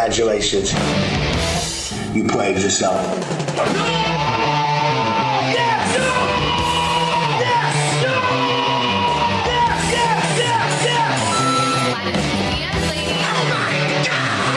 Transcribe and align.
Congratulations. 0.00 0.72
You 2.16 2.24
played 2.24 2.56
yourself. 2.56 2.96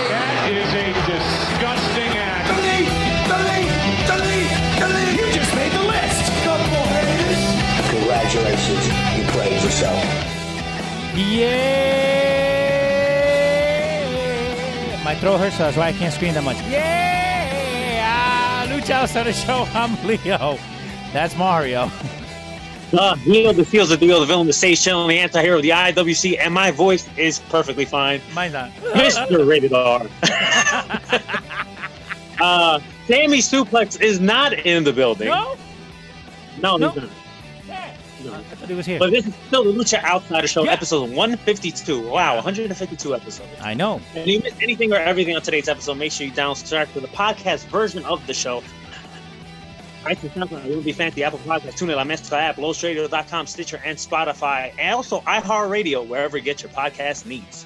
That 0.08 0.48
is 0.48 0.74
a 0.74 0.94
disgusting 1.12 2.16
act. 2.16 2.48
You 5.14 5.28
just 5.34 5.54
made 5.56 5.74
the 5.74 5.84
list. 5.84 6.32
Couple 6.46 6.88
haters. 6.96 7.44
Congratulations. 7.92 8.88
You 9.18 9.24
played 9.34 9.62
yourself. 9.62 10.02
Yeah. 11.18 12.13
My 15.24 15.38
her, 15.38 15.50
so 15.52 15.60
that's 15.60 15.78
why 15.78 15.88
I 15.88 15.94
can't 15.94 16.14
scream 16.14 16.34
that 16.34 16.44
much. 16.44 16.58
Yeah. 16.64 18.66
Lucha 18.68 19.08
the 19.24 19.32
Show. 19.32 19.66
I'm 19.74 19.96
Leo. 20.06 20.58
That's 21.14 21.38
Mario. 21.38 21.90
Uh, 22.96 23.16
Neil, 23.26 23.52
the 23.54 23.66
feels 23.66 23.90
the 23.90 23.98
deal, 23.98 24.20
the 24.20 24.26
villain, 24.28 24.46
the 24.46 24.54
stage 24.54 24.84
channel, 24.84 25.08
the 25.08 25.18
anti-hero, 25.18 25.60
the 25.62 25.70
IWC, 25.70 26.38
and 26.40 26.54
my 26.54 26.70
voice 26.70 27.10
is 27.18 27.40
perfectly 27.50 27.86
fine. 27.86 28.22
Mine's 28.36 28.54
not. 28.54 28.70
Mr. 28.94 29.48
Rated 29.50 29.74
R. 29.74 30.06
uh, 32.40 32.80
Sammy 33.08 33.40
Suplex 33.40 34.00
is 34.00 34.20
not 34.20 34.54
in 34.54 34.84
the 34.84 34.94
building. 34.94 35.30
No? 35.30 35.56
no, 36.62 36.78
No. 36.78 36.90
he's 36.92 37.02
not. 37.02 37.12
Yeah. 38.24 38.32
No. 38.32 38.38
I 38.38 38.44
thought 38.44 38.70
he 38.70 38.76
was 38.76 38.86
here. 38.86 39.00
But 39.00 39.12
this 39.12 39.26
is 39.28 39.34
still 39.48 39.64
the 39.64 39.72
Lucha 39.72 40.04
Outsider 40.04 40.48
Show, 40.48 40.64
Yeah. 40.64 40.72
episode 40.72 41.10
152. 41.12 42.10
Wow, 42.10 42.36
152 42.36 43.16
episodes. 43.16 43.50
I 43.62 43.74
know. 43.74 44.02
And 44.16 44.18
if 44.20 44.28
you 44.28 44.40
missed 44.40 44.62
anything 44.62 44.94
or 44.94 44.98
everything 44.98 45.36
on 45.36 45.42
today's 45.42 45.68
episode, 45.68 45.96
make 45.96 46.12
sure 46.12 46.26
you 46.28 46.34
download 46.34 46.94
to 46.94 47.00
the 47.00 47.08
podcast 47.08 47.66
version 47.68 48.04
of 48.06 48.26
the 48.28 48.34
show. 48.34 48.64
iTunes, 50.06 50.32
SoundCloud, 50.34 50.66
It 50.66 50.84
Be 50.84 50.92
Fancy, 50.92 51.24
Apple 51.24 51.40
Podcasts, 51.40 51.78
TuneIn, 51.80 51.96
La 51.96 52.04
Mezcla 52.04 52.34
app, 52.38 52.58
LostRadio.com, 52.58 53.48
Stitcher, 53.48 53.82
and 53.86 53.98
Spotify, 53.98 54.74
and 54.78 54.94
also 54.96 55.22
iHeartRadio, 55.22 56.06
wherever 56.06 56.36
you 56.38 56.44
get 56.44 56.62
your 56.62 56.72
podcast 56.74 57.26
needs. 57.26 57.66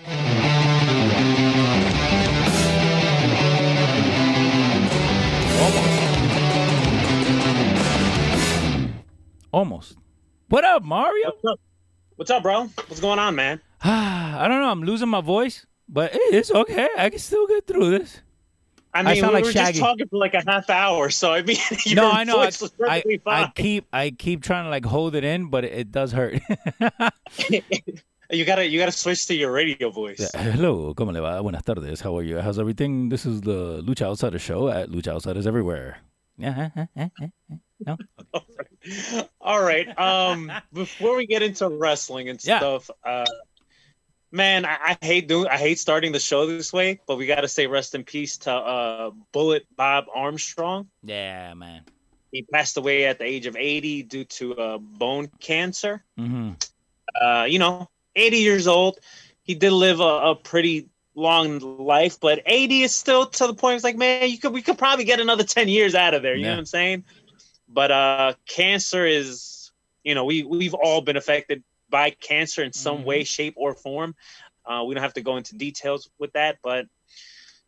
Almost. 5.59 5.97
Almost. 9.52 9.97
What 10.50 10.64
up, 10.64 10.84
Mario? 10.84 11.26
What's 11.26 11.45
up? 11.45 11.59
What's 12.16 12.31
up, 12.31 12.44
bro? 12.44 12.62
What's 12.88 13.02
going 13.02 13.20
on, 13.20 13.36
man? 13.36 13.59
I 13.81 14.48
don't 14.48 14.62
know. 14.62 14.70
I'm 14.70 14.81
losing 14.81 15.09
my 15.09 15.20
voice, 15.20 15.66
but 15.90 16.12
it's 16.14 16.52
okay. 16.52 16.88
I 16.98 17.09
can 17.09 17.20
still 17.20 17.48
get 17.48 17.67
through 17.67 18.00
this. 18.00 18.22
I 18.94 19.02
I 19.02 19.03
mean, 19.03 19.16
sound 19.18 19.34
we 19.34 19.36
like 19.36 19.44
were 19.44 19.52
Shaggy. 19.52 19.73
just 19.73 19.81
talking 19.81 20.08
for 20.08 20.18
like 20.18 20.34
a 20.34 20.44
half 20.48 20.70
hour, 20.70 21.09
so 21.09 21.34
I 21.34 21.42
mean, 21.42 21.58
your 21.86 21.98
no, 21.98 22.12
I 22.12 22.24
know. 22.24 22.40
I, 22.40 22.46
voice 22.46 22.62
was 22.62 22.72
I, 22.75 23.02
perfectly 23.02 23.22
I 23.25 23.41
fine. 23.41 23.52
keep 23.56 23.88
I 23.91 24.09
keep 24.12 24.41
trying 24.41 24.63
to 24.63 24.69
like 24.69 24.86
hold 24.86 25.16
it 25.16 25.25
in, 25.25 25.50
but 25.50 25.66
it, 25.66 25.74
it 25.74 25.91
does 25.91 26.13
hurt. 26.13 26.36
you 28.31 28.46
gotta, 28.46 28.66
you 28.66 28.80
gotta 28.80 28.91
switch 28.94 29.28
to 29.28 29.36
your 29.36 29.52
radio 29.52 29.90
voice. 29.90 30.31
Yeah, 30.34 30.41
Hello, 30.41 30.94
¿cómo 30.96 31.12
le 31.12 31.19
va? 31.19 31.41
Buenas 31.41 31.63
tardes. 31.63 32.00
How 32.00 32.18
are 32.18 32.24
you? 32.24 32.40
How's 32.40 32.57
everything? 32.57 33.09
This 33.09 33.25
is 33.25 33.41
the 33.41 33.84
Lucha 33.84 34.03
Outsider 34.03 34.40
Show 34.40 34.69
at 34.69 34.90
Lucha 34.90 35.09
Outsiders 35.09 35.46
Everywhere. 35.46 35.97
Yeah, 37.85 37.93
eh, 37.93 37.95
eh, 38.19 38.23
eh, 38.35 38.41
eh. 39.17 39.21
no. 39.21 39.27
All 39.41 39.61
right. 39.61 39.88
Um, 39.99 40.51
before 40.73 41.15
we 41.15 41.25
get 41.27 41.43
into 41.43 41.67
wrestling 41.69 42.29
and 42.29 42.39
Yeah. 42.43 42.57
stuff, 42.59 42.89
uh, 43.03 43.25
man, 44.31 44.65
I, 44.65 44.97
I 45.01 45.05
hate 45.05 45.27
doing, 45.27 45.47
I 45.47 45.57
hate 45.57 45.79
starting 45.79 46.11
the 46.11 46.19
show 46.19 46.45
this 46.45 46.71
way, 46.73 46.99
but 47.07 47.17
we 47.17 47.25
got 47.25 47.41
to 47.41 47.47
say 47.47 47.67
rest 47.67 47.95
in 47.95 48.03
peace 48.03 48.38
to 48.39 48.51
uh, 48.53 49.11
Bullet 49.31 49.65
Bob 49.75 50.05
Armstrong. 50.13 50.88
Yeah, 51.03 51.53
man. 51.53 51.83
He 52.31 52.43
passed 52.43 52.77
away 52.77 53.05
at 53.05 53.19
the 53.19 53.25
age 53.25 53.45
of 53.45 53.55
80 53.55 54.03
due 54.03 54.25
to 54.25 54.55
uh, 54.55 54.77
bone 54.77 55.29
cancer. 55.39 56.03
hmm 56.17 56.51
Uh, 57.19 57.45
you 57.47 57.57
know, 57.59 57.88
80 58.15 58.38
years 58.38 58.67
old. 58.67 58.99
He 59.44 59.55
did 59.55 59.71
live 59.71 60.01
a, 60.01 60.03
a 60.31 60.35
pretty 60.35 60.89
long 61.15 61.59
life, 61.59 62.19
but 62.19 62.41
80 62.45 62.83
is 62.83 62.94
still 62.94 63.25
to 63.25 63.47
the 63.47 63.53
point. 63.53 63.75
It's 63.75 63.83
like, 63.83 63.95
man, 63.95 64.29
you 64.29 64.38
could 64.38 64.53
we 64.53 64.61
could 64.61 64.77
probably 64.77 65.05
get 65.05 65.19
another 65.19 65.44
10 65.44 65.67
years 65.69 65.95
out 65.95 66.13
of 66.13 66.21
there. 66.21 66.35
You 66.35 66.44
know 66.44 66.51
what 66.51 66.59
I'm 66.59 66.65
saying? 66.65 67.05
But 67.69 67.91
uh, 67.91 68.33
cancer 68.47 69.05
is, 69.05 69.72
you 70.03 70.16
know, 70.16 70.25
we 70.25 70.44
we've 70.44 70.73
all 70.73 71.01
been 71.01 71.17
affected 71.17 71.63
by 71.89 72.11
cancer 72.11 72.63
in 72.63 72.73
some 72.73 73.00
Mhm. 73.00 73.05
way, 73.05 73.23
shape, 73.23 73.53
or 73.57 73.73
form. 73.75 74.16
Uh, 74.66 74.83
we 74.85 74.94
don't 74.94 75.03
have 75.03 75.13
to 75.13 75.22
go 75.22 75.38
into 75.38 75.55
details 75.55 76.09
with 76.19 76.33
that, 76.33 76.57
but 76.63 76.85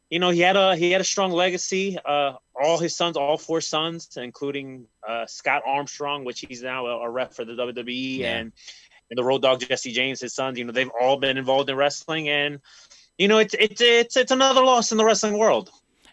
you 0.10 0.20
know, 0.20 0.30
he 0.32 0.40
had 0.40 0.56
a 0.58 0.76
he 0.76 0.92
had 0.92 1.02
a 1.02 1.06
strong 1.06 1.32
legacy. 1.32 1.98
Uh, 2.04 2.34
all 2.60 2.78
his 2.80 2.96
sons, 2.96 3.16
all 3.16 3.38
four 3.38 3.62
sons, 3.62 4.18
including 4.18 4.88
uh, 5.08 5.26
Scott 5.28 5.62
Armstrong, 5.66 6.26
which 6.26 6.40
he's 6.42 6.64
now 6.64 6.88
a, 6.88 7.00
a 7.02 7.10
rep 7.10 7.34
for 7.34 7.46
the 7.46 7.54
WWE, 7.54 8.18
Yeah. 8.20 8.38
and 8.38 8.52
and 9.12 9.18
the 9.18 9.24
Road 9.24 9.42
Dog 9.42 9.60
Jesse 9.60 9.92
James, 9.92 10.20
his 10.22 10.34
sons. 10.34 10.58
You 10.58 10.66
know, 10.66 10.72
they've 10.72 10.92
all 11.00 11.18
been 11.18 11.38
involved 11.38 11.70
in 11.70 11.76
wrestling, 11.76 12.28
and 12.30 12.60
you 13.18 13.28
know, 13.28 13.38
it's 13.38 13.54
it's 13.54 13.82
it's 13.82 14.18
it's 14.18 14.32
another 14.32 14.64
loss 14.64 14.92
in 14.92 14.98
the 14.98 15.06
wrestling 15.06 15.38
world. 15.38 15.70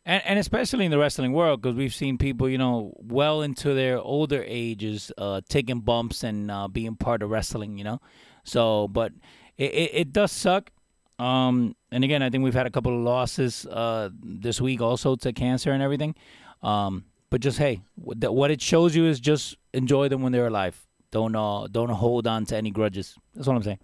And 0.06 0.22
and 0.24 0.38
especially 0.38 0.84
in 0.84 0.92
the 0.92 0.98
wrestling 0.98 1.32
world, 1.32 1.60
because 1.60 1.76
we've 1.76 1.92
seen 1.92 2.16
people, 2.16 2.48
you 2.48 2.58
know, 2.58 2.94
well 2.96 3.42
into 3.42 3.74
their 3.74 3.98
older 3.98 4.44
ages, 4.46 5.10
uh, 5.18 5.40
taking 5.48 5.80
bumps 5.80 6.22
and 6.22 6.48
uh, 6.48 6.68
being 6.68 6.94
part 6.94 7.22
of 7.22 7.30
wrestling, 7.30 7.76
you 7.76 7.84
know. 7.84 8.00
So, 8.44 8.86
but 8.86 9.12
it, 9.58 9.72
it, 9.72 9.90
it 9.92 10.12
does 10.12 10.30
suck. 10.30 10.70
Um, 11.18 11.74
and 11.90 12.04
again, 12.04 12.22
I 12.22 12.30
think 12.30 12.44
we've 12.44 12.54
had 12.54 12.66
a 12.66 12.70
couple 12.70 12.96
of 12.96 13.02
losses 13.02 13.66
uh, 13.66 14.10
this 14.22 14.60
week 14.60 14.80
also 14.80 15.16
to 15.16 15.32
cancer 15.32 15.72
and 15.72 15.82
everything. 15.82 16.14
Um, 16.62 17.06
but 17.30 17.40
just 17.40 17.58
hey, 17.58 17.82
what 17.96 18.50
it 18.50 18.62
shows 18.62 18.94
you 18.94 19.06
is 19.06 19.18
just 19.18 19.56
enjoy 19.74 20.08
them 20.08 20.22
when 20.22 20.30
they're 20.30 20.46
alive. 20.46 20.86
Don't 21.10 21.34
uh, 21.34 21.66
don't 21.66 21.88
hold 21.88 22.28
on 22.28 22.46
to 22.46 22.56
any 22.56 22.70
grudges. 22.70 23.16
That's 23.34 23.48
what 23.48 23.56
I'm 23.56 23.62
saying. 23.62 23.78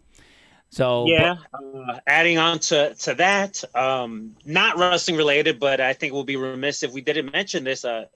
So 0.72 1.06
Yeah. 1.06 1.36
Uh, 1.52 2.00
adding 2.06 2.38
on 2.38 2.58
to 2.58 2.94
to 2.94 3.14
that, 3.14 3.62
um, 3.74 4.34
not 4.44 4.78
wrestling 4.78 5.16
related, 5.18 5.60
but 5.60 5.80
I 5.80 5.92
think 5.92 6.14
we'll 6.14 6.24
be 6.24 6.36
remiss 6.36 6.82
if 6.82 6.92
we 6.92 7.02
didn't 7.02 7.30
mention 7.30 7.62
this. 7.62 7.84
Uh, 7.84 8.06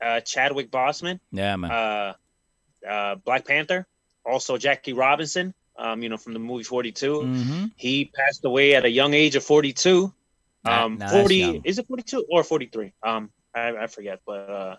uh, 0.00 0.20
Chadwick 0.20 0.70
Boseman, 0.70 1.20
but, 1.30 1.38
yeah, 1.38 1.56
man. 1.56 1.70
uh, 1.70 2.14
uh, 2.88 3.14
Black 3.16 3.46
Panther, 3.46 3.86
also 4.24 4.58
Jackie 4.58 4.92
Robinson, 4.92 5.54
um, 5.78 6.02
you 6.02 6.08
know, 6.08 6.16
from 6.16 6.32
the 6.32 6.38
movie 6.38 6.64
42. 6.64 7.20
hmm 7.20 7.64
He 7.76 8.10
passed 8.14 8.44
away 8.44 8.74
at 8.74 8.84
a 8.84 8.90
young 8.90 9.14
age 9.14 9.36
of 9.36 9.44
42. 9.44 10.12
Um, 10.66 10.94
nah, 10.94 10.98
that's 10.98 11.12
40 11.12 11.60
is 11.64 11.78
it 11.78 11.86
42 11.86 12.26
or 12.30 12.42
43? 12.44 12.92
Um, 13.02 13.30
I, 13.54 13.76
I 13.76 13.86
forget, 13.86 14.20
but 14.26 14.50
uh, 14.50 14.76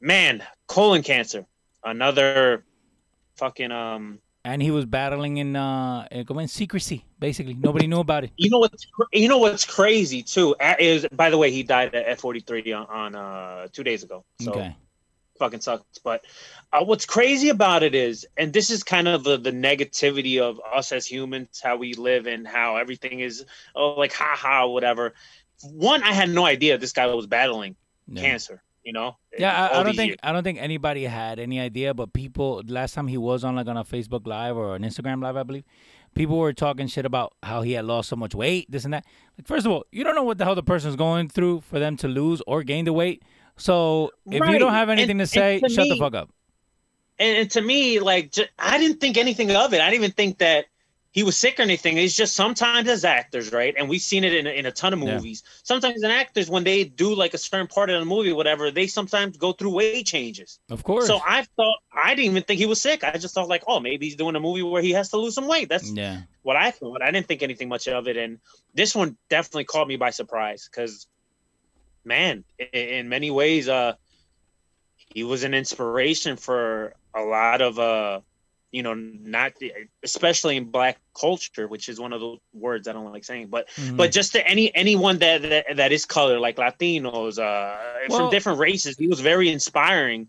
man, 0.00 0.42
colon 0.66 1.02
cancer, 1.02 1.46
another 1.82 2.64
fucking 3.36 3.72
um. 3.72 4.20
And 4.44 4.60
he 4.60 4.70
was 4.70 4.84
battling 4.86 5.36
in 5.36 5.54
uh, 5.54 6.06
in, 6.10 6.26
in 6.40 6.48
secrecy. 6.48 7.04
Basically, 7.18 7.54
nobody 7.54 7.86
knew 7.86 8.00
about 8.00 8.24
it. 8.24 8.30
You 8.36 8.50
know 8.50 8.58
what's 8.58 8.86
you 9.12 9.28
know 9.28 9.38
what's 9.38 9.64
crazy 9.64 10.22
too 10.22 10.56
is 10.80 11.06
by 11.12 11.30
the 11.30 11.38
way 11.38 11.50
he 11.52 11.62
died 11.62 11.94
at, 11.94 12.06
at 12.06 12.20
43 12.20 12.72
on, 12.72 12.86
on 12.86 13.14
uh 13.14 13.68
two 13.72 13.84
days 13.84 14.02
ago. 14.02 14.24
So 14.40 14.52
Okay. 14.52 14.76
fucking 15.38 15.60
sucks. 15.60 15.98
But 16.02 16.24
uh, 16.72 16.84
what's 16.84 17.06
crazy 17.06 17.48
about 17.50 17.82
it 17.82 17.94
is, 17.94 18.26
and 18.36 18.52
this 18.52 18.70
is 18.70 18.82
kind 18.82 19.08
of 19.08 19.24
the, 19.24 19.36
the 19.36 19.50
negativity 19.52 20.40
of 20.40 20.60
us 20.74 20.92
as 20.92 21.06
humans, 21.06 21.60
how 21.62 21.76
we 21.76 21.94
live 21.94 22.26
and 22.26 22.46
how 22.46 22.76
everything 22.76 23.20
is, 23.20 23.44
oh, 23.74 23.94
like, 23.94 24.12
ha 24.12 24.34
ha, 24.36 24.66
whatever. 24.66 25.14
One, 25.62 26.02
I 26.02 26.12
had 26.12 26.30
no 26.30 26.44
idea 26.44 26.78
this 26.78 26.92
guy 26.92 27.06
was 27.06 27.26
battling 27.26 27.76
Yeah. 28.08 28.22
cancer, 28.22 28.62
you 28.84 28.92
know? 28.92 29.16
Yeah, 29.38 29.68
I, 29.72 29.80
I 29.80 29.82
don't 29.82 29.96
think 29.96 30.08
years. 30.10 30.18
I 30.22 30.32
don't 30.32 30.42
think 30.42 30.58
anybody 30.60 31.04
had 31.04 31.38
any 31.38 31.60
idea, 31.60 31.94
but 31.94 32.12
people 32.12 32.62
last 32.66 32.94
time 32.94 33.06
he 33.08 33.16
was 33.16 33.44
on 33.44 33.56
like 33.56 33.66
on 33.66 33.76
a 33.76 33.84
Facebook 33.84 34.26
Live 34.26 34.56
or 34.56 34.74
an 34.76 34.82
Instagram 34.82 35.22
Live, 35.22 35.36
I 35.36 35.42
believe, 35.42 35.64
people 36.14 36.38
were 36.38 36.52
talking 36.52 36.86
shit 36.86 37.04
about 37.06 37.34
how 37.42 37.62
he 37.62 37.72
had 37.72 37.84
lost 37.84 38.08
so 38.08 38.16
much 38.16 38.34
weight, 38.34 38.70
this 38.70 38.84
and 38.84 38.92
that. 38.94 39.04
Like, 39.38 39.46
first 39.46 39.66
of 39.66 39.72
all, 39.72 39.84
you 39.90 40.04
don't 40.04 40.14
know 40.14 40.24
what 40.24 40.38
the 40.38 40.44
hell 40.44 40.54
the 40.54 40.62
person's 40.62 40.96
going 40.96 41.28
through 41.28 41.60
for 41.62 41.78
them 41.78 41.96
to 41.98 42.08
lose 42.08 42.42
or 42.46 42.62
gain 42.62 42.84
the 42.84 42.92
weight. 42.92 43.22
So 43.56 44.10
if 44.26 44.34
you 44.48 44.58
don't 44.58 44.72
have 44.72 44.88
And- 44.88 44.98
anything 44.98 45.18
to 45.18 45.26
say, 45.26 45.60
to 45.60 45.68
shut 45.68 45.88
the 45.88 45.96
fuck 45.96 46.14
up. 46.14 46.30
And, 47.18 47.38
and 47.38 47.50
to 47.52 47.60
me, 47.60 48.00
like, 48.00 48.34
I 48.58 48.78
didn't 48.78 49.00
think 49.00 49.16
anything 49.16 49.54
of 49.54 49.72
it. 49.74 49.80
I 49.80 49.90
didn't 49.90 50.02
even 50.02 50.12
think 50.12 50.38
that 50.38 50.66
he 51.12 51.22
was 51.22 51.36
sick 51.36 51.60
or 51.60 51.62
anything. 51.62 51.98
It's 51.98 52.16
just 52.16 52.34
sometimes 52.34 52.88
as 52.88 53.04
actors, 53.04 53.52
right? 53.52 53.74
And 53.76 53.86
we've 53.86 54.00
seen 54.00 54.24
it 54.24 54.34
in, 54.34 54.46
in 54.46 54.64
a 54.64 54.72
ton 54.72 54.94
of 54.94 54.98
Yeah. 55.00 55.14
movies. 55.14 55.42
Sometimes 55.62 56.02
in 56.02 56.10
actors, 56.10 56.48
when 56.48 56.64
they 56.64 56.84
do 56.84 57.14
like 57.14 57.34
a 57.34 57.38
certain 57.38 57.66
part 57.66 57.90
of 57.90 58.00
the 58.00 58.06
movie, 58.06 58.32
whatever, 58.32 58.70
they 58.70 58.86
sometimes 58.86 59.36
go 59.36 59.52
through 59.52 59.70
weight 59.70 60.06
changes. 60.06 60.58
Of 60.70 60.82
course. 60.82 61.06
So 61.06 61.20
I 61.24 61.44
thought 61.54 61.76
I 61.92 62.14
didn't 62.14 62.30
even 62.30 62.42
think 62.44 62.58
he 62.58 62.66
was 62.66 62.80
sick. 62.80 63.04
I 63.04 63.18
just 63.18 63.34
thought 63.34 63.46
like, 63.46 63.64
oh, 63.68 63.78
maybe 63.78 64.06
he's 64.06 64.16
doing 64.16 64.36
a 64.36 64.40
movie 64.40 64.62
where 64.62 64.80
he 64.80 64.92
has 64.92 65.10
to 65.10 65.18
lose 65.18 65.34
some 65.34 65.46
weight. 65.46 65.68
That's 65.68 65.90
yeah. 65.92 66.22
what 66.42 66.56
I 66.56 66.70
thought. 66.70 67.02
I 67.02 67.10
didn't 67.10 67.28
think 67.28 67.42
anything 67.42 67.68
much 67.68 67.88
of 67.88 68.08
it, 68.08 68.16
and 68.16 68.38
this 68.74 68.94
one 68.94 69.18
definitely 69.28 69.64
caught 69.64 69.86
me 69.86 69.96
by 69.96 70.10
surprise 70.10 70.66
because, 70.70 71.06
man, 72.06 72.44
in 72.72 73.10
many 73.10 73.30
ways, 73.30 73.68
uh, 73.68 73.94
he 75.14 75.24
was 75.24 75.44
an 75.44 75.52
inspiration 75.52 76.38
for 76.38 76.94
a 77.14 77.20
lot 77.20 77.60
of 77.60 77.78
uh, 77.78 78.20
you 78.72 78.82
know, 78.82 78.94
not 78.94 79.52
especially 80.02 80.56
in 80.56 80.64
black 80.64 80.98
culture, 81.14 81.68
which 81.68 81.88
is 81.90 82.00
one 82.00 82.12
of 82.12 82.20
the 82.20 82.36
words 82.54 82.88
I 82.88 82.92
don't 82.92 83.12
like 83.12 83.24
saying, 83.24 83.48
but 83.48 83.68
Mhm. 83.76 83.98
but 83.98 84.10
just 84.10 84.32
to 84.32 84.46
any 84.48 84.74
anyone 84.74 85.18
that, 85.18 85.42
that 85.42 85.76
that 85.76 85.92
is 85.92 86.06
color, 86.06 86.40
like 86.40 86.56
Latinos, 86.56 87.38
uh, 87.38 87.76
Well- 88.08 88.18
from 88.18 88.30
different 88.30 88.58
races, 88.58 88.96
he 88.96 89.08
was 89.08 89.20
very 89.20 89.50
inspiring, 89.50 90.28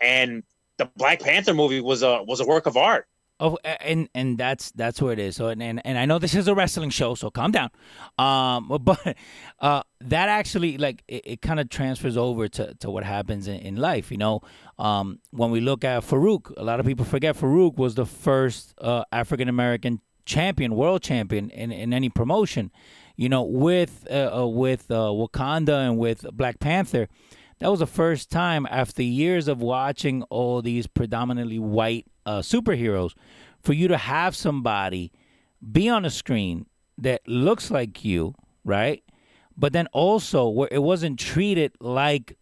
and 0.00 0.42
the 0.78 0.86
Black 0.96 1.20
Panther 1.20 1.54
movie 1.54 1.80
was 1.80 2.02
a 2.02 2.22
was 2.22 2.40
a 2.40 2.46
work 2.46 2.66
of 2.66 2.76
art. 2.76 3.06
Oh, 3.38 3.58
and 3.64 4.08
and 4.14 4.38
that's 4.38 4.70
that's 4.70 5.02
where 5.02 5.12
it 5.12 5.18
is. 5.18 5.36
So 5.36 5.48
and 5.48 5.62
and, 5.62 5.98
I 5.98 6.06
know 6.06 6.18
this 6.18 6.34
is 6.34 6.48
a 6.48 6.54
wrestling 6.54 6.88
show, 6.88 7.14
so 7.14 7.30
calm 7.30 7.50
down. 7.50 7.70
Um, 8.16 8.78
but 8.80 9.16
uh, 9.60 9.82
that 10.00 10.28
actually 10.30 10.78
like 10.78 11.04
it, 11.06 11.22
it 11.24 11.42
kind 11.42 11.60
of 11.60 11.68
transfers 11.68 12.16
over 12.16 12.48
to, 12.48 12.74
to 12.76 12.90
what 12.90 13.04
happens 13.04 13.46
in, 13.46 13.56
in 13.60 13.76
life. 13.76 14.10
You 14.10 14.16
know, 14.16 14.40
um, 14.78 15.18
when 15.32 15.50
we 15.50 15.60
look 15.60 15.84
at 15.84 16.02
Faarooq, 16.02 16.54
a 16.56 16.64
lot 16.64 16.80
of 16.80 16.86
people 16.86 17.04
forget 17.04 17.36
Faarooq 17.36 17.76
was 17.76 17.94
the 17.94 18.06
first 18.06 18.74
uh, 18.80 19.04
African 19.12 19.50
American 19.50 20.00
champion, 20.24 20.74
world 20.74 21.02
champion 21.02 21.50
in, 21.50 21.70
in 21.70 21.92
any 21.92 22.08
promotion. 22.08 22.70
You 23.16 23.28
know, 23.28 23.42
with 23.42 24.06
uh, 24.10 24.44
uh, 24.44 24.46
with 24.46 24.90
uh, 24.90 25.12
Wakanda 25.12 25.86
and 25.86 25.98
with 25.98 26.24
Black 26.32 26.58
Panther. 26.58 27.08
That 27.58 27.70
was 27.70 27.80
the 27.80 27.86
first 27.86 28.30
time 28.30 28.66
after 28.70 29.02
years 29.02 29.48
of 29.48 29.60
watching 29.62 30.22
all 30.24 30.60
these 30.60 30.86
predominantly 30.86 31.58
white 31.58 32.06
uh, 32.26 32.40
superheroes 32.40 33.14
for 33.62 33.72
you 33.72 33.88
to 33.88 33.96
have 33.96 34.36
somebody 34.36 35.10
be 35.72 35.88
on 35.88 36.04
a 36.04 36.10
screen 36.10 36.66
that 36.98 37.26
looks 37.26 37.70
like 37.70 38.04
you, 38.04 38.34
right? 38.64 39.02
But 39.56 39.72
then 39.72 39.86
also 39.92 40.48
where 40.48 40.68
it 40.70 40.82
wasn't 40.82 41.18
treated 41.18 41.72
like 41.80 42.36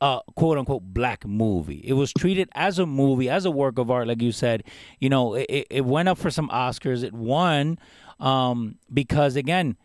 a 0.00 0.20
quote 0.34 0.56
unquote 0.58 0.82
black 0.82 1.26
movie. 1.26 1.82
It 1.84 1.92
was 1.92 2.12
treated 2.12 2.48
as 2.54 2.78
a 2.78 2.86
movie, 2.86 3.28
as 3.28 3.44
a 3.44 3.50
work 3.50 3.78
of 3.78 3.90
art, 3.90 4.08
like 4.08 4.22
you 4.22 4.32
said. 4.32 4.64
You 4.98 5.10
know, 5.10 5.34
it, 5.34 5.66
it- 5.70 5.84
went 5.84 6.08
up 6.08 6.16
for 6.18 6.30
some 6.30 6.48
Oscars. 6.48 7.04
It 7.04 7.12
won 7.12 7.78
um, 8.18 8.76
because 8.92 9.36
again, 9.36 9.76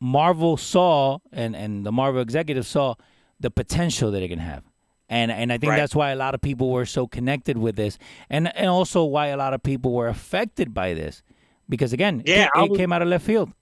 Marvel 0.00 0.56
saw 0.56 1.18
and 1.32 1.54
and 1.54 1.84
the 1.84 1.92
Marvel 1.92 2.20
executives 2.22 2.68
saw 2.68 2.94
the 3.40 3.50
potential 3.50 4.10
that 4.12 4.22
it 4.22 4.28
can 4.28 4.38
have. 4.38 4.62
And 5.08 5.30
and 5.30 5.52
I 5.52 5.58
think 5.58 5.70
Right. 5.70 5.76
that's 5.76 5.94
why 5.94 6.10
a 6.10 6.16
lot 6.16 6.34
of 6.34 6.40
people 6.40 6.70
were 6.70 6.86
so 6.86 7.06
connected 7.06 7.56
with 7.58 7.76
this. 7.76 7.98
And 8.28 8.54
and 8.56 8.68
also 8.68 9.04
why 9.04 9.28
a 9.28 9.36
lot 9.36 9.54
of 9.54 9.62
people 9.62 9.92
were 9.92 10.08
affected 10.08 10.74
by 10.74 10.94
this. 10.94 11.22
Because 11.68 11.92
again, 11.92 12.22
Yeah, 12.26 12.48
it, 12.54 12.64
it 12.64 12.70
was- 12.70 12.78
came 12.78 12.92
out 12.92 13.02
of 13.02 13.08
left 13.08 13.24
field. 13.24 13.52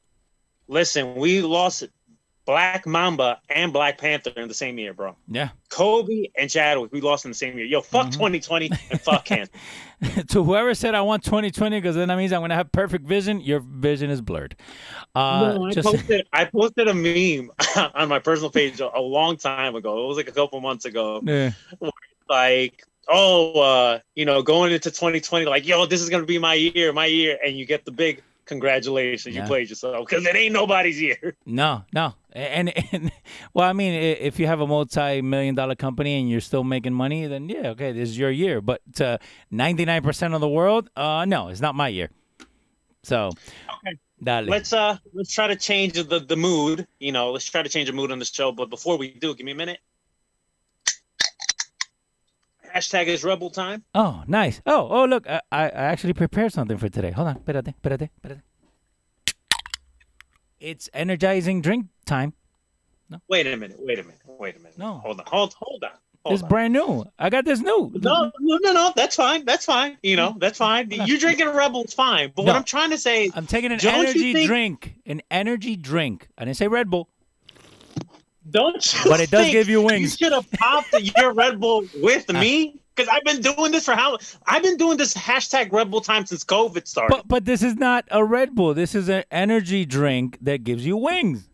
Listen, 0.68 1.14
we 1.16 1.42
lost 1.42 1.84
Black 2.46 2.86
Mamba 2.86 3.40
and 3.48 3.72
Black 3.72 3.96
Panther 3.98 4.30
in 4.36 4.48
the 4.48 4.54
same 4.54 4.78
year, 4.78 4.92
bro. 4.92 5.16
Yeah. 5.28 5.48
Kobe 5.70 6.26
and 6.38 6.50
Chadwick, 6.50 6.92
we 6.92 7.00
lost 7.00 7.24
in 7.24 7.30
the 7.30 7.34
same 7.34 7.56
year. 7.56 7.66
Yo, 7.66 7.80
fuck 7.80 8.06
Mm-hmm. 8.06 8.12
2020 8.12 8.70
and 8.90 9.00
fuck 9.00 9.24
cancer. 9.24 9.52
to 10.28 10.44
whoever 10.44 10.74
said 10.74 10.94
I 10.94 11.00
want 11.00 11.24
2020 11.24 11.78
because 11.80 11.96
then 11.96 12.08
that 12.08 12.18
means 12.18 12.32
I'm 12.32 12.40
going 12.40 12.50
to 12.50 12.56
have 12.56 12.70
perfect 12.70 13.06
vision, 13.06 13.40
your 13.40 13.60
vision 13.60 14.10
is 14.10 14.20
blurred. 14.20 14.56
Uh, 15.14 15.54
No, 15.56 15.66
I 15.66 15.70
just 15.72 15.88
posted 15.88 16.26
I 16.32 16.44
posted 16.44 16.88
a 16.88 16.94
meme 16.94 17.50
on 17.94 18.08
my 18.08 18.18
personal 18.18 18.50
page 18.50 18.80
a, 18.80 18.94
a 18.96 19.00
long 19.00 19.36
time 19.38 19.74
ago. 19.74 20.04
It 20.04 20.08
was 20.08 20.16
like 20.18 20.28
a 20.28 20.32
couple 20.32 20.60
months 20.60 20.84
ago. 20.84 21.22
Yeah. 21.24 21.52
Like, 22.28 22.82
oh, 23.08 23.60
uh, 23.60 23.98
you 24.14 24.24
know, 24.24 24.42
going 24.42 24.72
into 24.72 24.90
2020, 24.90 25.46
like, 25.46 25.66
yo, 25.66 25.86
this 25.86 26.00
is 26.00 26.08
gonna 26.10 26.24
be 26.24 26.38
my 26.38 26.54
year, 26.54 26.92
my 26.92 27.06
year, 27.06 27.38
and 27.44 27.56
you 27.56 27.66
get 27.66 27.84
the 27.84 27.90
big 27.90 28.22
congratulations, 28.44 29.34
Yeah. 29.34 29.42
you 29.42 29.46
played 29.48 29.68
yourself 29.70 30.06
because 30.06 30.24
it 30.26 30.34
ain't 30.36 30.52
nobody's 30.52 31.00
year. 31.00 31.36
No, 31.46 31.84
no, 31.92 32.14
and, 32.32 32.72
and 32.92 33.10
well, 33.54 33.68
I 33.68 33.72
mean, 33.72 33.92
if 33.94 34.38
you 34.38 34.46
have 34.46 34.60
a 34.60 34.66
multi-million 34.66 35.54
dollar 35.54 35.74
company 35.74 36.18
and 36.20 36.28
you're 36.30 36.40
still 36.40 36.64
making 36.64 36.92
money, 36.94 37.26
then 37.26 37.48
yeah, 37.48 37.68
okay, 37.70 37.92
this 37.92 38.08
is 38.10 38.18
your 38.18 38.30
year. 38.30 38.60
But 38.60 38.80
to 38.96 39.18
99% 39.52 40.34
of 40.34 40.40
the 40.40 40.48
world, 40.48 40.90
uh, 40.96 41.24
no, 41.26 41.48
it's 41.48 41.60
not 41.60 41.74
my 41.74 41.88
year. 41.88 42.10
So, 43.02 43.30
Okay. 43.76 43.98
dale. 44.22 44.44
Let's 44.44 44.72
uh, 44.72 44.96
let's 45.12 45.32
try 45.32 45.46
to 45.48 45.56
change 45.56 45.92
the 45.94 46.20
the 46.20 46.36
mood. 46.36 46.86
You 47.00 47.12
know, 47.12 47.32
let's 47.32 47.44
try 47.44 47.62
to 47.62 47.68
change 47.68 47.88
the 47.88 47.92
mood 47.94 48.10
on 48.10 48.18
the 48.18 48.24
show. 48.24 48.50
But 48.52 48.70
before 48.70 48.96
we 48.96 49.10
do, 49.10 49.34
give 49.34 49.44
me 49.44 49.52
a 49.52 49.54
minute. 49.54 49.80
Hashtag 52.74 53.06
is 53.06 53.22
rebel 53.22 53.50
time. 53.50 53.84
Oh, 53.94 54.24
nice. 54.26 54.60
Oh, 54.66 54.88
oh, 54.90 55.04
look, 55.04 55.28
I, 55.28 55.40
I 55.52 55.64
I 55.64 55.84
actually 55.92 56.12
prepared 56.12 56.52
something 56.52 56.76
for 56.76 56.88
today. 56.88 57.12
Hold 57.12 57.28
on, 57.28 57.36
espérate, 57.38 57.72
espérate, 57.82 58.08
espérate. 58.20 58.42
It's 60.60 60.88
energizing 60.94 61.60
drink 61.62 61.86
time. 62.06 62.32
No. 63.10 63.18
Wait 63.28 63.46
a 63.46 63.56
minute. 63.56 63.76
Wait 63.80 63.98
a 63.98 64.02
minute. 64.02 64.18
Wait 64.26 64.56
a 64.56 64.58
minute. 64.58 64.78
No. 64.78 64.94
Hold 65.04 65.20
on. 65.20 65.26
Hold 65.26 65.54
hold 65.58 65.84
on. 65.84 65.90
Hold 66.24 66.32
It's 66.34 66.42
on. 66.42 66.48
brand 66.48 66.72
new. 66.72 67.04
I 67.18 67.28
got 67.28 67.44
this 67.44 67.60
new. 67.60 67.92
No, 68.00 68.32
no, 68.40 68.58
no, 68.62 68.72
no. 68.72 68.92
That's 68.96 69.14
fine. 69.14 69.44
That's 69.44 69.66
fine. 69.66 69.98
You 70.02 70.16
know, 70.16 70.34
that's 70.38 70.56
fine. 70.58 70.90
You 71.06 71.18
drinking 71.18 71.48
a 71.48 71.52
rebel, 71.52 71.84
fine. 71.84 72.32
But 72.34 72.46
what 72.46 72.56
I'm 72.56 72.64
trying 72.64 72.90
to 72.90 72.98
say, 72.98 73.30
I'm 73.34 73.46
taking 73.46 73.72
an 73.72 73.84
energy 73.84 74.32
think- 74.32 74.46
drink. 74.48 74.94
An 75.04 75.20
energy 75.30 75.76
drink. 75.76 76.28
I 76.38 76.46
didn't 76.46 76.56
say 76.56 76.66
Red 76.66 76.88
Bull. 76.90 77.10
Don't 78.50 78.94
you 79.04 79.10
But 79.10 79.20
it 79.20 79.30
does 79.30 79.50
give 79.50 79.68
you 79.68 79.80
wings. 79.82 80.20
You 80.20 80.26
should 80.26 80.32
have 80.32 80.50
popped 80.52 80.92
your 81.00 81.32
Red 81.32 81.60
Bull 81.60 81.84
with 82.02 82.30
me 82.32 82.78
because 82.94 83.08
I've 83.12 83.24
been 83.24 83.40
doing 83.40 83.72
this 83.72 83.86
for 83.86 83.94
how? 83.94 84.18
I've 84.46 84.62
been 84.62 84.76
doing 84.76 84.96
this 84.98 85.14
hashtag 85.14 85.72
Rebel 85.72 86.00
time 86.00 86.26
since 86.26 86.44
COVID 86.44 86.86
started. 86.86 87.14
But 87.16 87.28
but 87.28 87.44
this 87.44 87.62
is 87.62 87.76
not 87.76 88.04
a 88.10 88.24
Red 88.24 88.54
Bull. 88.54 88.74
This 88.74 88.94
is 88.94 89.08
an 89.08 89.24
energy 89.30 89.84
drink 89.84 90.38
that 90.42 90.64
gives 90.64 90.84
you 90.86 90.96
wings. 90.96 91.48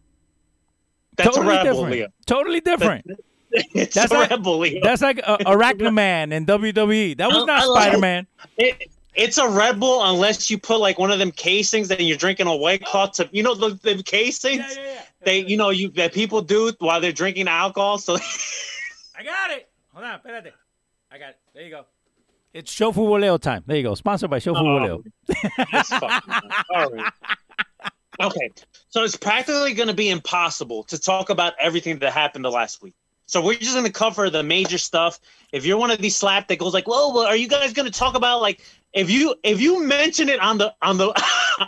that's 1.17 1.35
totally 1.37 1.55
a 1.55 1.59
Rebel, 1.59 1.73
different. 1.73 1.93
Leo. 1.93 2.09
Totally 2.27 2.61
different. 2.61 3.07
It's 3.53 3.97
That's 3.97 4.13
a 4.13 4.15
like- 4.15 4.31
Rebel, 4.31 4.59
Leo. 4.59 4.81
That's 4.81 5.03
like 5.03 5.19
a, 5.19 5.39
Arachnaman 5.39 6.33
in 6.33 6.47
WWE. 6.47 7.17
That 7.17 7.31
was 7.33 7.45
not 7.47 7.65
Spider 7.65 7.99
Man. 7.99 8.29
It, 8.57 8.93
it's 9.17 9.39
a 9.39 9.49
Red 9.49 9.81
Bull 9.81 10.05
unless 10.05 10.51
you 10.51 10.57
put 10.59 10.79
like 10.79 11.01
one 11.01 11.11
of 11.11 11.19
them 11.19 11.33
casings 11.33 11.91
and 11.91 12.01
you're 12.01 12.17
drinking 12.17 12.47
a 12.47 12.55
White 12.55 12.85
Claw. 12.85 13.07
To, 13.07 13.29
you 13.33 13.43
know 13.43 13.57
the, 13.57 13.71
the 13.83 14.05
casings 14.05 14.79
they 15.25 15.45
you 15.45 15.57
know 15.57 15.71
you 15.71 15.89
that 15.91 16.13
people 16.13 16.43
do 16.43 16.73
while 16.79 17.01
they're 17.01 17.13
drinking 17.13 17.49
alcohol. 17.49 17.99
So 17.99 18.15
I 19.19 19.23
got 19.25 19.51
it. 19.51 19.69
Hold 19.93 20.05
on, 20.05 20.21
espérate. 20.21 20.53
I 21.13 21.19
got 21.19 21.31
it. 21.31 21.39
There 21.55 21.63
you 21.65 21.71
go. 21.71 21.85
It's 22.53 22.75
Shofu 22.75 22.97
Woleo 22.97 23.37
time. 23.41 23.63
There 23.67 23.77
you 23.77 23.83
go. 23.85 23.95
Sponsored 23.95 24.31
by 24.31 24.39
Shofu 24.39 24.57
Oh. 24.59 24.65
Woleo. 24.65 25.03
It's 25.73 25.89
fucking- 25.89 26.35
all 26.75 26.91
right. 26.91 27.13
Okay, 28.21 28.51
so 28.91 29.03
it's 29.03 29.17
practically 29.17 29.73
going 29.73 29.89
to 29.89 29.95
be 29.95 30.11
impossible 30.11 30.83
to 30.85 30.99
talk 30.99 31.31
about 31.31 31.55
everything 31.59 31.99
that 32.01 32.13
happened 32.13 32.45
the 32.45 32.51
last 32.51 32.83
week. 32.83 32.93
So 33.25 33.41
we're 33.43 33.55
just 33.57 33.73
going 33.73 33.87
to 33.87 33.93
cover 33.93 34.29
the 34.29 34.43
major 34.43 34.77
stuff. 34.77 35.19
If 35.53 35.65
you're 35.65 35.79
one 35.79 35.91
of 35.91 35.99
these 36.01 36.17
slap 36.17 36.49
that 36.49 36.59
goes 36.59 36.75
like, 36.75 36.87
"Whoa, 36.87 37.15
well, 37.15 37.25
are 37.27 37.37
you 37.37 37.49
guys 37.49 37.73
going 37.73 37.91
to 37.91 37.97
talk 37.99 38.15
about 38.17 38.43
like 38.43 38.63
if 38.93 39.09
you 39.09 39.37
if 39.43 39.61
you 39.61 39.87
mention 39.87 40.29
it 40.29 40.41
on 40.41 40.59
the 40.59 40.75
on 40.83 40.99
the 40.99 41.15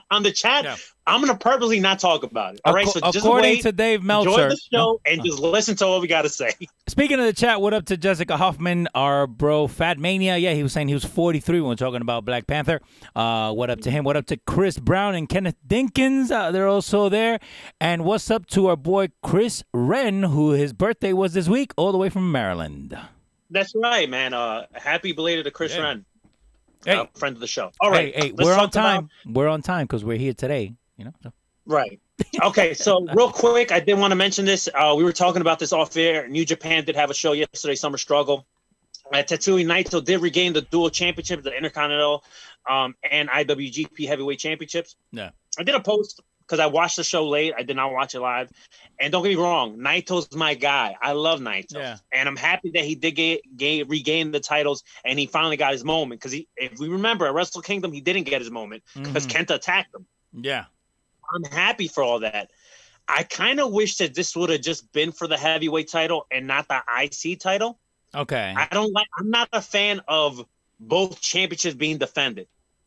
on 0.10 0.24
the 0.24 0.32
chat, 0.32 0.64
Yeah. 0.64 0.76
I'm 1.06 1.20
going 1.20 1.32
to 1.32 1.38
purposely 1.38 1.80
not 1.80 1.98
talk 1.98 2.22
about 2.22 2.54
it." 2.54 2.60
All 2.64 2.72
right, 2.72 2.86
so 2.86 3.00
just 3.00 3.18
according 3.18 3.50
wait, 3.50 3.62
to 3.62 3.72
Dave 3.72 4.00
enjoy 4.00 4.06
Meltzer. 4.06 4.48
the 4.50 4.60
show, 4.72 5.00
and 5.06 5.24
just 5.24 5.38
listen 5.40 5.74
to 5.76 5.86
what 5.88 6.00
we 6.00 6.06
got 6.08 6.22
to 6.22 6.28
say. 6.28 6.52
Speaking 6.88 7.18
of 7.18 7.26
the 7.26 7.32
chat, 7.32 7.60
what 7.60 7.74
up 7.74 7.86
to 7.86 7.96
Jessica 7.96 8.36
Hoffman, 8.36 8.88
our 8.94 9.26
bro 9.26 9.66
Fat 9.66 9.98
Mania? 9.98 10.36
Yeah, 10.36 10.52
he 10.52 10.62
was 10.62 10.72
saying 10.72 10.88
he 10.88 10.94
was 10.94 11.04
43 11.04 11.56
when 11.60 11.62
we 11.64 11.68
we're 11.70 11.76
talking 11.76 12.02
about 12.02 12.24
Black 12.24 12.46
Panther. 12.46 12.80
Uh, 13.16 13.52
what 13.52 13.70
up 13.70 13.80
to 13.82 13.90
him? 13.90 14.04
What 14.04 14.16
up 14.16 14.26
to 14.26 14.36
Chris 14.36 14.78
Brown 14.78 15.14
and 15.14 15.28
Kenneth 15.28 15.56
Dinkins? 15.66 16.30
Uh, 16.30 16.50
they're 16.50 16.68
also 16.68 17.08
there. 17.08 17.38
And 17.80 18.04
what's 18.04 18.30
up 18.30 18.46
to 18.48 18.66
our 18.68 18.76
boy 18.76 19.08
Chris 19.22 19.64
Wren, 19.72 20.22
who 20.24 20.50
his 20.50 20.72
birthday 20.72 21.12
was 21.12 21.32
this 21.34 21.48
week, 21.48 21.72
all 21.76 21.92
the 21.92 21.98
way 21.98 22.08
from 22.10 22.30
Maryland. 22.30 22.96
That's 23.50 23.74
right, 23.74 24.08
man. 24.08 24.34
Uh, 24.34 24.66
happy 24.72 25.12
belated 25.12 25.44
to 25.44 25.50
Chris 25.50 25.74
Yeah. 25.74 25.82
Wren, 25.82 26.04
Hey, 26.84 26.94
uh, 26.96 27.06
friend 27.14 27.36
of 27.36 27.40
the 27.40 27.46
show. 27.46 27.70
All 27.80 27.90
right, 27.90 28.14
hey, 28.14 28.26
hey, 28.28 28.32
we're 28.32 28.52
on 28.52 28.60
about- 28.60 28.72
time. 28.72 29.10
We're 29.26 29.48
on 29.48 29.62
time 29.62 29.86
because 29.86 30.04
we're 30.04 30.18
here 30.18 30.32
today. 30.34 30.74
You 31.02 31.06
know. 31.06 31.14
So. 31.22 31.32
Right. 31.66 32.00
Okay, 32.42 32.74
so 32.74 33.04
real 33.14 33.30
quick, 33.30 33.72
I 33.72 33.80
did 33.80 33.94
want 33.98 34.12
to 34.12 34.16
mention 34.16 34.44
this. 34.44 34.68
Uh, 34.72 34.94
we 34.96 35.02
were 35.04 35.12
talking 35.12 35.40
about 35.40 35.58
this 35.58 35.72
off 35.72 35.96
air. 35.96 36.28
New 36.28 36.44
Japan 36.44 36.84
did 36.84 36.94
have 36.96 37.10
a 37.10 37.14
show 37.14 37.32
yesterday, 37.32 37.74
Summer 37.74 37.98
Struggle. 37.98 38.46
Uh, 39.12 39.16
Tetsuya 39.18 39.66
Naito 39.66 40.02
did 40.04 40.20
regain 40.22 40.52
the 40.52 40.62
dual 40.62 40.88
championship, 40.90 41.42
the 41.42 41.54
Intercontinental 41.54 42.24
um, 42.70 42.94
and 43.08 43.28
IWGP 43.28 44.06
Heavyweight 44.06 44.38
Championships. 44.38 44.96
Yeah. 45.10 45.30
I 45.58 45.64
did 45.64 45.74
a 45.74 45.80
post 45.80 46.20
because 46.46 46.60
I 46.60 46.66
watched 46.66 46.96
the 46.96 47.04
show 47.04 47.28
late. 47.28 47.52
I 47.56 47.62
did 47.62 47.76
not 47.76 47.92
watch 47.92 48.14
it 48.14 48.20
live. 48.20 48.50
And 49.00 49.10
don't 49.12 49.22
get 49.22 49.30
me 49.30 49.34
wrong, 49.36 49.78
Naito's 49.78 50.34
my 50.34 50.54
guy. 50.54 50.96
I 51.02 51.12
love 51.12 51.40
Naito, 51.40 51.74
Yeah. 51.74 51.96
and 52.12 52.28
I'm 52.28 52.36
happy 52.36 52.70
that 52.70 52.84
he 52.84 52.94
did 52.94 53.12
get, 53.12 53.40
get 53.56 53.88
regain 53.88 54.30
the 54.30 54.40
titles 54.40 54.82
and 55.04 55.18
he 55.18 55.26
finally 55.26 55.56
got 55.56 55.72
his 55.72 55.84
moment. 55.84 56.20
Because 56.20 56.32
he, 56.32 56.48
if 56.56 56.78
we 56.78 56.88
remember, 56.88 57.26
at 57.26 57.34
Wrestle 57.34 57.62
Kingdom, 57.62 57.92
he 57.92 58.00
didn't 58.00 58.24
get 58.24 58.40
his 58.40 58.50
moment 58.50 58.82
because 58.94 59.26
Mhm. 59.26 59.46
Kenta 59.46 59.54
attacked 59.56 59.94
him. 59.94 60.06
Yeah. 60.32 60.64
I'm 61.34 61.44
happy 61.44 61.88
for 61.88 62.02
all 62.02 62.20
that. 62.20 62.50
I 63.08 63.24
kind 63.24 63.60
of 63.60 63.72
wish 63.72 63.96
that 63.96 64.14
this 64.14 64.36
would 64.36 64.50
have 64.50 64.60
just 64.60 64.92
been 64.92 65.12
for 65.12 65.26
the 65.26 65.36
heavyweight 65.36 65.90
title 65.90 66.26
and 66.30 66.46
not 66.46 66.68
the 66.68 66.82
IC 67.02 67.40
title. 67.40 67.78
Okay. 68.14 68.54
I 68.56 68.68
don't 68.70 68.92
like. 68.92 69.08
I'm 69.18 69.30
not 69.30 69.48
a 69.52 69.60
fan 69.60 70.00
of 70.06 70.44
both 70.78 71.20
championships 71.20 71.74
being 71.74 71.98
defended 71.98 72.46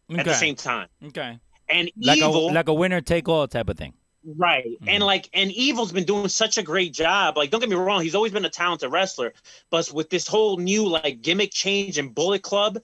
okay. 0.09 0.19
at 0.19 0.25
the 0.25 0.33
same 0.33 0.55
time. 0.55 0.87
Okay. 1.07 1.39
And 1.67 1.91
Like 1.99 2.17
evil, 2.17 2.49
a 2.49 2.53
like 2.53 2.67
a 2.67 2.73
winner 2.73 3.01
take 3.01 3.27
all 3.27 3.47
type 3.47 3.69
of 3.69 3.77
thing. 3.77 3.93
right? 4.37 4.65
Mm-hmm. 4.65 4.89
And 4.89 5.03
like, 5.03 5.29
and 5.33 5.51
evil's 5.51 5.91
been 5.91 6.03
doing 6.03 6.27
such 6.27 6.57
a 6.57 6.63
great 6.63 6.93
job. 6.93 7.37
Like, 7.37 7.49
don't 7.49 7.59
get 7.59 7.69
me 7.69 7.75
wrong, 7.75 8.01
he's 8.01 8.15
always 8.15 8.31
been 8.31 8.45
a 8.45 8.49
talented 8.49 8.91
wrestler, 8.91 9.33
but 9.71 9.91
with 9.91 10.09
this 10.09 10.27
whole 10.27 10.57
new 10.57 10.87
like 10.87 11.21
gimmick 11.21 11.51
change 11.51 11.97
and 11.97 12.13
Bullet 12.13 12.43
Club, 12.43 12.77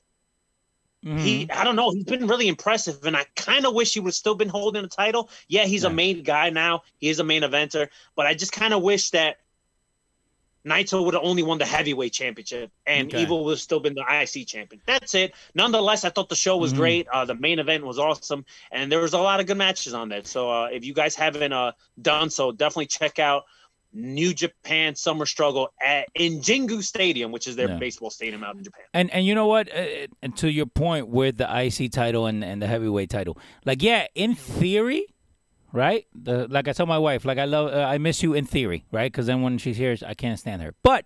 he 1.03 1.09
Mm-hmm. 1.47 1.59
I 1.59 1.63
don't 1.63 1.75
know, 1.75 1.91
he's 1.91 2.03
been 2.03 2.27
really 2.27 2.47
impressive, 2.47 3.03
and 3.05 3.17
I 3.17 3.25
kind 3.35 3.65
of 3.65 3.73
wish 3.73 3.93
he 3.93 3.99
would 3.99 4.13
still 4.13 4.35
been 4.35 4.49
holding 4.49 4.83
the 4.83 4.87
title. 4.87 5.29
Yeah, 5.47 5.65
he's 5.65 5.83
Yeah. 5.83 5.89
a 5.89 5.93
main 5.93 6.23
guy 6.23 6.49
now. 6.51 6.83
He 6.97 7.09
is 7.09 7.19
a 7.19 7.23
main 7.23 7.41
eventer, 7.41 7.89
but 8.15 8.27
I 8.27 8.33
just 8.35 8.51
kind 8.51 8.73
of 8.73 8.83
wish 8.83 9.09
that 9.11 9.37
Naito 10.63 11.03
would 11.03 11.15
have 11.15 11.23
only 11.23 11.41
won 11.41 11.57
the 11.57 11.65
heavyweight 11.65 12.13
championship, 12.13 12.71
and 12.85 13.07
Okay. 13.07 13.23
Evil 13.23 13.43
would 13.45 13.53
have 13.53 13.59
still 13.59 13.79
been 13.79 13.95
the 13.95 14.05
IC 14.07 14.45
champion. 14.45 14.79
That's 14.85 15.15
it. 15.15 15.33
Nonetheless, 15.55 16.05
I 16.05 16.09
thought 16.11 16.29
the 16.29 16.35
show 16.35 16.57
was 16.57 16.71
Mhm. 16.71 16.77
great. 16.77 17.07
Uh, 17.07 17.25
the 17.25 17.33
main 17.33 17.57
event 17.57 17.83
was 17.83 17.97
awesome, 17.97 18.45
and 18.71 18.91
there 18.91 18.99
was 18.99 19.13
a 19.13 19.17
lot 19.17 19.39
of 19.39 19.47
good 19.47 19.57
matches 19.57 19.95
on 19.95 20.09
that. 20.09 20.27
So 20.27 20.51
uh, 20.51 20.65
if 20.71 20.85
you 20.85 20.93
guys 20.93 21.15
haven't 21.15 21.51
uh, 21.51 21.71
done 21.99 22.29
so, 22.29 22.51
definitely 22.51 22.85
check 22.85 23.17
out 23.17 23.45
New 23.93 24.33
Japan 24.33 24.95
Summer 24.95 25.25
Struggle 25.25 25.69
at 25.85 26.07
in 26.15 26.39
Jingu 26.39 26.81
Stadium, 26.83 27.31
which 27.31 27.47
is 27.47 27.55
their 27.55 27.69
Yeah. 27.69 27.77
baseball 27.77 28.09
stadium 28.09 28.43
out 28.43 28.55
in 28.55 28.63
Japan. 28.63 28.85
And 28.93 29.11
and 29.11 29.25
you 29.25 29.35
know 29.35 29.47
what? 29.47 29.69
Uh, 29.73 30.07
and 30.21 30.35
to 30.37 30.49
your 30.51 30.65
point 30.65 31.07
with 31.09 31.37
the 31.37 31.47
IC 31.65 31.91
title 31.91 32.25
and, 32.25 32.43
and 32.43 32.61
the 32.61 32.67
heavyweight 32.67 33.09
title, 33.09 33.37
like 33.65 33.81
yeah, 33.83 34.07
in 34.15 34.35
theory, 34.35 35.05
right? 35.73 36.05
The 36.13 36.47
like 36.47 36.67
I 36.67 36.73
tell 36.73 36.85
my 36.85 36.97
wife, 36.99 37.25
like 37.25 37.37
I 37.37 37.45
love, 37.45 37.73
uh, 37.73 37.79
I 37.85 37.97
miss 37.97 38.23
you 38.23 38.33
in 38.33 38.45
theory, 38.45 38.85
right? 38.91 39.11
Because 39.11 39.25
then 39.27 39.41
when 39.41 39.57
she's 39.57 39.77
here, 39.77 39.95
I 40.05 40.13
can't 40.13 40.39
stand 40.39 40.61
her. 40.61 40.73
But 40.83 41.05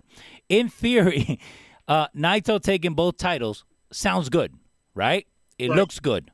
in 0.49 0.69
theory, 0.69 1.39
uh, 1.87 2.07
Naito 2.15 2.61
taking 2.61 2.93
both 2.93 3.17
titles 3.17 3.65
sounds 3.91 4.29
good, 4.29 4.53
right? 4.93 5.25
It 5.57 5.69
Right. 5.69 5.75
looks 5.77 5.99
good. 5.99 6.31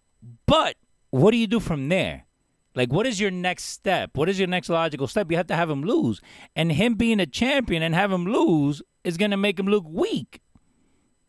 But 0.47 0.75
what 1.11 1.31
do 1.31 1.37
you 1.37 1.47
do 1.47 1.59
from 1.59 1.89
there? 1.89 2.25
Like, 2.73 2.91
what 2.91 3.05
is 3.05 3.19
your 3.19 3.31
next 3.31 3.65
step? 3.65 4.11
What 4.15 4.29
is 4.29 4.39
your 4.39 4.47
next 4.47 4.69
logical 4.69 5.07
step? 5.07 5.29
You 5.29 5.37
have 5.37 5.47
to 5.47 5.55
have 5.55 5.69
him 5.69 5.83
lose, 5.83 6.21
and 6.55 6.71
him 6.71 6.95
being 6.95 7.19
a 7.19 7.25
champion 7.25 7.83
and 7.83 7.93
have 7.93 8.11
him 8.11 8.25
lose 8.25 8.81
is 9.03 9.17
gonna 9.17 9.37
make 9.37 9.59
him 9.59 9.67
look 9.67 9.85
weak. 9.87 10.41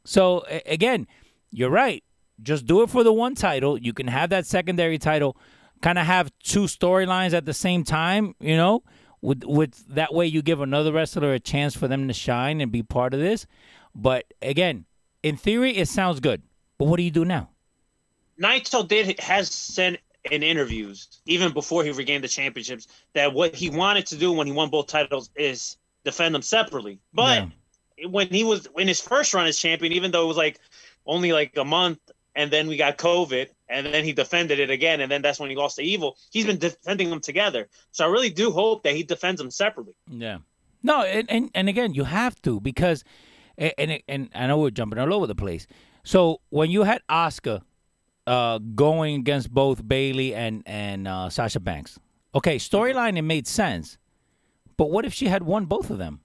So 0.04 0.44
again, 0.66 1.06
you're 1.50 1.70
right. 1.70 2.04
Just 2.42 2.66
do 2.66 2.82
it 2.82 2.90
for 2.90 3.04
the 3.04 3.12
one 3.12 3.34
title. 3.34 3.78
You 3.78 3.92
can 3.92 4.08
have 4.08 4.30
that 4.30 4.46
secondary 4.46 4.98
title, 4.98 5.36
kind 5.80 5.98
of 5.98 6.06
have 6.06 6.32
two 6.42 6.64
storylines 6.64 7.32
at 7.34 7.44
the 7.44 7.54
same 7.54 7.84
time. 7.84 8.34
You 8.40 8.56
know, 8.56 8.82
with 9.20 9.44
with 9.44 9.86
that 9.94 10.14
way 10.14 10.26
you 10.26 10.42
give 10.42 10.60
another 10.60 10.92
wrestler 10.92 11.32
a 11.32 11.40
chance 11.40 11.76
for 11.76 11.88
them 11.88 12.08
to 12.08 12.14
shine 12.14 12.60
and 12.60 12.70
be 12.70 12.82
part 12.82 13.14
of 13.14 13.20
this. 13.20 13.46
But 13.94 14.32
again, 14.40 14.86
in 15.22 15.36
theory, 15.36 15.76
it 15.76 15.88
sounds 15.88 16.20
good. 16.20 16.42
But 16.78 16.86
what 16.86 16.96
do 16.96 17.02
you 17.02 17.10
do 17.10 17.24
now? 17.24 17.50
Naito 18.40 18.86
did 18.86 19.20
has 19.20 19.50
said 19.50 19.98
in 20.30 20.42
interviews, 20.42 21.20
even 21.26 21.52
before 21.52 21.84
he 21.84 21.90
regained 21.90 22.24
the 22.24 22.28
championships, 22.28 22.86
that 23.14 23.32
what 23.32 23.54
he 23.54 23.70
wanted 23.70 24.06
to 24.06 24.16
do 24.16 24.32
when 24.32 24.46
he 24.46 24.52
won 24.52 24.70
both 24.70 24.86
titles 24.86 25.30
is 25.36 25.76
defend 26.04 26.34
them 26.34 26.42
separately. 26.42 27.00
But 27.12 27.48
when 28.06 28.28
he 28.28 28.44
was 28.44 28.68
in 28.76 28.88
his 28.88 29.00
first 29.00 29.34
run 29.34 29.46
as 29.46 29.58
champion, 29.58 29.92
even 29.92 30.10
though 30.10 30.24
it 30.24 30.28
was 30.28 30.36
like 30.36 30.58
only 31.06 31.32
like 31.32 31.56
a 31.56 31.64
month, 31.64 31.98
and 32.34 32.50
then 32.50 32.66
we 32.66 32.76
got 32.76 32.96
COVID, 32.96 33.48
and 33.68 33.86
then 33.86 34.04
he 34.04 34.12
defended 34.12 34.58
it 34.58 34.70
again, 34.70 35.00
and 35.00 35.10
then 35.10 35.20
that's 35.20 35.38
when 35.38 35.50
he 35.50 35.56
lost 35.56 35.76
to 35.76 35.82
Evil. 35.82 36.16
He's 36.30 36.46
been 36.46 36.58
defending 36.58 37.10
them 37.10 37.20
together. 37.20 37.68
So 37.90 38.06
I 38.06 38.08
really 38.08 38.30
do 38.30 38.50
hope 38.50 38.84
that 38.84 38.94
he 38.94 39.02
defends 39.02 39.40
them 39.40 39.50
separately. 39.50 39.94
Yeah. 40.08 40.38
No, 40.82 41.02
and, 41.02 41.30
and, 41.30 41.50
and 41.54 41.68
again, 41.68 41.94
you 41.94 42.04
have 42.04 42.40
to 42.42 42.60
because, 42.60 43.04
and, 43.58 43.72
and 43.78 44.02
and 44.08 44.30
I 44.34 44.46
know 44.46 44.58
we're 44.58 44.70
jumping 44.70 44.98
all 44.98 45.12
over 45.12 45.26
the 45.26 45.34
place. 45.34 45.66
So 46.04 46.40
when 46.48 46.70
you 46.70 46.82
had 46.82 47.02
Asuka 47.08 47.62
uh, 48.26 48.58
going 48.58 49.16
against 49.16 49.50
both 49.50 49.86
Bayley 49.86 50.34
and 50.34 50.62
and 50.66 51.08
uh, 51.08 51.28
Sasha 51.30 51.60
Banks, 51.60 51.98
okay, 52.34 52.56
storyline 52.56 53.16
it 53.18 53.22
made 53.22 53.46
sense, 53.46 53.98
but 54.76 54.90
what 54.90 55.04
if 55.04 55.12
she 55.12 55.26
had 55.28 55.42
won 55.42 55.66
both 55.66 55.90
of 55.90 55.98
them? 55.98 56.20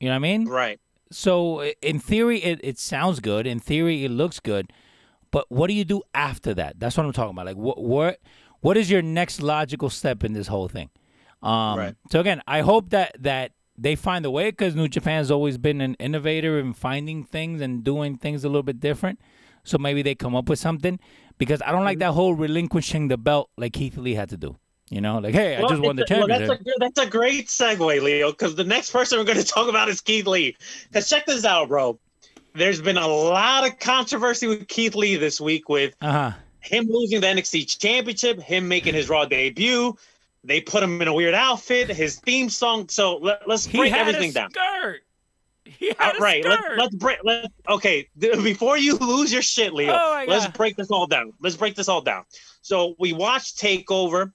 You 0.00 0.08
know 0.08 0.12
what 0.12 0.16
I 0.16 0.18
mean? 0.20 0.48
Right. 0.48 0.80
So 1.12 1.62
in 1.82 1.98
theory, 1.98 2.38
it, 2.38 2.60
it 2.62 2.78
sounds 2.78 3.20
good. 3.20 3.46
In 3.46 3.58
theory, 3.58 4.04
it 4.04 4.10
looks 4.10 4.38
good. 4.40 4.72
But 5.30 5.46
what 5.48 5.68
do 5.68 5.74
you 5.74 5.84
do 5.84 6.02
after 6.14 6.54
that? 6.54 6.78
That's 6.78 6.96
what 6.96 7.06
I'm 7.06 7.12
talking 7.12 7.32
about. 7.32 7.46
Like, 7.46 7.56
what 7.56 7.82
what 7.82 8.18
what 8.60 8.76
is 8.76 8.90
your 8.90 9.02
next 9.02 9.42
logical 9.42 9.90
step 9.90 10.24
in 10.24 10.32
this 10.32 10.46
whole 10.48 10.68
thing? 10.68 10.90
Um, 11.42 11.78
Right. 11.78 11.94
So 12.10 12.20
again, 12.20 12.42
I 12.46 12.60
hope 12.60 12.90
that 12.90 13.16
that 13.20 13.52
they 13.78 13.96
find 13.96 14.24
a 14.26 14.30
way 14.30 14.50
because 14.50 14.74
New 14.74 14.88
Japan's 14.88 15.30
always 15.30 15.56
been 15.56 15.80
an 15.80 15.94
innovator 15.94 16.58
in 16.58 16.74
finding 16.74 17.24
things 17.24 17.60
and 17.60 17.82
doing 17.82 18.16
things 18.16 18.44
a 18.44 18.48
little 18.48 18.62
bit 18.62 18.78
different. 18.80 19.20
So 19.64 19.78
maybe 19.78 20.02
they 20.02 20.14
come 20.14 20.34
up 20.34 20.48
with 20.48 20.58
something 20.58 20.98
because 21.38 21.62
I 21.62 21.72
don't 21.72 21.84
like 21.84 21.98
that 22.00 22.12
whole 22.12 22.34
relinquishing 22.34 23.08
the 23.08 23.16
belt 23.18 23.50
like 23.56 23.72
Keith 23.72 23.96
Lee 23.96 24.14
had 24.14 24.28
to 24.30 24.36
do. 24.36 24.56
You 24.90 25.00
know, 25.00 25.18
like 25.18 25.34
hey, 25.34 25.56
I 25.56 25.60
just 25.68 25.80
won 25.80 25.94
the 25.94 26.02
a- 26.02 26.18
well, 26.18 26.26
championship. 26.28 26.48
that's, 26.64 26.76
a, 26.76 26.78
that's 26.80 27.06
a 27.06 27.10
great 27.10 27.46
segue, 27.46 28.02
Leo, 28.02 28.32
because 28.32 28.56
the 28.56 28.64
next 28.64 28.90
person 28.90 29.18
we're 29.18 29.24
going 29.24 29.38
to 29.44 29.44
talk 29.44 29.68
about 29.68 29.88
is 29.88 30.00
Keith 30.00 30.26
Lee. 30.26 30.56
Because 30.88 31.08
check 31.08 31.26
this 31.26 31.44
out, 31.44 31.68
bro. 31.68 31.98
There's 32.54 32.82
been 32.82 32.96
a 32.96 33.06
lot 33.06 33.64
of 33.68 33.78
controversy 33.78 34.48
with 34.48 34.66
Keith 34.66 34.96
Lee 34.96 35.14
this 35.16 35.40
week 35.40 35.68
with 35.68 35.94
uh 36.00 36.12
huh. 36.12 36.32
him 36.60 36.86
losing 36.88 37.20
the 37.20 37.28
NXT 37.28 37.78
championship, 37.78 38.40
him 38.40 38.66
making 38.66 38.94
his 38.94 39.08
Raw 39.08 39.24
debut. 39.26 39.96
They 40.42 40.60
put 40.60 40.82
him 40.82 41.00
in 41.00 41.06
a 41.06 41.14
weird 41.14 41.34
outfit, 41.34 41.88
his 41.90 42.18
theme 42.18 42.48
song. 42.48 42.88
So 42.88 43.18
let, 43.18 43.48
us 43.48 43.66
He 43.66 43.78
break 43.78 43.92
had 43.92 44.08
everything 44.08 44.30
a 44.30 44.32
down. 44.32 44.50
skirt. 44.50 45.02
He 45.84 45.90
Uh, 45.90 45.94
had 45.98 46.16
a 46.16 46.18
right. 46.18 46.44
Let, 46.44 46.58
skirt. 46.58 46.78
let's 46.78 46.94
break. 46.94 47.18
Let, 47.24 47.50
okay. 47.68 48.08
th- 48.20 48.44
Before 48.44 48.76
you 48.76 48.96
lose 48.98 49.32
your 49.32 49.40
shit, 49.42 49.72
Leo, 49.72 49.92
Oh 49.92 50.24
let's 50.28 50.46
break 50.56 50.76
this 50.76 50.90
all 50.90 51.06
down. 51.06 51.32
Let's 51.40 51.56
break 51.56 51.74
this 51.74 51.88
all 51.88 52.02
down. 52.02 52.24
So 52.60 52.94
we 52.98 53.12
watched 53.14 53.58
Takeover 53.58 54.32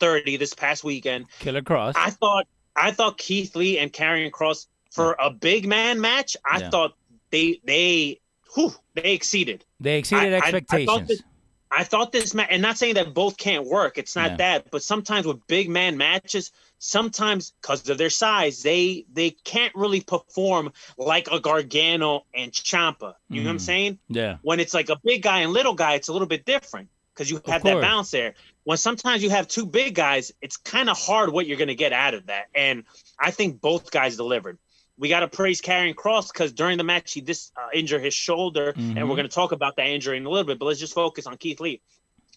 30 0.00 0.36
this 0.36 0.54
past 0.54 0.82
weekend. 0.84 1.26
Killer 1.38 1.62
Kross. 1.62 1.92
I 1.96 2.10
thought 2.10 2.46
I 2.74 2.90
thought 2.90 3.16
Keith 3.16 3.54
Lee 3.56 3.78
and 3.78 3.92
Karrion 3.92 4.30
Kross 4.30 4.66
for 4.90 5.16
a 5.20 5.30
big 5.30 5.66
man 5.68 6.00
match. 6.00 6.36
I 6.44 6.58
Yeah. 6.58 6.70
thought 6.70 6.94
they 7.30 7.60
they 7.64 8.20
whew, 8.54 8.72
they 8.94 9.12
exceeded. 9.12 9.64
They 9.80 9.98
exceeded 9.98 10.32
I- 10.34 10.36
I- 10.36 10.40
I 10.40 10.42
expectations. 10.42 11.08
that- 11.08 11.22
I 11.70 11.84
thought 11.84 12.12
this 12.12 12.32
match, 12.34 12.48
and 12.50 12.62
not 12.62 12.78
saying 12.78 12.94
that 12.94 13.12
both 13.14 13.36
can't 13.36 13.66
work. 13.66 13.98
It's 13.98 14.14
not 14.16 14.32
Yeah. 14.32 14.36
that, 14.36 14.70
but 14.70 14.82
sometimes 14.82 15.26
with 15.26 15.46
big 15.46 15.68
man 15.68 15.96
matches, 15.96 16.52
sometimes 16.78 17.52
because 17.60 17.88
of 17.88 17.98
their 17.98 18.10
size, 18.10 18.62
they 18.62 19.04
they 19.12 19.30
can't 19.30 19.74
really 19.74 20.00
perform 20.00 20.72
like 20.96 21.28
a 21.30 21.40
Gargano 21.40 22.24
and 22.34 22.52
Ciampa. 22.52 23.14
You 23.28 23.42
know 23.42 23.48
what 23.48 23.52
I'm 23.52 23.56
Mm. 23.58 23.60
saying? 23.60 23.98
yeah. 24.08 24.38
When 24.42 24.60
it's 24.60 24.74
like 24.74 24.88
a 24.90 24.98
big 25.04 25.22
guy 25.22 25.40
and 25.40 25.52
little 25.52 25.74
guy, 25.74 25.94
it's 25.94 26.08
a 26.08 26.12
little 26.12 26.28
bit 26.28 26.44
different 26.44 26.88
because 27.14 27.30
you 27.30 27.40
have 27.46 27.64
that 27.64 27.80
balance 27.80 28.10
there. 28.10 28.34
When 28.64 28.78
sometimes 28.78 29.22
you 29.22 29.30
have 29.30 29.48
two 29.48 29.66
big 29.66 29.94
guys, 29.94 30.32
it's 30.40 30.56
kind 30.58 30.88
of 30.90 30.98
hard 30.98 31.32
what 31.32 31.46
you're 31.46 31.56
going 31.58 31.68
to 31.68 31.74
get 31.74 31.92
out 31.92 32.14
of 32.14 32.26
that. 32.26 32.46
And 32.54 32.84
I 33.18 33.30
think 33.30 33.60
both 33.60 33.90
guys 33.90 34.16
delivered. 34.16 34.58
We 34.98 35.08
got 35.08 35.20
to 35.20 35.28
praise 35.28 35.60
Karrion 35.60 35.94
Kross 35.94 36.32
because 36.32 36.52
during 36.52 36.78
the 36.78 36.84
match 36.84 37.12
he 37.12 37.20
dis 37.20 37.52
uh, 37.56 37.68
injured 37.74 38.02
his 38.02 38.14
shoulder, 38.14 38.70
and 38.70 38.96
Mhm. 38.96 39.02
we're 39.08 39.16
going 39.16 39.28
to 39.28 39.34
talk 39.34 39.52
about 39.52 39.76
that 39.76 39.86
injury 39.88 40.16
in 40.16 40.24
a 40.24 40.30
little 40.30 40.46
bit. 40.46 40.58
But 40.58 40.64
let's 40.66 40.80
just 40.80 40.94
focus 40.94 41.26
on 41.26 41.36
Keith 41.36 41.60
Lee. 41.60 41.82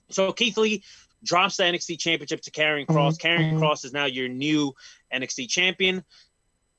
So 0.09 0.31
Keith 0.33 0.57
Lee 0.57 0.83
drops 1.23 1.57
the 1.57 1.63
NXT 1.63 1.97
Championship 1.99 2.41
to 2.41 2.51
Karrion 2.51 2.85
Kross. 2.85 3.17
Karrion 3.19 3.59
Kross 3.59 3.85
is 3.85 3.93
now 3.93 4.05
your 4.05 4.27
new 4.27 4.73
NXT 5.13 5.47
champion. 5.49 6.03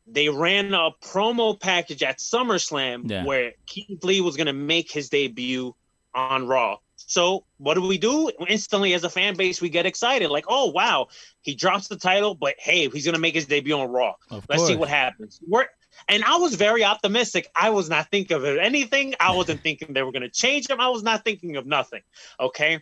They 0.07 0.29
ran 0.29 0.75
a 0.75 0.91
promo 1.03 1.59
package 1.59 2.03
at 2.03 2.19
SummerSlam 2.19 3.09
Yeah. 3.11 3.25
where 3.25 3.53
Keith 3.67 4.03
Lee 4.03 4.21
was 4.21 4.37
going 4.37 4.49
to 4.49 4.53
make 4.53 4.91
his 4.91 5.09
debut 5.09 5.75
on 6.15 6.47
Raw. 6.47 6.79
So 7.11 7.45
what 7.59 7.75
do 7.75 7.83
we 7.83 7.99
do? 7.99 8.31
Instantly, 8.49 8.95
as 8.95 9.02
a 9.02 9.11
fan 9.11 9.35
base, 9.35 9.61
we 9.61 9.69
get 9.69 9.85
excited. 9.85 10.31
Like, 10.31 10.45
oh 10.47 10.71
wow, 10.71 11.09
he 11.40 11.57
drops 11.57 11.88
the 11.88 11.97
title, 11.97 12.37
but 12.37 12.55
hey, 12.57 12.88
he's 12.88 13.05
going 13.05 13.17
to 13.17 13.21
make 13.21 13.35
his 13.35 13.47
debut 13.47 13.76
on 13.76 13.90
Raw. 13.90 14.14
Of 14.31 14.47
Let's 14.49 14.64
see 14.64 14.76
what 14.76 14.88
happens. 14.88 15.40
We're 15.45 15.67
and 16.09 16.23
I 16.23 16.37
was 16.37 16.55
very 16.55 16.85
optimistic. 16.85 17.50
I 17.52 17.71
was 17.71 17.90
not 17.90 18.12
thinking 18.12 18.37
of 18.37 18.45
anything. 18.45 19.17
I 19.19 19.35
wasn't 19.35 19.61
thinking 19.61 19.93
they 19.93 20.05
were 20.05 20.12
going 20.12 20.23
to 20.23 20.31
change 20.31 20.71
him. 20.71 20.81
I 20.81 20.88
was 20.88 21.02
not 21.02 21.25
thinking 21.25 21.57
of 21.57 21.67
nothing. 21.67 22.02
Okay. 22.38 22.79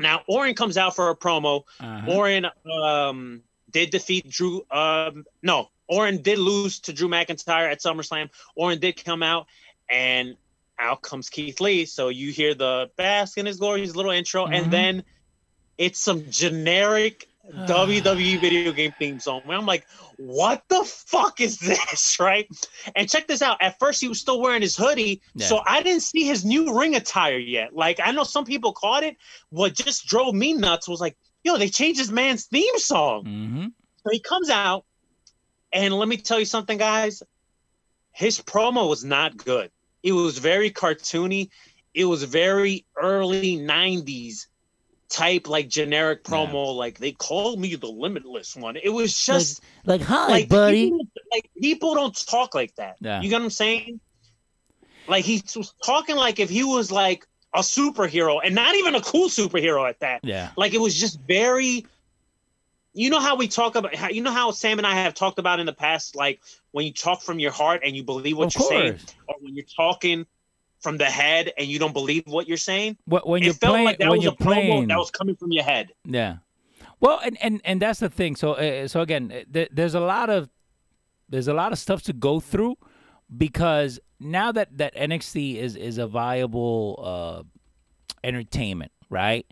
Now 0.00 0.22
Orton 0.26 0.56
comes 0.56 0.76
out 0.76 0.96
for 0.96 1.10
a 1.10 1.16
promo. 1.16 1.62
Uh-huh. 1.78 2.12
Orton 2.12 2.46
um, 2.82 3.42
did 3.70 3.90
defeat 3.90 4.28
Drew. 4.28 4.66
Um, 4.72 5.24
no, 5.44 5.68
Orton 5.86 6.20
did 6.20 6.40
lose 6.40 6.80
to 6.80 6.92
Drew 6.92 7.08
McIntyre 7.08 7.70
at 7.70 7.78
SummerSlam. 7.78 8.28
Orton 8.56 8.80
did 8.80 9.04
come 9.04 9.22
out, 9.22 9.46
and 9.88 10.36
out 10.78 11.02
comes 11.02 11.28
Keith 11.28 11.60
Lee. 11.60 11.84
So 11.86 12.08
you 12.08 12.32
hear 12.32 12.54
the 12.54 12.90
bask 12.96 13.38
in 13.38 13.46
his 13.46 13.58
glory, 13.58 13.80
his 13.82 13.96
little 13.96 14.12
intro, 14.12 14.46
Mhm. 14.46 14.54
and 14.62 14.72
then 14.72 15.04
it's 15.78 15.98
some 15.98 16.30
generic 16.30 17.28
WWE 17.66 18.40
video 18.40 18.72
game 18.72 18.92
theme 18.98 19.20
song. 19.20 19.40
Where 19.44 19.56
I'm 19.56 19.66
like, 19.66 19.86
what 20.16 20.64
the 20.68 20.82
fuck 20.84 21.40
is 21.40 21.58
this, 21.58 22.16
right? 22.20 22.48
And 22.96 23.08
check 23.08 23.28
this 23.28 23.40
out. 23.40 23.58
At 23.62 23.78
first, 23.78 24.00
he 24.00 24.08
was 24.08 24.18
still 24.20 24.40
wearing 24.40 24.62
his 24.62 24.76
hoodie, 24.76 25.22
Yeah. 25.34 25.46
so 25.46 25.60
I 25.64 25.82
didn't 25.82 26.02
see 26.02 26.24
his 26.24 26.44
new 26.44 26.76
ring 26.76 26.96
attire 26.96 27.38
yet. 27.38 27.72
Like, 27.74 28.00
I 28.02 28.10
know 28.10 28.24
some 28.24 28.44
people 28.44 28.72
caught 28.72 29.04
it. 29.04 29.16
What 29.50 29.74
just 29.74 30.06
drove 30.06 30.34
me 30.34 30.54
nuts 30.54 30.88
was 30.88 31.00
like, 31.00 31.16
yo, 31.44 31.56
they 31.56 31.68
changed 31.68 32.00
this 32.00 32.10
man's 32.10 32.46
theme 32.46 32.78
song. 32.78 33.24
Mm-hmm. 33.24 33.66
So 33.66 34.10
he 34.10 34.18
comes 34.18 34.50
out, 34.50 34.84
and 35.72 35.94
let 35.94 36.08
me 36.08 36.16
tell 36.16 36.40
you 36.40 36.46
something, 36.46 36.78
guys. 36.78 37.22
His 38.10 38.40
promo 38.40 38.88
was 38.88 39.04
not 39.04 39.36
good. 39.36 39.70
It 40.06 40.12
was 40.12 40.38
very 40.38 40.70
cartoony. 40.70 41.50
It 41.92 42.04
was 42.04 42.22
very 42.22 42.86
early 42.96 43.58
'90s 43.58 44.46
type, 45.08 45.48
like 45.48 45.68
generic 45.68 46.22
promo. 46.22 46.76
Like 46.76 46.98
they 46.98 47.10
called 47.10 47.58
me 47.58 47.74
the 47.74 47.88
limitless 47.88 48.54
one. 48.54 48.76
It 48.76 48.90
was 48.90 49.18
just 49.18 49.62
Like, 49.84 50.02
hi, 50.02 50.28
like 50.28 50.48
buddy. 50.48 50.90
People, 50.90 51.08
like 51.32 51.50
people 51.60 51.94
don't 51.94 52.26
talk 52.26 52.54
like 52.54 52.72
that. 52.76 52.96
Yeah. 53.00 53.20
You 53.20 53.30
get 53.30 53.40
what 53.40 53.44
I'm 53.46 53.50
saying? 53.50 53.98
Like 55.08 55.24
he 55.24 55.42
was 55.56 55.74
talking 55.84 56.14
like 56.14 56.38
if 56.38 56.50
he 56.50 56.62
was 56.62 56.92
like 56.92 57.26
a 57.52 57.60
superhero, 57.60 58.40
and 58.44 58.54
not 58.54 58.76
even 58.76 58.94
a 58.94 59.00
cool 59.00 59.28
superhero 59.28 59.88
at 59.88 59.98
that. 60.00 60.20
Yeah. 60.22 60.50
Like 60.56 60.72
it 60.72 60.80
was 60.80 60.94
just 60.94 61.18
very. 61.26 61.84
You 62.96 63.10
know 63.10 63.20
how 63.20 63.36
we 63.36 63.46
talk 63.46 63.76
about 63.76 63.94
how 63.94 64.08
you 64.08 64.22
know 64.22 64.32
how 64.32 64.50
Sam 64.52 64.78
and 64.78 64.86
I 64.86 64.94
have 64.94 65.12
talked 65.14 65.38
about 65.38 65.60
in 65.60 65.66
the 65.66 65.72
past, 65.72 66.16
like 66.16 66.40
when 66.72 66.86
you 66.86 66.92
talk 66.92 67.20
from 67.22 67.38
your 67.38 67.50
heart 67.52 67.82
and 67.84 67.94
you 67.94 68.02
believe 68.02 68.38
what 68.38 68.54
Of 68.54 68.60
you're 68.60 68.68
saying, 68.68 68.98
or 69.28 69.34
when 69.40 69.54
you're 69.54 69.66
talking 69.76 70.26
from 70.80 70.96
the 70.96 71.04
head 71.04 71.52
and 71.58 71.66
you 71.68 71.78
don't 71.78 71.92
believe 71.92 72.24
what 72.26 72.48
you're 72.48 72.56
saying. 72.56 72.96
Wh- 73.04 73.26
When 73.26 73.42
it 73.42 73.46
you're 73.46 73.54
felt 73.54 73.72
playing, 73.72 73.84
like 73.84 73.98
that 73.98 74.10
was 74.10 74.24
a 74.24 74.30
promo 74.32 74.88
that 74.88 74.96
was 74.98 75.10
coming 75.10 75.36
from 75.36 75.52
your 75.52 75.64
head. 75.64 75.92
Yeah. 76.04 76.36
Well, 77.00 77.20
and 77.22 77.36
and 77.42 77.60
and 77.64 77.82
that's 77.82 78.00
the 78.00 78.08
thing. 78.08 78.34
So 78.34 78.52
uh, 78.52 78.88
so 78.88 79.02
again, 79.02 79.30
uh, 79.30 79.44
there, 79.48 79.68
there's 79.70 79.94
a 79.94 80.00
lot 80.00 80.30
of 80.30 80.48
there's 81.28 81.48
a 81.48 81.54
lot 81.54 81.72
of 81.72 81.78
stuff 81.78 82.02
to 82.04 82.14
go 82.14 82.40
through 82.40 82.76
because 83.36 84.00
now 84.18 84.52
that 84.52 84.78
that 84.78 84.94
NXT 84.96 85.56
is 85.56 85.76
is 85.76 85.98
a 85.98 86.06
viable 86.06 86.98
uh 87.04 87.42
entertainment, 88.24 88.92
right? 89.10 89.46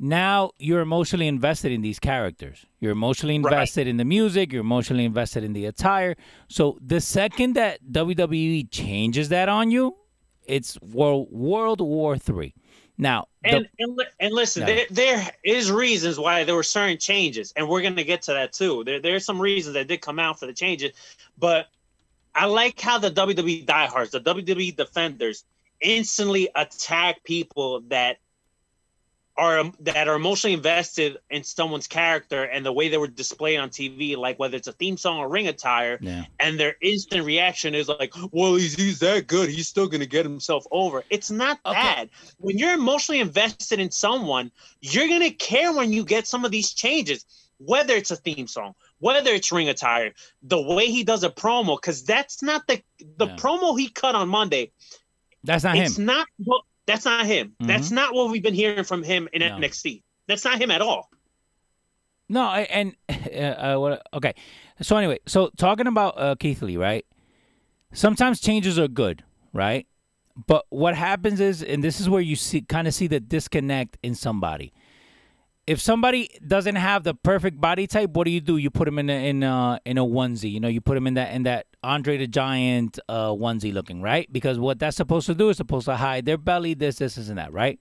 Now 0.00 0.52
you're 0.58 0.80
emotionally 0.80 1.26
invested 1.26 1.72
in 1.72 1.82
these 1.82 1.98
characters. 1.98 2.64
You're 2.80 2.92
emotionally 2.92 3.38
Right. 3.38 3.52
invested 3.52 3.86
in 3.88 3.96
the 3.96 4.04
music, 4.04 4.52
you're 4.52 4.60
emotionally 4.60 5.04
invested 5.04 5.42
in 5.44 5.52
the 5.52 5.64
attire. 5.66 6.16
So 6.48 6.78
the 6.80 7.00
second 7.00 7.54
that 7.54 7.80
WWE 7.90 8.64
changes 8.70 9.28
that 9.30 9.48
on 9.48 9.70
you, 9.70 9.96
it's 10.46 10.80
World 10.80 11.28
World 11.30 11.80
War 11.80 12.16
3. 12.16 12.54
Now, 12.96 13.26
the- 13.42 13.56
And 13.56 13.68
and, 13.78 14.00
and 14.20 14.34
listen, 14.34 14.62
Yeah. 14.62 14.66
there, 14.66 14.86
there 14.90 15.30
is 15.44 15.70
reasons 15.70 16.18
why 16.18 16.44
there 16.44 16.54
were 16.54 16.62
certain 16.62 16.98
changes, 16.98 17.52
and 17.56 17.68
we're 17.68 17.82
gonna 17.82 18.04
get 18.04 18.22
to 18.22 18.32
that 18.32 18.52
too. 18.52 18.84
There 18.84 19.00
there's 19.00 19.24
some 19.24 19.40
reasons 19.40 19.74
that 19.74 19.88
did 19.88 20.00
come 20.00 20.18
out 20.18 20.38
for 20.38 20.46
the 20.46 20.52
changes, 20.52 20.92
but 21.38 21.68
I 22.34 22.46
like 22.46 22.80
how 22.80 22.98
the 22.98 23.10
WWE 23.10 23.62
diehards, 23.66 24.12
the 24.12 24.20
WWE 24.20 24.70
defenders, 24.76 25.44
instantly 25.80 26.48
attack 26.54 27.24
people 27.24 27.80
that 27.88 28.18
are 29.38 29.60
um, 29.60 29.72
that 29.80 30.08
are 30.08 30.16
emotionally 30.16 30.52
invested 30.52 31.16
in 31.30 31.44
someone's 31.44 31.86
character 31.86 32.42
and 32.42 32.66
the 32.66 32.72
way 32.72 32.88
they 32.88 32.98
were 32.98 33.06
displayed 33.06 33.58
on 33.58 33.70
TV, 33.70 34.16
like 34.16 34.38
whether 34.38 34.56
it's 34.56 34.66
a 34.66 34.72
theme 34.72 34.96
song 34.96 35.18
or 35.18 35.28
ring 35.28 35.46
attire, 35.46 35.98
yeah. 36.02 36.24
and 36.40 36.58
their 36.58 36.74
instant 36.82 37.24
reaction 37.24 37.74
is 37.74 37.88
like, 37.88 38.12
"Well, 38.32 38.56
he's 38.56 38.74
he's 38.74 38.98
that 38.98 39.28
good. 39.28 39.48
He's 39.48 39.68
still 39.68 39.86
gonna 39.86 40.06
get 40.06 40.26
himself 40.26 40.66
over." 40.72 41.04
It's 41.08 41.30
not 41.30 41.60
Okay. 41.64 41.80
that. 41.80 42.08
When 42.38 42.58
you're 42.58 42.74
emotionally 42.74 43.20
invested 43.20 43.78
in 43.78 43.90
someone, 43.92 44.50
you're 44.80 45.08
gonna 45.08 45.30
care 45.30 45.72
when 45.72 45.92
you 45.92 46.04
get 46.04 46.26
some 46.26 46.44
of 46.44 46.50
these 46.50 46.72
changes, 46.74 47.24
whether 47.58 47.94
it's 47.94 48.10
a 48.10 48.16
theme 48.16 48.48
song, 48.48 48.74
whether 48.98 49.30
it's 49.30 49.52
ring 49.52 49.68
attire, 49.68 50.12
the 50.42 50.60
way 50.60 50.86
he 50.86 51.04
does 51.04 51.22
a 51.22 51.30
promo, 51.30 51.76
because 51.80 52.04
that's 52.04 52.42
not 52.42 52.66
the 52.66 52.82
the 53.16 53.26
Yeah. 53.28 53.36
promo 53.36 53.78
he 53.78 53.88
cut 53.88 54.16
on 54.16 54.28
Monday. 54.28 54.72
That's 55.44 55.62
not 55.62 55.76
him. 55.76 55.84
It's 55.84 55.98
not. 55.98 56.26
Well, 56.44 56.64
that's 56.88 57.04
not 57.04 57.24
him. 57.26 57.54
That's 57.60 57.92
not 57.92 58.14
what 58.14 58.30
we've 58.30 58.42
been 58.42 58.54
hearing 58.54 58.82
from 58.84 59.04
him 59.04 59.28
in 59.32 59.40
No. 59.40 59.50
NXT. 59.50 60.02
That's 60.26 60.44
not 60.44 60.60
him 60.60 60.70
at 60.72 60.80
all. 60.82 61.08
No, 62.28 62.40
I- 62.42 62.62
and 62.70 62.96
uh, 63.08 63.76
what? 63.76 64.02
Okay, 64.12 64.34
so 64.82 64.96
anyway, 64.96 65.18
so 65.26 65.50
talking 65.56 65.86
about 65.86 66.18
uh, 66.20 66.34
Keith 66.34 66.60
Lee, 66.62 66.76
right? 66.76 67.06
Sometimes 67.92 68.40
changes 68.40 68.78
are 68.78 68.88
good, 68.88 69.22
right? 69.52 69.86
But 70.46 70.66
what 70.68 70.94
happens 70.94 71.40
is, 71.40 71.62
and 71.62 71.82
this 71.82 72.00
is 72.00 72.08
where 72.08 72.20
you 72.20 72.36
see 72.36 72.60
kind 72.62 72.86
of 72.86 72.94
see 72.94 73.06
the 73.06 73.18
disconnect 73.20 73.96
in 74.02 74.14
somebody. 74.14 74.72
If 75.68 75.82
somebody 75.82 76.30
doesn't 76.46 76.76
have 76.76 77.04
the 77.04 77.12
perfect 77.12 77.60
body 77.60 77.86
type, 77.86 78.12
what 78.12 78.24
do 78.24 78.30
you 78.30 78.40
do? 78.40 78.56
You 78.56 78.70
put 78.70 78.86
them 78.86 78.98
in 78.98 79.10
a, 79.10 79.28
in 79.28 79.42
a, 79.42 79.78
in 79.84 79.98
a 79.98 80.02
onesie. 80.04 80.50
You 80.50 80.60
know, 80.60 80.68
you 80.68 80.80
put 80.80 80.94
them 80.94 81.06
in 81.06 81.12
that 81.14 81.34
in 81.34 81.42
that 81.42 81.66
Andre 81.82 82.16
the 82.16 82.26
Giant 82.26 82.98
uh, 83.06 83.28
onesie 83.28 83.74
looking, 83.74 84.00
right? 84.00 84.32
Because 84.32 84.58
what 84.58 84.78
that's 84.78 84.96
supposed 84.96 85.26
to 85.26 85.34
do 85.34 85.50
is 85.50 85.58
supposed 85.58 85.84
to 85.84 85.96
hide 85.96 86.24
their 86.24 86.38
belly, 86.38 86.72
this, 86.72 86.96
this, 86.96 87.16
this, 87.16 87.28
and 87.28 87.36
that, 87.36 87.52
right? 87.52 87.78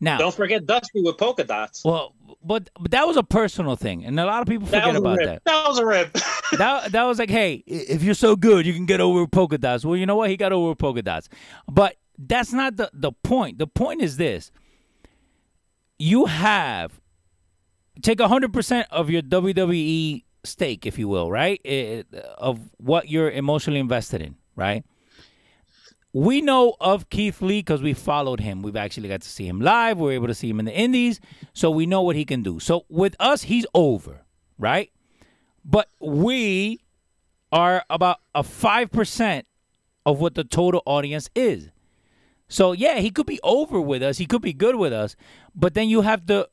Now, 0.00 0.18
Don't 0.18 0.34
forget 0.34 0.64
Dusty 0.64 1.02
with 1.02 1.18
polka 1.18 1.42
dots. 1.42 1.84
well, 1.84 2.14
but 2.44 2.70
but 2.78 2.92
that 2.92 3.04
was 3.04 3.16
a 3.16 3.24
personal 3.24 3.74
thing, 3.74 4.04
and 4.04 4.18
a 4.20 4.26
lot 4.26 4.40
of 4.40 4.46
people 4.46 4.68
forget 4.68 4.94
about 4.94 5.18
that. 5.18 5.42
That 5.44 5.66
was 5.66 5.78
a 5.80 5.86
rip. 5.86 6.12
that 6.58 6.92
that 6.92 7.02
was 7.02 7.18
like, 7.18 7.30
hey, 7.30 7.64
if 7.66 8.04
you're 8.04 8.14
so 8.14 8.36
good, 8.36 8.64
you 8.64 8.74
can 8.74 8.86
get 8.86 9.00
over 9.00 9.26
polka 9.26 9.58
dots. 9.58 9.84
Well, 9.84 9.96
you 9.96 10.06
know 10.06 10.14
what? 10.14 10.30
He 10.30 10.36
got 10.36 10.52
over 10.52 10.76
polka 10.76 11.02
dots, 11.02 11.28
but 11.66 11.96
that's 12.16 12.52
not 12.52 12.76
the 12.76 12.90
the 12.92 13.10
point. 13.10 13.58
The 13.58 13.66
point 13.66 14.02
is 14.02 14.18
this: 14.18 14.52
you 15.98 16.26
have 16.26 17.00
take 18.02 18.20
hundred 18.20 18.52
percent 18.52 18.86
of 18.90 19.10
your 19.10 19.22
WWE 19.22 20.24
stake, 20.44 20.86
if 20.86 20.98
you 20.98 21.08
will, 21.08 21.30
right, 21.30 21.60
eh, 21.64 22.02
of 22.38 22.60
what 22.76 23.08
you're 23.08 23.30
emotionally 23.30 23.80
invested 23.80 24.22
in, 24.22 24.36
right. 24.56 24.84
We 26.12 26.42
know 26.42 26.76
of 26.80 27.10
Keith 27.10 27.42
Lee 27.42 27.58
because 27.58 27.82
we 27.82 27.92
followed 27.92 28.38
him. 28.38 28.62
We've 28.62 28.76
actually 28.76 29.08
got 29.08 29.22
to 29.22 29.28
see 29.28 29.48
him 29.48 29.60
live. 29.60 29.98
We're 29.98 30.12
able 30.12 30.28
to 30.28 30.34
see 30.34 30.48
him 30.48 30.60
in 30.60 30.66
the 30.66 30.72
Indies, 30.72 31.20
so 31.54 31.72
we 31.72 31.86
know 31.86 32.02
what 32.02 32.14
he 32.14 32.24
can 32.24 32.42
do. 32.42 32.60
So 32.60 32.84
with 32.88 33.16
us, 33.18 33.42
he's 33.42 33.66
over, 33.74 34.20
right? 34.56 34.92
but 35.64 35.88
we 36.00 36.80
are 37.50 37.84
about 37.88 38.20
a 38.34 38.42
5% 38.42 39.42
of 40.04 40.20
what 40.20 40.34
the 40.34 40.44
total 40.44 40.82
audience 40.84 41.30
is. 41.34 41.70
So 42.48 42.72
yeah, 42.72 42.98
he 42.98 43.10
could 43.10 43.26
be 43.26 43.40
over 43.42 43.80
with 43.80 44.02
us, 44.02 44.18
he 44.18 44.26
could 44.26 44.42
be 44.42 44.52
good 44.52 44.76
with 44.76 44.92
us, 44.92 45.16
but 45.54 45.74
then 45.74 45.88
you 45.88 46.02
have 46.02 46.26
to 46.26 46.48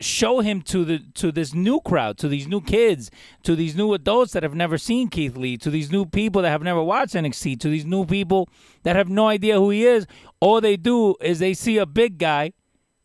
show 0.00 0.40
him 0.40 0.60
to 0.62 0.84
the 0.84 0.98
to 1.14 1.32
this 1.32 1.54
new 1.54 1.80
crowd, 1.80 2.18
to 2.18 2.28
these 2.28 2.46
new 2.46 2.60
kids, 2.60 3.10
to 3.42 3.56
these 3.56 3.74
new 3.74 3.94
adults 3.94 4.32
that 4.32 4.42
have 4.42 4.54
never 4.54 4.76
seen 4.76 5.08
Keith 5.08 5.36
Lee, 5.36 5.56
to 5.58 5.70
these 5.70 5.90
new 5.90 6.04
people 6.04 6.42
that 6.42 6.50
have 6.50 6.62
never 6.62 6.82
watched 6.82 7.14
NXT, 7.14 7.58
to 7.60 7.68
these 7.68 7.86
new 7.86 8.04
people 8.04 8.48
that 8.82 8.96
have 8.96 9.08
no 9.08 9.28
idea 9.28 9.54
who 9.56 9.70
he 9.70 9.84
is. 9.86 10.06
All 10.40 10.60
they 10.60 10.76
do 10.76 11.14
is 11.20 11.38
they 11.38 11.54
see 11.54 11.78
a 11.78 11.86
big 11.86 12.18
guy, 12.18 12.52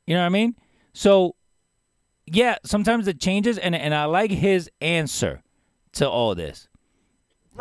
you 0.05 0.15
know 0.15 0.21
what 0.21 0.25
I 0.25 0.29
mean? 0.29 0.55
So 0.93 1.35
yeah, 2.25 2.57
sometimes 2.63 3.07
it 3.07 3.19
changes, 3.19 3.57
and 3.57 3.75
and 3.75 3.93
I 3.93 4.05
like 4.05 4.31
his 4.31 4.69
answer 4.81 5.41
to 5.93 6.09
all 6.09 6.35
this. 6.35 6.67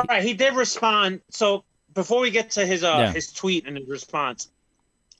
Right, 0.08 0.22
he 0.22 0.34
did 0.34 0.54
respond. 0.54 1.20
So 1.30 1.64
before 1.94 2.20
we 2.20 2.30
get 2.30 2.50
to 2.52 2.66
his 2.66 2.84
uh 2.84 2.96
Yeah. 2.98 3.12
his 3.12 3.32
tweet 3.32 3.66
and 3.66 3.76
his 3.76 3.88
response, 3.88 4.50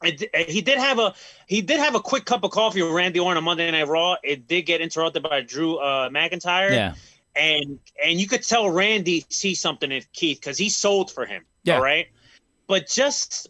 it, 0.02 0.18
di- 0.18 0.44
he 0.52 0.60
did 0.60 0.78
have 0.78 0.98
a 0.98 1.14
he 1.46 1.62
did 1.62 1.78
have 1.78 1.94
a 1.94 2.00
quick 2.00 2.24
cup 2.24 2.44
of 2.44 2.50
coffee 2.50 2.82
with 2.82 2.92
Randy 2.92 3.20
Orton 3.20 3.38
on 3.38 3.44
Monday 3.44 3.70
Night 3.70 3.88
Raw. 3.88 4.16
It 4.22 4.46
did 4.46 4.62
get 4.62 4.80
interrupted 4.80 5.22
by 5.22 5.42
Drew 5.42 5.76
uh, 5.76 6.08
McIntyre. 6.08 6.70
Yeah, 6.70 6.94
and 7.36 7.78
and 8.04 8.20
you 8.20 8.26
could 8.26 8.42
tell 8.42 8.70
Randy 8.70 9.26
sees 9.28 9.60
something 9.60 9.90
in 9.90 10.02
Keith 10.12 10.40
because 10.40 10.58
he 10.58 10.68
sold 10.68 11.10
for 11.10 11.26
him. 11.26 11.44
Yeah. 11.64 11.76
All 11.76 11.82
right, 11.82 12.06
but 12.66 12.88
just 12.88 13.48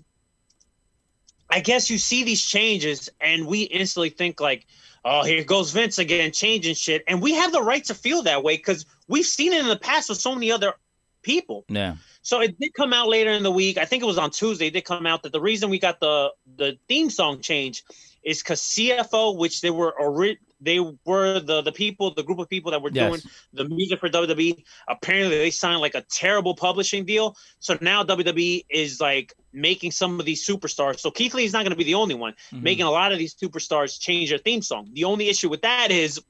I 1.51 1.61
guess 1.61 1.91
you 1.91 1.99
see 1.99 2.25
these 2.25 2.45
changes, 2.45 3.09
and 3.21 3.47
we 3.47 3.63
instantly 3.63 4.11
think 4.11 4.41
like, 4.41 4.67
oh, 5.05 5.23
here 5.25 5.45
goes 5.45 5.73
Vince 5.73 5.99
again, 5.99 6.33
changing 6.33 6.75
shit, 6.75 7.03
and 7.07 7.23
we 7.23 7.35
have 7.35 7.53
the 7.53 7.63
right 7.63 7.85
to 7.85 7.95
feel 7.95 8.23
that 8.23 8.43
way 8.43 8.57
because 8.57 8.87
we've 9.09 9.27
seen 9.27 9.53
it 9.53 9.61
in 9.61 9.69
the 9.69 9.79
past 9.79 10.09
with 10.09 10.19
so 10.19 10.35
many 10.35 10.51
other 10.51 10.75
people. 11.23 11.65
yeah, 11.69 11.97
So 12.23 12.41
it 12.41 12.59
did 12.59 12.73
come 12.75 12.93
out 12.93 13.09
later 13.09 13.31
in 13.31 13.43
the 13.43 13.51
week. 13.51 13.79
I 13.79 13.85
think 13.85 14.03
it 14.03 14.07
was 14.07 14.19
on 14.19 14.31
Tuesday. 14.31 14.67
It 14.69 14.73
did 14.73 14.85
come 14.85 15.07
out 15.07 15.23
that 15.23 15.33
the 15.33 15.41
reason 15.41 15.71
we 15.71 15.79
got 15.79 16.01
the 16.01 16.31
the 16.57 16.79
theme 16.89 17.11
song 17.11 17.41
change 17.41 17.85
is 18.23 18.43
because 18.43 18.61
CFO, 18.61 19.37
which 19.39 19.61
they 19.63 19.71
were 19.71 19.93
ori- 19.99 20.39
they 20.61 20.79
were 21.07 21.41
the 21.41 21.63
the 21.63 21.73
people, 21.73 22.13
the 22.13 22.23
group 22.23 22.39
of 22.39 22.49
people 22.49 22.71
that 22.73 22.83
were 22.83 22.91
Yes. 22.93 23.09
doing 23.09 23.23
the 23.55 23.65
music 23.75 23.99
for 24.01 24.09
WWE. 24.11 24.63
Apparently, 24.89 25.39
they 25.39 25.51
signed 25.51 25.81
like 25.81 25.95
a 25.95 26.03
terrible 26.11 26.55
publishing 26.55 27.07
deal. 27.07 27.35
So 27.61 27.79
now 27.81 28.03
WWE 28.05 28.67
is 28.69 29.01
like 29.01 29.33
making 29.55 29.91
some 29.93 30.21
of 30.21 30.27
these 30.27 30.47
superstars. 30.47 31.01
So 31.01 31.11
Keith 31.11 31.33
Lee 31.35 31.45
is 31.45 31.53
not 31.55 31.61
going 31.65 31.71
to 31.71 31.77
be 31.77 31.85
the 31.85 31.95
only 31.95 32.15
one 32.15 32.35
Mhm. 32.53 32.63
making 32.63 32.85
a 32.85 32.91
lot 32.91 33.11
of 33.13 33.19
these 33.19 33.35
superstars 33.35 33.99
change 33.99 34.29
their 34.29 34.39
theme 34.39 34.61
song. 34.63 34.91
The 34.93 35.05
only 35.05 35.29
issue 35.31 35.49
with 35.49 35.63
that 35.63 35.91
is 35.91 36.21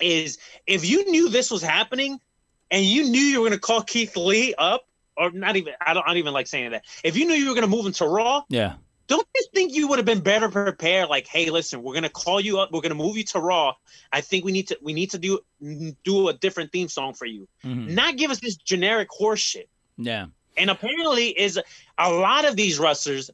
is 0.00 0.38
if 0.66 0.84
you 0.88 1.10
knew 1.10 1.28
this 1.28 1.50
was 1.50 1.62
happening 1.62 2.20
and 2.70 2.84
you 2.84 3.04
knew 3.04 3.20
you 3.20 3.40
were 3.40 3.48
going 3.48 3.58
to 3.58 3.60
call 3.60 3.82
Keith 3.82 4.16
Lee 4.16 4.54
up, 4.56 4.86
or 5.16 5.30
not 5.30 5.56
even, 5.56 5.74
I 5.80 5.94
don't, 5.94 6.04
I 6.04 6.08
don't 6.08 6.18
even 6.18 6.32
like 6.32 6.46
saying 6.46 6.70
that. 6.70 6.84
If 7.02 7.16
you 7.16 7.26
knew 7.26 7.34
you 7.34 7.48
were 7.48 7.54
going 7.54 7.68
to 7.68 7.76
move 7.76 7.86
him 7.86 7.92
to 7.92 8.06
Raw, 8.06 8.42
yeah, 8.48 8.74
don't 9.08 9.26
you 9.34 9.44
think 9.54 9.74
you 9.74 9.88
would 9.88 9.98
have 9.98 10.06
been 10.06 10.20
better 10.20 10.50
prepared? 10.50 11.08
Like, 11.08 11.26
hey, 11.26 11.50
listen, 11.50 11.82
we're 11.82 11.94
gonna 11.94 12.10
call 12.10 12.40
you 12.40 12.60
up. 12.60 12.70
We're 12.70 12.82
gonna 12.82 12.94
move 12.94 13.16
you 13.16 13.24
to 13.24 13.40
Raw. 13.40 13.74
I 14.12 14.20
think 14.20 14.44
we 14.44 14.52
need 14.52 14.68
to 14.68 14.78
we 14.82 14.92
need 14.92 15.10
to 15.12 15.18
do 15.18 15.40
do 16.04 16.28
a 16.28 16.34
different 16.34 16.72
theme 16.72 16.88
song 16.88 17.14
for 17.14 17.24
you. 17.24 17.48
Mhm. 17.64 17.88
Not 17.88 18.16
give 18.16 18.30
us 18.30 18.38
this 18.38 18.56
generic 18.56 19.08
horse 19.10 19.40
shit. 19.40 19.68
Yeah. 19.96 20.26
And 20.58 20.70
apparently, 20.70 21.28
is 21.28 21.58
a 21.96 22.12
lot 22.12 22.44
of 22.44 22.54
these 22.54 22.78
wrestlers 22.78 23.30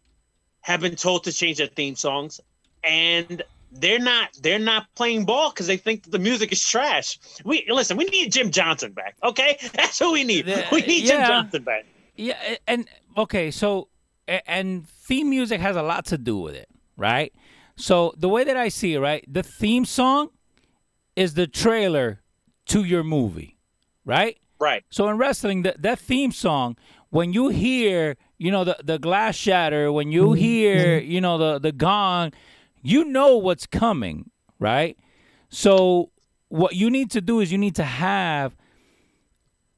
have 0.61 0.81
been 0.81 0.95
told 0.95 1.25
to 1.25 1.33
change 1.33 1.59
their 1.59 1.67
theme 1.67 1.97
songs, 1.97 2.41
and 2.85 3.43
they're 3.75 3.99
not 3.99 4.31
they're 4.41 4.59
not 4.59 4.87
playing 4.95 5.25
ball 5.25 5.51
because 5.51 5.67
they 5.67 5.77
think 5.77 6.11
the 6.11 6.19
music 6.19 6.53
is 6.53 6.65
trash. 6.65 7.19
We 7.45 7.67
listen. 7.69 7.97
We 7.97 8.05
need 8.05 8.33
Jim 8.33 8.51
Johnston 8.51 8.93
back. 8.93 9.17
Okay, 9.23 9.59
that's 9.75 9.99
who 9.99 10.13
we 10.13 10.25
need. 10.25 10.47
The- 10.47 10.67
We 10.73 10.83
need 10.83 11.07
Jim. 11.07 11.21
Johnston 11.27 11.63
back. 11.63 11.85
Yeah, 12.17 12.57
and 12.67 12.89
okay, 13.17 13.51
so 13.51 13.89
and 14.27 14.89
theme 14.89 15.29
music 15.31 15.61
has 15.61 15.77
a 15.77 15.83
lot 15.83 16.07
to 16.07 16.19
do 16.19 16.39
with 16.39 16.55
it, 16.55 16.69
right? 16.97 17.33
So 17.77 18.15
the 18.17 18.29
way 18.29 18.45
that 18.45 18.57
I 18.57 18.69
see 18.69 18.95
it, 18.95 19.01
right, 19.01 19.25
the 19.27 19.43
theme 19.43 19.85
song 19.85 20.31
is 21.17 21.35
the 21.35 21.47
trailer 21.47 22.21
to 22.67 22.85
your 22.85 23.03
movie, 23.03 23.59
right? 24.05 24.39
Right. 24.61 24.85
So 24.91 25.09
in 25.09 25.19
wrestling, 25.19 25.63
that 25.63 25.83
that 25.83 25.99
theme 25.99 26.33
song, 26.33 26.77
when 27.11 27.33
you 27.33 27.49
hear, 27.49 28.17
you 28.39 28.51
know, 28.51 28.65
the 28.65 28.77
the 28.83 28.99
glass 28.99 29.35
shatter, 29.35 29.91
when 29.91 30.13
you 30.13 30.29
mm-hmm. 30.29 30.35
hear, 30.35 31.01
mm-hmm. 31.01 31.11
you 31.11 31.21
know, 31.21 31.39
the 31.39 31.59
the 31.59 31.73
gong, 31.73 32.33
you 32.85 33.05
know 33.05 33.39
what's 33.39 33.67
coming, 33.67 34.31
right? 34.61 34.97
So 35.49 36.11
what 36.49 36.77
you 36.77 36.91
need 36.91 37.11
to 37.13 37.21
do 37.21 37.41
is 37.41 37.51
you 37.51 37.59
need 37.59 37.75
to 37.77 37.85
have 37.85 38.55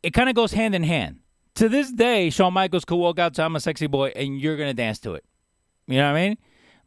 it 0.02 0.10
kind 0.10 0.28
of 0.28 0.34
goes 0.34 0.52
hand 0.52 0.74
in 0.74 0.82
hand. 0.82 1.20
To 1.54 1.68
this 1.68 1.90
day, 1.90 2.28
Shawn 2.30 2.52
Michaels 2.52 2.84
could 2.84 2.96
walk 2.96 3.18
out 3.18 3.32
to 3.34 3.42
I'm 3.42 3.56
a 3.56 3.60
sexy 3.60 3.86
boy 3.86 4.08
and 4.14 4.38
you're 4.38 4.56
gonna 4.58 4.74
dance 4.74 4.98
to 5.00 5.14
it. 5.14 5.24
You 5.86 5.96
know 5.98 6.12
what 6.12 6.18
I 6.18 6.28
mean? 6.28 6.38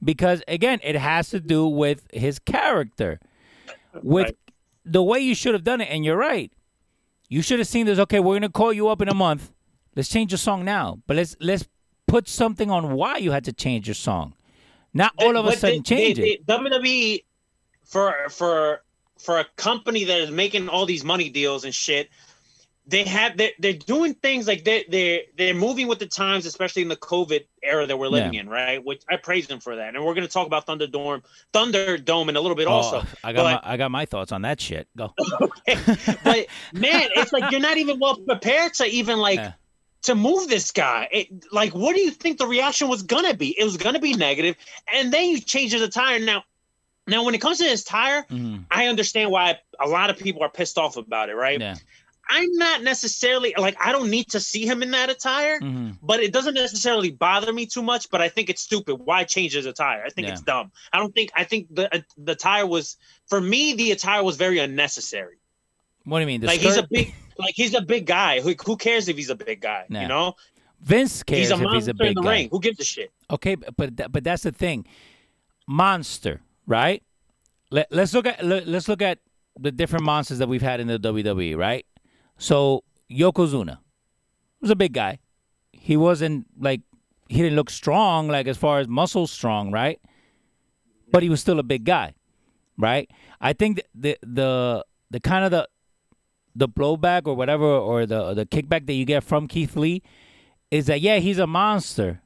Because 0.04 0.44
again, 0.48 0.80
it 0.84 0.96
has 0.96 1.30
to 1.30 1.40
do 1.40 1.68
with 1.68 2.06
his 2.14 2.38
character. 2.38 3.20
With 4.04 4.26
Right. 4.26 4.38
the 4.86 5.02
way 5.02 5.20
you 5.20 5.34
should 5.34 5.54
have 5.56 5.64
done 5.64 5.82
it, 5.82 5.90
and 5.90 6.06
you're 6.06 6.18
right. 6.18 6.52
You 7.28 7.42
should 7.42 7.60
have 7.60 7.68
seen 7.68 7.86
this. 7.88 7.98
Okay, 8.00 8.20
we're 8.20 8.36
gonna 8.36 8.50
call 8.50 8.72
you 8.72 8.88
up 8.90 9.02
in 9.02 9.10
a 9.10 9.14
month. 9.16 9.52
Let's 9.96 10.10
change 10.10 10.32
your 10.32 10.38
song 10.38 10.64
now. 10.64 11.00
But 11.08 11.18
let's 11.18 11.36
let's 11.40 11.66
put 12.08 12.28
something 12.28 12.70
on 12.70 12.94
why 12.94 13.18
you 13.18 13.32
had 13.32 13.44
to 13.46 13.54
change 13.54 13.88
your 13.88 13.96
song. 13.96 14.34
Not 14.94 15.14
all 15.18 15.38
of 15.38 15.46
a 15.46 15.56
sudden 15.56 15.78
they- 15.78 15.82
change 15.96 16.18
they- 16.18 16.30
it. 16.32 16.48
they- 16.48 16.54
WWE 16.54 17.24
for 17.86 18.14
for 18.30 18.84
for 19.18 19.40
a 19.40 19.46
company 19.58 20.06
that 20.06 20.20
is 20.22 20.32
making 20.32 20.70
all 20.70 20.86
these 20.86 21.04
money 21.04 21.30
deals 21.30 21.66
and 21.66 21.74
shit, 21.76 22.10
they 22.88 23.04
have 23.04 23.38
they're, 23.38 23.52
they're 23.60 23.74
doing 23.74 24.14
things 24.16 24.48
like 24.48 24.64
they 24.64 24.86
they 24.90 25.26
they're 25.38 25.54
moving 25.54 25.88
with 25.88 26.00
the 26.00 26.06
times, 26.08 26.46
especially 26.46 26.82
in 26.82 26.88
the 26.88 26.96
COVID 26.96 27.46
era 27.62 27.86
that 27.86 27.98
we're 28.00 28.08
living 28.08 28.34
Yeah. 28.34 28.42
in, 28.42 28.50
right? 28.50 28.84
Which 28.84 29.04
I 29.10 29.18
praise 29.18 29.46
them 29.48 29.60
for 29.60 29.76
that. 29.76 29.94
And 29.96 30.04
we're 30.06 30.14
going 30.16 30.26
to 30.26 30.32
talk 30.32 30.48
about 30.48 30.66
Thunderdome, 30.66 31.22
Thunderdome 31.54 32.30
in 32.30 32.36
a 32.36 32.42
little 32.42 32.56
bit 32.56 32.68
oh, 32.68 32.72
also. 32.72 33.02
Oh, 33.02 33.06
I 33.24 33.34
got 33.34 33.44
but- 33.44 33.64
my 33.66 33.74
I 33.74 33.78
got 33.78 33.92
my 33.92 34.06
thoughts 34.06 34.32
on 34.32 34.42
that 34.44 34.60
shit. 34.62 34.88
Go. 34.98 35.14
but 35.68 36.48
man, 36.74 37.10
it's 37.16 37.32
like 37.34 37.52
you're 37.52 37.60
not 37.60 37.78
even 37.78 38.00
well 38.00 38.16
prepared 38.16 38.74
to 38.76 38.86
even 38.86 39.20
like 39.20 39.38
Yeah. 39.40 39.54
To 40.04 40.16
move 40.16 40.48
this 40.48 40.72
guy. 40.72 41.08
It, 41.12 41.28
like, 41.52 41.74
what 41.74 41.96
do 41.96 42.02
you 42.02 42.12
think 42.12 42.38
the 42.38 42.48
reaction 42.48 42.88
was 42.88 43.04
gonna 43.04 43.34
be? 43.34 43.58
It 43.60 43.64
was 43.64 43.78
gonna 43.78 44.00
be 44.00 44.14
negative, 44.14 44.56
and 44.94 45.12
then 45.12 45.30
you 45.30 45.40
change 45.40 45.72
the 45.74 45.88
tire. 45.88 46.20
Now, 46.20 46.44
now 47.08 47.24
when 47.24 47.36
it 47.36 47.42
comes 47.42 47.58
to 47.58 47.66
his 47.66 47.84
tire, 47.84 48.26
Mhm. 48.30 48.66
I 48.72 48.88
understand 48.88 49.32
why 49.32 49.60
a 49.80 49.88
lot 49.88 50.10
of 50.10 50.18
people 50.18 50.44
are 50.44 50.50
pissed 50.50 50.78
off 50.78 50.98
about 50.98 51.30
it, 51.30 51.36
right? 51.36 51.60
Yeah. 51.60 51.76
I'm 52.32 52.54
not 52.58 52.84
necessarily 52.84 53.56
like 53.58 53.76
I 53.84 53.92
don't 53.92 54.12
need 54.12 54.30
to 54.30 54.40
see 54.40 54.64
him 54.64 54.84
in 54.84 54.92
that 54.92 55.10
attire. 55.10 55.60
Mhm. 55.60 55.98
But 56.04 56.20
it 56.20 56.32
doesn't 56.32 56.54
necessarily 56.54 57.10
bother 57.10 57.52
me 57.52 57.66
too 57.66 57.82
much. 57.82 58.08
But 58.12 58.22
I 58.22 58.30
think 58.30 58.52
it's 58.52 58.62
stupid. 58.62 58.98
Why 58.98 59.24
change 59.24 59.54
his 59.54 59.66
attire? 59.66 60.04
I 60.06 60.12
think 60.12 60.28
Yeah. 60.28 60.34
it's 60.34 60.44
dumb. 60.44 60.72
I 60.94 61.00
don't 61.00 61.12
think. 61.16 61.32
I 61.36 61.44
think 61.44 61.66
the 61.72 62.06
the 62.18 62.34
attire 62.34 62.68
was 62.68 62.98
for 63.28 63.42
me. 63.42 63.74
The 63.74 63.92
attire 63.92 64.24
was 64.24 64.38
very 64.38 64.60
unnecessary 64.60 65.39
What 66.10 66.20
do 66.20 66.22
you 66.22 66.28
mean? 66.28 66.42
The 66.42 66.48
like 66.48 66.60
he's 66.60 66.78
a 66.78 66.88
big 66.90 67.14
like 67.38 67.56
he's 67.56 67.74
a 67.74 67.82
big 67.82 68.06
guy. 68.06 68.42
Who, 68.42 68.54
who 68.66 68.76
cares 68.76 69.08
if 69.08 69.16
he's 69.16 69.30
a 69.30 69.36
big 69.36 69.62
guy? 69.62 69.86
Nah. 69.90 70.02
You 70.02 70.08
know, 70.08 70.36
Vince 70.82 71.24
cares 71.24 71.40
he's 71.40 71.52
a 71.52 71.54
if 71.56 71.60
monster 71.62 71.76
he's 71.76 71.88
a 71.88 71.92
in 71.92 71.98
big 71.98 72.16
the 72.16 72.22
guy. 72.22 72.32
ring. 72.32 72.50
Who 72.52 72.60
gives 72.60 72.80
a 72.80 72.84
shit? 72.84 73.12
Okay, 73.30 73.56
but 73.56 73.96
but, 73.96 74.12
but 74.12 74.24
that's 74.24 74.44
the 74.44 74.52
thing. 74.52 74.86
Monster, 75.68 76.42
right? 76.66 77.04
Let, 77.72 77.92
let's 77.92 78.14
look 78.14 78.26
at 78.26 78.44
let, 78.44 78.68
let's 78.68 78.88
look 78.88 79.02
at 79.02 79.20
the 79.60 79.72
different 79.72 80.06
monsters 80.06 80.40
that 80.40 80.50
we've 80.50 80.62
had 80.62 80.80
in 80.80 80.88
the 80.88 81.00
WWE, 81.00 81.58
right? 81.58 81.86
So 82.38 82.84
Yokozuna 83.12 83.80
was 84.62 84.72
a 84.72 84.76
big 84.76 84.94
guy. 84.94 85.20
He 85.72 85.98
wasn't 85.98 86.48
like 86.60 86.82
he 87.28 87.38
didn't 87.42 87.56
look 87.56 87.70
strong, 87.70 88.28
like 88.28 88.48
as 88.48 88.58
far 88.58 88.80
as 88.80 88.88
muscle 88.88 89.28
strong, 89.28 89.72
right? 89.72 90.00
But 91.12 91.24
he 91.24 91.30
was 91.30 91.42
still 91.42 91.60
a 91.60 91.64
big 91.64 91.86
guy, 91.86 92.14
right? 92.78 93.10
I 93.40 93.54
think 93.54 93.78
that 93.78 93.86
the 93.94 94.18
the 94.24 94.86
the 95.12 95.20
kind 95.20 95.46
of 95.46 95.52
the 95.52 95.68
the 96.60 96.68
blowback 96.68 97.26
or 97.26 97.36
whatever 97.36 97.66
or 97.66 98.06
the 98.06 98.34
the 98.34 98.46
kickback 98.46 98.86
that 98.86 98.94
you 98.94 99.06
get 99.06 99.24
from 99.24 99.48
Keith 99.48 99.76
Lee 99.76 100.04
is 100.70 100.86
that 100.88 101.02
yeah 101.02 101.18
he's 101.18 101.40
a 101.40 101.48
monster, 101.48 102.22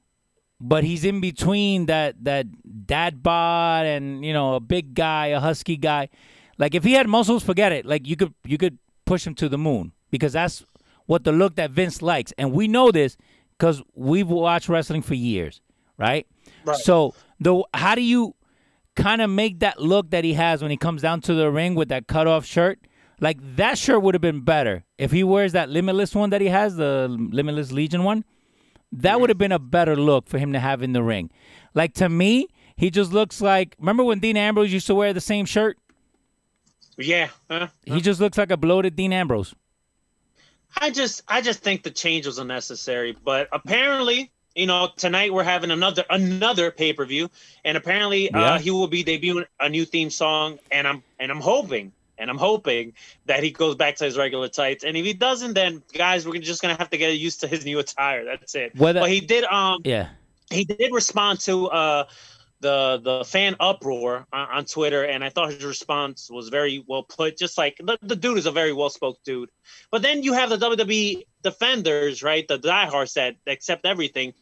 but 0.60 0.84
he's 0.84 1.06
in 1.06 1.22
between 1.22 1.86
that 1.86 2.24
that 2.24 2.48
dad 2.88 3.22
bod 3.24 3.86
and 3.86 4.26
you 4.26 4.34
know 4.34 4.56
a 4.56 4.60
big 4.60 4.94
guy, 4.94 5.28
a 5.28 5.40
husky 5.40 5.78
guy. 5.78 6.10
Like 6.58 6.76
if 6.76 6.84
he 6.84 6.94
had 6.94 7.08
muscles, 7.08 7.44
forget 7.44 7.72
it. 7.72 7.86
Like 7.86 8.08
you 8.08 8.16
could 8.16 8.34
you 8.44 8.58
could 8.58 8.80
push 9.06 9.26
him 9.26 9.36
to 9.36 9.48
the 9.48 9.58
moon 9.58 9.94
because 10.10 10.34
that's 10.34 10.66
what 11.06 11.24
the 11.24 11.32
look 11.32 11.56
that 11.56 11.72
Vince 11.72 12.02
likes, 12.02 12.34
and 12.38 12.52
we 12.52 12.68
know 12.68 12.92
this 12.92 13.18
because 13.58 13.82
we've 13.94 14.28
watched 14.28 14.68
wrestling 14.68 15.02
for 15.02 15.14
years, 15.14 15.62
right? 15.98 16.28
Right. 16.66 16.78
So 16.78 17.14
the 17.40 17.64
how 17.74 17.96
do 17.96 18.02
you 18.02 18.36
kind 18.96 19.22
of 19.22 19.30
make 19.30 19.60
that 19.60 19.80
look 19.80 20.10
that 20.12 20.24
he 20.24 20.34
has 20.34 20.62
when 20.62 20.72
he 20.72 20.78
comes 20.78 21.02
down 21.02 21.22
to 21.22 21.34
the 21.34 21.52
ring 21.52 21.76
with 21.76 21.90
that 21.90 22.08
cut 22.08 22.28
off 22.28 22.46
shirt? 22.46 22.80
Like 23.20 23.38
that 23.56 23.78
shirt 23.78 24.02
would 24.02 24.16
have 24.16 24.22
been 24.22 24.42
better 24.42 24.84
if 24.98 25.12
he 25.12 25.24
wears 25.24 25.52
that 25.54 25.70
limitless 25.70 26.14
one 26.16 26.30
that 26.32 26.42
he 26.42 26.48
has, 26.48 26.76
the 26.76 27.08
limitless 27.10 27.72
Legion 27.72 28.04
one. 28.04 28.26
That 28.92 29.20
would 29.20 29.30
have 29.30 29.38
been 29.38 29.52
a 29.52 29.60
better 29.60 29.96
look 29.96 30.28
for 30.30 30.38
him 30.38 30.54
to 30.54 30.60
have 30.60 30.84
in 30.84 30.94
the 30.94 31.02
ring. 31.02 31.32
Like 31.74 31.94
to 31.96 32.10
me, 32.10 32.48
he 32.76 32.90
just 32.92 33.12
looks 33.12 33.42
like. 33.42 33.76
Remember 33.80 34.04
when 34.04 34.20
Dean 34.20 34.38
Ambrose 34.38 34.72
used 34.72 34.88
to 34.88 34.96
wear 34.96 35.14
the 35.14 35.22
same 35.22 35.46
shirt? 35.46 35.78
Yeah. 36.98 37.30
huh? 37.50 37.68
He 37.86 38.02
just 38.02 38.20
looks 38.20 38.38
like 38.38 38.52
a 38.52 38.58
bloated 38.58 38.96
Dean 38.96 39.14
Ambrose. 39.14 39.56
I 40.80 40.90
just 40.90 41.22
I 41.28 41.42
just 41.42 41.60
think 41.62 41.84
the 41.84 41.92
change 41.92 42.26
was 42.26 42.38
unnecessary. 42.40 43.16
But 43.24 43.48
apparently, 43.52 44.32
you 44.56 44.66
know, 44.68 44.90
tonight 44.96 45.34
we're 45.34 45.44
having 45.44 45.72
another 45.72 46.04
another 46.10 46.72
pay 46.72 46.94
per 46.94 47.06
view, 47.06 47.30
and 47.64 47.78
apparently 47.78 48.30
Yeah. 48.32 48.54
uh, 48.56 48.60
he 48.60 48.72
will 48.72 48.88
be 48.88 49.04
debuting 49.04 49.46
a 49.60 49.70
new 49.70 49.86
theme 49.86 50.10
song, 50.10 50.60
and 50.72 50.88
I'm 50.88 51.04
and 51.20 51.32
I'm 51.32 51.42
hoping. 51.42 51.92
And 52.18 52.30
I'm 52.30 52.38
hoping 52.38 52.94
that 53.26 53.44
he 53.44 53.52
goes 53.52 53.76
back 53.76 53.96
to 53.98 54.06
his 54.06 54.18
regular 54.18 54.48
tights. 54.48 54.84
And 54.84 54.96
if 54.96 55.06
he 55.06 55.14
doesn't, 55.14 55.54
then 55.54 55.82
guys, 55.94 56.28
we're 56.28 56.40
just 56.42 56.62
gonna 56.62 56.76
have 56.78 56.90
to 56.92 56.98
get 56.98 57.12
used 57.18 57.42
to 57.42 57.48
his 57.48 57.66
new 57.66 57.80
attire. 57.80 58.24
That's 58.26 58.56
it. 58.56 58.76
Whether- 58.78 59.00
but 59.02 59.10
he 59.12 59.20
did 59.22 59.44
um 59.46 59.82
Yeah. 59.84 60.10
he 60.52 60.64
did 60.66 60.92
respond 60.94 61.40
to 61.42 61.68
uh 61.68 62.06
the 62.62 63.02
the 63.04 63.26
fan 63.26 63.56
uproar 63.60 64.26
on, 64.32 64.48
on 64.50 64.66
Twitter, 64.66 65.04
and 65.04 65.22
I 65.24 65.30
thought 65.30 65.52
his 65.52 65.66
response 65.66 66.30
was 66.32 66.48
very 66.50 66.82
well 66.88 67.04
put. 67.04 67.38
Just 67.38 67.58
like 67.58 67.76
the, 67.78 67.98
the 68.02 68.16
dude 68.16 68.38
is 68.38 68.46
a 68.46 68.52
very 68.52 68.72
well 68.72 68.90
spoke 68.90 69.18
dude, 69.26 69.50
but 69.92 70.02
then 70.02 70.24
you 70.24 70.32
have 70.34 70.50
the 70.50 70.58
WWE 70.58 71.26
defenders, 71.44 72.24
right? 72.24 72.48
The 72.48 72.58
diehards 72.58 73.16
that 73.16 73.36
accept 73.48 73.86
everything. 73.86 74.34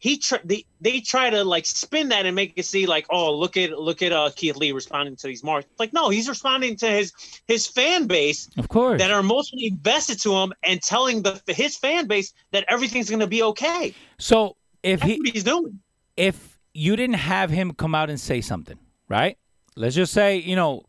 He 0.00 0.18
tr- 0.18 0.36
they, 0.44 0.64
they 0.80 1.00
try 1.00 1.28
to 1.28 1.42
like 1.42 1.66
spin 1.66 2.08
that 2.10 2.24
and 2.24 2.36
make 2.36 2.52
it 2.56 2.64
see 2.64 2.86
like 2.86 3.06
oh 3.10 3.34
look 3.34 3.56
at 3.56 3.72
look 3.78 4.00
at 4.00 4.12
uh 4.12 4.30
Keith 4.36 4.56
Lee 4.56 4.70
responding 4.72 5.16
to 5.16 5.26
these 5.26 5.42
marks 5.42 5.66
like 5.78 5.92
no 5.92 6.08
he's 6.08 6.28
responding 6.28 6.76
to 6.76 6.86
his 6.88 7.12
his 7.48 7.66
fan 7.66 8.06
base 8.06 8.48
Of 8.56 8.68
course. 8.68 9.00
that 9.00 9.10
are 9.10 9.18
emotionally 9.20 9.66
invested 9.66 10.20
to 10.22 10.32
him 10.34 10.52
and 10.62 10.80
telling 10.80 11.22
the 11.22 11.42
his 11.48 11.76
fan 11.76 12.06
base 12.06 12.32
that 12.52 12.64
everything's 12.68 13.10
gonna 13.10 13.26
be 13.26 13.42
okay. 13.42 13.92
So 14.18 14.56
if 14.84 15.00
That's 15.00 15.12
he 15.12 15.18
what 15.18 15.28
he's 15.30 15.44
doing. 15.44 15.80
if 16.16 16.58
you 16.74 16.94
didn't 16.94 17.16
have 17.16 17.50
him 17.50 17.72
come 17.72 17.94
out 17.96 18.08
and 18.08 18.20
say 18.20 18.40
something, 18.40 18.78
right? 19.08 19.36
Let's 19.74 19.96
just 19.96 20.12
say, 20.12 20.36
you 20.38 20.54
know, 20.54 20.84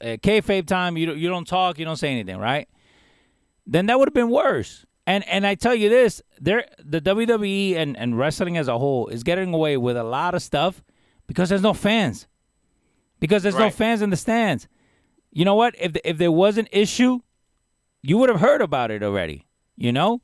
at 0.00 0.22
kayfabe 0.22 0.66
time, 0.66 0.96
you 0.96 1.12
you 1.12 1.28
don't 1.28 1.46
talk, 1.46 1.78
you 1.78 1.84
don't 1.84 1.96
say 1.98 2.08
anything, 2.10 2.38
right? 2.38 2.68
Then 3.66 3.84
that 3.86 3.98
would 3.98 4.08
have 4.08 4.14
been 4.14 4.30
worse. 4.30 4.86
And 5.06 5.26
and 5.28 5.46
I 5.46 5.54
tell 5.54 5.74
you 5.74 5.88
this, 5.88 6.20
there 6.40 6.66
the 6.78 7.00
WWE 7.00 7.76
and, 7.76 7.96
and 7.96 8.18
wrestling 8.18 8.56
as 8.56 8.68
a 8.68 8.76
whole 8.78 9.06
is 9.08 9.22
getting 9.22 9.54
away 9.54 9.76
with 9.76 9.96
a 9.96 10.02
lot 10.04 10.34
of 10.34 10.42
stuff 10.42 10.82
because 11.26 11.48
there's 11.48 11.62
no 11.62 11.74
fans. 11.74 12.26
Because 13.20 13.42
there's 13.42 13.56
no 13.56 13.70
fans 13.70 14.02
in 14.02 14.10
the 14.10 14.16
stands. 14.16 14.68
You 15.32 15.44
know 15.44 15.54
what? 15.54 15.74
If 15.78 15.96
if 16.04 16.18
there 16.18 16.32
was 16.32 16.58
an 16.58 16.68
issue, 16.72 17.20
you 18.02 18.18
would 18.18 18.28
have 18.28 18.40
heard 18.40 18.60
about 18.60 18.90
it 18.90 19.02
already. 19.02 19.46
You 19.76 19.92
know, 19.92 20.22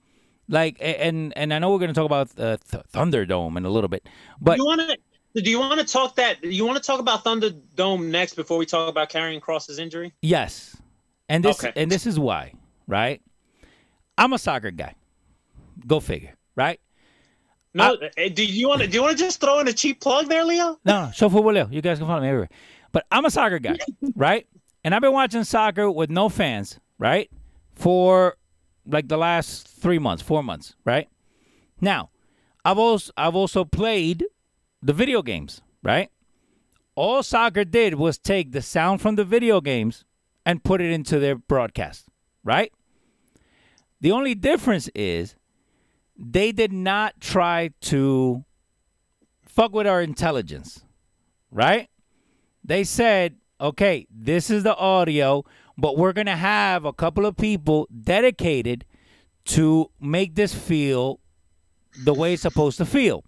like 0.49 0.77
and 0.81 1.33
and 1.37 1.55
I 1.55 1.59
know 1.59 1.71
we're 1.71 1.79
going 1.79 1.95
to 1.95 1.95
talk 1.95 2.07
about 2.07 2.31
uh, 2.39 2.57
Th- 2.71 2.83
Thunderdome 2.93 3.57
in 3.57 3.65
a 3.65 3.71
little 3.71 3.89
bit, 3.89 4.09
but 4.41 4.57
do 4.57 4.63
you 4.63 4.67
want 4.67 4.81
to 4.81 5.43
do 5.43 5.51
you 5.51 5.59
want 5.59 5.81
to 5.81 5.87
talk 5.87 6.17
that 6.17 6.43
do 6.43 6.49
you 6.51 6.65
want 6.67 6.77
to 6.77 6.87
talk 6.87 7.01
about 7.01 7.25
Thunderdome 7.25 8.07
next 8.07 8.35
before 8.35 8.59
we 8.59 8.67
talk 8.67 8.89
about 8.89 9.11
Karrion 9.11 9.41
Kross's 9.41 9.79
injury? 9.79 10.13
Yes. 10.23 10.77
And 11.29 11.45
this 11.45 11.63
Okay. 11.63 11.73
and 11.81 11.91
this 11.91 12.07
is 12.07 12.19
why, 12.19 12.53
right? 12.87 13.23
I'm 14.19 14.33
a 14.33 14.39
soccer 14.39 14.71
guy. 14.71 14.95
Go 15.87 16.01
figure, 16.01 16.35
right? 16.55 16.81
No, 17.75 17.97
eh, 18.17 18.29
do 18.29 18.45
you 18.45 18.69
want 18.69 18.83
to? 18.83 18.87
Do 18.87 18.97
you 18.97 19.03
want 19.03 19.17
to 19.17 19.25
just 19.25 19.41
throw 19.41 19.59
in 19.61 19.69
a 19.69 19.73
cheap 19.73 20.01
plug 20.01 20.29
there, 20.29 20.45
Leo? 20.45 20.79
No, 20.85 21.07
no, 21.07 21.11
show 21.13 21.29
football. 21.29 21.53
Leo. 21.53 21.69
You 21.71 21.81
guys 21.81 21.99
can 21.99 22.07
follow 22.07 22.21
me 22.21 22.29
everywhere. 22.29 22.51
But 22.93 23.07
I'm 23.11 23.25
a 23.25 23.31
soccer 23.31 23.59
guy, 23.59 23.79
right? 24.15 24.47
And 24.85 24.95
I've 24.95 25.01
been 25.01 25.13
watching 25.13 25.45
soccer 25.45 25.91
with 25.91 26.11
no 26.11 26.29
fans, 26.29 26.79
right? 26.99 27.31
For 27.75 28.37
like 28.87 29.09
the 29.09 29.17
last 29.17 29.67
three 29.69 29.99
months, 29.99 30.23
four 30.23 30.43
months, 30.43 30.75
right? 30.85 31.09
Now, 31.81 32.11
I've 32.65 32.79
also 32.79 33.13
I've 33.17 33.35
also 33.35 33.65
played 33.65 34.25
the 34.83 34.93
video 34.93 35.23
games, 35.23 35.63
right? 35.83 36.11
All 36.95 37.23
soccer 37.23 37.65
did 37.65 37.95
was 37.95 38.19
take 38.19 38.53
the 38.53 38.61
sound 38.61 39.01
from 39.01 39.17
the 39.17 39.25
video 39.25 39.63
games 39.63 40.05
and 40.45 40.63
put 40.63 40.83
it 40.83 40.91
into 40.91 41.19
their 41.19 41.37
broadcast, 41.37 42.07
right? 42.45 42.71
The 44.03 44.11
only 44.11 44.35
difference 44.35 44.91
is 44.97 45.37
they 46.19 46.51
did 46.51 46.73
not 46.73 47.21
try 47.21 47.71
to 47.83 48.45
fuck 49.47 49.73
with 49.73 49.87
our 49.87 50.03
intelligence, 50.03 50.85
right? 51.53 51.89
They 52.65 52.83
said, 52.83 53.37
okay, 53.61 54.09
this 54.11 54.51
is 54.51 54.65
the 54.65 54.75
audio, 54.77 55.45
but 55.79 55.97
we're 55.97 56.13
going 56.13 56.27
to 56.27 56.37
have 56.37 56.85
a 56.85 56.93
couple 56.93 57.25
of 57.25 57.37
people 57.37 57.89
dedicated 58.03 58.85
to 59.45 59.91
make 60.01 60.35
this 60.35 60.53
feel 60.53 61.21
the 62.05 62.13
way 62.13 62.33
it's 62.33 62.43
supposed 62.43 62.79
to 62.79 62.85
feel. 62.85 63.23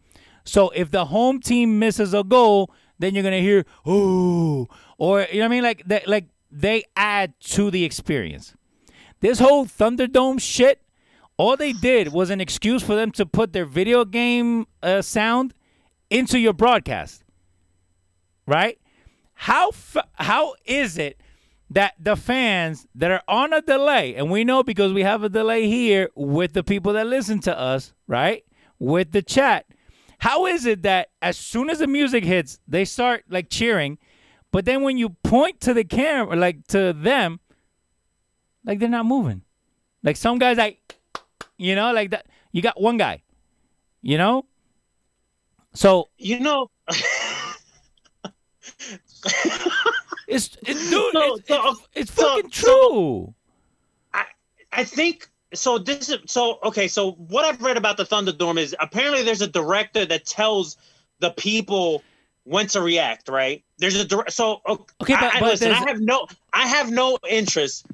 So 0.45 0.71
if 0.71 0.91
the 0.91 1.05
home 1.05 1.39
team 1.41 1.79
misses 1.79 2.15
a 2.15 2.25
goal, 2.25 2.73
then 2.99 3.15
you're 3.15 3.25
gonna 3.25 3.41
hear 3.41 3.65
"ooh," 3.89 4.69
or 4.99 5.27
you 5.33 5.39
know 5.39 5.41
what 5.41 5.45
I 5.45 5.49
mean, 5.49 5.63
like 5.63 5.83
they, 5.87 6.03
like 6.07 6.27
they 6.51 6.85
add 6.97 7.33
to 7.41 7.71
the 7.71 7.85
experience. 7.85 8.55
This 9.25 9.39
whole 9.39 9.65
Thunderdome 9.65 10.39
shit, 10.39 10.83
all 11.39 11.57
they 11.57 11.73
did 11.73 12.13
was 12.13 12.29
an 12.29 12.43
excuse 12.43 12.83
for 12.83 12.95
them 12.95 13.11
to 13.13 13.25
put 13.25 13.55
their 13.55 13.65
video 13.65 14.05
game 14.05 14.67
uh, 14.83 15.01
sound 15.01 15.55
into 16.11 16.39
your 16.39 16.53
broadcast, 16.53 17.25
right? 18.47 18.79
How 19.33 19.71
f- 19.71 20.07
how 20.17 20.57
is 20.67 20.99
it 20.99 21.23
that 21.71 21.95
the 21.99 22.17
fans 22.17 22.87
that 22.95 23.11
are 23.11 23.23
on 23.27 23.55
a 23.55 23.63
delay, 23.63 24.15
and 24.15 24.31
we 24.31 24.45
know 24.45 24.63
because 24.63 24.93
we 24.93 25.05
have 25.05 25.23
a 25.23 25.31
delay 25.31 25.69
here 25.69 26.11
with 26.15 26.53
the 26.53 26.63
people 26.63 26.93
that 26.93 27.07
listen 27.07 27.41
to 27.41 27.59
us, 27.59 27.95
right? 28.07 28.45
With 28.79 29.13
the 29.13 29.23
chat. 29.23 29.65
How 30.19 30.45
is 30.45 30.67
it 30.67 30.83
that 30.83 31.09
as 31.23 31.39
soon 31.39 31.71
as 31.71 31.79
the 31.79 31.87
music 31.87 32.27
hits, 32.27 32.61
they 32.69 32.85
start 32.85 33.25
like 33.31 33.49
cheering, 33.49 33.97
but 34.53 34.67
then 34.67 34.83
when 34.83 34.99
you 34.99 35.09
point 35.09 35.63
to 35.63 35.73
the 35.73 35.85
camera, 35.85 36.37
like 36.37 36.67
to 36.67 36.93
them, 36.93 37.41
like 38.65 38.79
they're 38.79 38.89
not 38.89 39.07
moving. 39.07 39.43
Like 40.03 40.17
some 40.17 40.39
guys, 40.39 40.57
like 40.59 40.97
you 41.57 41.75
know, 41.75 41.93
like 41.93 42.11
that. 42.11 42.27
You 42.53 42.63
got 42.63 42.81
one 42.81 42.97
guy, 42.99 43.23
you 44.03 44.17
know. 44.19 44.45
So 45.75 46.09
You 46.19 46.39
know, 46.41 46.71
it's, 50.29 50.57
it's 50.63 50.91
dude, 50.91 51.13
So- 51.13 51.35
it's, 51.37 51.49
so- 51.49 51.69
it's, 51.71 51.81
it's 51.95 52.13
so- 52.15 52.23
fucking 52.37 52.51
so- 52.53 52.67
true. 52.67 53.35
I 54.13 54.25
I 54.73 54.85
think 54.85 55.29
so. 55.53 55.79
This 55.79 56.09
is 56.09 56.19
so 56.27 56.59
okay. 56.65 56.89
So 56.89 57.13
what 57.13 57.45
I've 57.45 57.61
read 57.63 57.77
about 57.77 57.97
the 57.97 58.05
Thunderdome 58.05 58.59
is 58.59 58.75
apparently 58.81 59.23
there's 59.23 59.43
a 59.43 59.47
director 59.49 60.05
that 60.07 60.25
tells 60.27 60.77
the 61.21 61.31
people 61.31 62.03
when 62.45 62.67
to 62.69 62.81
react. 62.83 63.29
Right? 63.29 63.65
There's 63.79 63.97
a 63.97 64.05
dir- 64.05 64.29
so 64.29 64.61
okay. 64.69 64.85
Okay, 65.03 65.15
but- 65.15 65.35
I, 65.35 65.37
I- 65.37 65.41
but 65.41 65.51
listen, 65.51 65.73
I 65.73 65.89
have 65.89 66.01
no 66.01 66.27
I 66.53 66.67
have 66.69 66.91
no 66.91 67.19
interest 67.29 67.87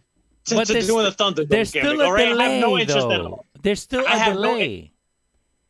to, 0.46 0.54
But 0.56 0.66
to 0.68 0.80
doing 0.82 1.04
the 1.04 1.12
Thunderdome 1.12 1.48
There's 1.48 1.70
gimmick. 1.70 1.88
still 1.90 2.00
a 2.00 2.12
right? 2.12 2.24
delay, 2.28 2.44
I 2.44 2.48
have 2.48 2.60
no 2.60 2.78
interest 2.78 3.08
though. 3.08 3.12
at 3.14 3.20
all. 3.20 3.46
There's 3.62 3.80
still 3.82 4.04
I 4.08 4.14
a 4.14 4.18
have 4.18 4.34
no- 4.36 4.42
delay. 4.54 4.92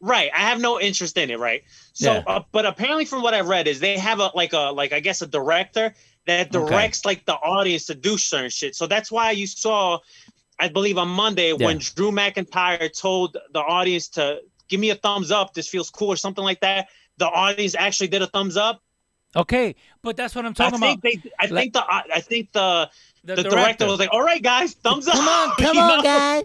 Right, 0.03 0.31
I 0.35 0.41
have 0.41 0.61
no 0.61 0.81
interest 0.81 1.19
in 1.19 1.31
it. 1.31 1.39
Right, 1.39 1.63
so 1.93 2.15
Yeah. 2.15 2.23
uh, 2.27 2.41
but 2.53 2.65
apparently 2.65 3.05
from 3.05 3.21
what 3.21 3.35
I 3.35 3.41
read 3.41 3.67
is 3.69 3.81
they 3.81 3.99
have 3.99 4.19
a 4.19 4.31
like 4.35 4.55
a 4.55 4.71
like 4.73 4.93
I 4.93 5.01
guess 5.01 5.21
a 5.21 5.27
director 5.27 5.95
that 6.27 6.51
directs 6.53 7.05
like 7.05 7.27
the 7.27 7.35
audience 7.35 7.85
to 7.87 7.95
do 7.95 8.17
certain 8.17 8.49
shit. 8.51 8.75
So 8.77 8.87
that's 8.87 9.11
why 9.13 9.33
you 9.33 9.47
saw, 9.47 9.99
I 10.59 10.69
believe 10.69 10.97
on 10.97 11.09
Monday 11.09 11.53
when 11.53 11.79
Drew 11.79 12.11
McIntyre 12.13 12.91
told 12.99 13.37
the 13.53 13.61
audience 13.61 14.09
to 14.11 14.41
give 14.69 14.81
me 14.81 14.89
a 14.91 14.95
thumbs 14.95 15.31
up, 15.31 15.53
this 15.53 15.69
feels 15.69 15.91
cool 15.91 16.09
or 16.09 16.17
something 16.17 16.45
like 16.45 16.61
that. 16.61 16.89
The 17.19 17.27
audience 17.27 17.75
actually 17.75 18.09
did 18.09 18.23
a 18.23 18.27
thumbs 18.27 18.57
up. 18.57 18.83
Okay, 19.37 19.77
but 20.03 20.17
that's 20.17 20.35
what 20.35 20.45
I'm 20.47 20.55
talking 20.55 20.79
think 20.81 20.99
about. 21.05 21.23
they, 21.25 21.31
I 21.39 21.47
Like- 21.47 21.63
think 21.65 21.73
the 21.75 21.85
I 22.15 22.21
think 22.21 22.53
the 22.53 22.91
The 23.23 23.37
the, 23.37 23.43
director. 23.43 23.57
director. 23.57 23.87
was 23.87 23.99
like, 23.99 24.11
"All 24.13 24.23
right, 24.23 24.43
guys, 24.43 24.75
thumbs 24.75 25.07
up." 25.07 25.15
Come 25.15 25.29
on, 25.29 25.57
come 25.59 25.77
you 25.77 25.83
on, 25.83 25.97
know? 25.99 26.03
guys. 26.03 26.45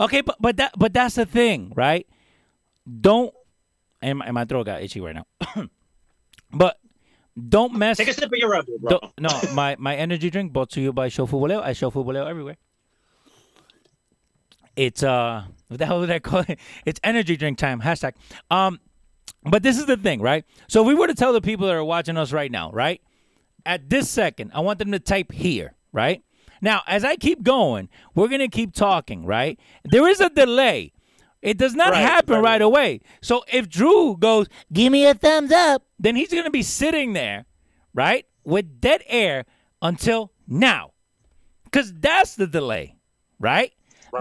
Okay, 0.00 0.20
but 0.20 0.36
but 0.40 0.56
that 0.56 0.72
but 0.76 0.92
that's 0.92 1.14
the 1.14 1.26
thing, 1.26 1.72
right? 1.76 2.06
Don't 3.00 3.32
and 4.02 4.18
my, 4.18 4.26
and 4.26 4.34
my 4.34 4.44
throat 4.44 4.64
got 4.66 4.82
itchy 4.82 5.00
right 5.00 5.14
now. 5.14 5.26
but 6.52 6.78
don't 7.48 7.74
mess. 7.74 7.96
Take 7.98 8.08
a 8.08 8.14
sip 8.14 8.32
of 8.32 8.38
your 8.38 8.50
Red 8.50 8.66
Bull, 8.66 8.78
bro. 8.78 8.98
don't, 8.98 9.20
no, 9.20 9.54
my 9.54 9.76
my 9.78 9.96
energy 9.96 10.30
drink 10.30 10.52
brought 10.52 10.70
to 10.70 10.80
you 10.80 10.92
by 10.92 11.08
Show 11.08 11.26
Futboleo. 11.26 11.62
I 11.62 11.72
show 11.72 11.90
Futboleo 11.90 12.26
everywhere. 12.26 12.56
It's 14.76 15.02
uh, 15.02 15.44
what 15.68 15.78
the 15.78 15.86
hell 15.86 16.00
did 16.00 16.10
I 16.10 16.18
call 16.18 16.44
it? 16.48 16.58
It's 16.84 17.00
energy 17.02 17.36
drink 17.36 17.58
time. 17.58 17.80
Hashtag. 17.80 18.12
Um, 18.50 18.80
but 19.44 19.62
this 19.62 19.78
is 19.78 19.86
the 19.86 19.96
thing, 19.96 20.20
right? 20.20 20.44
So 20.68 20.82
if 20.82 20.88
we 20.88 20.94
were 20.94 21.06
to 21.06 21.14
tell 21.14 21.32
the 21.32 21.40
people 21.40 21.66
that 21.66 21.74
are 21.74 21.84
watching 21.84 22.16
us 22.16 22.32
right 22.32 22.50
now, 22.50 22.70
right? 22.72 23.00
At 23.64 23.88
this 23.88 24.08
second, 24.08 24.52
I 24.54 24.60
want 24.60 24.78
them 24.78 24.92
to 24.92 24.98
type 24.98 25.32
here, 25.32 25.74
right? 25.92 26.22
Now, 26.62 26.82
as 26.86 27.04
I 27.04 27.16
keep 27.16 27.42
going, 27.42 27.88
we're 28.14 28.28
gonna 28.28 28.48
keep 28.48 28.72
talking, 28.74 29.24
right? 29.26 29.58
There 29.84 30.08
is 30.08 30.20
a 30.20 30.30
delay. 30.30 30.92
It 31.42 31.58
does 31.58 31.74
not 31.74 31.92
Right, 31.92 32.00
happen 32.02 32.34
right, 32.36 32.42
right, 32.42 32.50
right. 32.52 32.62
away. 32.62 33.00
So 33.20 33.44
if 33.52 33.68
Drew 33.68 34.16
goes, 34.16 34.48
"Give 34.72 34.90
me 34.90 35.06
a 35.06 35.14
thumbs 35.14 35.52
up," 35.52 35.82
then 35.98 36.16
he's 36.16 36.32
gonna 36.32 36.50
be 36.50 36.62
sitting 36.62 37.12
there, 37.12 37.44
right, 37.94 38.24
with 38.44 38.80
dead 38.80 39.02
air 39.06 39.44
until 39.82 40.32
now, 40.48 40.92
because 41.64 41.92
that's 41.94 42.34
the 42.36 42.46
delay, 42.46 42.96
right? 43.38 43.72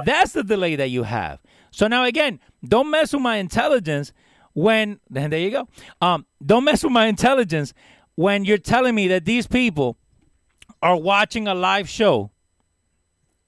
That's 0.03 0.33
the 0.33 0.43
delay 0.43 0.75
that 0.75 0.89
you 0.89 1.03
have. 1.03 1.39
So 1.71 1.87
now 1.87 2.03
again, 2.03 2.39
don't 2.67 2.89
mess 2.91 3.13
with 3.13 3.21
my 3.21 3.37
intelligence 3.37 4.11
when 4.53 4.99
then 5.09 5.29
there 5.31 5.39
you 5.39 5.51
go. 5.51 5.67
Um, 6.01 6.25
don't 6.45 6.65
mess 6.65 6.83
with 6.83 6.91
my 6.91 7.05
intelligence 7.07 7.73
when 8.15 8.43
you're 8.45 8.57
telling 8.57 8.93
me 8.93 9.07
that 9.07 9.23
these 9.25 9.47
people 9.47 9.97
are 10.85 10.95
watching 10.95 11.47
a 11.47 11.55
live 11.55 11.89
show 11.89 12.29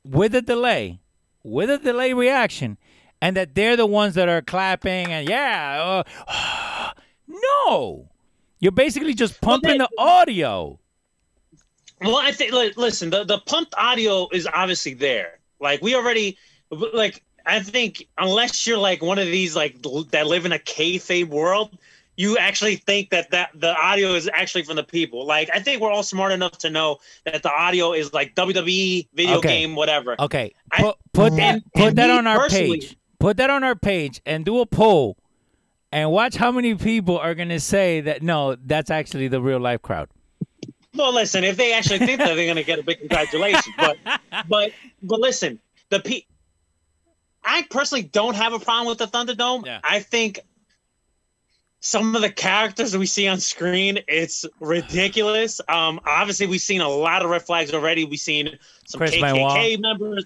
with 0.04 0.34
a 0.34 0.42
delay, 0.42 1.00
with 1.44 1.70
a 1.70 1.78
delay 1.78 2.12
reaction, 2.12 2.80
and 3.22 3.38
that 3.38 3.54
they're 3.54 3.78
the 3.78 3.86
ones 3.86 4.16
that 4.16 4.28
are 4.28 4.42
clapping 4.42 5.06
and 5.12 5.30
yeah. 5.30 6.04
Uh, 6.28 6.92
no, 7.28 8.10
you're 8.60 8.72
basically 8.72 9.14
just 9.14 9.40
pumping 9.40 9.74
they- 9.74 9.78
the 9.78 9.90
audio. 10.00 10.80
Well, 12.02 12.18
I 12.18 12.32
think 12.32 12.54
li- 12.54 12.74
listen, 12.76 13.12
the 13.12 13.24
the 13.24 13.38
pumped 13.40 13.76
audio 13.78 14.28
is 14.32 14.48
obviously 14.52 14.96
there. 14.96 15.40
Like 15.60 15.82
we 15.84 15.94
already 15.96 16.40
like 16.72 17.24
I 17.46 17.60
think 17.60 18.08
unless 18.18 18.66
you're 18.66 18.78
like 18.80 19.04
one 19.04 19.20
of 19.20 19.28
these 19.28 19.56
like 19.56 19.82
that 20.10 20.26
live 20.26 20.46
in 20.46 20.52
a 20.54 20.60
kayfabe 20.60 21.28
world, 21.28 21.78
you 22.18 22.38
actually 22.38 22.76
think 22.76 23.12
that 23.12 23.32
that 23.32 23.52
the 23.56 23.76
audio 23.78 24.14
is 24.16 24.30
actually 24.34 24.64
from 24.64 24.76
the 24.76 24.84
people. 24.84 25.26
Like 25.26 25.50
I 25.54 25.60
think 25.60 25.82
we're 25.82 25.92
all 25.92 26.04
smart 26.04 26.32
enough 26.32 26.58
to 26.60 26.70
know 26.70 26.98
that 27.26 27.44
the 27.44 27.52
audio 27.52 27.94
is 27.94 28.14
like 28.14 28.36
WWE 28.36 29.08
video 29.14 29.38
Okay. 29.38 29.48
game 29.62 29.76
whatever. 29.76 30.16
Okay, 30.20 30.54
I- 30.72 30.82
put 30.82 30.98
put 31.14 31.36
that 31.38 31.54
and- 31.56 31.74
put 31.74 31.96
that 31.96 32.10
on 32.10 32.28
our 32.28 32.50
page. 32.50 32.98
Put 33.20 33.38
that 33.38 33.50
on 33.50 33.64
our 33.64 33.76
page 33.76 34.22
and 34.26 34.44
do 34.46 34.60
a 34.60 34.66
poll, 34.66 35.18
and 35.92 36.12
watch 36.12 36.36
how 36.36 36.52
many 36.52 36.76
people 36.76 37.18
are 37.18 37.34
gonna 37.34 37.60
say 37.60 38.02
that 38.02 38.22
no, 38.22 38.56
that's 38.56 38.92
actually 38.92 39.28
the 39.28 39.42
real 39.42 39.60
life 39.60 39.82
crowd. 39.82 40.10
Well, 40.94 41.14
listen, 41.14 41.44
if 41.44 41.58
they 41.58 41.74
actually 41.74 42.00
think 42.00 42.18
that, 42.20 42.34
they're 42.36 42.46
going 42.48 42.56
to 42.56 42.64
get 42.64 42.80
a 42.80 42.84
big 42.84 42.98
congratulations. 42.98 43.68
But, 43.78 43.98
but, 44.48 44.72
but 45.04 45.20
listen, 45.20 45.60
the 45.90 46.00
P. 46.00 46.26
I 47.44 47.68
personally 47.70 48.02
don't 48.04 48.36
have 48.36 48.54
a 48.54 48.60
problem 48.60 48.88
with 48.88 48.98
the 48.98 49.06
Thunderdome. 49.06 49.66
Yeah. 49.66 49.80
I 49.84 50.00
think 50.00 50.40
some 51.88 52.16
of 52.16 52.22
the 52.22 52.30
characters 52.30 52.98
we 52.98 53.06
see 53.06 53.28
on 53.28 53.40
screen, 53.40 54.00
it's 54.08 54.46
ridiculous. 54.60 55.62
Um, 55.70 56.00
obviously, 56.06 56.46
we've 56.48 56.62
seen 56.62 56.82
a 56.82 56.90
lot 56.90 57.24
of 57.24 57.30
red 57.30 57.44
flags 57.44 57.74
already. 57.74 58.04
We've 58.04 58.20
seen 58.20 58.58
some 58.86 59.00
Chris 59.00 59.16
KKK 59.16 59.80
members. 59.80 60.26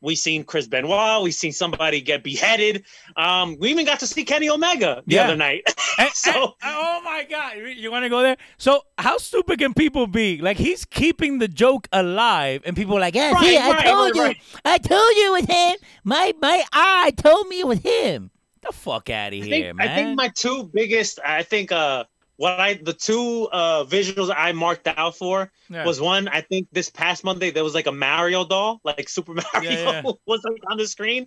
We've 0.00 0.18
seen 0.18 0.42
Chris 0.42 0.66
Benoit. 0.66 1.22
We've 1.22 1.32
seen 1.34 1.52
somebody 1.52 2.00
get 2.00 2.24
beheaded. 2.24 2.84
Um, 3.16 3.56
we 3.60 3.70
even 3.70 3.86
got 3.86 4.00
to 4.00 4.06
see 4.06 4.24
Kenny 4.24 4.48
Omega 4.50 5.02
the 5.06 5.14
Yeah. 5.14 5.24
other 5.26 5.36
night. 5.36 5.62
And- 5.98 6.10
so 6.14 6.30
and- 6.32 6.52
oh 6.64 7.00
my 7.04 7.24
god, 7.30 7.52
you 7.76 7.90
want 7.92 8.04
to 8.04 8.08
go 8.08 8.20
there? 8.22 8.36
So 8.58 8.82
how 8.98 9.18
stupid 9.18 9.60
can 9.60 9.74
people 9.74 10.08
be? 10.08 10.38
Like 10.38 10.56
he's 10.56 10.84
keeping 10.84 11.38
the 11.38 11.46
joke 11.46 11.86
alive, 11.92 12.62
and 12.64 12.74
people 12.74 12.96
are 12.96 13.00
like, 13.00 13.14
"Yeah, 13.14 13.30
Right, 13.32 13.44
see, 13.44 13.58
I 13.58 13.82
told 13.84 14.06
right, 14.10 14.14
you, 14.16 14.22
right. 14.24 14.36
I 14.64 14.78
told 14.78 15.16
you 15.16 15.36
it 15.36 15.40
was 15.46 15.56
him. 15.56 15.76
My 16.02 16.32
my 16.40 16.64
eye 16.72 17.12
told 17.16 17.46
me 17.48 17.60
it 17.60 17.66
was 17.68 17.78
him." 17.80 18.30
The 18.62 18.72
fuck 18.72 19.10
out 19.10 19.32
of 19.32 19.42
here, 19.42 19.44
think, 19.44 19.76
man. 19.76 19.88
I 19.88 19.94
think 19.94 20.16
my 20.16 20.28
two 20.36 20.70
biggest, 20.72 21.18
I 21.24 21.42
think, 21.42 21.72
uh, 21.72 22.04
what 22.36 22.58
I 22.58 22.74
the 22.74 22.92
two 22.94 23.48
uh 23.52 23.84
visuals 23.84 24.32
I 24.34 24.52
marked 24.52 24.86
out 24.88 25.16
for 25.16 25.50
Yeah. 25.68 25.84
was 25.84 26.00
one. 26.00 26.28
I 26.28 26.40
think 26.40 26.66
this 26.72 26.88
past 26.90 27.24
Monday 27.24 27.50
there 27.50 27.62
was 27.64 27.74
like 27.74 27.86
a 27.86 27.92
Mario 27.92 28.44
doll, 28.44 28.80
like 28.84 29.08
Super 29.16 29.34
Mario 29.34 29.70
yeah. 29.70 30.02
was 30.26 30.40
like 30.44 30.60
on 30.70 30.78
the 30.78 30.86
screen, 30.86 31.26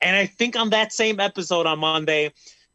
and 0.00 0.16
I 0.16 0.26
think 0.26 0.56
on 0.56 0.70
that 0.70 0.92
same 0.92 1.18
episode 1.20 1.66
on 1.66 1.78
Monday 1.78 2.32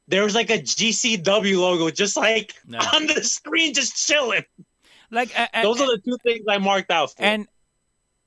there 0.07 0.23
was 0.23 0.35
like 0.35 0.49
a 0.49 0.57
GCW 0.59 1.57
logo 1.59 1.89
just 1.89 2.17
like 2.17 2.53
No. 2.67 2.79
on 2.93 3.07
the 3.07 3.23
screen, 3.23 3.73
just 3.73 3.95
chilling. 4.07 4.43
Like 5.09 5.31
a- 5.37 5.61
Those 5.63 5.79
are 5.79 5.87
the 5.87 6.01
two 6.03 6.17
things 6.23 6.45
I 6.49 6.57
marked 6.57 6.91
out 6.91 7.11
for. 7.15 7.23
and 7.23 7.47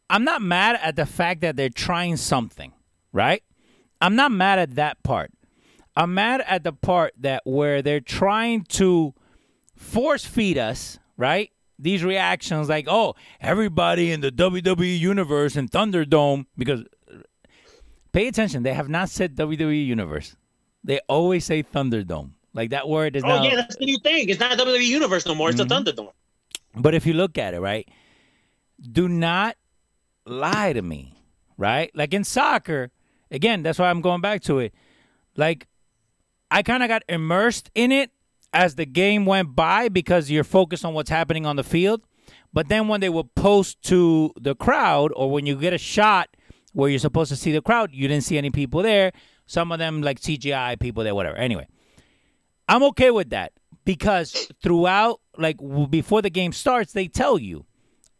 I'm 0.08 0.24
not 0.24 0.40
mad 0.40 0.78
at 0.82 0.96
the 0.96 1.06
fact 1.06 1.40
that 1.42 1.56
they're 1.56 1.68
trying 1.68 2.16
something, 2.16 2.72
right? 3.12 3.42
I'm 4.00 4.16
not 4.16 4.32
mad 4.32 4.58
at 4.58 4.74
that 4.76 5.02
part. 5.02 5.30
I'm 5.96 6.14
mad 6.14 6.42
at 6.46 6.64
the 6.64 6.72
part 6.72 7.14
that 7.20 7.42
where 7.44 7.80
they're 7.83 8.00
trying 8.00 8.64
to 8.64 9.14
force 9.76 10.24
feed 10.24 10.59
us, 10.59 10.98
right? 11.16 11.50
These 11.78 12.02
reactions 12.04 12.68
like, 12.68 12.87
oh, 12.88 13.14
everybody 13.40 14.11
in 14.12 14.20
the 14.20 14.30
WWE 14.33 14.98
universe 14.98 15.57
and 15.57 15.70
Thunderdome, 15.70 16.46
because 16.57 16.85
pay 18.12 18.28
attention, 18.28 18.62
they 18.62 18.74
have 18.74 18.88
not 18.88 19.09
said 19.09 19.37
WWE 19.37 19.85
universe. 19.87 20.37
They 20.83 21.00
always 21.09 21.44
say 21.44 21.62
Thunderdome. 21.62 22.30
Like 22.52 22.70
that 22.70 22.88
word 22.88 23.16
is 23.16 23.24
not. 23.24 23.40
oh 23.40 23.42
now 23.42 23.48
yeah, 23.48 23.57
that's 23.57 23.76
the 23.76 23.85
new 23.87 23.98
thing. 23.98 24.28
It's 24.28 24.38
not 24.38 24.57
WWE 24.59 24.85
Universe 24.85 25.26
no 25.26 25.35
more. 25.35 25.50
It's 25.50 25.61
Mm-hmm. 25.61 25.85
the 25.85 25.92
Thunderdome. 25.92 26.12
But 26.76 26.94
if 26.94 27.04
you 27.07 27.12
look 27.14 27.37
at 27.38 27.54
it, 27.54 27.61
right, 27.61 27.88
do 28.80 29.09
not 29.09 29.57
lie 30.26 30.72
to 30.72 30.83
me, 30.83 31.18
right? 31.59 31.90
Like 31.94 32.14
in 32.14 32.22
soccer, 32.22 32.90
again, 33.30 33.62
that's 33.64 33.78
why 33.78 33.90
I'm 33.90 34.00
going 34.00 34.20
back 34.20 34.42
to 34.42 34.61
it. 34.61 34.72
Like, 35.37 35.66
I 36.50 36.62
kind 36.62 36.83
of 36.83 36.88
got 36.88 37.02
immersed 37.09 37.70
in 37.74 37.92
it 37.92 38.11
as 38.52 38.76
the 38.76 38.87
game 38.87 39.26
went 39.26 39.57
by 39.57 39.88
because 39.88 40.30
you're 40.30 40.44
focused 40.44 40.85
on 40.85 40.94
what's 40.94 41.11
happening 41.11 41.44
on 41.46 41.57
the 41.57 41.64
field. 41.64 42.02
But 42.52 42.68
then 42.68 42.87
when 42.87 43.00
they 43.00 43.09
would 43.09 43.35
post 43.35 43.83
to 43.83 44.33
the 44.40 44.54
crowd, 44.54 45.12
or 45.16 45.30
when 45.30 45.44
you 45.44 45.57
get 45.57 45.72
a 45.72 45.78
shot 45.78 46.28
where 46.72 46.88
you're 46.88 47.00
supposed 47.00 47.30
to 47.30 47.37
see 47.37 47.50
the 47.50 47.61
crowd, 47.61 47.90
you 47.92 48.07
didn't 48.07 48.24
see 48.24 48.38
any 48.38 48.50
people 48.50 48.83
there. 48.83 49.12
Some 49.46 49.72
of 49.72 49.78
them, 49.78 50.02
like 50.02 50.20
CGI 50.20 50.78
people 50.78 51.02
there, 51.02 51.14
whatever. 51.14 51.37
Anyway, 51.37 51.66
I'm 52.68 52.83
okay 52.85 53.11
with 53.11 53.30
that 53.30 53.52
because 53.85 54.48
throughout, 54.62 55.20
like 55.37 55.57
before 55.90 56.22
the 56.22 56.30
game 56.30 56.52
starts, 56.52 56.92
they 56.92 57.09
tell 57.09 57.38
you 57.38 57.66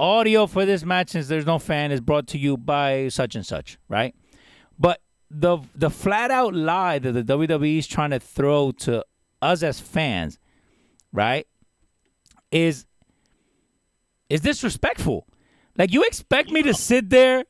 audio 0.00 0.46
for 0.46 0.66
this 0.66 0.84
match 0.84 1.10
since 1.10 1.28
there's 1.28 1.46
no 1.46 1.58
fan 1.58 1.92
is 1.92 2.00
brought 2.00 2.26
to 2.28 2.38
you 2.38 2.56
by 2.56 3.08
such 3.08 3.37
and 3.37 3.46
such, 3.46 3.78
right? 3.88 4.14
The 5.36 5.58
the 5.74 5.90
flat 5.90 6.30
out 6.30 6.54
lie 6.54 6.98
that 6.98 7.12
the 7.12 7.24
WWE 7.24 7.78
is 7.78 7.86
trying 7.86 8.10
to 8.10 8.20
throw 8.20 8.70
to 8.72 9.04
us 9.42 9.62
as 9.62 9.80
fans, 9.80 10.38
right, 11.12 11.46
is 12.52 12.86
is 14.28 14.40
disrespectful. 14.40 15.26
Like 15.76 15.92
you 15.92 16.04
expect 16.04 16.50
me 16.50 16.62
to 16.62 16.74
sit 16.74 17.10
there 17.10 17.44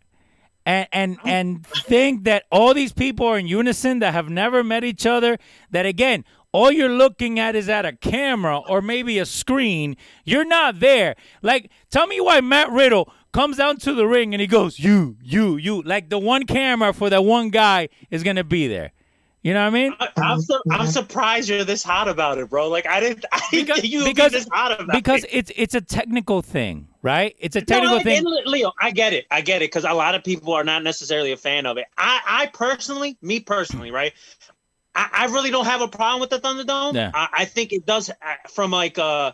and 0.66 0.88
and 0.92 1.18
and 1.24 1.66
think 1.66 2.24
that 2.24 2.44
all 2.50 2.74
these 2.74 2.92
people 2.92 3.26
are 3.26 3.38
in 3.38 3.46
unison 3.46 3.98
that 3.98 4.14
have 4.14 4.28
never 4.28 4.64
met 4.64 4.84
each 4.84 5.06
other 5.06 5.38
that 5.70 5.86
again 5.86 6.24
all 6.52 6.70
you're 6.70 6.88
looking 6.88 7.38
at 7.38 7.56
is 7.56 7.68
at 7.68 7.84
a 7.84 7.92
camera 7.92 8.58
or 8.68 8.80
maybe 8.80 9.18
a 9.18 9.26
screen. 9.26 9.96
You're 10.24 10.44
not 10.44 10.78
there. 10.78 11.16
Like 11.42 11.70
tell 11.90 12.06
me 12.06 12.20
why 12.20 12.40
matt 12.40 12.70
riddle 12.70 13.12
comes 13.34 13.58
down 13.58 13.76
to 13.76 13.92
the 13.92 14.06
ring 14.06 14.32
and 14.32 14.40
he 14.40 14.46
goes 14.46 14.78
you 14.78 15.16
you 15.22 15.56
you 15.56 15.82
like 15.82 16.08
the 16.08 16.18
one 16.18 16.46
camera 16.46 16.92
for 16.94 17.10
that 17.10 17.22
one 17.24 17.50
guy 17.50 17.88
is 18.10 18.22
gonna 18.22 18.44
be 18.44 18.66
there 18.68 18.92
you 19.42 19.52
know 19.52 19.60
what 19.60 19.66
i 19.66 19.70
mean 19.70 19.92
I, 20.00 20.08
I'm 20.16 20.40
su- 20.40 20.62
I'm 20.70 20.86
surprised 20.86 21.50
you're 21.50 21.64
this 21.64 21.82
hot 21.82 22.08
about 22.08 22.38
it, 22.38 22.48
bro. 22.48 22.68
Like 22.68 22.86
I 22.86 23.00
didn't, 23.00 23.26
I 23.32 23.40
didn't 23.50 23.66
because 23.66 23.80
think 23.82 23.92
you 23.92 23.98
would 23.98 24.06
because, 24.06 24.32
be 24.32 24.38
this 24.38 24.48
hot 24.50 24.80
about 24.80 24.94
because 24.94 25.24
it. 25.24 25.30
it's 25.32 25.52
it's 25.54 25.74
a 25.74 25.80
technical 25.82 26.40
thing 26.40 26.88
right 27.02 27.36
it's 27.38 27.54
a 27.56 27.60
No, 27.60 27.64
technical 27.66 27.98
I- 27.98 28.02
thing 28.04 28.16
and 28.24 28.46
Leo, 28.46 28.72
I 28.80 28.90
get 28.92 29.12
it. 29.12 29.26
I 29.30 29.42
get 29.42 29.60
it 29.60 29.66
because 29.66 29.84
a 29.84 29.92
lot 29.92 30.14
of 30.14 30.24
people 30.24 30.54
are 30.54 30.64
not 30.64 30.82
necessarily 30.82 31.32
a 31.32 31.36
fan 31.36 31.66
of 31.66 31.76
it. 31.76 31.84
I, 31.98 32.20
I 32.26 32.46
personally, 32.46 33.18
me 33.20 33.40
personally, 33.40 33.90
right? 33.90 34.14
I, 34.94 35.08
I 35.12 35.24
really 35.26 35.50
don't 35.50 35.66
have 35.66 35.82
a 35.82 35.88
problem 35.88 36.20
with 36.20 36.30
the 36.30 36.38
Thunderdome. 36.38 36.94
Yeah. 36.94 37.10
I, 37.12 37.28
I 37.38 37.44
think 37.44 37.72
it 37.72 37.84
does 37.84 38.08
uh, 38.10 38.14
from 38.48 38.70
like 38.70 38.96
uh 38.98 39.32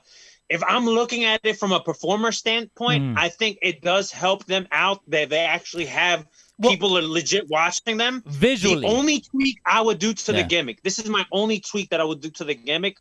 if 0.50 0.62
I'm 0.64 0.84
looking 0.84 1.24
at 1.24 1.40
it 1.44 1.56
from 1.58 1.72
a 1.72 1.80
performer 1.80 2.32
standpoint, 2.32 3.02
Mm. 3.02 3.18
I 3.18 3.28
think 3.28 3.58
it 3.62 3.80
does 3.82 4.10
help 4.10 4.44
them 4.46 4.66
out 4.72 4.98
that 5.08 5.30
they 5.30 5.38
actually 5.56 5.86
have 5.86 6.26
Well- 6.58 6.72
people 6.72 6.98
are 6.98 7.02
legit 7.02 7.48
watching 7.48 7.96
them. 7.96 8.22
visually 8.26 8.80
The 8.82 8.88
only 8.98 9.20
tweak 9.20 9.56
I 9.64 9.80
would 9.80 9.98
do 10.00 10.12
to 10.12 10.32
Yeah. 10.32 10.42
the 10.42 10.48
gimmick, 10.48 10.82
this 10.82 10.98
is 10.98 11.08
my 11.08 11.24
only 11.32 11.60
tweak 11.60 11.88
that 11.90 12.00
I 12.00 12.04
would 12.04 12.20
do 12.20 12.30
to 12.30 12.44
the 12.44 12.54
gimmick, 12.54 12.96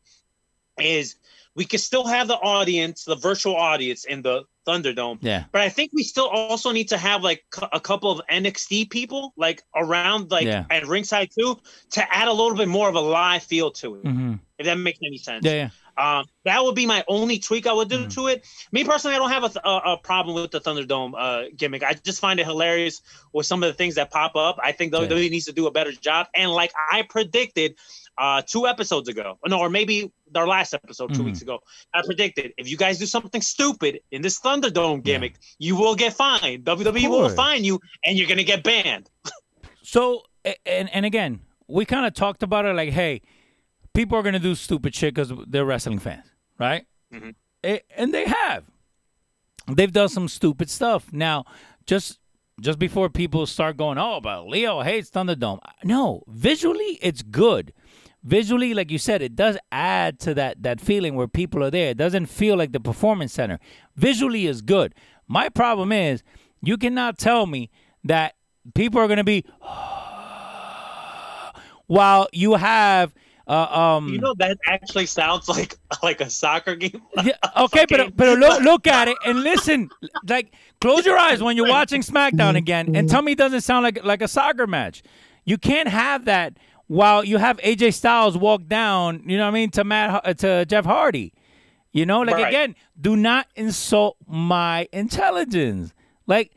is 0.80 1.16
we 1.56 1.66
could 1.66 1.80
still 1.82 2.06
have 2.06 2.28
the 2.28 2.38
audience, 2.38 3.04
the 3.04 3.16
virtual 3.16 3.56
audience 3.56 4.06
in 4.06 4.22
the 4.22 4.44
Thunderdome. 4.68 5.18
yeah 5.22 5.46
But 5.52 5.62
I 5.62 5.70
think 5.70 5.90
we 5.94 6.04
still 6.04 6.28
also 6.28 6.72
need 6.72 6.90
to 6.90 6.98
have 6.98 7.24
like 7.24 7.44
a 7.74 7.80
couple 7.80 8.12
of 8.12 8.22
NXT 8.30 8.86
people 8.92 9.34
like 9.36 9.64
around 9.76 10.30
like 10.30 10.46
Yeah. 10.46 10.66
at 10.70 10.86
ringside 10.86 11.32
too 11.38 11.60
to 11.96 12.16
add 12.16 12.28
a 12.28 12.32
little 12.32 12.56
bit 12.56 12.68
more 12.68 12.88
of 12.88 12.94
a 12.96 13.00
live 13.02 13.42
feel 13.44 13.72
to 13.82 13.96
it. 13.96 14.02
hmm 14.04 14.34
If 14.60 14.66
that 14.68 14.76
makes 14.76 15.00
any 15.04 15.18
sense. 15.18 15.44
yeah 15.44 15.54
yeah 15.54 15.70
Um, 16.00 16.26
that 16.46 16.64
would 16.64 16.76
be 16.76 16.86
my 16.86 17.04
only 17.10 17.38
tweak 17.40 17.68
I 17.68 17.74
would 17.74 17.90
do 17.90 18.06
Mm. 18.06 18.14
to 18.16 18.28
it. 18.28 18.46
Me 18.72 18.84
personally, 18.86 19.16
I 19.16 19.20
don't 19.20 19.30
have 19.32 19.44
a, 19.44 19.50
th- 19.50 19.64
a, 19.66 19.70
a 19.94 19.98
problem 19.98 20.36
with 20.36 20.52
the 20.52 20.62
Thunderdome 20.62 21.14
uh, 21.18 21.50
gimmick. 21.58 21.84
I 21.84 21.94
just 21.94 22.22
find 22.22 22.40
it 22.40 22.46
hilarious 22.46 23.02
with 23.34 23.46
some 23.46 23.62
of 23.64 23.68
the 23.68 23.74
things 23.74 23.96
that 23.96 24.10
pop 24.10 24.36
up. 24.36 24.58
I 24.64 24.72
think 24.72 24.94
Yeah. 24.94 25.02
WWE 25.02 25.30
needs 25.30 25.46
to 25.46 25.52
do 25.52 25.68
a 25.68 25.72
better 25.72 25.92
job. 25.92 26.28
And 26.34 26.52
like 26.52 26.72
I 26.92 27.02
predicted 27.02 27.76
uh, 28.18 28.42
two 28.46 28.66
episodes 28.68 29.08
ago, 29.10 29.38
no, 29.48 29.60
or 29.60 29.70
maybe 29.70 30.12
our 30.36 30.46
last 30.48 30.74
episode 30.74 31.14
2 31.14 31.22
Mhm. 31.22 31.26
weeks 31.26 31.42
ago, 31.42 31.60
I 31.94 32.02
predicted 32.06 32.54
if 32.58 32.70
you 32.70 32.76
guys 32.78 32.98
do 33.00 33.06
something 33.06 33.42
stupid 33.42 34.00
in 34.12 34.22
this 34.22 34.40
Thunderdome 34.42 35.04
gimmick, 35.04 35.36
you 35.58 35.76
will 35.76 35.96
get 35.96 36.14
fined. 36.14 36.66
WWE 36.66 37.08
will 37.10 37.30
fine 37.30 37.64
you, 37.64 37.80
and 38.06 38.18
you're 38.18 38.28
gonna 38.28 38.44
get 38.44 38.64
banned. 38.64 39.10
So 39.84 40.24
and 40.66 40.90
and 40.94 41.06
again, 41.06 41.40
we 41.68 41.86
kind 41.86 42.06
of 42.06 42.14
talked 42.14 42.44
about 42.44 42.66
it 42.66 42.76
like, 42.76 42.90
hey, 42.92 43.22
people 43.94 44.18
are 44.18 44.24
gonna 44.24 44.40
do 44.40 44.56
stupid 44.56 44.96
shit 44.96 45.14
because 45.14 45.32
they're 45.48 45.66
wrestling 45.66 46.00
fans, 46.00 46.26
right? 46.60 46.86
Mhm. 47.14 47.36
A- 47.66 47.82
and 47.98 48.14
they 48.14 48.26
have. 48.26 48.64
They've 49.68 49.92
done 49.92 50.10
some 50.10 50.28
stupid 50.28 50.70
stuff. 50.70 51.12
Now, 51.14 51.46
just 51.86 52.20
just 52.62 52.80
before 52.80 53.10
people 53.10 53.46
start 53.46 53.78
going, 53.78 53.98
oh, 53.98 54.20
but 54.22 54.48
Leo 54.48 54.82
hates 54.82 55.10
Thunderdome. 55.10 55.60
No, 55.84 56.24
visually 56.28 57.00
it's 57.02 57.22
good. 57.22 57.74
Visually, 58.22 58.74
like 58.74 58.92
you 58.92 58.98
said, 58.98 59.22
it 59.22 59.34
does 59.36 59.58
add 59.72 60.20
to 60.20 60.34
that 60.34 60.62
that 60.64 60.82
feeling 60.82 61.16
where 61.16 61.28
people 61.28 61.64
are 61.64 61.72
there. 61.72 61.92
It 61.92 61.98
doesn't 61.98 62.26
feel 62.26 62.58
like 62.58 62.74
the 62.74 62.80
performance 62.80 63.34
center. 63.34 63.60
Visually 63.96 64.46
is 64.46 64.62
good. 64.62 64.94
My 65.28 65.48
problem 65.50 65.92
is 65.94 66.22
you 66.62 66.78
cannot 66.78 67.18
tell 67.18 67.46
me 67.46 67.70
that 68.04 68.36
people 68.76 69.00
are 69.00 69.08
going 69.08 69.18
to 69.18 69.24
be 69.24 69.46
while 71.88 72.28
you 72.34 72.56
have 72.56 73.14
uh, 73.50 73.66
um 73.98 74.10
You 74.10 74.20
know 74.20 74.34
that 74.38 74.58
actually 74.68 75.08
sounds 75.08 75.50
like 75.50 75.78
like 76.04 76.22
a 76.22 76.30
soccer 76.30 76.76
game. 76.76 77.02
yeah, 77.24 77.34
okay, 77.58 77.86
but 77.90 78.16
but 78.16 78.38
look 78.40 78.62
look 78.62 78.88
at 78.88 79.08
it 79.08 79.18
and 79.26 79.42
listen. 79.44 79.90
Like 80.28 80.54
close 80.80 81.06
your 81.06 81.18
eyes 81.18 81.42
when 81.44 81.58
you're 81.58 81.68
watching 81.80 82.02
SmackDown 82.02 82.56
again, 82.56 82.96
and 82.96 83.10
tell 83.10 83.22
me 83.22 83.32
it 83.34 83.38
doesn't 83.38 83.62
sound 83.62 83.84
like 83.84 84.04
like 84.06 84.22
a 84.22 84.28
soccer 84.28 84.68
match. 84.68 85.04
You 85.46 85.58
can't 85.58 85.90
have 85.90 86.26
that 86.26 86.54
while 86.88 87.24
you 87.24 87.38
have 87.38 87.58
AJ 87.58 87.96
Styles 87.96 88.38
walk 88.38 88.68
down. 88.68 89.24
You 89.26 89.38
know 89.38 89.44
what 89.46 89.50
I 89.50 89.54
mean 89.54 89.72
to 89.72 89.84
Matt 89.84 90.38
to 90.40 90.66
Jeff 90.66 90.86
Hardy. 90.86 91.34
You 91.92 92.06
know, 92.06 92.22
like 92.22 92.36
Right. 92.36 92.48
again, 92.50 92.76
do 93.02 93.16
not 93.16 93.48
insult 93.56 94.16
my 94.28 94.88
intelligence. 94.94 95.92
Like, 96.28 96.52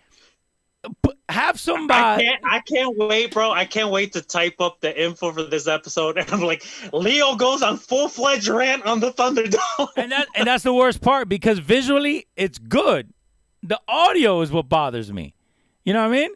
have 1.29 1.55
I 1.55 1.59
somebody. 1.59 2.25
can't. 2.25 2.45
I 2.45 2.61
can't 2.61 2.97
wait, 2.97 3.33
bro. 3.33 3.51
I 3.53 3.65
can't 3.65 3.91
wait 3.91 4.13
to 4.15 4.23
type 4.23 4.61
up 4.61 4.81
the 4.81 5.03
info 5.03 5.33
for 5.33 5.43
this 5.45 5.67
episode. 5.67 6.19
And 6.23 6.31
I'm 6.31 6.41
like, 6.43 6.65
Leo 6.93 7.37
goes 7.37 7.63
on 7.63 7.77
full 7.77 8.09
fledged 8.09 8.49
rant 8.49 8.85
on 8.85 9.01
the 9.01 9.13
Thunderdome. 9.13 9.89
and 9.97 10.13
that 10.13 10.29
and 10.35 10.47
that's 10.47 10.65
the 10.65 10.75
worst 10.75 11.01
part 11.01 11.29
because 11.29 11.59
visually 11.59 12.27
it's 12.37 12.59
good. 12.59 13.13
The 13.63 13.81
audio 13.89 14.41
is 14.41 14.51
what 14.51 14.69
bothers 14.69 15.13
me. 15.13 15.35
You 15.85 15.93
know 15.93 16.01
what 16.01 16.15
I 16.15 16.21
mean? 16.21 16.31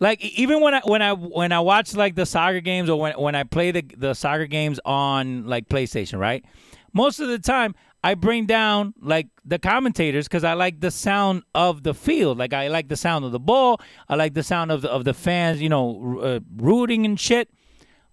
Like 0.00 0.24
even 0.24 0.60
when 0.60 0.74
I 0.74 0.80
when 0.84 1.02
I 1.02 1.12
when 1.12 1.52
I 1.52 1.60
watch 1.60 1.94
like 1.94 2.14
the 2.14 2.26
soccer 2.26 2.60
games 2.60 2.88
or 2.90 2.98
when 2.98 3.14
when 3.18 3.34
I 3.34 3.44
play 3.44 3.70
the 3.70 3.82
the 3.96 4.14
soccer 4.14 4.46
games 4.46 4.80
on 4.84 5.46
like 5.46 5.68
PlayStation, 5.68 6.18
right? 6.18 6.44
Most 6.92 7.20
of 7.20 7.28
the 7.28 7.38
time 7.38 7.74
I 8.04 8.14
bring 8.14 8.44
down 8.44 8.92
like 9.00 9.28
the 9.46 9.58
commentators 9.58 10.28
because 10.28 10.44
I 10.44 10.52
like 10.52 10.80
the 10.80 10.90
sound 10.90 11.42
of 11.54 11.82
the 11.84 11.94
field. 11.94 12.36
Like 12.36 12.52
I 12.52 12.68
like 12.68 12.88
the 12.88 12.96
sound 12.96 13.24
of 13.24 13.32
the 13.32 13.40
ball. 13.40 13.80
I 14.10 14.14
like 14.14 14.34
the 14.34 14.42
sound 14.42 14.70
of 14.70 14.82
the 14.82 14.90
of 14.90 15.04
the 15.04 15.14
fans, 15.14 15.62
you 15.62 15.70
know, 15.70 16.18
r- 16.20 16.26
uh, 16.26 16.40
rooting 16.56 17.06
and 17.06 17.18
shit. 17.18 17.48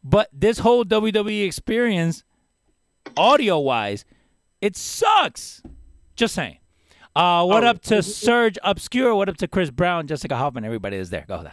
But 0.01 0.29
this 0.31 0.59
whole 0.59 0.85
WWE 0.85 1.45
experience, 1.45 2.23
audio 3.17 3.59
wise, 3.59 4.05
it 4.61 4.77
sucks. 4.77 5.61
Just 6.15 6.35
saying. 6.35 6.59
Uh, 7.13 7.43
what 7.45 7.65
Oh, 7.65 7.67
up 7.67 7.81
to 7.83 8.01
Serge 8.01 8.57
Obscure? 8.63 9.13
What 9.13 9.27
up 9.27 9.35
to 9.37 9.47
Chris 9.49 9.69
Brown, 9.71 10.07
Jessica 10.07 10.37
Hoffman? 10.37 10.63
Everybody 10.63 10.95
is 10.95 11.09
there. 11.09 11.25
Go 11.27 11.35
ahead. 11.35 11.51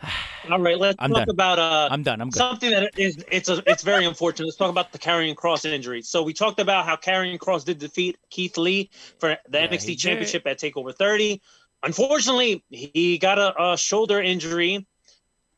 All 0.50 0.60
right, 0.60 0.78
let's 0.78 0.98
I'm 0.98 1.12
talk 1.12 1.26
done. 1.26 1.30
about 1.30 1.58
uh 1.58 1.88
I'm 1.90 2.02
done. 2.02 2.20
I'm 2.20 2.30
good. 2.30 2.38
something 2.38 2.70
that 2.70 2.92
is 2.96 3.22
it's 3.30 3.48
a 3.48 3.62
it's 3.66 3.82
very 3.82 4.04
unfortunate. 4.06 4.46
Let's 4.46 4.56
talk 4.56 4.70
about 4.70 4.92
the 4.92 4.98
Karrion 4.98 5.34
Kross 5.34 5.64
injury. 5.64 6.02
So 6.02 6.22
we 6.22 6.32
talked 6.32 6.60
about 6.60 6.84
how 6.86 6.96
Karrion 6.96 7.38
Kross 7.38 7.64
did 7.64 7.78
defeat 7.78 8.18
Keith 8.30 8.56
Lee 8.56 8.90
for 9.18 9.36
the 9.48 9.58
Yeah, 9.58 9.68
NXT. 9.68 9.98
Championship 9.98 10.46
at 10.46 10.58
Takeover 10.58 10.94
30. 10.94 11.40
Unfortunately, 11.82 12.64
he 12.70 13.18
got 13.18 13.38
a, 13.38 13.72
a 13.72 13.76
shoulder 13.78 14.20
injury 14.20 14.86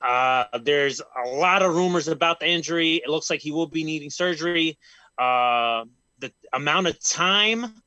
Uh, 0.01 0.45
there's 0.63 1.01
a 1.01 1.29
lot 1.29 1.63
of 1.63 1.75
rumors 1.75 2.09
about 2.09 2.41
the 2.41 2.49
injury. 2.49 2.97
It 2.97 3.09
looks 3.11 3.31
like 3.31 3.41
he 3.41 3.53
will 3.53 3.67
be 3.67 3.85
needing 3.85 4.11
surgery. 4.11 4.79
Uh, 5.19 5.85
the 6.19 6.33
amount 6.55 6.87
of 6.87 6.99
time 7.01 7.83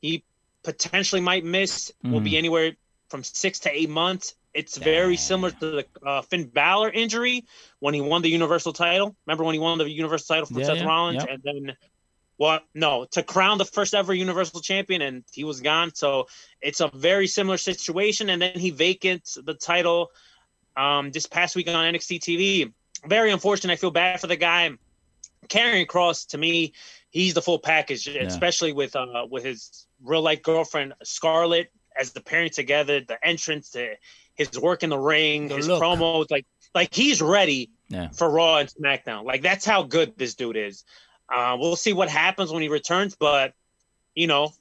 he 0.00 0.24
potentially 0.64 1.20
might 1.20 1.44
miss 1.44 1.92
will 2.02 2.20
be 2.20 2.36
anywhere 2.38 2.72
from 3.10 3.22
six 3.24 3.60
to 3.60 3.70
eight 3.70 3.90
months. 3.90 4.34
It's 4.52 4.76
very 4.76 5.16
similar 5.16 5.52
to 5.52 5.70
the 5.70 5.86
uh, 6.04 6.22
Finn 6.22 6.48
Balor 6.48 6.90
injury 6.90 7.44
when 7.78 7.94
he 7.94 8.00
won 8.00 8.22
the 8.22 8.30
Universal 8.30 8.72
title. 8.72 9.14
Remember 9.26 9.44
when 9.44 9.54
he 9.54 9.60
won 9.60 9.78
the 9.78 9.88
Universal 9.88 10.34
title 10.34 10.46
from 10.46 10.58
Yeah, 10.58 10.66
Seth 10.66 10.78
yeah, 10.78 10.86
Rollins, 10.86 11.24
and 11.28 11.40
then 11.44 11.76
well, 12.40 12.60
no, 12.74 13.04
to 13.10 13.22
crown 13.22 13.58
the 13.58 13.66
first 13.66 13.92
ever 13.94 14.14
Universal 14.14 14.62
Champion, 14.62 15.02
and 15.02 15.24
he 15.30 15.44
was 15.44 15.60
gone. 15.60 15.94
So 15.94 16.26
it's 16.62 16.80
a 16.80 16.88
very 16.88 17.26
similar 17.26 17.58
situation. 17.58 18.30
And 18.30 18.40
then 18.40 18.58
he 18.58 18.70
vacates 18.70 19.36
the 19.44 19.52
title 19.52 20.10
um, 20.74 21.10
this 21.10 21.26
past 21.26 21.54
week 21.54 21.68
on 21.68 21.74
NXT 21.92 22.20
TV. 22.20 22.72
Very 23.06 23.30
unfortunate. 23.30 23.74
I 23.74 23.76
feel 23.76 23.90
bad 23.90 24.22
for 24.22 24.26
the 24.26 24.36
guy. 24.36 24.70
Karrion 25.48 25.86
Kross 25.86 26.28
to 26.28 26.38
me, 26.38 26.72
he's 27.10 27.34
the 27.34 27.42
full 27.42 27.58
package, 27.58 28.06
especially 28.08 28.72
with 28.72 28.96
uh, 28.96 29.26
with 29.30 29.44
his 29.44 29.86
real 30.02 30.22
life 30.22 30.42
girlfriend 30.42 30.94
Scarlett 31.02 31.70
as 31.94 32.12
the 32.12 32.22
pairing 32.22 32.50
together, 32.50 33.00
the 33.00 33.18
entrance 33.22 33.70
to 33.70 33.96
his 34.48 34.60
work 34.60 34.82
in 34.82 34.90
the 34.90 34.98
ring, 34.98 35.48
The 35.48 35.56
his 35.56 35.68
look. 35.68 35.82
promos, 35.82 36.26
like 36.30 36.46
like 36.74 36.94
he's 36.94 37.20
ready 37.20 37.70
Yeah. 37.88 38.08
for 38.10 38.28
Raw 38.30 38.56
and 38.58 38.68
SmackDown. 38.68 39.24
Like 39.24 39.42
that's 39.42 39.64
how 39.64 39.82
good 39.82 40.16
this 40.16 40.34
dude 40.34 40.56
is. 40.56 40.84
Uh, 41.28 41.56
we'll 41.60 41.76
see 41.76 41.92
what 41.92 42.08
happens 42.08 42.50
when 42.52 42.62
he 42.62 42.68
returns, 42.68 43.14
but 43.16 43.52
you 44.14 44.26
know, 44.26 44.52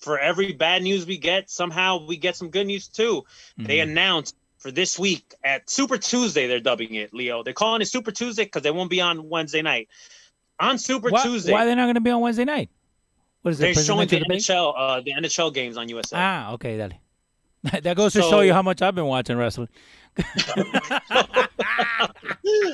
for 0.00 0.18
every 0.18 0.52
bad 0.52 0.82
news 0.82 1.06
we 1.06 1.18
get, 1.18 1.50
somehow 1.50 2.06
we 2.06 2.16
get 2.16 2.36
some 2.36 2.50
good 2.50 2.66
news 2.66 2.88
too. 2.88 3.24
They 3.56 3.78
Mm-hmm. 3.78 3.90
announced 3.90 4.36
for 4.58 4.70
this 4.70 4.98
week 4.98 5.34
at 5.44 5.68
Super 5.70 5.98
Tuesday, 5.98 6.46
they're 6.46 6.60
dubbing 6.60 6.94
it, 6.94 7.12
Leo. 7.14 7.42
They're 7.42 7.52
calling 7.52 7.80
it 7.82 7.86
Super 7.86 8.10
Tuesday 8.12 8.44
because 8.44 8.62
they 8.62 8.70
won't 8.70 8.90
be 8.90 9.00
on 9.00 9.28
Wednesday 9.28 9.62
night. 9.62 9.88
On 10.58 10.78
Super 10.78 11.10
Why, 11.10 11.22
Tuesday, 11.22 11.52
why 11.52 11.62
are 11.62 11.66
they 11.66 11.74
not 11.74 11.84
going 11.84 11.94
to 11.96 12.00
be 12.00 12.10
on 12.10 12.20
Wednesday 12.20 12.44
night? 12.44 12.70
What 13.42 13.50
is 13.52 13.60
it? 13.60 13.74
they're 13.74 13.84
showing 13.84 14.08
the 14.08 14.16
presidential 14.18 14.18
debate? 14.18 14.42
NHL, 14.42 14.74
uh, 14.76 15.00
the 15.02 15.12
NHL 15.12 15.54
games 15.54 15.76
on 15.76 15.88
USA. 15.90 16.16
Ah, 16.18 16.52
okay, 16.54 16.76
dale. 16.76 16.90
That 17.82 17.96
goes 17.96 18.12
to 18.14 18.22
So- 18.22 18.30
show 18.30 18.40
you 18.40 18.52
how 18.52 18.62
much 18.62 18.82
I've 18.82 18.94
been 18.94 19.06
watching 19.06 19.36
wrestling. 19.36 19.68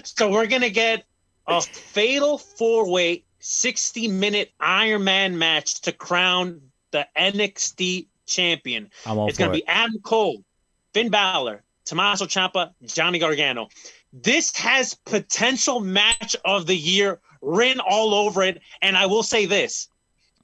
so 0.04 0.30
we're 0.30 0.46
gonna 0.46 0.70
get 0.70 1.04
a 1.46 1.60
fatal 1.60 2.38
four-way, 2.38 3.24
sixty-minute 3.40 4.52
Iron 4.60 5.04
Man 5.04 5.36
match 5.38 5.80
to 5.82 5.92
crown 5.92 6.60
the 6.92 7.06
NXT 7.16 8.06
champion. 8.26 8.90
I'm 9.06 9.18
all 9.18 9.28
it's 9.28 9.38
gonna 9.38 9.50
it. 9.50 9.54
be 9.54 9.66
Adam 9.66 9.98
Cole, 10.02 10.44
Finn 10.94 11.08
Balor, 11.10 11.62
Tommaso 11.84 12.26
Ciampa, 12.26 12.72
Johnny 12.84 13.18
Gargano. 13.18 13.68
This 14.12 14.54
has 14.56 14.94
potential 14.94 15.80
match 15.80 16.36
of 16.44 16.66
the 16.66 16.76
year 16.76 17.18
written 17.40 17.80
all 17.80 18.14
over 18.14 18.42
it. 18.42 18.60
And 18.82 18.96
I 18.96 19.06
will 19.06 19.22
say 19.24 19.46
this: 19.46 19.88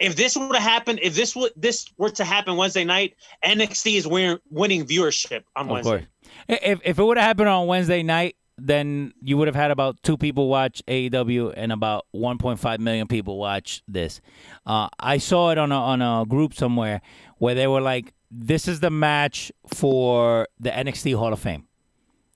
if 0.01 0.17
this 0.17 0.37
would 0.37 0.55
have 0.55 0.63
happened, 0.63 1.01
if 1.03 1.15
this 1.15 1.35
would 1.37 1.53
this 1.57 1.87
were 1.99 2.11
to 2.11 2.25
happen 2.25 2.57
Wednesday 2.57 2.85
night, 2.85 3.15
NXT 3.45 3.97
is 3.97 4.07
win- 4.07 4.39
winning 4.51 4.85
viewership 4.87 5.43
on 5.57 5.67
Of 5.67 5.71
Wednesday. 5.73 5.91
course. 5.91 6.03
If 6.49 6.81
if 6.85 6.99
it 6.99 7.03
would 7.03 7.17
have 7.17 7.27
happened 7.27 7.49
on 7.49 7.67
Wednesday 7.67 8.03
night, 8.03 8.37
then 8.57 9.13
you 9.23 9.37
would 9.37 9.49
have 9.49 9.55
had 9.55 9.71
about 9.71 10.03
two 10.03 10.17
people 10.17 10.49
watch 10.49 10.83
AEW 10.89 11.55
and 11.57 11.71
about 11.73 12.07
1.5 12.15 12.79
million 12.81 13.07
people 13.07 13.39
watch 13.39 13.83
this. 13.87 14.21
Uh, 14.67 14.89
I 14.99 15.19
saw 15.19 15.51
it 15.51 15.59
on 15.59 15.71
a 15.73 15.77
on 15.79 16.03
a 16.03 16.25
group 16.27 16.55
somewhere 16.55 17.01
where 17.39 17.55
they 17.55 17.67
were 17.67 17.81
like, 17.81 18.13
"This 18.31 18.67
is 18.69 18.81
the 18.81 18.91
match 18.91 19.53
for 19.67 20.47
the 20.61 20.71
NXT 20.71 21.17
Hall 21.17 21.33
of 21.33 21.41
Fame." 21.41 21.67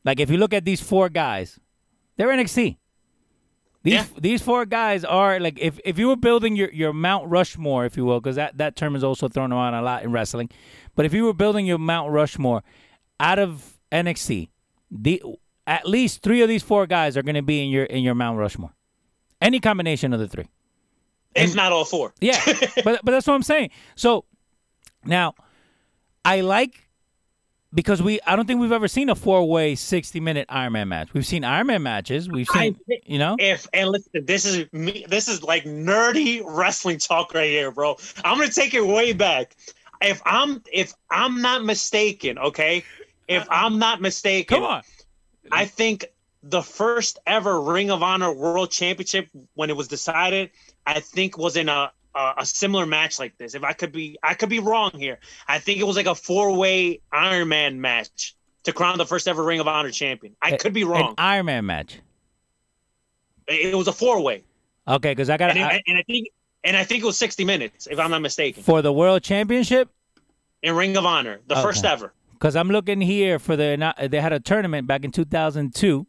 Like 0.05 0.21
if 0.21 0.31
you 0.31 0.37
look 0.37 0.53
at 0.55 0.65
these 0.65 0.81
four 0.81 1.09
guys, 1.09 1.59
they're 2.17 2.29
NXT. 2.29 2.77
These 3.83 3.95
Yeah. 3.95 4.07
these 4.19 4.43
four 4.43 4.65
guys 4.65 5.05
are 5.05 5.41
like 5.41 5.59
if, 5.59 5.79
if 5.85 5.99
you 5.99 6.09
were 6.09 6.17
building 6.17 6.55
your, 6.57 6.71
your 6.73 6.93
Mount 6.93 7.29
Rushmore, 7.29 7.85
if 7.85 7.97
you 7.97 8.05
will, 8.05 8.21
because 8.21 8.37
that, 8.37 8.59
that 8.59 8.77
term 8.77 8.95
is 8.95 9.03
also 9.03 9.29
thrown 9.29 9.53
around 9.53 9.75
a 9.75 9.83
lot 9.83 10.05
in 10.05 10.13
wrestling. 10.13 10.51
But 10.95 11.05
if 11.07 11.13
you 11.13 11.25
were 11.25 11.35
building 11.35 11.67
your 11.67 11.79
Mount 11.79 12.13
Rushmore 12.13 12.63
out 13.19 13.39
of 13.39 13.79
NXT, 13.91 14.49
the 14.91 15.23
at 15.67 15.87
least 15.89 16.23
three 16.23 16.43
of 16.43 16.49
these 16.49 16.63
four 16.63 16.87
guys 16.87 17.17
are 17.17 17.23
going 17.23 17.35
to 17.35 17.43
be 17.43 17.65
in 17.65 17.71
your 17.71 17.85
in 17.85 18.03
your 18.03 18.15
Mount 18.15 18.39
Rushmore. 18.39 18.73
Any 19.41 19.59
combination 19.59 20.13
of 20.13 20.21
the 20.21 20.29
three. 20.29 20.47
If 21.35 21.55
not 21.57 21.73
all 21.73 21.85
four. 21.85 22.13
Yeah, 22.21 22.41
but 22.85 23.01
but 23.03 23.07
that's 23.13 23.27
what 23.27 23.35
I'm 23.35 23.43
saying. 23.43 23.71
So 23.97 24.27
now, 25.05 25.35
I 26.25 26.43
like 26.43 26.89
because 27.75 28.03
we 28.03 28.21
I 28.27 28.37
don't 28.37 28.47
think 28.47 28.61
we've 28.61 28.73
ever 28.73 28.89
seen 28.89 29.09
a 29.09 29.15
four 29.15 29.49
way 29.49 29.75
60 29.75 30.21
minute 30.21 30.47
Iron 30.49 30.73
Man 30.73 30.89
match. 30.89 31.13
We've 31.15 31.27
seen 31.27 31.45
Iron 31.45 31.69
Man 31.69 31.83
matches. 31.83 32.29
We've 32.29 32.49
seen 32.49 32.79
I- 32.91 33.01
you 33.07 33.19
know. 33.19 33.37
If 33.39 33.67
and 33.73 33.91
listen, 33.91 34.25
this 34.25 34.45
is 34.45 34.71
me. 34.73 35.07
This 35.09 35.29
is 35.29 35.43
like 35.43 35.65
nerdy 35.65 36.43
wrestling 36.47 36.99
talk 36.99 37.35
right 37.35 37.51
here, 37.51 37.71
bro. 37.71 37.97
I'm 38.25 38.39
gonna 38.39 38.51
take 38.51 38.75
it 38.75 38.87
way 38.87 39.13
back. 39.13 39.57
If 40.01 40.21
I'm 40.25 40.63
if 40.73 40.95
I'm 41.11 41.41
not 41.41 41.65
mistaken, 41.65 42.39
okay. 42.39 42.85
If 43.29 43.43
uh-uh. 43.43 43.55
I'm 43.55 43.79
not 43.79 44.01
mistaken, 44.01 44.57
Come 44.57 44.65
on. 44.65 44.83
I 45.51 45.65
think 45.65 46.07
the 46.43 46.63
first 46.63 47.19
ever 47.27 47.61
Ring 47.61 47.91
of 47.91 48.03
Honor 48.03 48.33
World 48.33 48.71
Championship 48.71 49.29
when 49.55 49.71
it 49.71 49.77
was 49.77 49.89
decided, 49.89 50.51
I 50.87 51.01
think 51.01 51.39
was 51.39 51.57
in 51.57 51.69
a 51.69 51.93
a, 52.15 52.35
a 52.39 52.47
similar 52.47 52.87
match 52.87 53.19
like 53.19 53.37
this. 53.39 53.55
If 53.55 53.65
I 53.65 53.73
could 53.73 53.93
be, 53.93 54.19
I 54.23 54.35
could 54.35 54.49
be 54.49 54.61
wrong 54.61 54.93
here. 54.95 55.19
I 55.49 55.59
think 55.59 55.81
it 55.81 55.85
was 55.85 55.97
like 55.97 56.07
a 56.07 56.15
four 56.15 56.57
way 56.57 57.01
Iron 57.11 57.49
Man 57.49 57.81
match 57.81 58.35
to 58.65 58.73
crown 58.73 58.99
the 58.99 59.07
first 59.07 59.29
ever 59.29 59.43
Ring 59.43 59.61
of 59.61 59.69
Honor 59.69 59.91
champion. 59.91 60.37
I 60.41 60.57
could 60.57 60.73
be 60.73 60.85
wrong. 60.85 61.11
An 61.11 61.15
Iron 61.19 61.47
Man 61.47 61.67
match. 61.67 61.99
It 63.49 63.75
was 63.75 63.89
a 63.89 63.93
four 63.93 64.23
way. 64.23 64.45
Okay, 64.87 65.13
because 65.13 65.31
I 65.31 65.37
got 65.37 65.51
and, 65.51 65.83
and 65.87 65.99
I 65.99 66.03
think 66.03 66.29
and 66.65 66.77
I 66.77 66.85
think 66.85 67.03
it 67.03 67.07
was 67.07 67.19
60 67.19 67.45
minutes, 67.45 67.89
if 67.91 67.99
I'm 67.99 68.11
not 68.11 68.23
mistaken, 68.23 68.63
for 68.63 68.83
the 68.83 68.93
World 68.93 69.23
Championship. 69.23 69.89
in 70.63 70.75
Ring 70.77 70.97
of 70.97 71.05
Honor, 71.05 71.41
the 71.47 71.57
first 71.57 71.85
ever. 71.85 72.13
Because 72.33 72.57
I'm 72.57 72.71
looking 72.71 73.01
here 73.01 73.39
for 73.39 73.57
the 73.57 73.95
they 74.11 74.21
had 74.21 74.33
a 74.33 74.41
tournament 74.41 74.87
back 74.87 75.05
in 75.05 75.13
2002, 75.13 76.07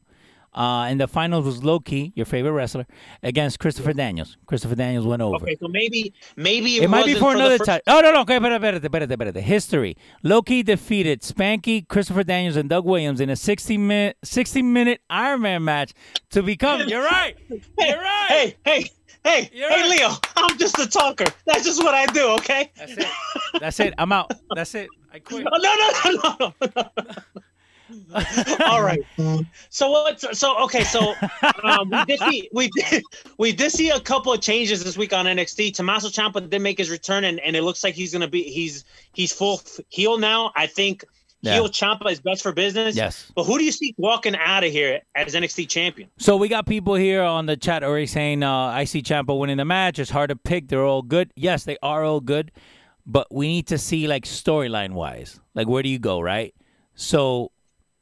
uh, 0.56 0.86
and 0.88 1.00
the 1.02 1.08
finals 1.08 1.46
was 1.46 1.64
Low 1.64 1.80
Ki, 1.80 2.12
your 2.16 2.26
favorite 2.26 2.52
wrestler, 2.52 2.86
against 3.24 3.60
Christopher 3.60 3.94
Daniels. 3.94 4.38
Christopher 4.46 4.76
Daniels 4.76 5.06
went 5.06 5.22
over. 5.22 5.36
Okay, 5.46 5.56
so 5.60 5.68
maybe 5.68 6.14
maybe 6.36 6.78
it, 6.78 6.84
It 6.84 6.88
might 6.90 7.06
be 7.06 7.14
for 7.16 7.34
the 7.34 7.40
another 7.40 7.58
first- 7.58 7.68
time. 7.70 7.82
Oh 7.88 8.02
no 8.02 8.12
no 8.12 8.22
okay, 8.22 8.40
better 8.40 8.60
better 8.60 8.80
better 8.90 9.08
espérate. 9.08 9.36
History. 9.42 9.98
Low 10.24 10.42
Ki 10.42 10.64
defeated 10.64 11.22
Spanky, 11.22 11.88
Christopher 11.88 12.24
Daniels, 12.24 12.56
and 12.56 12.70
Doug 12.70 12.86
Williams 12.86 13.20
in 13.20 13.30
a 13.30 13.36
60 13.36 13.78
minute 13.78 14.18
60 14.24 14.62
minute 14.62 15.02
Iron 15.10 15.42
Man 15.42 15.64
match 15.64 15.94
to 16.32 16.44
become. 16.44 16.82
You're 16.88 17.04
right. 17.04 17.36
You're 17.50 17.98
right. 17.98 18.28
Hey, 18.30 18.56
hey, 18.66 18.90
hey, 19.24 19.50
You're 19.54 19.70
hey, 19.70 19.82
right. 19.82 19.90
Leo! 20.00 20.10
I'm 20.36 20.58
just 20.58 20.78
a 20.80 20.88
talker. 20.88 21.26
That's 21.46 21.64
just 21.64 21.84
what 21.84 21.94
I 21.94 22.06
do. 22.08 22.28
Okay. 22.40 22.72
That's 22.78 22.92
it. 22.98 23.08
That's 23.60 23.80
it. 23.80 23.94
I'm 23.98 24.12
out. 24.12 24.32
That's 24.56 24.76
it. 24.76 24.90
I 25.14 25.20
quit. 25.20 25.46
Oh, 25.52 25.58
no, 25.62 25.76
no, 25.76 26.22
no, 26.40 26.54
no, 26.62 26.72
no. 26.76 27.42
All 28.66 28.82
right. 28.84 29.02
So 29.70 29.90
what? 29.92 30.20
So 30.36 30.58
okay. 30.64 30.84
So 30.84 31.14
um, 31.64 31.90
we 31.90 32.06
did 32.06 32.20
see 32.20 32.50
we 32.54 32.70
did 32.76 33.04
we 33.38 33.52
did 33.52 33.72
see 33.72 33.90
a 33.90 34.00
couple 34.00 34.34
of 34.34 34.42
changes 34.42 34.84
this 34.84 34.98
week 34.98 35.14
on 35.14 35.26
NXT. 35.26 35.74
Tommaso 35.76 36.10
Ciampa 36.10 36.50
did 36.50 36.62
make 36.62 36.78
his 36.78 36.90
return, 36.90 37.24
and, 37.24 37.40
and 37.40 37.56
it 37.56 37.64
looks 37.64 37.84
like 37.84 37.96
he's 37.96 38.12
gonna 38.14 38.28
be 38.28 38.44
he's 38.44 38.86
he's 39.14 39.32
full 39.32 39.62
heel 39.90 40.18
now. 40.18 40.52
I 40.56 40.68
think 40.68 41.04
Yeah. 41.42 41.54
heel 41.54 41.68
Ciampa 41.70 42.12
is 42.12 42.20
best 42.20 42.42
for 42.44 42.52
business. 42.54 42.96
Yes. 42.96 43.32
But 43.36 43.44
who 43.46 43.58
do 43.58 43.64
you 43.66 43.72
see 43.72 43.94
walking 43.98 44.36
out 44.36 44.64
of 44.64 44.72
here 44.72 45.02
as 45.16 45.34
NXT 45.34 45.68
champion? 45.70 46.10
So 46.18 46.38
we 46.38 46.48
got 46.48 46.66
people 46.66 46.96
here 46.96 47.22
on 47.24 47.46
the 47.46 47.58
chat 47.58 47.84
already 47.84 48.08
saying, 48.08 48.44
uh, 48.44 48.52
"I 48.52 48.84
see 48.86 49.02
Ciampa 49.02 49.38
winning 49.38 49.58
the 49.58 49.66
match. 49.66 50.00
It's 50.00 50.12
hard 50.12 50.30
to 50.30 50.36
pick. 50.36 50.68
They're 50.68 50.86
all 50.86 51.02
good. 51.02 51.32
Yes, 51.36 51.64
they 51.64 51.78
are 51.82 52.04
all 52.04 52.20
good, 52.22 52.52
but 53.06 53.28
we 53.34 53.48
need 53.48 53.68
to 53.68 53.78
see 53.78 54.08
like 54.08 54.26
storyline 54.26 54.92
wise, 54.92 55.40
like 55.56 55.68
where 55.68 55.84
do 55.84 55.90
you 55.90 56.00
go, 56.00 56.20
right? 56.20 56.54
So 56.96 57.52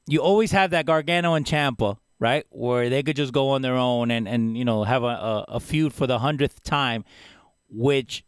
you 0.07 0.19
always 0.19 0.51
have 0.51 0.71
that 0.71 0.85
Gargano 0.85 1.33
and 1.33 1.45
Ciampa, 1.45 1.97
right, 2.19 2.45
where 2.49 2.89
they 2.89 3.03
could 3.03 3.15
just 3.15 3.33
go 3.33 3.49
on 3.49 3.61
their 3.61 3.75
own 3.75 4.11
and 4.11 4.27
and 4.27 4.57
you 4.57 4.65
know 4.65 4.83
have 4.83 5.03
a, 5.03 5.07
a, 5.07 5.45
a 5.49 5.59
feud 5.59 5.93
for 5.93 6.07
the 6.07 6.19
hundredth 6.19 6.63
time, 6.63 7.03
which 7.69 8.23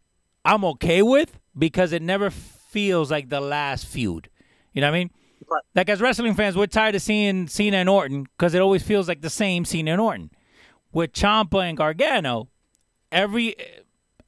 I'm 0.46 0.64
okay 0.66 1.02
with 1.02 1.40
because 1.58 1.94
it 1.94 2.02
never 2.02 2.30
feels 2.30 3.12
like 3.12 3.30
the 3.30 3.42
last 3.42 3.86
feud. 3.86 4.30
You 4.74 4.82
know 4.82 4.88
what 4.88 4.96
I 4.96 5.00
mean? 5.00 5.12
Right. 5.48 5.62
Like 5.76 5.90
as 5.90 6.02
wrestling 6.02 6.34
fans, 6.34 6.56
we're 6.56 6.68
tired 6.68 6.96
of 6.96 7.02
seeing 7.02 7.48
Cena 7.48 7.78
and 7.78 7.90
Orton 7.90 8.24
because 8.24 8.54
it 8.54 8.62
always 8.62 8.84
feels 8.84 9.08
like 9.08 9.22
the 9.22 9.30
same 9.30 9.66
Cena 9.66 9.92
and 9.92 10.02
Orton. 10.02 10.32
With 10.92 11.14
Ciampa 11.14 11.68
and 11.68 11.78
Gargano, 11.78 12.50
every 13.12 13.56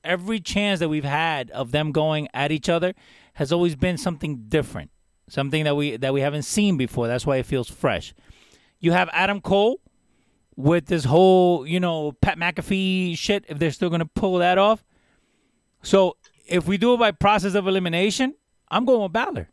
every 0.04 0.39
chance 0.39 0.80
that 0.80 0.89
we've 0.89 1.04
had 1.04 1.50
of 1.52 1.72
them 1.72 1.91
going 1.91 2.28
at 2.34 2.52
each 2.52 2.70
other 2.70 2.93
has 3.34 3.52
always 3.52 3.76
been 3.76 3.98
something 3.98 4.46
different, 4.48 4.91
something 5.28 5.63
that 5.63 5.76
we 5.76 5.97
that 5.97 6.13
we 6.13 6.21
haven't 6.21 6.43
seen 6.43 6.78
before. 6.78 7.07
That's 7.07 7.26
why 7.26 7.38
it 7.38 7.45
feels 7.45 7.69
fresh. 7.69 8.13
You 8.80 8.91
have 8.91 9.09
Adam 9.13 9.41
Cole 9.41 9.80
with 10.55 10.86
this 10.86 11.05
whole, 11.05 11.65
you 11.67 11.80
know, 11.80 12.13
Pat 12.21 12.38
McAfee 12.38 13.17
shit. 13.17 13.45
If 13.47 13.59
they're 13.59 13.71
still 13.71 13.89
gonna 13.89 14.05
pull 14.05 14.38
that 14.39 14.57
off, 14.57 14.84
so 15.82 16.17
if 16.47 16.67
we 16.67 16.78
do 16.78 16.93
it 16.93 16.97
by 16.97 17.11
process 17.11 17.55
of 17.55 17.67
elimination, 17.67 18.36
I'm 18.69 18.86
going 18.86 19.01
with 19.01 19.13
Balor. 19.13 19.49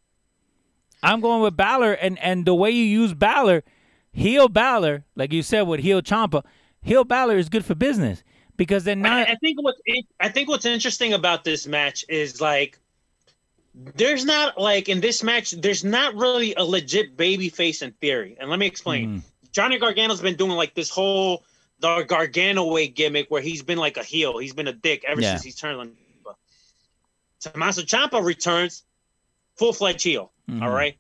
I'm 1.02 1.20
going 1.20 1.42
with 1.42 1.56
Balor, 1.56 1.92
and 1.94 2.18
and 2.20 2.44
the 2.46 2.54
way 2.54 2.70
you 2.70 2.84
use 2.84 3.14
Balor 3.14 3.62
heel 4.12 4.48
Balor, 4.48 5.04
like 5.16 5.32
you 5.32 5.42
said 5.42 5.62
with 5.62 5.80
heel 5.80 6.02
Ciampa, 6.02 6.44
heel 6.80 7.04
Balor 7.04 7.36
is 7.36 7.48
good 7.48 7.64
for 7.64 7.74
business 7.74 8.22
because 8.56 8.84
they're 8.84 8.96
not. 8.96 9.28
I, 9.28 9.32
I 9.32 9.36
think 9.36 9.62
what's 9.62 9.80
I 10.20 10.28
think 10.28 10.48
what's 10.48 10.66
interesting 10.66 11.12
about 11.12 11.44
this 11.44 11.66
match 11.66 12.04
is 12.08 12.40
like 12.40 12.78
there's 13.74 14.24
not 14.24 14.60
like 14.60 14.88
in 14.88 15.00
this 15.00 15.22
match 15.22 15.52
there's 15.52 15.82
not 15.84 16.14
really 16.14 16.54
a 16.54 16.64
legit 16.64 17.16
baby 17.16 17.48
face 17.48 17.82
in 17.82 17.92
theory. 17.92 18.36
And 18.38 18.50
let 18.50 18.58
me 18.58 18.66
explain. 18.66 19.08
Mm. 19.18 19.22
Johnny 19.52 19.78
Gargano's 19.78 20.20
been 20.20 20.36
doing 20.36 20.52
like 20.52 20.74
this 20.74 20.90
whole 20.90 21.44
the 21.80 22.04
Gargano 22.04 22.66
way 22.72 22.88
gimmick 22.88 23.30
where 23.30 23.42
he's 23.42 23.62
been 23.62 23.78
like 23.78 23.96
a 23.96 24.04
heel. 24.04 24.38
He's 24.38 24.54
been 24.54 24.68
a 24.68 24.72
dick 24.72 25.04
ever 25.06 25.20
Yeah. 25.20 25.32
since 25.32 25.42
he's 25.42 25.56
turned 25.56 25.80
on. 25.80 25.96
Tommaso 27.40 27.82
Ciampa 27.82 28.24
returns 28.24 28.84
full 29.56 29.72
fledged 29.72 30.04
heel. 30.04 30.32
Mhm. 30.48 30.62
All 30.62 30.70
right. 30.70 30.96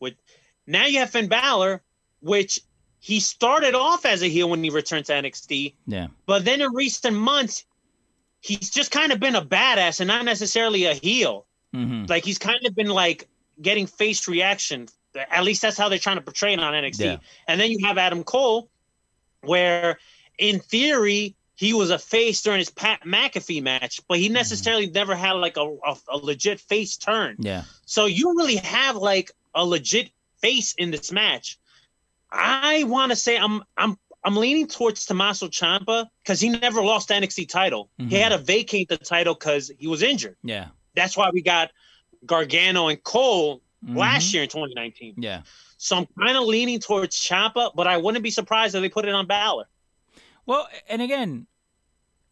With 0.00 0.14
now 0.66 0.86
you 0.86 0.98
have 0.98 1.10
Finn 1.10 1.28
Balor, 1.28 1.82
which 2.20 2.60
he 2.98 3.20
started 3.20 3.74
off 3.74 4.04
as 4.04 4.22
a 4.22 4.26
heel 4.28 4.48
when 4.50 4.62
he 4.64 4.70
returned 4.70 5.06
to 5.06 5.12
NXT. 5.14 5.76
Yeah. 5.86 6.08
But 6.26 6.44
then 6.44 6.60
in 6.60 6.74
recent 6.74 7.16
months, 7.16 7.64
he's 8.40 8.70
just 8.70 8.90
kind 8.90 9.12
of 9.12 9.20
been 9.20 9.36
a 9.36 9.44
badass 9.44 10.00
and 10.00 10.08
not 10.08 10.24
necessarily 10.24 10.84
a 10.86 10.94
heel. 10.94 11.46
Hmm 11.72 12.04
Like 12.08 12.24
he's 12.24 12.38
kind 12.38 12.64
of 12.66 12.74
been 12.74 12.88
like 12.88 13.28
getting 13.60 13.86
face 13.86 14.26
reaction. 14.28 14.88
At 15.30 15.44
least 15.44 15.62
that's 15.62 15.76
how 15.76 15.88
they're 15.88 15.98
trying 15.98 16.16
to 16.16 16.22
portray 16.22 16.52
it 16.52 16.60
on 16.60 16.72
NXT. 16.72 17.00
Yeah. 17.04 17.16
And 17.48 17.60
then 17.60 17.70
you 17.70 17.84
have 17.86 17.98
Adam 17.98 18.22
Cole, 18.24 18.68
where 19.42 19.98
in 20.38 20.60
theory 20.60 21.34
he 21.56 21.74
was 21.74 21.90
a 21.90 21.98
face 21.98 22.40
during 22.42 22.58
his 22.58 22.70
Pat 22.70 23.02
McAfee 23.04 23.62
match, 23.62 24.00
but 24.08 24.18
he 24.18 24.28
necessarily 24.28 24.88
never 24.88 25.14
had 25.14 25.32
like 25.32 25.56
a, 25.56 25.76
a, 25.86 25.96
a 26.08 26.16
legit 26.16 26.58
face 26.60 26.96
turn. 26.96 27.36
Yeah. 27.38 27.64
So 27.84 28.06
you 28.06 28.34
really 28.36 28.56
have 28.56 28.96
like 28.96 29.30
a 29.54 29.64
legit 29.64 30.10
face 30.40 30.74
in 30.78 30.90
this 30.90 31.12
match. 31.12 31.58
I 32.30 32.84
want 32.84 33.10
to 33.10 33.16
say 33.16 33.36
I'm 33.36 33.62
I'm 33.76 33.98
I'm 34.22 34.36
leaning 34.36 34.68
towards 34.68 35.04
Tommaso 35.06 35.48
Ciampa 35.48 36.06
because 36.22 36.40
he 36.40 36.50
never 36.50 36.82
lost 36.82 37.08
the 37.08 37.14
NXT 37.14 37.48
title. 37.48 37.90
He 37.98 38.04
Mhm. 38.04 38.20
had 38.20 38.28
to 38.30 38.38
vacate 38.38 38.88
the 38.88 38.96
title 38.98 39.34
because 39.34 39.70
he 39.78 39.86
was 39.86 40.02
injured. 40.02 40.36
Yeah. 40.42 40.68
That's 40.94 41.16
why 41.16 41.30
we 41.32 41.42
got 41.42 41.70
Gargano 42.26 42.88
and 42.88 43.02
Cole 43.02 43.62
last 43.86 44.28
Mhm. 44.30 44.34
year 44.34 44.42
in 44.44 44.48
2019. 44.48 45.14
Yeah. 45.18 45.42
So 45.78 45.96
I'm 45.96 46.06
kind 46.18 46.36
of 46.36 46.44
leaning 46.44 46.78
towards 46.80 47.16
Ciampa, 47.16 47.72
but 47.74 47.86
I 47.86 47.96
wouldn't 47.96 48.22
be 48.22 48.30
surprised 48.30 48.74
if 48.74 48.82
they 48.82 48.88
put 48.90 49.06
it 49.06 49.14
on 49.14 49.26
Balor. 49.26 49.64
Well, 50.44 50.68
and 50.88 51.00
again, 51.00 51.46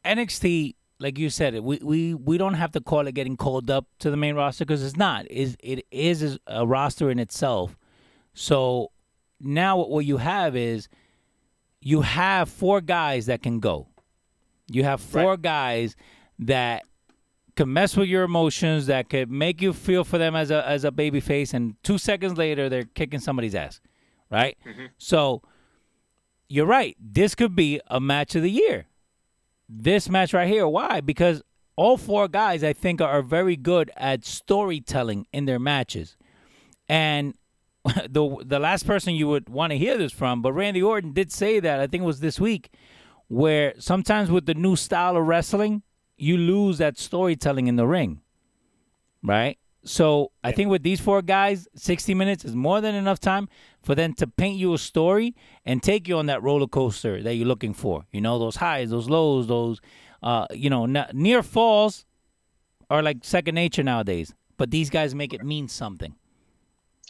NXT, 0.04 0.74
like 0.98 1.18
you 1.18 1.30
said, 1.30 1.59
we 1.61 1.78
we 1.82 2.14
we 2.14 2.38
don't 2.38 2.54
have 2.54 2.72
to 2.72 2.80
call 2.80 3.06
it 3.06 3.12
getting 3.14 3.36
called 3.36 3.70
up 3.70 3.86
to 4.00 4.11
the 4.11 4.16
main 4.16 4.34
roster 4.34 4.64
because 4.64 4.84
it's 4.84 4.96
not. 4.96 5.30
Is 5.30 5.56
it 5.61 5.86
is 5.90 6.38
a 6.46 6.66
roster 6.66 7.11
in 7.11 7.18
itself. 7.18 7.76
So 8.34 8.90
now 9.40 9.76
what- 9.78 9.90
what 9.90 10.04
you 10.04 10.16
have 10.18 10.56
is 10.56 10.88
you 11.80 12.02
have 12.02 12.48
four 12.48 12.80
guys 12.80 13.26
that 13.26 13.42
can 13.42 13.61
go. 13.61 13.88
You 14.68 14.84
have 14.84 15.00
four 15.00 15.36
guys 15.36 15.94
that 16.40 16.84
can 17.59 17.72
mess 17.72 17.96
with 17.96 18.09
your 18.09 18.22
emotions, 18.22 18.86
that 18.86 19.11
could 19.11 19.28
make 19.28 19.61
you 19.61 19.72
feel 19.72 20.04
for 20.04 20.16
them 20.16 20.36
as 20.36 20.52
a 20.52 20.66
as 20.66 20.84
a 20.84 20.92
baby 20.92 21.18
face, 21.18 21.52
and 21.52 21.74
two 21.82 21.98
seconds 21.98 22.38
later 22.38 22.68
they're 22.68 22.84
kicking 22.84 23.18
somebody's 23.18 23.54
ass, 23.54 23.80
right? 24.30 24.56
Mm-hmm. 24.64 24.86
So 24.96 25.42
you're 26.48 26.66
right. 26.66 26.96
This 27.00 27.34
could 27.34 27.56
be 27.56 27.80
a 27.88 27.98
match 27.98 28.36
of 28.36 28.42
the 28.42 28.50
year. 28.50 28.86
This 29.68 30.09
match 30.09 30.32
right 30.32 30.46
here. 30.46 30.68
Why? 30.68 31.00
Because 31.00 31.42
all 31.74 31.96
four 31.96 32.28
guys, 32.28 32.62
I 32.62 32.72
think, 32.72 33.00
are 33.00 33.22
very 33.22 33.56
good 33.56 33.90
at 33.96 34.24
storytelling 34.24 35.26
in 35.32 35.44
their 35.46 35.59
matches. 35.59 36.16
And 36.88 37.34
the 38.09 38.36
the 38.44 38.61
last 38.61 38.86
person 38.86 39.16
you 39.16 39.26
would 39.26 39.48
want 39.48 39.72
to 39.72 39.78
hear 39.78 39.98
this 39.98 40.12
from, 40.12 40.42
but 40.42 40.52
Randy 40.52 40.80
Orton 40.80 41.12
did 41.12 41.32
say 41.32 41.59
that. 41.59 41.80
I 41.80 41.88
think 41.88 42.04
it 42.04 42.06
was 42.06 42.20
this 42.20 42.38
week, 42.38 42.70
where 43.26 43.74
sometimes 43.80 44.30
with 44.30 44.46
the 44.46 44.54
new 44.54 44.76
style 44.76 45.16
of 45.16 45.26
wrestling, 45.26 45.82
you 46.18 46.36
lose 46.36 46.78
that 46.78 46.98
storytelling 46.98 47.66
in 47.68 47.76
the 47.76 47.86
ring. 47.86 48.20
Right. 49.22 49.58
So 49.84 50.32
I 50.44 50.52
think 50.52 50.70
with 50.70 50.82
these 50.82 51.00
four 51.00 51.22
guys, 51.22 51.66
60 51.74 52.12
minutes 52.14 52.44
is 52.44 52.54
more 52.54 52.80
than 52.80 52.94
enough 52.94 53.20
time 53.20 53.48
for 53.82 53.94
them 53.94 54.12
to 54.14 54.26
paint 54.26 54.58
you 54.58 54.74
a 54.74 54.78
story 54.78 55.34
and 55.64 55.82
take 55.82 56.08
you 56.08 56.18
on 56.18 56.26
that 56.26 56.42
roller 56.42 56.66
coaster 56.66 57.22
that 57.22 57.34
you're 57.34 57.46
looking 57.46 57.72
for. 57.74 58.04
You 58.12 58.20
know, 58.20 58.38
those 58.38 58.56
highs, 58.56 58.90
those 58.90 59.08
lows, 59.08 59.46
those, 59.46 59.80
uh, 60.22 60.46
you 60.50 60.68
know, 60.68 60.84
n- 60.84 61.06
near 61.14 61.42
falls 61.42 62.04
are 62.90 63.02
like 63.02 63.18
second 63.22 63.54
nature 63.54 63.82
nowadays. 63.82 64.34
But 64.56 64.70
these 64.70 64.90
guys 64.90 65.14
make 65.14 65.32
it 65.32 65.44
mean 65.44 65.68
something. 65.68 66.14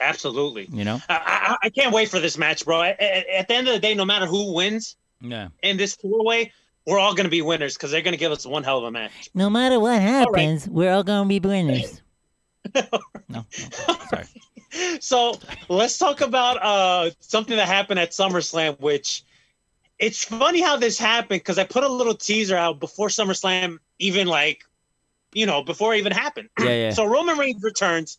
Absolutely. 0.01 0.69
You 0.71 0.85
know? 0.85 1.01
I, 1.09 1.57
I, 1.63 1.67
I 1.67 1.71
can't 1.71 1.93
wait 1.93 2.09
for 2.09 2.21
this 2.21 2.39
match, 2.39 2.65
bro. 2.65 2.83
At, 2.83 3.01
at- 3.01 3.27
at 3.29 3.49
the 3.49 3.55
end 3.55 3.67
of 3.69 3.75
the 3.75 3.81
day, 3.81 3.95
no 3.95 4.05
matter 4.05 4.27
who 4.27 4.53
wins 4.55 4.97
Yeah. 5.21 5.49
in 5.63 5.77
this 5.77 5.95
four 5.97 6.25
way, 6.25 6.53
we're 6.87 6.99
all 6.99 7.15
going 7.15 7.25
to 7.25 7.31
be 7.31 7.43
winners 7.43 7.75
because 7.75 7.91
they're 7.91 8.03
going 8.03 8.13
to 8.13 8.19
give 8.19 8.33
us 8.33 8.47
one 8.47 8.65
hell 8.65 8.79
of 8.79 8.85
a 8.85 8.91
match. 8.91 9.31
No 9.35 9.51
matter 9.51 9.79
what 9.79 9.91
right. 9.91 10.01
happens, 10.01 10.69
we're 10.69 10.93
all 10.93 11.03
gonna 11.03 11.29
be 11.29 11.41
winners. 11.41 12.03
No, 12.75 13.01
no. 13.29 13.47
Sorry. 13.51 14.27
So 15.01 15.35
let's 15.71 15.97
talk 15.97 16.21
about 16.21 16.63
uh, 16.63 17.11
something 17.21 17.57
that 17.57 17.67
happened 17.67 17.99
at 17.99 18.11
SummerSlam, 18.11 18.79
which 18.79 19.25
it's 19.99 20.25
funny 20.25 20.61
how 20.61 20.77
this 20.77 20.99
happened 20.99 21.41
because 21.41 21.59
I 21.59 21.65
put 21.65 21.85
a 21.85 21.89
little 21.89 22.15
teaser 22.15 22.55
out 22.55 22.79
before 22.79 23.09
SummerSlam 23.09 23.79
even 23.99 24.27
like, 24.27 24.65
you 25.33 25.47
know, 25.47 25.63
before 25.63 25.95
it 25.95 25.99
even 25.99 26.13
happened. 26.13 26.51
Yeah, 26.61 26.67
yeah. 26.67 26.91
So 26.91 27.07
Roman 27.07 27.39
Reigns 27.39 27.63
returns 27.63 28.19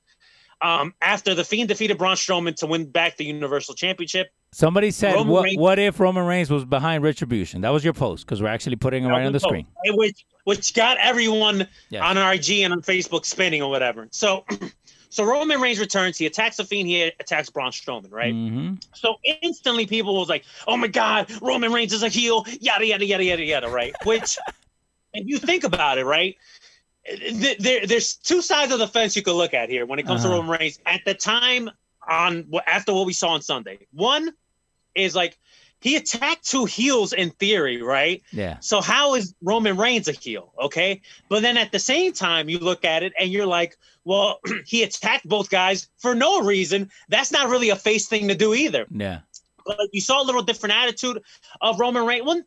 um, 0.62 0.94
after 1.02 1.34
the 1.34 1.44
Fiend 1.44 1.70
defeated 1.70 1.98
Braun 1.98 2.16
Strowman 2.16 2.56
to 2.58 2.68
win 2.68 2.86
back 2.90 3.18
the 3.18 3.26
Universal 3.26 3.76
Championship. 3.76 4.28
Somebody 4.52 4.92
said, 4.92 5.14
Roman 5.14 5.28
what, 5.34 5.44
Reigns- 5.44 5.58
what 5.58 5.80
if 5.80 6.00
Roman 6.00 6.26
Reigns 6.26 6.50
was 6.50 6.66
behind 6.66 7.04
Retribution? 7.04 7.62
That 7.62 7.70
was 7.70 7.84
your 7.84 7.94
post 7.94 8.26
because 8.26 8.42
we're 8.42 8.48
actually 8.50 8.76
putting 8.78 9.04
it 9.04 9.08
right 9.08 9.26
on 9.26 9.32
the 9.34 9.40
screen. 9.40 9.68
Which 9.86 10.26
which 10.46 10.74
got 10.74 10.98
everyone 10.98 11.68
Yes. 11.90 12.02
on 12.04 12.16
RG 12.16 12.62
and 12.66 12.74
on 12.74 12.82
Facebook 12.82 13.26
spinning 13.26 13.62
or 13.62 13.70
whatever. 13.70 14.08
So 14.12 14.44
so 15.10 15.24
Roman 15.24 15.62
Reigns 15.62 15.80
returns, 15.80 16.18
he 16.18 16.26
attacks 16.26 16.58
the 16.58 16.64
Fiend, 16.64 16.88
he 16.90 17.04
attacks 17.04 17.50
Braun 17.52 17.72
Strowman, 17.72 18.12
right? 18.12 18.34
hmm 18.34 18.74
So 18.96 19.18
instantly 19.44 19.86
people 19.86 20.16
was 20.20 20.30
like, 20.30 20.44
"Oh 20.68 20.78
my 20.78 20.88
God, 20.88 21.32
Roman 21.44 21.72
Reigns 21.72 21.94
is 21.94 22.02
a 22.02 22.10
heel," 22.10 22.44
yada 22.60 22.86
yada 22.88 23.06
yada 23.06 23.24
yada 23.24 23.44
yada, 23.46 23.70
right? 23.70 23.94
Which, 24.04 24.38
if 25.14 25.28
you 25.28 25.38
think 25.38 25.64
about 25.64 26.00
it, 26.00 26.06
right, 26.06 26.36
there, 27.60 27.86
there's 27.88 28.16
two 28.16 28.42
sides 28.42 28.72
of 28.72 28.80
the 28.80 28.88
fence 28.88 29.16
you 29.16 29.22
could 29.22 29.36
look 29.36 29.54
at 29.54 29.70
here 29.70 29.86
when 29.86 30.00
it 30.00 30.06
comes 30.06 30.22
Uh-huh. 30.26 30.34
to 30.36 30.40
Roman 30.42 30.60
Reigns. 30.60 30.80
At 30.86 31.02
the 31.06 31.14
time, 31.14 31.70
on 32.08 32.50
after 32.68 32.94
what 32.94 33.06
we 33.06 33.14
saw 33.14 33.30
on 33.30 33.42
Sunday, 33.42 33.80
one 33.92 34.32
is 34.96 35.16
like 35.16 35.38
he 35.82 35.96
attacked 35.96 36.46
two 36.48 36.66
heels 36.66 37.14
in 37.14 37.30
theory, 37.32 37.82
right? 37.82 38.22
Yeah. 38.32 38.58
So 38.60 38.82
how 38.82 39.16
is 39.16 39.34
Roman 39.42 39.78
Reigns 39.78 40.08
a 40.08 40.12
heel? 40.12 40.54
Okay. 40.62 41.02
But 41.30 41.42
then 41.42 41.56
at 41.58 41.72
the 41.72 41.80
same 41.80 42.12
time, 42.12 42.50
you 42.50 42.60
look 42.60 42.84
at 42.84 43.02
it 43.04 43.14
and 43.18 43.32
you're 43.32 43.46
like, 43.46 43.78
well, 44.04 44.40
he 44.66 44.84
attacked 44.84 45.28
both 45.28 45.50
guys 45.50 45.88
for 45.98 46.14
no 46.16 46.42
reason. 46.42 46.90
That's 47.08 47.32
not 47.32 47.50
really 47.50 47.70
a 47.70 47.76
face 47.78 48.08
thing 48.08 48.28
to 48.28 48.36
do 48.36 48.54
either. 48.54 48.88
Yeah. 48.92 49.20
But 49.66 49.78
you 49.94 50.02
saw 50.02 50.22
a 50.22 50.26
little 50.26 50.42
different 50.42 50.76
attitude 50.76 51.22
of 51.62 51.80
Roman 51.80 52.06
Reigns. 52.06 52.26
Well, 52.26 52.42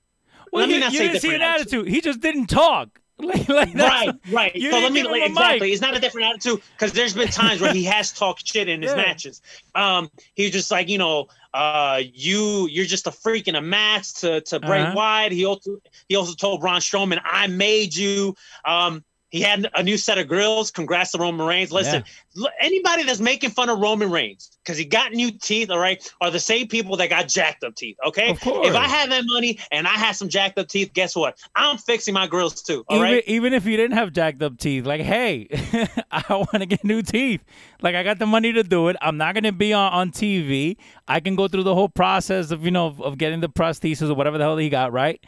Well, 0.53 0.61
let 0.63 0.69
me 0.69 0.75
you, 0.75 0.81
not 0.81 0.93
you 0.93 0.99
say 0.99 1.07
didn't 1.09 1.21
see 1.23 1.29
an 1.29 1.41
different 1.41 1.61
attitude. 1.61 1.89
He 1.89 2.01
just 2.03 2.21
didn't 2.21 2.47
talk. 2.49 3.01
Like, 3.23 3.49
like 3.49 3.75
right, 3.75 4.13
right. 4.33 4.57
You 4.57 4.71
so 4.73 4.79
let 4.81 4.93
me 4.93 5.01
give 5.03 5.07
him 5.11 5.23
a 5.23 5.25
exactly. 5.27 5.61
mic. 5.61 5.73
It's 5.73 5.81
not 5.83 5.97
a 5.97 6.01
different 6.01 6.27
attitude 6.29 6.61
because 6.77 6.93
there's 6.93 7.15
been 7.15 7.29
times 7.29 7.61
where 7.61 7.73
he 7.73 7.85
has 7.95 8.13
talked 8.13 8.47
shit 8.47 8.69
in 8.69 8.83
his 8.83 8.91
Yeah. 8.91 8.97
matches. 8.97 9.41
Um, 9.77 10.11
he's 10.35 10.51
just 10.51 10.71
like 10.73 10.89
you 10.89 10.99
know, 10.99 11.27
uh, 11.55 12.03
you 12.13 12.67
you're 12.69 12.85
just 12.87 13.07
a 13.07 13.13
freak 13.13 13.47
in 13.47 13.55
a 13.55 13.61
match 13.61 14.15
to 14.21 14.41
to 14.43 14.59
Bray 14.59 14.83
Uh-huh. 14.83 14.93
Wyatt. 14.97 15.33
He 15.33 15.45
also 15.45 15.79
he 16.09 16.17
also 16.17 16.35
told 16.35 16.61
Braun 16.63 16.81
Strowman, 16.81 17.21
"I 17.25 17.47
made 17.47 17.95
you." 17.95 18.35
Um, 18.65 19.05
he 19.33 19.41
had 19.41 19.67
a 19.75 19.83
new 19.83 19.97
set 19.97 20.19
of 20.19 20.29
grills. 20.29 20.71
Congrats 20.71 21.11
to 21.13 21.19
Roman 21.19 21.47
Reigns. 21.47 21.73
Listen, 21.73 22.05
l- 22.39 22.51
anybody 22.61 23.03
that's 23.03 23.19
making 23.19 23.49
fun 23.49 23.71
of 23.71 23.79
Roman 23.79 24.11
Reigns 24.11 24.51
because 24.63 24.77
he 24.77 24.85
got 24.85 25.13
new 25.13 25.31
teeth, 25.31 25.71
all 25.71 25.79
right, 25.79 26.07
are 26.21 26.31
the 26.31 26.39
same 26.39 26.69
people 26.69 26.97
that 26.99 27.09
got 27.09 27.29
jacked 27.29 27.65
up 27.65 27.75
teeth. 27.75 27.97
Okay, 28.07 28.29
Of 28.31 28.41
course. 28.41 28.69
if 28.69 28.75
I 28.75 28.87
had 28.87 29.11
that 29.11 29.25
money 29.27 29.59
and 29.71 29.87
I 29.89 29.93
had 29.95 30.13
some 30.13 30.29
jacked 30.29 30.59
up 30.59 30.69
teeth, 30.69 30.93
guess 30.93 31.17
what? 31.17 31.39
I'm 31.57 31.79
fixing 31.79 32.13
my 32.13 32.27
grills 32.27 32.63
too. 32.63 32.85
All 32.89 32.99
even, 32.99 33.11
right. 33.11 33.25
even 33.27 33.55
if 33.55 33.65
you 33.65 33.77
didn't 33.79 33.97
have 33.97 34.13
jacked 34.13 34.43
up 34.43 34.59
teeth, 34.59 34.85
like, 34.85 35.01
hey, 35.01 35.49
I 36.13 36.23
want 36.37 36.53
to 36.61 36.67
get 36.67 36.85
new 36.85 37.01
teeth. 37.01 37.43
Like, 37.81 37.95
I 37.95 38.03
got 38.03 38.19
the 38.19 38.27
money 38.27 38.53
to 38.53 38.63
do 38.63 38.89
it. 38.89 38.97
I'm 39.01 39.17
not 39.17 39.35
going 39.35 39.45
to 39.45 39.53
be 39.53 39.73
on, 39.73 39.91
on 39.93 40.11
TV. 40.13 40.77
I 41.09 41.21
can 41.21 41.37
go 41.37 41.49
through 41.49 41.63
the 41.65 41.75
whole 41.75 41.89
process 41.89 42.51
of, 42.51 42.67
you 42.67 42.71
know, 42.71 42.87
of, 42.89 43.01
of 43.01 43.17
getting 43.19 43.41
the 43.41 43.49
prosthesis 43.49 44.11
or 44.11 44.15
whatever 44.15 44.37
the 44.37 44.45
hell 44.45 44.59
he 44.59 44.69
got, 44.69 44.93
right? 44.93 45.19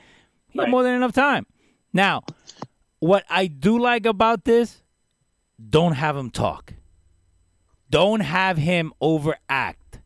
He 0.51 0.59
had 0.59 0.65
Right. 0.65 0.71
more 0.71 0.83
than 0.83 0.93
enough 0.95 1.13
time. 1.13 1.47
Now, 1.93 2.23
what 3.05 3.25
I 3.29 3.49
do 3.49 3.79
like 3.79 4.07
about 4.07 4.45
this, 4.45 4.83
don't 5.61 5.93
have 5.93 6.17
him 6.17 6.31
talk. 6.31 6.73
Don't 7.91 8.21
have 8.21 8.57
him 8.57 8.95
overact, 8.99 10.01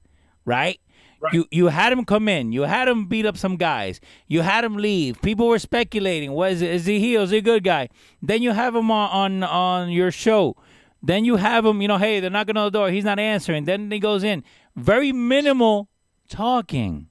right? 0.45 0.81
Right. 1.21 1.33
You 1.33 1.47
you 1.51 1.67
had 1.69 1.93
him 1.93 2.05
come 2.05 2.29
in. 2.29 2.53
You 2.53 2.63
had 2.63 2.87
him 2.87 3.07
beat 3.07 3.27
up 3.27 3.37
some 3.37 3.57
guys. 3.57 4.01
You 4.27 4.43
had 4.43 4.65
him 4.65 4.77
leave. 4.77 5.21
People 5.23 5.49
were 5.49 5.59
speculating. 5.59 6.33
What 6.33 6.53
is 6.53 6.63
it? 6.63 6.71
Is 6.71 6.87
he 6.87 7.01
heel? 7.01 7.23
Is 7.23 7.31
he 7.31 7.39
a 7.39 7.43
good 7.43 7.65
guy? 7.65 7.89
Then 8.23 8.43
you 8.43 8.53
have 8.53 8.75
him 8.75 8.91
on 8.91 9.11
on, 9.11 9.43
on 9.43 9.91
your 9.91 10.13
show. 10.13 10.57
Then 11.03 11.25
you 11.25 11.37
have 11.37 11.65
him. 11.65 11.81
You 11.83 11.89
know, 11.89 11.99
hey, 11.99 12.21
they're 12.21 12.31
knocking 12.31 12.57
on 12.57 12.67
the 12.67 12.79
door. 12.79 12.91
He's 12.91 13.05
not 13.05 13.19
answering. 13.19 13.65
Then 13.65 13.91
he 13.91 13.99
goes 13.99 14.23
in. 14.23 14.45
Very 14.77 15.13
minimal 15.13 15.89
talking. 16.29 17.09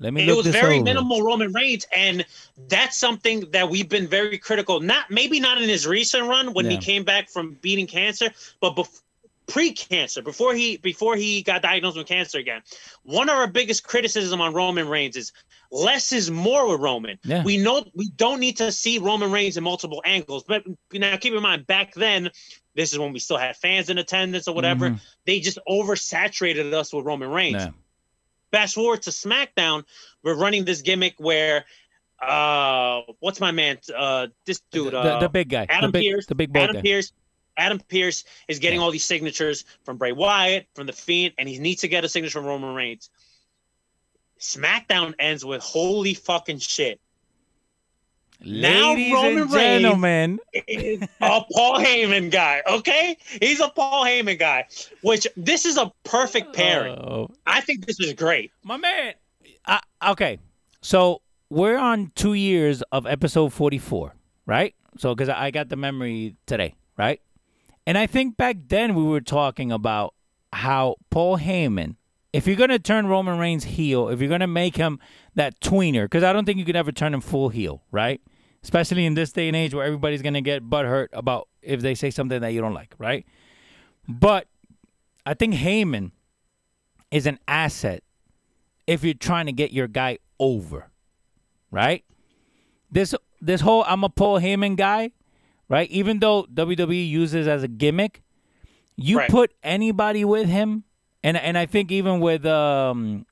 Let 0.00 0.12
me 0.12 0.22
it 0.22 0.26
look 0.26 0.36
was 0.38 0.46
this 0.46 0.54
very 0.54 0.76
over. 0.76 0.84
minimal 0.84 1.22
Roman 1.22 1.52
Reigns, 1.52 1.86
and 1.94 2.24
that's 2.68 2.96
something 2.96 3.50
that 3.50 3.68
we've 3.68 3.88
been 3.88 4.06
very 4.06 4.38
critical. 4.38 4.80
Not 4.80 5.10
maybe 5.10 5.40
not 5.40 5.60
in 5.60 5.68
his 5.68 5.86
recent 5.86 6.28
run 6.28 6.54
when 6.54 6.70
he 6.70 6.78
came 6.78 7.04
back 7.04 7.28
from 7.28 7.54
beating 7.60 7.86
cancer, 7.86 8.30
but 8.60 8.76
bef- 8.76 9.00
pre-cancer, 9.48 10.22
before 10.22 10.54
he 10.54 10.76
before 10.76 11.16
he 11.16 11.42
got 11.42 11.62
diagnosed 11.62 11.96
with 11.96 12.06
cancer 12.06 12.38
again. 12.38 12.62
One 13.02 13.28
of 13.28 13.36
our 13.36 13.46
biggest 13.48 13.82
criticism 13.82 14.40
on 14.40 14.54
Roman 14.54 14.88
Reigns 14.88 15.16
is 15.16 15.32
less 15.72 16.12
is 16.12 16.30
more 16.30 16.68
with 16.70 16.80
Roman. 16.80 17.18
Yeah. 17.24 17.42
We 17.42 17.56
know 17.56 17.84
we 17.94 18.10
don't 18.10 18.40
need 18.40 18.56
to 18.58 18.70
see 18.70 18.98
Roman 18.98 19.32
Reigns 19.32 19.56
in 19.56 19.64
multiple 19.64 20.02
angles, 20.04 20.44
but 20.46 20.64
now 20.92 21.16
keep 21.16 21.32
in 21.34 21.42
mind 21.42 21.66
back 21.66 21.94
then. 21.94 22.30
This 22.74 22.92
is 22.92 22.98
when 22.98 23.12
we 23.12 23.18
still 23.18 23.38
had 23.38 23.56
fans 23.56 23.90
in 23.90 23.98
attendance 23.98 24.46
or 24.46 24.54
whatever. 24.54 24.90
Mhm. 24.90 25.00
They 25.26 25.40
just 25.40 25.58
oversaturated 25.68 26.72
us 26.72 26.92
with 26.92 27.04
Roman 27.04 27.30
Reigns 27.30 27.64
Yeah. 27.64 27.70
Fast 28.50 28.74
forward 28.74 29.02
to 29.02 29.10
SmackDown, 29.10 29.84
we're 30.22 30.34
running 30.36 30.64
this 30.64 30.82
gimmick 30.82 31.14
where 31.18 31.64
uh 32.20 33.02
what's 33.20 33.40
my 33.40 33.52
man 33.52 33.78
uh 33.96 34.26
this 34.44 34.60
dude 34.72 34.92
the, 34.92 34.98
uh, 34.98 35.20
the 35.20 35.28
big 35.28 35.48
guy, 35.48 35.66
Adam 35.68 35.92
the 35.92 36.00
big, 36.00 36.12
Pearce 36.12 36.26
the 36.26 36.34
big 36.34 36.56
Adam 36.56 36.74
guy. 36.76 36.82
Pearce 36.82 37.12
Adam 37.56 37.80
Pearce 37.88 38.24
is 38.48 38.58
getting 38.58 38.78
Yeah. 38.80 38.84
all 38.84 38.90
these 38.90 39.04
signatures 39.04 39.64
from 39.84 39.98
Bray 39.98 40.12
Wyatt, 40.12 40.66
from 40.74 40.86
the 40.86 40.92
Fiend, 40.92 41.34
and 41.38 41.48
he 41.48 41.58
needs 41.58 41.82
to 41.82 41.88
get 41.88 42.04
a 42.04 42.08
signature 42.08 42.38
from 42.38 42.46
Roman 42.46 42.74
Reigns. 42.74 43.10
SmackDown 44.40 45.14
ends 45.18 45.44
with 45.44 45.62
holy 45.62 46.14
fucking 46.14 46.58
shit. 46.58 47.00
Now 48.40 48.94
Roman 48.94 49.38
and 49.38 49.52
Reigns- 49.52 49.52
gentlemen, 49.82 50.38
a 50.54 50.98
Paul 51.20 51.78
Heyman 51.78 52.30
guy, 52.30 52.62
okay? 52.70 53.16
He's 53.42 53.60
a 53.60 53.68
Paul 53.68 54.04
Heyman 54.04 54.38
guy, 54.38 54.66
which 55.02 55.26
this 55.36 55.64
is 55.64 55.76
a 55.76 55.92
perfect 56.04 56.54
pairing. 56.54 56.94
Oh, 56.96 57.30
I 57.46 57.60
think 57.60 57.86
this 57.86 57.98
is 58.00 58.12
great. 58.14 58.52
my 58.62 58.76
man. 58.76 59.14
I, 59.66 59.80
okay, 60.10 60.38
so 60.80 61.20
we're 61.50 61.78
on 61.78 62.12
two 62.14 62.34
years 62.34 62.82
of 62.92 63.06
episode 63.06 63.52
forty-four, 63.52 64.14
right? 64.46 64.74
So 64.98 65.14
because 65.14 65.28
I 65.28 65.50
got 65.50 65.68
the 65.68 65.76
memory 65.76 66.36
today, 66.46 66.74
right? 66.96 67.20
And 67.86 67.98
I 67.98 68.06
think 68.06 68.36
back 68.36 68.56
then 68.68 68.94
we 68.94 69.02
were 69.02 69.20
talking 69.20 69.72
about 69.72 70.14
how 70.52 70.96
Paul 71.10 71.38
Heyman, 71.38 71.96
if 72.38 72.46
you're 72.46 72.56
gonna 72.56 72.78
turn 72.78 73.06
Roman 73.08 73.38
Reigns 73.38 73.64
heel, 73.64 74.08
if 74.08 74.20
you're 74.20 74.28
gonna 74.30 74.46
make 74.46 74.76
him 74.76 74.98
that 75.34 75.60
tweener, 75.60 76.04
because 76.04 76.22
I 76.22 76.32
don't 76.32 76.44
think 76.44 76.58
you 76.58 76.64
could 76.64 76.76
ever 76.76 76.92
turn 76.92 77.12
him 77.12 77.20
full 77.20 77.48
heel, 77.48 77.82
right? 77.90 78.20
Especially 78.62 79.04
in 79.06 79.14
this 79.14 79.32
day 79.32 79.48
and 79.48 79.56
age 79.56 79.74
where 79.74 79.84
everybody's 79.84 80.22
gonna 80.22 80.40
get 80.40 80.62
butthurt 80.68 81.08
about 81.12 81.48
if 81.62 81.80
they 81.80 81.94
say 81.94 82.10
something 82.10 82.40
that 82.40 82.48
you 82.50 82.60
don't 82.60 82.74
like, 82.74 82.94
right? 82.98 83.26
But 84.08 84.46
I 85.26 85.34
think 85.34 85.54
Heyman 85.54 86.12
is 87.10 87.26
an 87.26 87.38
asset 87.48 88.02
if 88.86 89.04
you're 89.04 89.14
trying 89.14 89.46
to 89.46 89.52
get 89.52 89.72
your 89.72 89.88
guy 89.88 90.18
over, 90.38 90.90
right? 91.70 92.04
This 92.90 93.14
this 93.40 93.60
whole 93.60 93.84
I'm 93.86 94.04
a 94.04 94.08
Paul 94.08 94.40
Heyman 94.40 94.76
guy, 94.76 95.10
right? 95.68 95.90
Even 95.90 96.20
though 96.20 96.44
WWE 96.44 97.08
uses 97.08 97.46
as 97.48 97.62
a 97.62 97.68
gimmick, 97.68 98.22
you 98.96 99.18
Right. 99.18 99.30
put 99.30 99.52
anybody 99.62 100.24
with 100.24 100.48
him, 100.48 100.84
and 101.22 101.36
and 101.36 101.58
I 101.58 101.66
think 101.66 101.90
even 101.90 102.20
with 102.20 102.46
um 102.46 103.26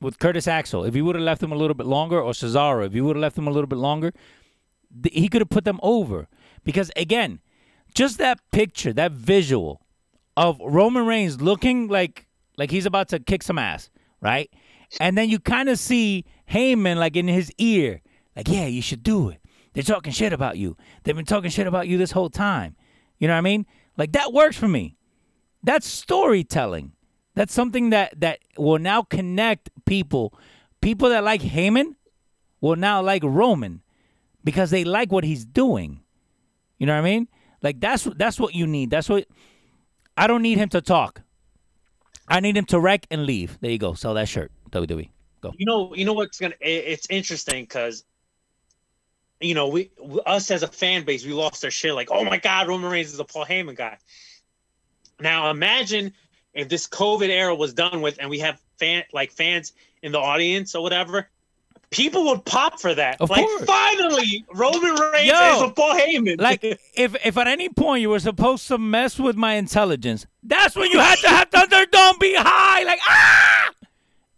with 0.00 0.18
Curtis 0.18 0.48
Axel, 0.48 0.84
if 0.84 0.96
you 0.96 1.04
would 1.04 1.14
have 1.14 1.24
left 1.24 1.42
him 1.42 1.52
a 1.52 1.56
little 1.56 1.74
bit 1.74 1.86
longer, 1.86 2.20
or 2.20 2.32
Cesaro, 2.32 2.84
if 2.84 2.94
you 2.94 3.04
would 3.04 3.16
have 3.16 3.20
left 3.20 3.38
him 3.38 3.46
a 3.46 3.50
little 3.50 3.68
bit 3.68 3.78
longer, 3.78 4.12
th- 5.02 5.14
he 5.14 5.28
could 5.28 5.40
have 5.40 5.50
put 5.50 5.64
them 5.64 5.78
over. 5.82 6.28
Because 6.64 6.90
again, 6.96 7.40
just 7.94 8.18
that 8.18 8.40
picture, 8.50 8.92
that 8.92 9.12
visual 9.12 9.82
of 10.36 10.60
Roman 10.60 11.06
Reigns 11.06 11.40
looking 11.40 11.88
like 11.88 12.26
like 12.56 12.70
he's 12.70 12.86
about 12.86 13.08
to 13.10 13.20
kick 13.20 13.42
some 13.42 13.58
ass, 13.58 13.90
right? 14.20 14.50
And 15.00 15.16
then 15.16 15.30
you 15.30 15.38
kind 15.38 15.68
of 15.68 15.78
see 15.78 16.24
Heyman 16.50 16.96
like 16.96 17.16
in 17.16 17.28
his 17.28 17.50
ear, 17.58 18.02
like, 18.36 18.48
yeah, 18.48 18.66
you 18.66 18.82
should 18.82 19.02
do 19.02 19.30
it. 19.30 19.38
They're 19.72 19.82
talking 19.82 20.12
shit 20.12 20.32
about 20.34 20.58
you. 20.58 20.76
They've 21.02 21.16
been 21.16 21.24
talking 21.24 21.50
shit 21.50 21.66
about 21.66 21.88
you 21.88 21.96
this 21.96 22.12
whole 22.12 22.28
time. 22.28 22.76
You 23.18 23.28
know 23.28 23.34
what 23.34 23.38
I 23.38 23.42
mean? 23.42 23.66
Like 23.96 24.12
that 24.12 24.32
works 24.32 24.56
for 24.56 24.68
me. 24.68 24.96
That's 25.62 25.86
storytelling. 25.86 26.92
That's 27.34 27.54
something 27.54 27.90
that 27.90 28.20
that 28.20 28.40
will 28.58 28.78
now 28.78 29.02
connect 29.02 29.70
people. 29.84 30.34
People 30.80 31.08
that 31.10 31.24
like 31.24 31.40
Heyman 31.40 31.94
will 32.60 32.76
now 32.76 33.02
like 33.02 33.22
Roman 33.24 33.82
because 34.44 34.70
they 34.70 34.84
like 34.84 35.10
what 35.12 35.24
he's 35.24 35.44
doing. 35.44 36.00
You 36.78 36.86
know 36.86 36.94
what 36.94 37.06
I 37.06 37.10
mean? 37.10 37.28
Like 37.62 37.80
that's 37.80 38.04
that's 38.16 38.38
what 38.40 38.54
you 38.54 38.66
need. 38.66 38.90
That's 38.90 39.08
what 39.08 39.26
I 40.16 40.26
don't 40.26 40.42
need 40.42 40.58
him 40.58 40.68
to 40.70 40.80
talk. 40.80 41.22
I 42.28 42.40
need 42.40 42.56
him 42.56 42.64
to 42.66 42.80
wreck 42.80 43.06
and 43.10 43.24
leave. 43.24 43.58
There 43.60 43.70
you 43.70 43.78
go. 43.78 43.94
Sell 43.94 44.14
that 44.14 44.28
shirt. 44.28 44.52
WWE. 44.70 45.10
Go. 45.40 45.52
You 45.56 45.66
know, 45.66 45.94
you 45.94 46.04
know 46.04 46.12
what's 46.12 46.38
gonna? 46.38 46.54
It's 46.60 47.06
interesting 47.10 47.64
because, 47.64 48.04
you 49.40 49.54
know, 49.54 49.68
we 49.68 49.90
us 50.24 50.50
as 50.50 50.62
a 50.62 50.68
fan 50.68 51.04
base, 51.04 51.26
we 51.26 51.32
lost 51.32 51.64
our 51.64 51.70
shit. 51.70 51.94
Like, 51.94 52.08
oh 52.10 52.24
my 52.24 52.38
god, 52.38 52.68
Roman 52.68 52.90
Reigns 52.90 53.12
is 53.12 53.18
a 53.18 53.24
Paul 53.24 53.44
Heyman 53.44 53.76
guy. 53.76 53.98
Now 55.20 55.50
imagine 55.50 56.12
if 56.54 56.68
this 56.68 56.86
COVID 56.86 57.28
era 57.28 57.54
was 57.54 57.72
done 57.74 58.00
with, 58.00 58.18
and 58.20 58.28
we 58.28 58.38
have 58.40 58.60
fan 58.78 59.04
like 59.12 59.32
fans 59.32 59.72
in 60.02 60.12
the 60.12 60.18
audience 60.18 60.74
or 60.74 60.82
whatever. 60.82 61.28
People 61.90 62.24
would 62.24 62.42
pop 62.46 62.80
for 62.80 62.94
that. 62.94 63.20
Of 63.20 63.28
like, 63.28 63.44
course. 63.44 63.64
finally, 63.66 64.46
Roman 64.54 64.94
Reigns 64.94 65.28
Yo, 65.28 65.56
is 65.56 65.62
a 65.62 65.68
Paul 65.74 65.94
Heyman. 65.94 66.40
Like 66.40 66.64
if 66.94 67.16
if 67.24 67.36
at 67.36 67.46
any 67.46 67.68
point 67.68 68.00
you 68.00 68.08
were 68.08 68.18
supposed 68.18 68.66
to 68.68 68.78
mess 68.78 69.18
with 69.18 69.36
my 69.36 69.54
intelligence, 69.54 70.26
that's 70.42 70.74
when 70.74 70.90
you 70.90 70.98
had 70.98 71.18
to 71.18 71.28
have 71.28 71.50
Thunderdome 71.50 72.18
be 72.18 72.34
high, 72.34 72.82
like 72.84 73.00
ah. 73.06 73.70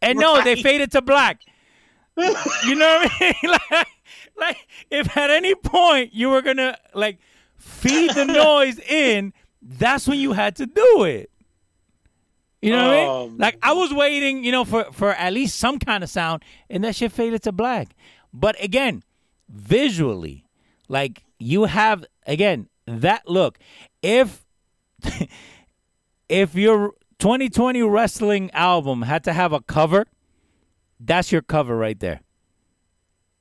And 0.02 0.18
no, 0.18 0.42
they 0.42 0.56
faded 0.56 0.92
to 0.92 1.02
black. 1.02 1.40
You 2.16 2.74
know 2.74 2.98
what 3.02 3.10
I 3.20 3.34
mean? 3.42 3.52
like, 3.70 3.86
like 4.36 4.68
if 4.90 5.16
at 5.16 5.30
any 5.30 5.54
point 5.54 6.12
you 6.12 6.30
were 6.30 6.42
gonna 6.42 6.76
like 6.92 7.18
feed 7.56 8.10
the 8.14 8.24
noise 8.24 8.78
in, 8.80 9.32
that's 9.62 10.06
when 10.06 10.18
you 10.18 10.32
had 10.32 10.56
to 10.56 10.66
do 10.66 11.04
it. 11.04 11.30
You 12.64 12.72
know 12.72 12.88
what 12.88 12.96
I 12.96 13.00
mean? 13.00 13.30
Um, 13.32 13.38
Like 13.38 13.58
I 13.62 13.74
was 13.74 13.92
waiting, 13.92 14.42
you 14.42 14.50
know, 14.50 14.64
for 14.64 14.84
for 14.92 15.10
at 15.10 15.32
least 15.34 15.56
some 15.56 15.78
kind 15.78 16.02
of 16.02 16.08
sound, 16.08 16.42
and 16.70 16.82
that 16.84 16.96
shit 16.96 17.12
faded 17.12 17.42
to 17.42 17.52
black. 17.52 17.94
But 18.32 18.56
again, 18.62 19.02
visually, 19.48 20.46
like 20.88 21.24
you 21.38 21.64
have 21.64 22.06
again 22.26 22.68
that 22.86 23.28
look. 23.28 23.58
If 24.02 24.46
if 26.28 26.54
your 26.54 26.94
2020 27.18 27.82
wrestling 27.82 28.50
album 28.52 29.02
had 29.02 29.24
to 29.24 29.34
have 29.34 29.52
a 29.52 29.60
cover, 29.60 30.06
that's 30.98 31.30
your 31.30 31.42
cover 31.42 31.76
right 31.76 32.00
there. 32.00 32.20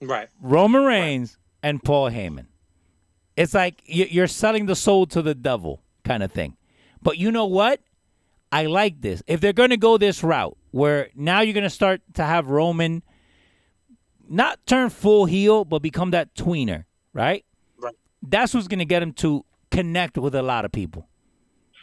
right. 0.01 0.28
Roman 0.41 0.84
Reigns 0.84 1.38
and 1.61 1.82
Paul 1.82 2.11
Heyman. 2.11 2.47
It's 3.38 3.53
like 3.53 3.82
you're 3.86 4.28
selling 4.28 4.65
the 4.65 4.76
soul 4.76 5.05
to 5.07 5.21
the 5.21 5.34
devil 5.34 5.82
kind 6.03 6.24
of 6.24 6.32
thing. 6.32 6.57
But 7.01 7.17
you 7.17 7.32
know 7.32 7.45
what? 7.45 7.80
I 8.54 8.68
like 8.68 9.01
this. 9.01 9.24
If 9.26 9.41
they're 9.41 9.51
going 9.51 9.72
to 9.72 9.78
go 9.78 9.97
this 9.97 10.24
route, 10.24 10.56
where 10.70 11.10
now 11.16 11.41
you're 11.41 11.56
going 11.56 11.64
to 11.64 11.72
start 11.72 12.01
to 12.14 12.24
have 12.24 12.51
Roman 12.51 13.01
not 14.30 14.64
turn 14.68 14.91
full 14.91 15.26
heel, 15.26 15.66
but 15.66 15.80
become 15.80 16.12
that 16.12 16.36
tweener, 16.36 16.86
right? 17.14 17.43
Right. 17.80 17.95
That's 18.22 18.54
what's 18.54 18.68
going 18.68 18.78
to 18.80 18.86
get 18.86 19.01
him 19.01 19.12
to 19.14 19.43
connect 19.72 20.20
with 20.20 20.36
a 20.36 20.43
lot 20.43 20.66
of 20.66 20.72
people. 20.72 21.08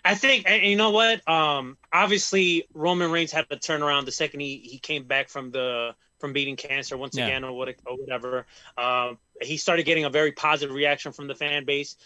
I 0.04 0.14
think, 0.14 0.48
and 0.48 0.62
you 0.62 0.76
know 0.76 0.90
what? 0.90 1.28
Um, 1.28 1.76
obviously, 1.92 2.66
Roman 2.72 3.10
Reigns 3.10 3.32
had 3.32 3.50
to 3.50 3.58
turn 3.58 3.82
around 3.82 4.04
the 4.06 4.12
second 4.12 4.38
he, 4.38 4.58
he 4.58 4.78
came 4.78 5.02
back 5.04 5.28
from 5.28 5.50
the 5.50 5.94
from 6.20 6.32
beating 6.32 6.54
cancer 6.54 6.96
once 6.96 7.16
Yeah. 7.16 7.26
again, 7.26 7.44
or 7.44 7.52
what 7.52 7.68
or 7.84 7.96
whatever. 7.96 8.46
Um, 8.78 9.18
he 9.42 9.56
started 9.56 9.86
getting 9.86 10.04
a 10.04 10.10
very 10.10 10.32
positive 10.32 10.74
reaction 10.74 11.10
from 11.10 11.26
the 11.26 11.34
fan 11.34 11.64
base. 11.64 11.96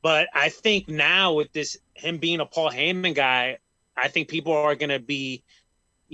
But 0.00 0.28
I 0.34 0.48
think 0.48 0.88
now 0.88 1.34
with 1.34 1.52
this 1.52 1.76
him 1.94 2.18
being 2.18 2.40
a 2.40 2.46
Paul 2.46 2.70
Heyman 2.70 3.14
guy, 3.14 3.58
I 3.96 4.08
think 4.08 4.28
people 4.28 4.52
are 4.52 4.74
going 4.74 4.90
to 4.90 4.98
be 4.98 5.42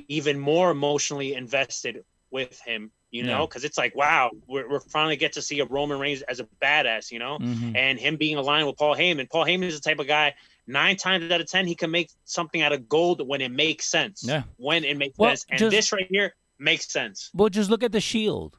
even 0.09 0.39
more 0.39 0.71
emotionally 0.71 1.35
invested 1.35 2.05
with 2.31 2.61
him. 2.61 2.91
You 3.13 3.25
know, 3.25 3.45
because 3.45 3.65
it's 3.65 3.77
like, 3.77 3.97
wow, 3.97 4.31
we're, 4.47 4.71
we're 4.71 4.79
finally 4.79 5.17
get 5.17 5.33
to 5.33 5.43
see 5.43 5.59
a 5.59 5.65
Roman 5.65 5.99
Reigns 5.99 6.23
as 6.23 6.39
a 6.39 6.45
badass. 6.63 7.11
You 7.11 7.19
know, 7.19 7.39
Mhm. 7.41 7.77
and 7.77 7.99
him 7.99 8.15
being 8.17 8.37
aligned 8.37 8.69
with 8.69 8.77
Paul 8.77 8.95
Heyman. 8.95 9.29
Paul 9.29 9.45
Heyman 9.47 9.65
is 9.65 9.81
the 9.81 9.89
type 9.91 9.99
of 9.99 10.07
guy. 10.07 10.35
Nine 10.69 10.95
times 10.97 11.29
out 11.33 11.41
of 11.41 11.49
ten, 11.49 11.67
he 11.67 11.75
can 11.75 11.91
make 11.91 12.09
something 12.25 12.63
out 12.63 12.73
of 12.73 12.89
gold 12.89 13.27
when 13.27 13.41
it 13.41 13.51
makes 13.51 13.87
sense. 13.91 14.23
Yeah. 14.25 14.45
When 14.59 14.85
it 14.85 14.97
makes 14.97 15.19
Well, 15.19 15.31
sense, 15.31 15.45
and 15.51 15.59
just- 15.59 15.73
this 15.73 15.93
right 15.93 16.07
here 16.09 16.37
makes 16.61 16.89
sense. 16.89 17.31
Well, 17.35 17.49
just 17.49 17.69
look 17.69 17.83
at 17.83 17.91
the 17.91 18.01
Shield. 18.01 18.57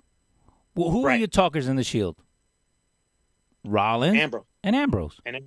Well, 0.76 0.90
who 0.90 1.04
are 1.06 1.08
Right. 1.08 1.20
your 1.20 1.30
talkers 1.30 1.70
in 1.70 1.78
the 1.78 1.84
Shield? 1.86 2.18
Rollins 3.64 4.18
Ambrose 4.18 4.44
and 4.64 4.76
Ambrose. 4.76 5.20
and 5.26 5.38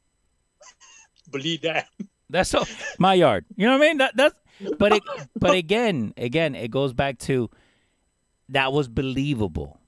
Believe 1.31 1.63
that. 1.63 1.87
That's 2.31 2.55
all. 2.55 2.67
My 2.99 3.15
yard. 3.15 3.45
You 3.57 3.67
know 3.67 3.79
what 3.79 3.85
I 3.85 3.89
mean? 3.89 3.99
That 3.99 4.17
that's. 4.17 4.35
But 4.79 4.93
it, 4.95 5.03
but 5.39 5.53
again, 5.57 6.15
again, 6.17 6.55
it 6.55 6.71
goes 6.71 6.93
back 6.93 7.19
to 7.21 7.51
that 8.51 8.73
was 8.73 8.89
believable. 8.89 9.81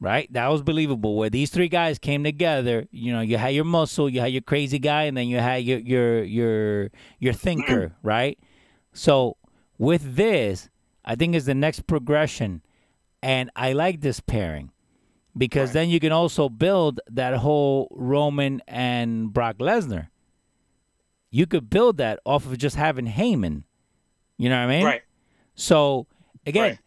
right? 0.00 0.32
That 0.32 0.48
was 0.48 0.62
believable. 0.62 1.16
Where 1.16 1.30
these 1.30 1.50
three 1.50 1.68
guys 1.68 1.98
came 1.98 2.24
together, 2.24 2.86
you 2.90 3.12
know, 3.12 3.20
you 3.20 3.36
had 3.38 3.54
your 3.54 3.64
muscle, 3.64 4.08
you 4.08 4.20
had 4.20 4.32
your 4.32 4.42
crazy 4.42 4.78
guy, 4.78 5.04
and 5.04 5.16
then 5.16 5.28
you 5.28 5.38
had 5.38 5.64
your 5.64 5.78
your 5.80 6.24
your 6.24 6.90
your 7.20 7.32
thinker, 7.34 7.96
right? 8.02 8.38
So 8.92 9.36
with 9.78 10.16
this, 10.16 10.70
I 11.04 11.14
think 11.16 11.34
is 11.34 11.46
the 11.46 11.54
next 11.54 11.86
progression, 11.86 12.62
and 13.26 13.50
I 13.56 13.72
like 13.72 14.00
this 14.00 14.20
pairing 14.20 14.70
because 15.36 15.72
then 15.72 15.88
you 15.90 15.98
can 16.00 16.12
also 16.12 16.48
build 16.48 17.00
that 17.10 17.34
whole 17.44 17.88
Roman 17.90 18.62
and 18.68 19.32
Brock 19.32 19.56
Lesnar. 19.58 20.08
You 21.30 21.46
could 21.46 21.68
build 21.68 21.96
that 21.98 22.20
off 22.24 22.46
of 22.46 22.56
just 22.56 22.76
having 22.76 23.06
Heyman. 23.06 23.64
You 24.38 24.48
know 24.48 24.58
what 24.60 24.70
I 24.70 24.74
mean? 24.76 24.84
Right. 24.84 25.02
So 25.54 26.06
again, 26.46 26.62
Right. 26.62 26.78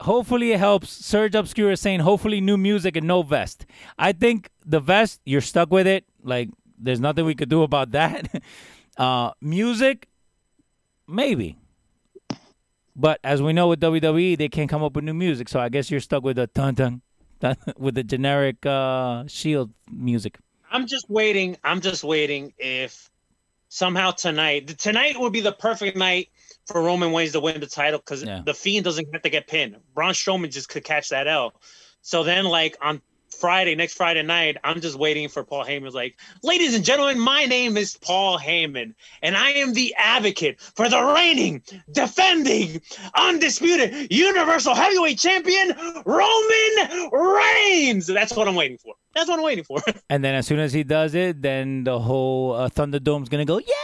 hopefully 0.00 0.52
it 0.52 0.58
helps. 0.58 0.88
Serge 0.90 1.34
Obscure 1.34 1.72
is 1.72 1.80
saying 1.80 2.00
hopefully 2.00 2.40
new 2.40 2.56
music 2.56 2.96
and 2.96 3.06
no 3.06 3.22
vest. 3.22 3.66
I 3.98 4.12
think 4.12 4.50
the 4.64 4.80
vest, 4.80 5.20
you're 5.24 5.40
stuck 5.52 5.70
with 5.70 5.86
it. 5.86 6.04
Like 6.22 6.48
there's 6.78 7.00
nothing 7.00 7.24
we 7.26 7.34
could 7.34 7.48
do 7.50 7.62
about 7.62 7.90
that. 7.98 8.28
uh 8.96 9.32
music, 9.40 10.08
maybe. 11.08 11.56
But 12.98 13.20
as 13.22 13.42
we 13.42 13.52
know 13.52 13.68
with 13.68 13.80
WWE, 13.80 14.38
they 14.38 14.48
can't 14.48 14.70
come 14.70 14.82
up 14.82 14.96
with 14.96 15.04
new 15.04 15.12
music. 15.14 15.48
So 15.50 15.60
I 15.60 15.68
guess 15.68 15.90
you're 15.90 16.00
stuck 16.00 16.24
with 16.24 16.36
the 16.36 16.46
dun 16.48 16.74
dun, 16.74 17.02
dun 17.40 17.56
with 17.76 17.94
the 17.94 18.02
generic 18.02 18.64
uh 18.64 19.26
shield 19.26 19.70
music. 19.92 20.38
I'm 20.70 20.86
just 20.86 21.08
waiting. 21.10 21.56
I'm 21.62 21.80
just 21.80 22.02
waiting 22.04 22.52
if 22.58 23.10
somehow 23.68 24.12
tonight, 24.12 24.66
tonight 24.78 25.18
would 25.20 25.32
be 25.32 25.40
the 25.42 25.52
perfect 25.52 25.96
night 25.96 26.30
for 26.66 26.82
Roman 26.82 27.12
Reigns 27.14 27.32
to 27.32 27.40
win 27.40 27.60
the 27.60 27.66
title 27.66 27.98
because 27.98 28.22
Yeah. 28.24 28.40
the 28.44 28.54
Fiend 28.54 28.84
doesn't 28.84 29.06
have 29.12 29.22
to 29.22 29.30
get 29.30 29.46
pinned. 29.46 29.76
Braun 29.94 30.12
Strowman 30.12 30.50
just 30.50 30.68
could 30.68 30.84
catch 30.84 31.10
that 31.10 31.28
L. 31.28 31.54
So 32.00 32.24
then, 32.24 32.44
like 32.46 32.76
on 32.80 33.02
Friday, 33.36 33.74
next 33.74 33.94
Friday 33.94 34.22
night, 34.22 34.56
I'm 34.64 34.80
just 34.80 34.98
waiting 34.98 35.28
for 35.28 35.44
Paul 35.44 35.64
Heyman's 35.64 35.94
like, 35.94 36.16
ladies 36.42 36.74
and 36.74 36.84
gentlemen, 36.84 37.18
my 37.18 37.44
name 37.44 37.76
is 37.76 37.96
Paul 37.96 38.38
Heyman, 38.38 38.94
and 39.22 39.36
I 39.36 39.50
am 39.50 39.72
the 39.72 39.94
advocate 39.96 40.60
for 40.60 40.88
the 40.88 41.02
reigning, 41.02 41.62
defending, 41.92 42.80
undisputed 43.14 44.12
Universal 44.12 44.74
Heavyweight 44.74 45.18
Champion, 45.18 45.74
Roman 46.04 47.10
Reigns. 47.12 48.06
That's 48.06 48.34
what 48.34 48.48
I'm 48.48 48.54
waiting 48.54 48.78
for. 48.78 48.94
That's 49.14 49.28
what 49.28 49.38
I'm 49.38 49.44
waiting 49.44 49.64
for. 49.64 49.78
And 50.10 50.24
then 50.24 50.34
as 50.34 50.46
soon 50.46 50.60
as 50.60 50.72
he 50.72 50.84
does 50.84 51.14
it, 51.14 51.42
then 51.42 51.84
the 51.84 51.98
whole 51.98 52.52
uh, 52.52 52.68
Thunderdome's 52.68 53.28
gonna 53.28 53.44
go, 53.44 53.58
yeah. 53.58 53.74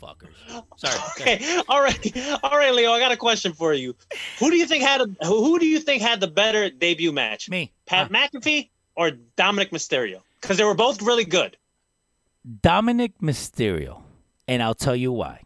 Fuckers. 0.00 0.62
Sorry. 0.76 0.98
Okay, 1.20 1.60
all 1.68 1.80
right, 1.82 2.16
all 2.42 2.56
right, 2.58 2.74
Leo. 2.74 2.92
I 2.92 2.98
got 2.98 3.12
a 3.12 3.16
question 3.16 3.52
for 3.52 3.72
you. 3.72 3.94
Who 4.38 4.50
do 4.50 4.56
you 4.56 4.66
think 4.66 4.82
had 4.82 5.00
a 5.00 5.26
who 5.26 5.44
who 5.44 5.58
do 5.58 5.66
you 5.66 5.78
think 5.80 6.02
had 6.02 6.20
the 6.20 6.26
better 6.28 6.70
debut 6.70 7.12
match? 7.12 7.48
Me. 7.48 7.72
Pat 7.86 8.10
Ah. 8.10 8.14
McAfee 8.14 8.70
or 8.96 9.12
Dominic 9.36 9.70
Mysterio? 9.70 10.20
Because 10.40 10.56
they 10.56 10.64
were 10.64 10.74
both 10.74 11.00
really 11.02 11.24
good. 11.24 11.56
Dominic 12.62 13.12
Mysterio, 13.22 14.02
and 14.48 14.62
I'll 14.62 14.74
tell 14.74 14.96
you 14.96 15.12
why. 15.12 15.42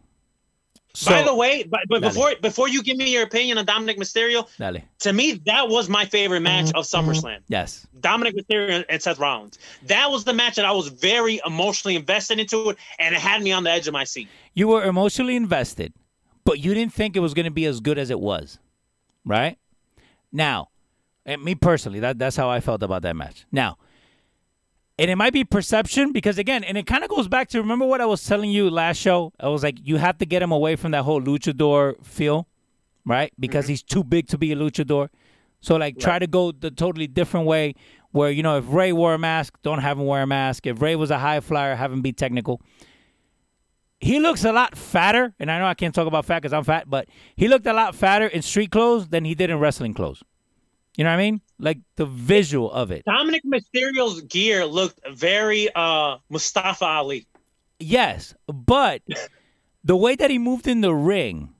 So, 0.97 1.11
By 1.11 1.21
the 1.21 1.35
way, 1.35 1.61
but, 1.61 1.81
but 1.89 2.01
before 2.01 2.33
before 2.41 2.67
you 2.67 2.81
give 2.81 2.97
me 2.97 3.13
your 3.13 3.21
opinion 3.21 3.59
on 3.59 3.65
Dominic 3.65 3.99
Mysterio, 3.99 4.47
dale. 4.57 4.81
to 4.97 5.13
me 5.13 5.33
that 5.45 5.69
was 5.69 5.89
my 5.89 6.05
favorite 6.05 6.39
match 6.39 6.69
mm-hmm. 6.69 6.77
of 6.79 6.85
SummerSlam. 6.85 7.35
Mm-hmm. 7.35 7.43
Yes. 7.49 7.85
Dominic 7.99 8.35
Mysterio 8.35 8.83
and 8.89 8.99
Seth 8.99 9.19
Rollins. 9.19 9.59
That 9.83 10.09
was 10.09 10.23
the 10.23 10.33
match 10.33 10.55
that 10.55 10.65
I 10.65 10.71
was 10.71 10.87
very 10.87 11.39
emotionally 11.45 11.95
invested 11.95 12.39
into 12.39 12.71
it, 12.71 12.77
and 12.97 13.13
it 13.13 13.21
had 13.21 13.43
me 13.43 13.51
on 13.51 13.63
the 13.63 13.69
edge 13.69 13.87
of 13.87 13.93
my 13.93 14.05
seat. 14.05 14.27
You 14.55 14.69
were 14.69 14.85
emotionally 14.85 15.35
invested, 15.35 15.93
but 16.45 16.57
you 16.57 16.73
didn't 16.73 16.93
think 16.93 17.15
it 17.15 17.19
was 17.19 17.35
going 17.35 17.45
to 17.45 17.51
be 17.51 17.65
as 17.65 17.79
good 17.79 17.99
as 17.99 18.09
it 18.09 18.19
was, 18.19 18.57
right? 19.23 19.59
Now, 20.31 20.69
and 21.27 21.43
me 21.43 21.53
personally, 21.53 21.99
that 21.99 22.17
that's 22.17 22.35
how 22.35 22.49
I 22.49 22.59
felt 22.59 22.81
about 22.81 23.03
that 23.03 23.15
match. 23.15 23.45
Now, 23.51 23.77
and 24.99 25.11
it 25.11 25.15
might 25.15 25.33
be 25.33 25.43
perception 25.43 26.11
because 26.11 26.37
again, 26.37 26.63
and 26.63 26.77
it 26.77 26.85
kind 26.85 27.03
of 27.03 27.09
goes 27.09 27.27
back 27.27 27.49
to 27.49 27.61
remember 27.61 27.85
what 27.85 28.01
I 28.01 28.05
was 28.05 28.23
telling 28.25 28.49
you 28.49 28.69
last 28.69 28.97
show. 28.97 29.33
I 29.39 29.49
was 29.49 29.63
like, 29.63 29.77
you 29.83 29.97
have 29.97 30.17
to 30.19 30.25
get 30.25 30.41
him 30.41 30.51
away 30.51 30.75
from 30.75 30.91
that 30.91 31.03
whole 31.03 31.21
luchador 31.21 32.03
feel, 32.03 32.47
right? 33.05 33.31
Because 33.39 33.65
mm-hmm. 33.65 33.71
he's 33.71 33.83
too 33.83 34.03
big 34.03 34.27
to 34.29 34.37
be 34.37 34.51
a 34.51 34.55
luchador. 34.55 35.09
So 35.59 35.75
like, 35.75 35.97
try 35.97 36.19
to 36.19 36.27
go 36.27 36.51
the 36.51 36.71
totally 36.71 37.07
different 37.07 37.45
way. 37.45 37.75
Where 38.11 38.31
you 38.31 38.41
know, 38.41 38.57
if 38.57 38.65
Ray 38.67 38.93
wore 38.93 39.13
a 39.13 39.19
mask, 39.19 39.57
don't 39.63 39.79
have 39.79 39.99
him 39.99 40.05
wear 40.05 40.23
a 40.23 40.27
mask. 40.27 40.65
If 40.65 40.81
Ray 40.81 40.95
was 40.95 41.11
a 41.11 41.19
high 41.19 41.39
flyer, 41.41 41.75
have 41.75 41.91
him 41.91 42.01
be 42.01 42.13
technical 42.13 42.61
he 43.99 44.19
looks 44.19 44.43
a 44.43 44.51
lot 44.51 44.77
fatter, 44.77 45.33
and 45.39 45.51
I 45.51 45.59
know 45.59 45.65
I 45.65 45.73
can't 45.73 45.93
talk 45.93 46.07
about 46.07 46.25
fat 46.25 46.41
because 46.41 46.53
I'm 46.53 46.63
fat, 46.63 46.89
but 46.89 47.07
he 47.35 47.47
looked 47.47 47.65
a 47.65 47.73
lot 47.73 47.95
fatter 47.95 48.27
in 48.27 48.41
street 48.41 48.71
clothes 48.71 49.07
than 49.07 49.25
he 49.25 49.33
did 49.33 49.49
in 49.49 49.59
wrestling 49.59 49.93
clothes. 49.93 50.23
You 50.97 51.03
know 51.03 51.11
what 51.11 51.19
I 51.19 51.31
mean? 51.31 51.41
Like 51.59 51.79
the 51.95 52.05
visual 52.05 52.71
of 52.71 52.91
it. 52.91 53.05
Dominic 53.05 53.43
Mysterio's 53.45 54.21
gear 54.21 54.65
looked 54.65 54.99
very 55.09 55.69
uh 55.73 56.17
Mustafa 56.29 56.85
Ali. 56.85 57.27
Yes, 57.79 58.33
but 58.47 59.03
the 59.83 59.95
way 59.95 60.15
that 60.15 60.29
he 60.29 60.39
moved 60.39 60.67
in 60.67 60.81
the 60.81 60.93
ring, 60.93 61.53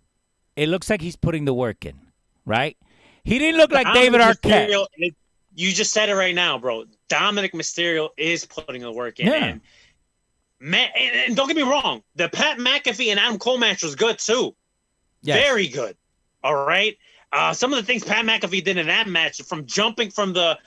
it 0.55 0.67
looks 0.67 0.89
like 0.89 1.01
he's 1.01 1.15
putting 1.15 1.45
the 1.45 1.53
work 1.53 1.85
in, 1.85 1.99
right? 2.45 2.75
He 3.23 3.37
didn't 3.37 3.59
look 3.59 3.71
like 3.71 3.85
David 3.93 4.17
Dominic 4.17 4.41
Arquette. 4.41 4.69
Mysterio 4.69 5.13
you 5.57 5.73
just 5.73 5.91
said 5.91 6.07
it 6.07 6.15
right 6.15 6.35
now, 6.35 6.59
bro. 6.59 6.85
Dominic 7.09 7.53
Mysterio 7.53 8.09
is 8.15 8.45
putting 8.45 8.81
the 8.83 8.91
work 8.91 9.19
in. 9.19 9.27
Yeah. 9.27 9.55
And, 10.61 10.91
and 10.93 11.35
don't 11.35 11.47
get 11.47 11.57
me 11.57 11.63
wrong, 11.63 12.03
the 12.15 12.29
Pat 12.29 12.59
McAfee 12.59 13.09
and 13.09 13.19
Adam 13.19 13.39
Cole 13.39 13.57
match 13.57 13.81
was 13.81 13.95
good 13.95 14.19
too. 14.19 14.55
Yes. 15.23 15.41
Very 15.41 15.67
good. 15.67 15.97
All 16.43 16.65
right. 16.65 16.95
Uh, 17.31 17.53
some 17.53 17.73
of 17.73 17.77
the 17.77 17.83
things 17.83 18.03
Pat 18.03 18.25
McAfee 18.25 18.63
did 18.63 18.77
in 18.77 18.87
that 18.87 19.07
match, 19.07 19.41
from 19.43 19.65
jumping 19.65 20.09
from 20.11 20.33
the 20.33 20.57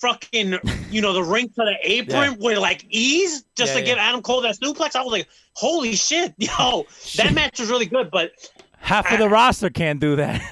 fucking, 0.00 0.58
you 0.90 1.00
know, 1.00 1.12
the 1.12 1.22
ring 1.22 1.48
to 1.48 1.54
the 1.56 1.76
apron 1.82 2.32
Yeah. 2.32 2.36
with 2.38 2.58
like 2.58 2.84
ease, 2.90 3.44
just 3.56 3.72
Yeah, 3.74 3.80
to 3.80 3.86
give 3.86 3.96
yeah. 3.96 4.08
Adam 4.08 4.22
Cole 4.22 4.40
that 4.42 4.56
suplex, 4.58 4.96
I 4.96 5.02
was 5.02 5.12
like, 5.12 5.28
holy 5.54 5.94
shit, 5.96 6.34
yo, 6.38 6.86
Shit. 7.00 7.24
that 7.24 7.34
match 7.34 7.60
was 7.60 7.68
really 7.70 7.86
good. 7.86 8.10
But 8.10 8.32
Half 8.78 9.10
of 9.12 9.18
the 9.18 9.28
roster 9.30 9.70
can't 9.70 9.98
do 9.98 10.14
that. 10.16 10.42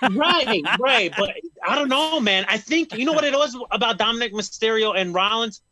right, 0.12 0.62
right. 0.78 1.12
But 1.18 1.34
I 1.66 1.74
don't 1.74 1.88
know, 1.88 2.20
man. 2.20 2.44
I 2.48 2.56
think 2.56 2.96
you 2.96 3.04
know 3.04 3.12
what 3.12 3.24
it 3.24 3.32
was 3.34 3.56
about 3.72 3.98
Dominic 3.98 4.32
Mysterio 4.32 4.96
and 4.96 5.12
Rollins. 5.12 5.62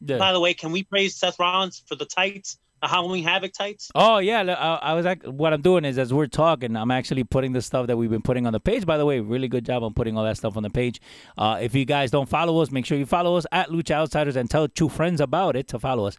By 0.00 0.32
the 0.32 0.38
way, 0.40 0.54
can 0.54 0.70
we 0.72 0.84
praise 0.84 1.16
Seth 1.16 1.38
Rollins 1.40 1.82
for 1.88 1.96
the 1.96 2.04
tights, 2.04 2.58
Halloween 2.82 3.24
Havoc 3.24 3.52
tights? 3.52 3.90
Oh 3.94 4.18
yeah, 4.18 4.40
I, 4.42 4.90
I 4.90 4.94
was. 4.94 5.06
act- 5.06 5.26
What 5.26 5.52
I'm 5.52 5.62
doing 5.62 5.84
is, 5.84 5.98
as 5.98 6.12
we're 6.12 6.26
talking, 6.26 6.76
I'm 6.76 6.90
actually 6.90 7.24
putting 7.24 7.52
the 7.52 7.62
stuff 7.62 7.86
that 7.86 7.96
we've 7.96 8.10
been 8.10 8.22
putting 8.22 8.46
on 8.46 8.52
the 8.52 8.60
page. 8.60 8.84
By 8.86 8.98
the 8.98 9.06
way, 9.06 9.20
really 9.20 9.48
good 9.48 9.64
job 9.64 9.82
on 9.82 9.94
putting 9.94 10.16
all 10.16 10.24
that 10.24 10.36
stuff 10.36 10.56
on 10.56 10.62
the 10.62 10.70
page. 10.70 11.00
Uh, 11.38 11.58
if 11.60 11.74
you 11.74 11.84
guys 11.84 12.10
don't 12.10 12.28
follow 12.28 12.60
us, 12.60 12.70
make 12.70 12.84
sure 12.86 12.96
you 12.98 13.06
follow 13.06 13.36
us 13.36 13.46
at 13.50 13.70
Lucha 13.70 13.92
Outsiders 13.92 14.36
and 14.36 14.48
tell 14.50 14.68
two 14.68 14.88
friends 14.88 15.20
about 15.20 15.56
it 15.56 15.68
to 15.68 15.78
follow 15.78 16.06
us. 16.06 16.16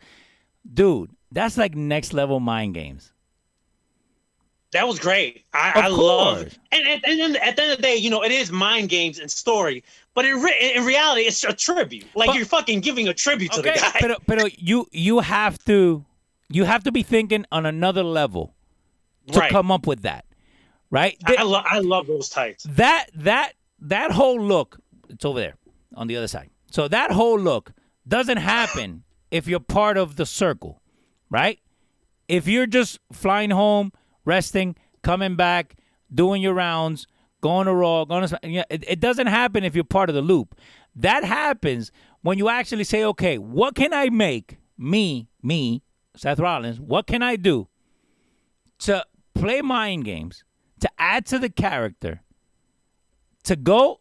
Dude, 0.73 1.11
that's 1.31 1.57
like 1.57 1.75
next 1.75 2.13
level 2.13 2.39
mind 2.39 2.73
games. 2.73 3.13
That 4.73 4.85
was 4.85 4.99
great. 4.99 5.45
I, 5.53 5.71
I 5.75 5.87
love. 5.87 6.57
And, 6.73 6.85
and, 6.85 7.01
and 7.05 7.37
at 7.37 7.55
the 7.55 7.63
end 7.63 7.71
of 7.71 7.77
the 7.77 7.83
day, 7.83 7.95
you 7.95 8.09
know, 8.09 8.21
it 8.21 8.33
is 8.33 8.51
mind 8.51 8.89
games 8.89 9.17
and 9.17 9.31
story, 9.31 9.81
but 10.13 10.25
in 10.25 10.41
re- 10.41 10.73
in 10.75 10.83
reality, 10.83 11.21
it's 11.21 11.41
a 11.45 11.53
tribute. 11.53 12.05
Like 12.15 12.27
But- 12.27 12.35
you're 12.35 12.45
fucking 12.45 12.81
giving 12.81 13.07
a 13.07 13.13
tribute 13.13 13.53
to 13.53 13.61
the 13.61 13.71
guy. 13.71 13.97
but 14.01 14.21
but 14.27 14.61
you 14.61 14.85
you 14.91 15.19
have 15.19 15.57
to 15.65 16.03
you 16.49 16.63
have 16.65 16.83
to 16.83 16.91
be 16.91 17.03
thinking 17.03 17.45
on 17.51 17.65
another 17.65 18.03
level 18.03 18.53
to 19.31 19.39
right. 19.39 19.51
come 19.51 19.71
up 19.71 19.85
with 19.87 20.03
that, 20.03 20.25
right? 20.89 21.17
I, 21.25 21.35
I, 21.39 21.43
lo- 21.43 21.63
I 21.65 21.79
love 21.79 22.07
those 22.07 22.29
tights. 22.29 22.63
that 22.69 23.07
that 23.15 23.53
that 23.79 24.11
whole 24.11 24.39
look 24.41 24.79
it's 25.09 25.25
over 25.25 25.39
there 25.39 25.55
on 25.95 26.07
the 26.07 26.15
other 26.17 26.27
side 26.27 26.49
so 26.71 26.87
that 26.87 27.11
whole 27.11 27.39
look 27.39 27.71
doesn't 28.07 28.37
happen 28.37 29.03
if 29.31 29.47
you're 29.47 29.59
part 29.59 29.97
of 29.97 30.15
the 30.15 30.25
circle 30.25 30.81
right 31.29 31.59
if 32.27 32.47
you're 32.47 32.67
just 32.67 32.99
flying 33.11 33.51
home 33.51 33.91
resting 34.25 34.75
coming 35.03 35.35
back 35.35 35.75
doing 36.13 36.41
your 36.41 36.53
rounds 36.53 37.07
going 37.41 37.67
to 37.67 37.73
raw 37.73 38.03
going 38.05 38.27
to 38.27 38.39
it, 38.43 38.83
it 38.87 38.99
doesn't 38.99 39.27
happen 39.27 39.63
if 39.63 39.75
you're 39.75 39.83
part 39.83 40.09
of 40.09 40.15
the 40.15 40.21
loop 40.21 40.59
that 40.95 41.23
happens 41.23 41.91
when 42.21 42.37
you 42.37 42.49
actually 42.49 42.83
say 42.83 43.03
okay 43.03 43.37
what 43.37 43.75
can 43.75 43.93
i 43.93 44.09
make 44.09 44.57
me 44.77 45.27
me 45.43 45.83
seth 46.17 46.39
rollins 46.39 46.79
what 46.79 47.07
can 47.07 47.21
i 47.21 47.35
do 47.35 47.67
to 48.79 49.05
play 49.33 49.61
mind 49.61 50.05
games 50.05 50.43
to 50.79 50.89
add 50.97 51.25
to 51.25 51.39
the 51.39 51.49
character 51.49 52.21
to 53.43 53.55
go 53.55 53.99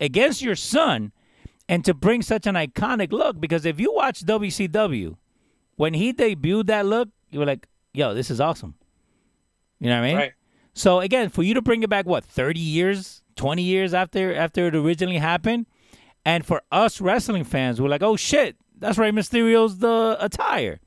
against 0.00 0.42
your 0.42 0.56
son 0.56 1.12
and 1.68 1.84
to 1.84 1.94
bring 1.94 2.22
such 2.22 2.46
an 2.46 2.54
iconic 2.54 3.12
look? 3.12 3.40
Because 3.40 3.66
if 3.66 3.80
you 3.80 3.92
watch 3.92 4.20
WCW 4.22 5.16
when 5.76 5.94
he 5.94 6.12
debuted 6.12 6.66
that 6.66 6.86
look 6.86 7.08
you 7.30 7.38
were 7.38 7.46
like 7.46 7.66
yo 7.92 8.14
this 8.14 8.30
is 8.30 8.40
awesome. 8.40 8.74
You 9.78 9.88
know 9.88 10.00
what 10.00 10.04
I 10.04 10.08
mean? 10.08 10.16
Right. 10.16 10.32
so 10.74 11.00
again 11.00 11.28
for 11.28 11.42
you 11.42 11.54
to 11.54 11.62
bring 11.62 11.82
it 11.82 11.90
back 11.90 12.06
what 12.06 12.24
30 12.24 12.60
years 12.60 13.22
20 13.36 13.62
years 13.62 13.92
after 13.92 14.34
after 14.34 14.66
it 14.68 14.74
originally 14.74 15.18
happened? 15.18 15.66
And 16.24 16.44
for 16.44 16.62
us 16.72 17.00
wrestling 17.00 17.44
fans 17.44 17.80
we're 17.80 17.88
like 17.88 18.02
oh 18.02 18.16
shit 18.16 18.56
that's 18.78 18.98
right 18.98 19.14
Mysterio's 19.14 19.78
the 19.78 20.16
attire 20.20 20.80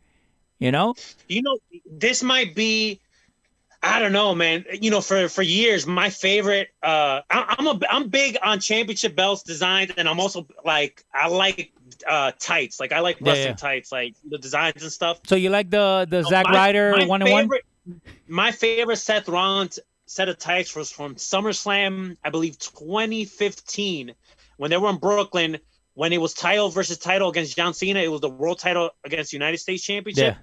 you 0.60 0.72
know 0.72 0.96
You 1.28 1.42
know, 1.42 1.58
this 1.90 2.22
might 2.22 2.56
be 2.56 3.00
I 3.82 4.00
don't 4.00 4.12
know, 4.12 4.36
man. 4.36 4.66
You 4.74 4.92
know, 4.92 5.00
for 5.00 5.30
for 5.30 5.42
years, 5.42 5.88
my 5.88 6.10
favorite. 6.10 6.70
Uh, 6.84 7.22
I, 7.30 7.56
I'm 7.58 7.68
a 7.68 7.80
I'm 7.90 8.10
big 8.10 8.38
on 8.44 8.60
championship 8.60 9.16
belts 9.16 9.44
designs, 9.44 9.92
and 9.96 10.08
I'm 10.08 10.20
also 10.20 10.48
like 10.66 11.06
I 11.14 11.30
like 11.30 11.72
uh 12.08 12.34
tights. 12.38 12.80
Like 12.80 12.92
I 12.92 13.00
like 13.00 13.18
wrestling 13.22 13.48
yeah. 13.48 13.54
tights, 13.54 13.92
like 13.92 14.16
the 14.30 14.38
designs 14.38 14.84
and 14.84 14.92
stuff. 14.92 15.22
So 15.26 15.36
you 15.36 15.50
like 15.50 15.70
the 15.70 16.06
the 16.10 16.24
Zack 16.24 16.48
Oh, 16.50 16.54
Ryder 16.54 17.06
one 17.08 17.22
on 17.22 17.32
one? 17.32 17.50
My 18.28 18.52
favorite 18.52 18.98
Seth 18.98 19.30
Rollins 19.30 19.80
set 20.06 20.28
of 20.28 20.38
tights 20.38 20.76
was 20.76 20.92
from 20.92 21.16
SummerSlam, 21.16 22.18
I 22.24 22.32
believe 22.32 22.60
2015, 22.60 24.14
when 24.58 24.72
they 24.72 24.78
were 24.78 24.90
in 24.90 24.98
Brooklyn. 24.98 25.58
When 26.00 26.14
it 26.14 26.22
was 26.22 26.34
title 26.34 26.70
versus 26.70 26.98
title 26.98 27.28
against 27.30 27.58
John 27.58 27.74
Cena, 27.74 28.00
it 28.00 28.08
was 28.10 28.22
the 28.22 28.30
world 28.30 28.58
title 28.58 28.90
against 29.04 29.34
United 29.34 29.58
States 29.58 29.84
Championship. 29.84 30.36
Yeah. 30.38 30.42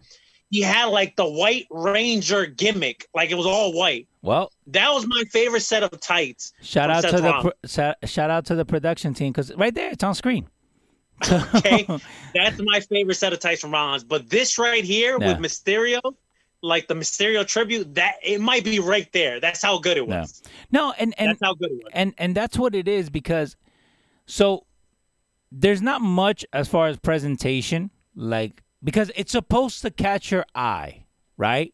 He 0.51 0.61
had 0.61 0.85
like 0.89 1.17
the 1.17 1.25
White 1.25 1.67
Ranger 1.71 2.45
gimmick, 2.45 3.07
like 3.15 3.31
it 3.31 3.37
was 3.37 3.47
all 3.47 3.73
white. 3.73 4.07
Well, 4.21 4.53
That 4.67 4.91
was 4.91 5.07
my 5.07 5.25
favorite 5.33 5.63
set 5.63 5.83
of 5.83 5.99
tights. 5.99 6.53
shout 6.61 6.91
out 6.91 7.05
Seth 7.05 7.13
to 7.17 7.21
the 7.23 7.33
pro- 7.41 7.53
shout, 7.65 7.97
shout 8.05 8.29
out 8.29 8.45
to 8.47 8.55
the 8.55 8.67
production 8.67 9.15
team 9.15 9.33
because 9.33 9.51
right 9.57 9.75
there 9.75 9.91
it's 9.91 10.05
on 10.05 10.15
screen. 10.15 10.47
Okay, 11.33 11.87
that's 12.35 12.61
my 12.63 12.81
favorite 12.81 13.15
set 13.15 13.33
of 13.33 13.39
tights 13.41 13.63
from 13.63 13.71
Rollins. 13.73 14.05
But 14.05 14.29
this 14.29 14.59
right 14.59 14.85
here 14.85 15.17
Yeah. 15.19 15.29
with 15.29 15.39
Mysterio, 15.39 16.03
like 16.61 16.87
the 16.87 16.95
Mysterio 16.95 17.47
tribute, 17.47 17.95
that 17.95 18.17
it 18.23 18.43
might 18.43 18.63
be 18.63 18.79
right 18.79 19.11
there. 19.13 19.41
That's 19.41 19.63
how 19.63 19.79
good 19.79 19.97
it 19.97 20.07
No. 20.07 20.19
was. 20.19 20.43
No, 20.71 20.93
and 20.99 21.15
and 21.17 21.31
That's 21.31 21.41
how 21.43 21.55
good 21.55 21.71
it 21.71 21.83
was. 21.85 21.93
and 21.95 22.13
and 22.19 22.35
that's 22.35 22.59
what 22.59 22.75
it 22.75 22.87
is 22.89 23.09
because 23.09 23.57
so 24.27 24.67
there's 25.53 25.83
not 25.83 26.01
much 26.01 26.45
as 26.53 26.69
far 26.69 26.89
as 26.89 26.99
presentation 26.99 27.91
like 28.15 28.63
because 28.83 29.11
it's 29.17 29.33
supposed 29.33 29.83
to 29.83 29.91
catch 29.91 30.31
your 30.31 30.45
eye 30.55 31.05
right 31.37 31.73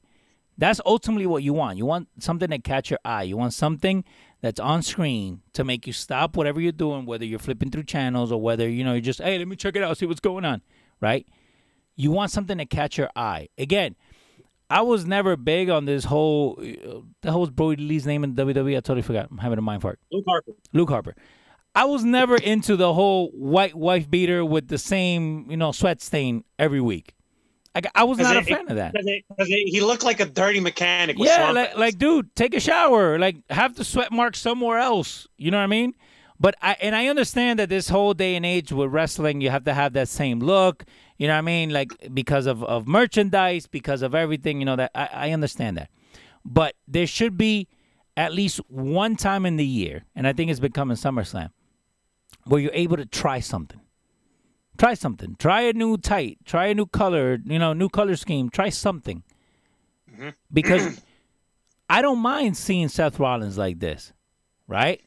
that's 0.58 0.80
ultimately 0.84 1.26
what 1.26 1.42
you 1.42 1.52
want 1.52 1.78
you 1.78 1.86
want 1.86 2.08
something 2.18 2.50
to 2.50 2.58
catch 2.58 2.90
your 2.90 2.98
eye 3.04 3.22
you 3.22 3.36
want 3.36 3.54
something 3.54 4.04
that's 4.40 4.60
on 4.60 4.82
screen 4.82 5.40
to 5.52 5.64
make 5.64 5.86
you 5.86 5.92
stop 5.92 6.36
whatever 6.36 6.60
you're 6.60 6.72
doing 6.72 7.06
whether 7.06 7.24
you're 7.24 7.38
flipping 7.38 7.70
through 7.70 7.84
channels 7.84 8.30
or 8.30 8.40
whether 8.40 8.68
you 8.68 8.84
know 8.84 8.92
you're 8.92 9.00
just 9.00 9.20
hey 9.20 9.38
let 9.38 9.48
me 9.48 9.56
check 9.56 9.76
it 9.76 9.82
out 9.82 9.96
see 9.96 10.06
what's 10.06 10.20
going 10.20 10.44
on 10.44 10.60
right 11.00 11.26
you 11.96 12.10
want 12.10 12.30
something 12.30 12.58
to 12.58 12.66
catch 12.66 12.98
your 12.98 13.10
eye 13.16 13.48
again 13.56 13.94
I 14.72 14.80
was 14.80 15.04
never 15.04 15.36
big 15.36 15.68
on 15.68 15.84
this 15.84 16.04
whole. 16.04 16.58
Uh, 16.58 17.00
the 17.20 17.30
whole 17.30 17.46
Brodie 17.46 17.82
Lee's 17.82 18.06
name 18.06 18.24
in 18.24 18.34
WWE. 18.34 18.74
I 18.74 18.80
totally 18.80 19.02
forgot. 19.02 19.28
I'm 19.30 19.36
having 19.36 19.58
a 19.58 19.62
mind 19.62 19.82
fart. 19.82 20.00
Luke 20.10 20.24
Harper. 20.26 20.52
Luke 20.72 20.88
Harper. 20.88 21.14
I 21.74 21.84
was 21.86 22.04
never 22.04 22.36
into 22.36 22.76
the 22.76 22.92
whole 22.92 23.28
white 23.30 23.74
wife 23.74 24.10
beater 24.10 24.44
with 24.44 24.68
the 24.68 24.78
same, 24.78 25.46
you 25.50 25.56
know, 25.56 25.72
sweat 25.72 26.02
stain 26.02 26.44
every 26.58 26.80
week. 26.80 27.14
Like 27.74 27.86
I 27.94 28.04
was 28.04 28.18
not 28.18 28.36
a 28.36 28.40
it- 28.40 28.46
fan 28.46 28.68
of 28.68 28.76
that. 28.76 28.92
Because 28.92 29.06
it- 29.06 29.24
'cause 29.38 29.48
it- 29.48 29.68
he 29.68 29.80
looked 29.80 30.04
like 30.04 30.20
a 30.20 30.26
dirty 30.26 30.60
mechanic. 30.60 31.16
Yeah, 31.18 31.52
like, 31.52 31.76
like, 31.78 31.98
dude, 31.98 32.34
take 32.36 32.52
a 32.54 32.60
shower. 32.60 33.18
Like, 33.18 33.36
have 33.48 33.74
the 33.76 33.84
sweat 33.84 34.12
mark 34.12 34.36
somewhere 34.36 34.78
else. 34.78 35.26
You 35.38 35.50
know 35.50 35.56
what 35.56 35.64
I 35.64 35.68
mean? 35.68 35.94
But 36.38 36.56
I 36.60 36.76
and 36.82 36.94
I 36.94 37.06
understand 37.06 37.58
that 37.60 37.68
this 37.70 37.88
whole 37.88 38.12
day 38.14 38.34
and 38.34 38.44
age 38.44 38.72
with 38.72 38.90
wrestling, 38.90 39.40
you 39.40 39.48
have 39.48 39.64
to 39.64 39.72
have 39.72 39.92
that 39.94 40.08
same 40.08 40.40
look. 40.40 40.84
You 41.16 41.28
know 41.28 41.34
what 41.34 41.38
I 41.38 41.42
mean? 41.42 41.70
Like 41.70 41.92
because 42.12 42.44
of 42.46 42.62
of 42.64 42.86
merchandise, 42.86 43.66
because 43.66 44.02
of 44.02 44.14
everything. 44.14 44.58
You 44.60 44.66
know 44.66 44.76
that 44.76 44.90
I, 44.94 45.08
I 45.12 45.30
understand 45.30 45.76
that. 45.78 45.88
But 46.44 46.74
there 46.86 47.06
should 47.06 47.38
be 47.38 47.68
at 48.16 48.34
least 48.34 48.58
one 48.68 49.16
time 49.16 49.46
in 49.46 49.56
the 49.56 49.64
year, 49.64 50.04
and 50.14 50.26
I 50.26 50.32
think 50.34 50.50
it's 50.50 50.60
becoming 50.60 50.96
SummerSlam, 50.98 51.50
where 52.44 52.60
you're 52.60 52.74
able 52.74 52.96
to 52.96 53.06
try 53.06 53.40
something. 53.40 53.80
Try 54.78 54.94
something. 54.94 55.36
Try 55.38 55.62
a 55.62 55.72
new 55.72 55.96
tight. 55.96 56.38
Try 56.44 56.66
a 56.66 56.74
new 56.74 56.86
color. 56.86 57.38
You 57.44 57.58
know, 57.58 57.72
new 57.72 57.88
color 57.88 58.16
scheme. 58.16 58.48
Try 58.50 58.70
something. 58.70 59.22
Mm-hmm. 60.10 60.30
Because 60.52 61.00
I 61.88 62.02
don't 62.02 62.18
mind 62.18 62.56
seeing 62.56 62.88
Seth 62.88 63.18
Rollins 63.18 63.58
like 63.58 63.78
this, 63.78 64.12
right? 64.66 65.00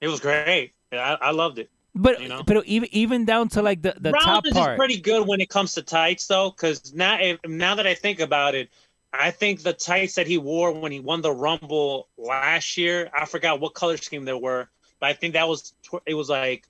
it 0.00 0.08
was 0.08 0.20
great. 0.20 0.72
I, 0.92 1.18
I 1.20 1.30
loved 1.30 1.58
it. 1.58 1.70
But 1.94 2.20
You 2.20 2.28
know? 2.28 2.42
but 2.46 2.66
even 2.66 2.88
even 2.92 3.24
down 3.24 3.48
to 3.50 3.62
like 3.62 3.80
the 3.80 3.94
the 3.98 4.12
top 4.12 4.44
part. 4.44 4.72
is 4.72 4.76
pretty 4.76 5.00
good 5.00 5.26
when 5.26 5.40
it 5.40 5.48
comes 5.48 5.74
to 5.74 5.82
tights, 5.82 6.26
though, 6.26 6.50
because 6.50 6.92
now 6.94 7.18
if, 7.18 7.38
now 7.46 7.74
that 7.74 7.86
I 7.86 7.94
think 7.94 8.20
about 8.20 8.54
it, 8.54 8.68
I 9.14 9.30
think 9.30 9.62
the 9.62 9.72
tights 9.72 10.14
that 10.16 10.26
he 10.26 10.36
wore 10.36 10.72
when 10.72 10.92
he 10.92 11.00
won 11.00 11.22
the 11.22 11.32
Rumble 11.32 12.08
last 12.18 12.76
year, 12.76 13.10
I 13.14 13.24
forgot 13.24 13.60
what 13.60 13.72
color 13.72 13.96
scheme 13.96 14.26
they 14.26 14.34
were, 14.34 14.68
but 15.00 15.06
I 15.08 15.12
think 15.12 15.34
that 15.34 15.48
was 15.48 15.72
tw- 15.82 16.02
it 16.06 16.14
was 16.14 16.28
like 16.28 16.66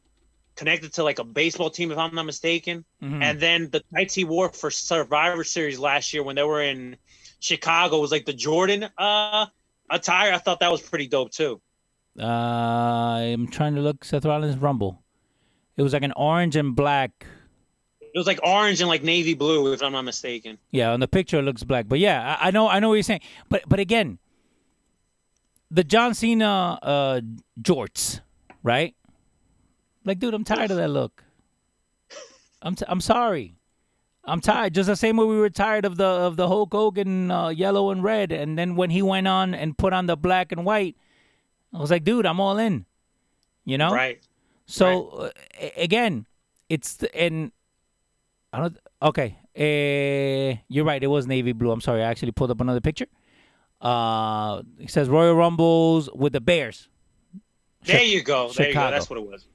connected 0.56 0.92
to 0.94 1.02
like 1.04 1.18
a 1.18 1.24
baseball 1.24 1.68
team, 1.70 1.90
if 1.92 1.98
I'm 1.98 2.14
not 2.14 2.24
mistaken. 2.24 2.84
Mhm. 3.02 3.22
And 3.22 3.38
then 3.40 3.68
the 3.70 3.82
tights 3.94 4.14
he 4.14 4.24
wore 4.24 4.48
for 4.50 4.70
Survivor 4.70 5.44
Series 5.44 5.78
last 5.78 6.12
year 6.14 6.22
when 6.22 6.36
they 6.36 6.42
were 6.44 6.62
in 6.62 6.96
Chicago 7.40 8.00
was 8.00 8.10
like 8.10 8.24
the 8.24 8.32
Jordan 8.32 8.88
uh 8.98 9.46
attire. 9.90 10.32
I 10.32 10.38
thought 10.38 10.60
that 10.60 10.72
was 10.72 10.80
pretty 10.82 11.08
dope 11.08 11.30
too. 11.32 11.60
uh, 12.18 12.22
I'm 12.22 13.46
trying 13.48 13.74
to 13.74 13.80
look 13.82 14.04
Seth 14.04 14.24
Rollins 14.24 14.56
Rumble. 14.56 15.02
It 15.76 15.82
was 15.82 15.92
like 15.92 16.02
an 16.02 16.12
orange 16.16 16.56
and 16.56 16.74
black. 16.74 17.26
It 18.00 18.16
was 18.18 18.26
like 18.26 18.40
orange 18.42 18.80
and 18.80 18.88
like 18.88 19.02
navy 19.02 19.34
blue, 19.34 19.70
if 19.74 19.82
I'm 19.82 19.92
not 19.92 20.02
mistaken. 20.06 20.56
Yeah, 20.70 20.92
on 20.92 21.00
the 21.00 21.08
picture 21.08 21.38
it 21.38 21.42
looks 21.42 21.62
black, 21.64 21.86
but 21.86 21.98
yeah, 21.98 22.38
I, 22.40 22.48
I 22.48 22.50
know 22.50 22.66
I 22.68 22.78
know 22.80 22.88
what 22.88 22.94
you're 22.94 23.02
saying. 23.02 23.20
But 23.50 23.64
but 23.68 23.78
again, 23.78 24.18
the 25.70 25.84
John 25.84 26.14
Cena 26.14 26.78
uh, 26.82 27.20
jorts, 27.60 28.20
right? 28.62 28.94
Like, 30.04 30.18
dude, 30.18 30.34
I'm 30.34 30.44
tired 30.44 30.70
of 30.70 30.76
that 30.76 30.88
look. 30.88 31.24
I'm 32.62 32.74
t- 32.74 32.84
I'm 32.88 33.00
sorry. 33.00 33.54
I'm 34.24 34.40
tired. 34.40 34.74
Just 34.74 34.88
the 34.88 34.96
same 34.96 35.16
way 35.18 35.24
we 35.24 35.36
were 35.38 35.50
tired 35.50 35.84
of 35.84 35.96
the 35.96 36.04
of 36.06 36.36
the 36.36 36.48
Hulk 36.48 36.72
Hogan 36.72 37.30
uh, 37.30 37.48
yellow 37.48 37.90
and 37.90 38.02
red, 38.02 38.32
and 38.32 38.58
then 38.58 38.74
when 38.76 38.90
he 38.90 39.02
went 39.02 39.28
on 39.28 39.54
and 39.54 39.76
put 39.78 39.92
on 39.92 40.06
the 40.06 40.16
black 40.16 40.50
and 40.52 40.64
white, 40.64 40.96
I 41.72 41.78
was 41.78 41.90
like, 41.90 42.02
dude, 42.04 42.26
I'm 42.26 42.40
all 42.40 42.58
in. 42.58 42.86
You 43.64 43.78
know, 43.78 43.92
Right. 43.92 44.20
so 44.66 45.08
uh, 45.08 45.30
again, 45.76 46.26
it's 46.68 46.94
the, 46.96 47.14
and 47.16 47.52
I 48.52 48.60
don't. 48.60 48.78
Okay, 49.02 49.36
uh, 49.56 50.58
you're 50.68 50.84
right. 50.84 51.02
It 51.02 51.08
was 51.08 51.26
navy 51.26 51.52
blue. 51.52 51.70
I'm 51.70 51.80
sorry. 51.80 52.02
I 52.02 52.06
actually 52.10 52.32
pulled 52.32 52.50
up 52.50 52.60
another 52.60 52.80
picture. 52.80 53.06
Uh, 53.80 54.62
he 54.78 54.86
says 54.88 55.08
Royal 55.08 55.34
Rumbles 55.34 56.08
with 56.14 56.32
the 56.32 56.40
Bears, 56.40 56.88
There 57.84 58.02
you 58.02 58.22
go. 58.22 58.48
There 58.50 58.66
you 58.66 58.72
Chicago. 58.72 58.88
go. 58.88 58.90
That's 58.92 59.10
what 59.10 59.18
it 59.18 59.26
was. 59.30 59.46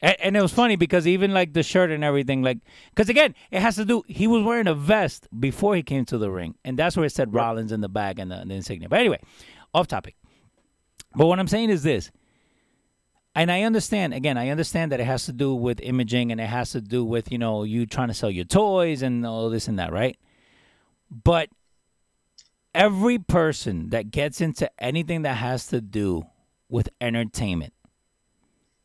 and, 0.00 0.16
and 0.20 0.36
it 0.36 0.40
was 0.42 0.52
funny 0.52 0.76
because 0.76 1.06
even 1.06 1.32
like 1.34 1.52
the 1.52 1.62
shirt 1.62 1.90
and 1.90 2.02
everything, 2.02 2.42
like, 2.42 2.58
because 2.94 3.08
again, 3.08 3.34
it 3.50 3.60
has 3.60 3.76
to 3.76 3.84
do. 3.84 4.02
He 4.08 4.26
was 4.26 4.42
wearing 4.42 4.66
a 4.66 4.74
vest 4.74 5.28
before 5.38 5.76
he 5.76 5.82
came 5.82 6.04
to 6.06 6.18
the 6.18 6.30
ring, 6.30 6.54
and 6.64 6.78
that's 6.78 6.96
where 6.96 7.04
it 7.06 7.10
said 7.12 7.34
Rollins 7.34 7.70
in 7.70 7.80
the 7.82 7.88
bag 7.88 8.18
and 8.18 8.30
the, 8.30 8.42
the 8.46 8.54
insignia. 8.54 8.88
But 8.88 9.00
anyway, 9.00 9.20
off 9.74 9.86
topic. 9.88 10.16
But 11.14 11.26
what 11.26 11.38
I'm 11.38 11.48
saying 11.48 11.70
is 11.70 11.82
this. 11.82 12.10
And 13.34 13.50
I 13.52 13.62
understand, 13.62 14.14
again, 14.14 14.38
I 14.38 14.48
understand 14.48 14.92
that 14.92 15.00
it 15.00 15.04
has 15.04 15.26
to 15.26 15.32
do 15.32 15.54
with 15.54 15.78
imaging 15.82 16.32
and 16.32 16.40
it 16.40 16.46
has 16.46 16.70
to 16.70 16.80
do 16.80 17.04
with, 17.04 17.30
you 17.30 17.36
know, 17.36 17.64
you 17.64 17.84
trying 17.84 18.08
to 18.08 18.14
sell 18.14 18.30
your 18.30 18.46
toys 18.46 19.02
and 19.02 19.26
all 19.26 19.50
this 19.50 19.68
and 19.68 19.78
that, 19.78 19.92
right? 19.92 20.16
But 21.10 21.50
every 22.76 23.18
person 23.18 23.88
that 23.88 24.10
gets 24.10 24.40
into 24.40 24.70
anything 24.78 25.22
that 25.22 25.38
has 25.38 25.66
to 25.68 25.80
do 25.80 26.24
with 26.68 26.90
entertainment, 27.00 27.72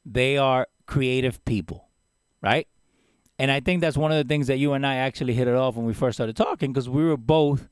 they 0.05 0.37
are 0.37 0.67
creative 0.85 1.43
people, 1.45 1.89
right? 2.41 2.67
And 3.37 3.51
I 3.51 3.59
think 3.59 3.81
that's 3.81 3.97
one 3.97 4.11
of 4.11 4.17
the 4.17 4.27
things 4.27 4.47
that 4.47 4.57
you 4.57 4.73
and 4.73 4.87
I 4.87 4.95
actually 4.95 5.33
hit 5.33 5.47
it 5.47 5.55
off 5.55 5.75
when 5.75 5.85
we 5.85 5.93
first 5.93 6.17
started 6.17 6.35
talking 6.35 6.71
because 6.71 6.87
we 6.87 7.03
were 7.03 7.17
both 7.17 7.67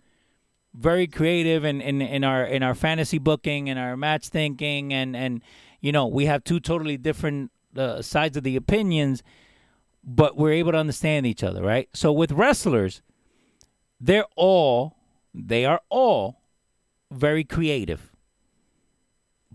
very 0.74 1.08
creative 1.08 1.64
in, 1.64 1.82
in, 1.82 2.02
in 2.02 2.24
our 2.24 2.44
in 2.44 2.62
our 2.64 2.76
fantasy 2.76 3.18
booking 3.18 3.70
and 3.70 3.80
our 3.80 3.98
match 3.98 4.30
thinking 4.30 4.94
and 4.94 5.16
and 5.16 5.42
you 5.82 5.92
know 5.92 6.06
we 6.06 6.28
have 6.28 6.44
two 6.44 6.60
totally 6.60 6.96
different 6.96 7.52
uh, 7.76 8.04
sides 8.04 8.38
of 8.38 8.44
the 8.44 8.56
opinions 8.56 9.24
but 10.04 10.38
we're 10.38 10.52
able 10.52 10.72
to 10.72 10.78
understand 10.78 11.26
each 11.26 11.44
other 11.44 11.64
right 11.64 11.90
so 11.94 12.12
with 12.12 12.32
wrestlers 12.32 13.02
they're 14.00 14.28
all 14.36 14.99
they 15.34 15.66
are 15.66 15.82
all 15.90 16.42
very 17.12 17.44
creative 17.44 18.12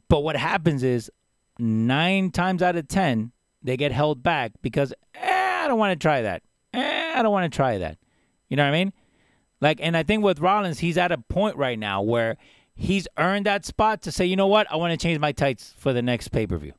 but 0.08 0.20
what 0.20 0.36
happens 0.36 0.82
is 0.82 1.10
nine 1.58 2.30
times 2.30 2.62
out 2.62 2.76
of 2.76 2.88
ten 2.88 3.32
they 3.62 3.76
get 3.76 3.92
held 3.92 4.22
back 4.22 4.52
because 4.62 4.92
eh, 5.14 5.62
i 5.64 5.68
don't 5.68 5.78
want 5.78 5.92
to 5.92 6.02
try 6.02 6.22
that 6.22 6.42
eh, 6.72 7.12
i 7.14 7.22
don't 7.22 7.32
want 7.32 7.50
to 7.50 7.56
try 7.56 7.78
that 7.78 7.96
you 8.48 8.56
know 8.56 8.64
what 8.64 8.74
i 8.74 8.84
mean 8.84 8.92
like, 9.64 9.80
and 9.80 9.96
I 9.96 10.02
think 10.02 10.22
with 10.22 10.40
Rollins, 10.40 10.80
he's 10.80 10.98
at 10.98 11.10
a 11.10 11.16
point 11.16 11.56
right 11.56 11.78
now 11.78 12.02
where 12.02 12.36
he's 12.74 13.08
earned 13.16 13.46
that 13.46 13.64
spot 13.64 14.02
to 14.02 14.12
say, 14.12 14.26
you 14.26 14.36
know 14.36 14.46
what, 14.46 14.70
I 14.70 14.76
want 14.76 14.92
to 14.92 15.02
change 15.02 15.18
my 15.18 15.32
tights 15.32 15.72
for 15.78 15.94
the 15.94 16.02
next 16.02 16.28
pay 16.28 16.46
per 16.46 16.58
view. 16.58 16.74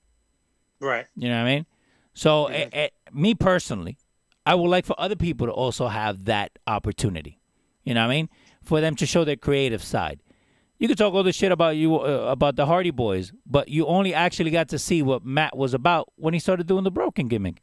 Right. 0.80 1.08
You 1.16 1.30
know 1.30 1.41
what 1.41 1.50
I 1.50 1.56
mean? 1.56 1.66
So, 2.14 2.46
eh, 2.46 2.70
eh, 2.72 2.89
me 3.12 3.34
personally, 3.34 3.98
I 4.46 4.54
would 4.54 4.70
like 4.70 4.86
for 4.86 4.96
other 5.00 5.16
people 5.16 5.48
to 5.48 5.54
also 5.54 5.88
have 5.88 6.26
that 6.26 6.60
opportunity. 6.68 7.39
You 7.84 7.96
know 7.96 8.02
what 8.02 8.12
I 8.12 8.16
mean? 8.18 8.30
For 8.66 8.82
them 8.82 8.95
to 8.97 9.05
show 9.05 9.24
their 9.24 9.36
creative 9.36 9.84
side. 9.84 10.20
You 10.78 10.88
could 10.89 10.97
talk 10.97 11.13
all 11.13 11.24
this 11.24 11.36
shit 11.36 11.51
about 11.51 11.78
you 11.78 11.95
uh, 11.95 12.28
about 12.30 12.57
the 12.57 12.66
Hardy 12.66 12.91
Boys, 12.91 13.32
but 13.45 13.70
you 13.70 13.86
only 13.86 14.13
actually 14.13 14.51
got 14.51 14.68
to 14.70 14.80
see 14.80 15.01
what 15.01 15.24
Matt 15.24 15.55
was 15.55 15.74
about 15.74 16.11
when 16.18 16.34
he 16.34 16.39
started 16.39 16.68
doing 16.68 16.84
the 16.84 16.91
broken 16.91 17.28
gimmick. 17.28 17.61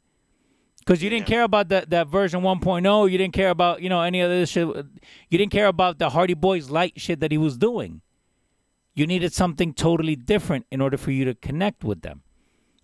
Because 0.78 1.02
you 1.02 1.10
didn't 1.10 1.26
care 1.26 1.44
about 1.44 1.68
that, 1.68 1.90
that 1.90 2.08
version 2.08 2.40
1.0. 2.40 3.10
You 3.10 3.18
didn't 3.18 3.34
care 3.34 3.50
about, 3.50 3.82
you 3.82 3.88
know, 3.88 4.00
any 4.00 4.20
of 4.20 4.30
this 4.30 4.50
shit. 4.50 4.66
You 4.66 5.38
didn't 5.38 5.52
care 5.52 5.68
about 5.68 5.98
the 5.98 6.10
Hardy 6.10 6.34
Boys 6.34 6.70
light 6.70 6.94
shit 7.00 7.20
that 7.20 7.30
he 7.30 7.38
was 7.38 7.56
doing. 7.56 8.00
You 8.94 9.06
needed 9.06 9.32
something 9.32 9.74
totally 9.74 10.16
different 10.16 10.66
in 10.72 10.80
order 10.80 10.96
for 10.96 11.12
you 11.12 11.24
to 11.24 11.34
connect 11.34 11.84
with 11.84 12.02
them. 12.02 12.22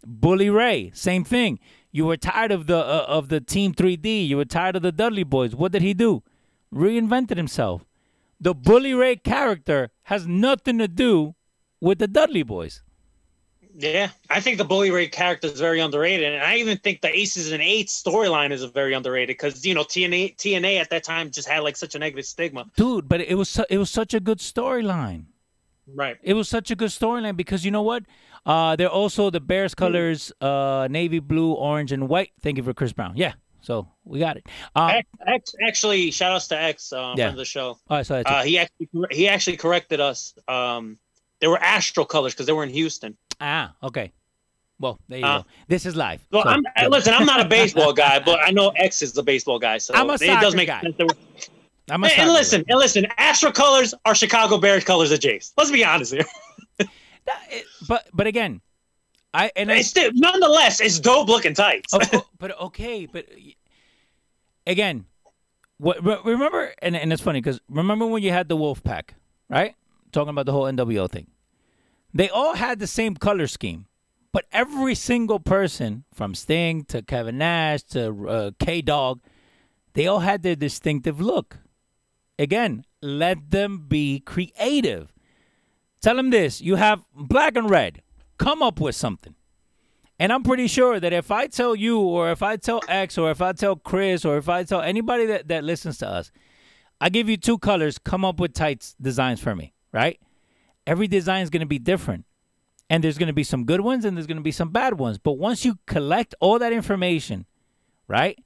Bully 0.06 0.48
Ray, 0.48 0.92
same 0.94 1.24
thing. 1.24 1.58
You 1.90 2.06
were 2.06 2.16
tired 2.16 2.52
of 2.52 2.66
the 2.66 2.78
uh, 2.78 3.04
of 3.08 3.30
the 3.30 3.40
Team 3.40 3.74
3D. 3.74 4.28
You 4.28 4.36
were 4.36 4.44
tired 4.44 4.76
of 4.76 4.82
the 4.82 4.92
Dudley 4.92 5.24
Boys. 5.24 5.56
What 5.56 5.72
did 5.72 5.82
he 5.82 5.92
do? 5.92 6.22
Reinvented 6.72 7.36
himself. 7.36 7.84
The 8.40 8.54
Bully 8.54 8.94
Ray 8.94 9.16
character 9.16 9.90
has 10.04 10.26
nothing 10.26 10.78
to 10.78 10.88
do 10.88 11.34
with 11.80 11.98
the 11.98 12.06
Dudley 12.06 12.42
Boys. 12.42 12.82
Yeah, 13.74 14.10
I 14.28 14.40
think 14.40 14.58
the 14.58 14.64
Bully 14.64 14.90
Ray 14.90 15.06
character 15.06 15.46
is 15.46 15.60
very 15.60 15.78
underrated, 15.78 16.32
and 16.32 16.42
I 16.42 16.56
even 16.56 16.78
think 16.78 17.00
the 17.00 17.16
Aces 17.16 17.52
and 17.52 17.62
Eights 17.62 18.02
storyline 18.02 18.50
is 18.50 18.64
very 18.64 18.92
underrated 18.92 19.36
because 19.36 19.64
you 19.64 19.72
know 19.72 19.84
TNA 19.84 20.36
TNA 20.36 20.80
at 20.80 20.90
that 20.90 21.04
time 21.04 21.30
just 21.30 21.48
had 21.48 21.60
like 21.60 21.76
such 21.76 21.94
a 21.94 21.98
negative 21.98 22.24
stigma. 22.24 22.66
Dude, 22.76 23.08
but 23.08 23.20
it 23.20 23.36
was 23.36 23.48
su- 23.48 23.66
it 23.70 23.78
was 23.78 23.90
such 23.90 24.14
a 24.14 24.20
good 24.20 24.38
storyline. 24.38 25.26
Right. 25.94 26.16
It 26.22 26.34
was 26.34 26.48
such 26.48 26.70
a 26.70 26.76
good 26.76 26.90
storyline 26.90 27.36
because 27.36 27.64
you 27.64 27.70
know 27.70 27.82
what? 27.82 28.02
Uh, 28.44 28.76
they're 28.76 28.90
also 28.90 29.30
the 29.30 29.40
Bears 29.40 29.74
colors, 29.74 30.32
uh, 30.40 30.88
navy 30.90 31.18
blue, 31.18 31.52
orange, 31.52 31.92
and 31.92 32.08
white. 32.08 32.30
Thank 32.42 32.56
you 32.56 32.62
for 32.62 32.74
Chris 32.74 32.92
Brown. 32.92 33.12
Yeah, 33.16 33.34
so 33.68 33.86
we 34.04 34.18
got 34.18 34.38
it. 34.38 34.46
Uh, 34.74 34.92
X, 34.96 35.08
X 35.26 35.52
actually, 35.62 36.10
shout 36.10 36.32
outs 36.32 36.48
to 36.48 36.58
X, 36.58 36.90
uh, 36.90 36.96
Yeah. 36.96 37.24
friend 37.26 37.30
of 37.34 37.36
the 37.36 37.44
show. 37.44 37.68
all 37.90 37.98
right, 37.98 38.06
so 38.06 38.22
Uh, 38.24 38.42
he 38.42 38.56
actually 38.58 38.88
he 39.10 39.28
actually 39.28 39.58
corrected 39.58 40.00
us. 40.00 40.32
Um, 40.48 40.98
they 41.40 41.48
were 41.48 41.58
astral 41.62 42.06
colors 42.06 42.32
because 42.32 42.46
they 42.46 42.52
were 42.54 42.64
in 42.64 42.70
Houston. 42.70 43.18
ah, 43.42 43.74
okay. 43.82 44.10
Well, 44.80 44.98
there 45.08 45.18
you 45.18 45.26
Uh, 45.26 45.38
go. 45.40 45.46
This 45.68 45.84
is 45.84 45.94
live. 45.96 46.20
Well, 46.32 46.44
so- 46.44 46.48
I'm, 46.76 46.90
listen, 46.90 47.12
I'm 47.12 47.26
not 47.26 47.40
a 47.40 47.44
baseball 47.44 47.92
guy, 47.92 48.18
but 48.30 48.40
I 48.42 48.52
know 48.52 48.70
X 48.70 49.02
is 49.02 49.12
the 49.12 49.22
baseball 49.22 49.58
guy, 49.58 49.76
so 49.78 49.92
I'm 49.94 50.08
a 50.08 50.14
it 50.14 50.40
does 50.40 50.54
make 50.54 50.68
guy. 50.68 50.80
sense. 50.80 50.96
I'm 51.90 52.02
a 52.04 52.06
and, 52.06 52.16
soccer 52.16 52.30
listen, 52.32 52.64
and 52.70 52.78
listen, 52.78 53.06
Astro 53.18 53.52
colors 53.52 53.92
are 54.06 54.14
Chicago 54.14 54.56
Bears 54.56 54.84
colors 54.84 55.10
of 55.10 55.20
Jays. 55.20 55.52
Let's 55.58 55.70
be 55.70 55.84
honest 55.84 56.12
here. 56.14 56.24
guy. 56.78 56.86
That- 57.26 57.42
it- 57.50 57.66
but 57.86 58.06
but 58.14 58.26
again, 58.26 58.62
I 59.34 59.50
and 59.56 59.70
I, 59.70 59.76
It's 59.78 59.88
still, 59.88 60.10
nonetheless, 60.14 60.80
it's 60.80 60.98
dope 60.98 61.28
looking 61.28 61.52
tights. 61.54 61.92
Of 61.92 62.00
but 62.38 62.58
okay, 62.60 63.04
but 63.06 63.26
again, 64.68 65.06
what 65.78 66.04
remember? 66.24 66.72
And 66.80 66.96
and 66.96 67.12
it's 67.12 67.22
funny 67.22 67.40
because 67.40 67.60
remember 67.68 68.06
when 68.06 68.22
you 68.22 68.30
had 68.30 68.48
the 68.48 68.56
Wolf 68.56 68.84
Pack, 68.84 69.14
right? 69.48 69.74
Talking 70.12 70.30
about 70.30 70.46
the 70.46 70.52
whole 70.52 70.64
NWO 70.64 71.10
thing. 71.10 71.28
They 72.14 72.28
all 72.28 72.54
had 72.54 72.78
the 72.78 72.86
same 72.86 73.16
color 73.16 73.46
scheme, 73.46 73.86
but 74.32 74.46
every 74.52 74.94
single 74.94 75.40
person, 75.40 76.04
from 76.12 76.34
Sting 76.34 76.84
to 76.86 77.02
Kevin 77.02 77.38
Nash 77.38 77.82
to 77.84 78.28
uh, 78.28 78.50
K 78.58 78.82
Dog, 78.82 79.20
they 79.94 80.06
all 80.06 80.20
had 80.20 80.42
their 80.42 80.56
distinctive 80.56 81.20
look. 81.20 81.58
Again, 82.38 82.84
let 83.02 83.50
them 83.50 83.86
be 83.88 84.20
creative. 84.20 85.12
Tell 86.00 86.16
them 86.16 86.30
this: 86.30 86.60
you 86.60 86.76
have 86.76 87.02
black 87.14 87.56
and 87.56 87.70
red. 87.70 88.02
Come 88.38 88.62
up 88.62 88.80
with 88.80 88.94
something. 88.94 89.34
And 90.18 90.32
I'm 90.32 90.42
pretty 90.42 90.66
sure 90.66 90.98
that 90.98 91.12
if 91.12 91.30
I 91.30 91.46
tell 91.46 91.76
you, 91.76 92.00
or 92.00 92.30
if 92.32 92.42
I 92.42 92.56
tell 92.56 92.80
X, 92.88 93.16
or 93.16 93.30
if 93.30 93.40
I 93.40 93.52
tell 93.52 93.76
Chris, 93.76 94.24
or 94.24 94.36
if 94.36 94.48
I 94.48 94.64
tell 94.64 94.80
anybody 94.80 95.26
that, 95.26 95.48
that 95.48 95.62
listens 95.62 95.98
to 95.98 96.08
us, 96.08 96.32
I 97.00 97.08
give 97.08 97.28
you 97.28 97.36
two 97.36 97.58
colors, 97.58 97.98
come 97.98 98.24
up 98.24 98.40
with 98.40 98.52
tights 98.52 98.96
designs 99.00 99.40
for 99.40 99.54
me, 99.54 99.74
right? 99.92 100.20
Every 100.86 101.06
design 101.06 101.42
is 101.42 101.50
going 101.50 101.60
to 101.60 101.66
be 101.66 101.78
different. 101.78 102.24
And 102.90 103.04
there's 103.04 103.18
going 103.18 103.28
to 103.28 103.34
be 103.34 103.44
some 103.44 103.64
good 103.64 103.82
ones 103.82 104.04
and 104.04 104.16
there's 104.16 104.26
going 104.26 104.38
to 104.38 104.42
be 104.42 104.50
some 104.50 104.70
bad 104.70 104.98
ones. 104.98 105.18
But 105.18 105.32
once 105.32 105.64
you 105.64 105.78
collect 105.86 106.34
all 106.40 106.58
that 106.58 106.72
information, 106.72 107.44
right, 108.08 108.38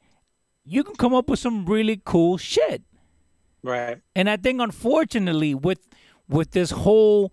you 0.65 0.83
can 0.85 0.97
come 0.97 1.15
up 1.15 1.29
with 1.31 1.39
some 1.39 1.65
really 1.65 2.03
cool 2.05 2.37
shit. 2.37 2.83
right. 3.63 4.01
And 4.15 4.29
I 4.29 4.37
think 4.37 4.61
unfortunately 4.61 5.55
with 5.55 5.79
with 6.29 6.51
this 6.51 6.71
whole 6.71 7.33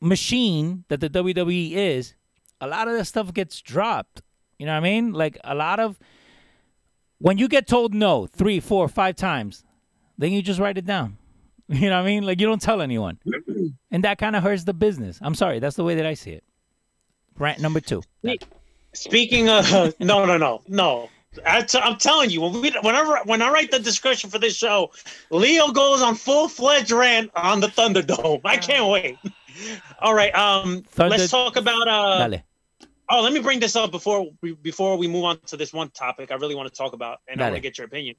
machine 0.00 0.84
that 0.88 1.00
the 1.00 1.10
WWE 1.10 1.72
is, 1.72 2.14
a 2.60 2.66
lot 2.66 2.88
of 2.88 2.96
that 2.96 3.04
stuff 3.06 3.32
gets 3.32 3.60
dropped. 3.60 4.22
You 4.58 4.66
know 4.66 4.72
what 4.72 4.78
I 4.78 4.80
mean? 4.80 5.12
Like 5.12 5.38
a 5.44 5.54
lot 5.54 5.78
of 5.80 5.98
when 7.18 7.38
you 7.38 7.48
get 7.48 7.66
told 7.66 7.94
no 7.94 8.26
three, 8.26 8.60
four, 8.60 8.88
five 8.88 9.16
times, 9.16 9.64
then 10.16 10.32
you 10.32 10.42
just 10.42 10.60
write 10.60 10.78
it 10.78 10.86
down. 10.86 11.16
You 11.70 11.90
know 11.90 11.96
what 11.96 12.04
I 12.04 12.06
mean? 12.06 12.24
Like 12.24 12.40
you 12.40 12.46
don't 12.46 12.62
tell 12.62 12.80
anyone. 12.80 13.18
And 13.90 14.04
that 14.04 14.16
kind 14.18 14.34
of 14.36 14.42
hurts 14.42 14.64
the 14.64 14.72
business. 14.72 15.18
I'm 15.20 15.34
sorry, 15.34 15.58
that's 15.58 15.76
the 15.76 15.84
way 15.84 15.94
that 15.96 16.06
I 16.06 16.14
see 16.14 16.30
it. 16.30 16.44
Rant 17.38 17.60
number 17.60 17.80
two. 17.80 18.02
Speaking 18.94 19.48
of 19.50 19.70
no, 20.00 20.24
no, 20.24 20.36
no, 20.38 20.62
no. 20.66 21.10
I 21.46 21.62
t- 21.62 21.78
I'm 21.78 21.96
telling 21.96 22.30
you, 22.30 22.40
when 22.40 22.60
we, 22.60 22.70
whenever 22.82 23.18
when 23.24 23.42
I 23.42 23.50
write 23.50 23.70
the 23.70 23.78
description 23.78 24.30
for 24.30 24.38
this 24.38 24.56
show, 24.56 24.90
Leo 25.30 25.68
goes 25.72 26.02
on 26.02 26.14
full 26.14 26.48
fledged 26.48 26.90
rant 26.90 27.30
on 27.36 27.60
the 27.60 27.68
Thunderdome. 27.68 28.40
I 28.44 28.56
can't 28.56 28.90
wait. 28.90 29.18
All 30.00 30.14
right, 30.14 30.34
um, 30.34 30.82
Thunder- 30.88 31.16
let's 31.18 31.30
talk 31.30 31.56
about 31.56 31.86
uh. 31.86 32.28
Dale. 32.28 32.42
Oh, 33.10 33.22
let 33.22 33.32
me 33.32 33.40
bring 33.40 33.58
this 33.58 33.74
up 33.74 33.90
before 33.90 34.30
we, 34.42 34.52
before 34.52 34.96
we 34.98 35.08
move 35.08 35.24
on 35.24 35.38
to 35.46 35.56
this 35.56 35.72
one 35.72 35.88
topic. 35.90 36.30
I 36.30 36.34
really 36.34 36.54
want 36.54 36.68
to 36.72 36.74
talk 36.76 36.92
about, 36.92 37.20
and 37.26 37.40
I 37.40 37.44
Dale. 37.44 37.52
want 37.52 37.62
to 37.62 37.68
get 37.68 37.78
your 37.78 37.86
opinion. 37.86 38.16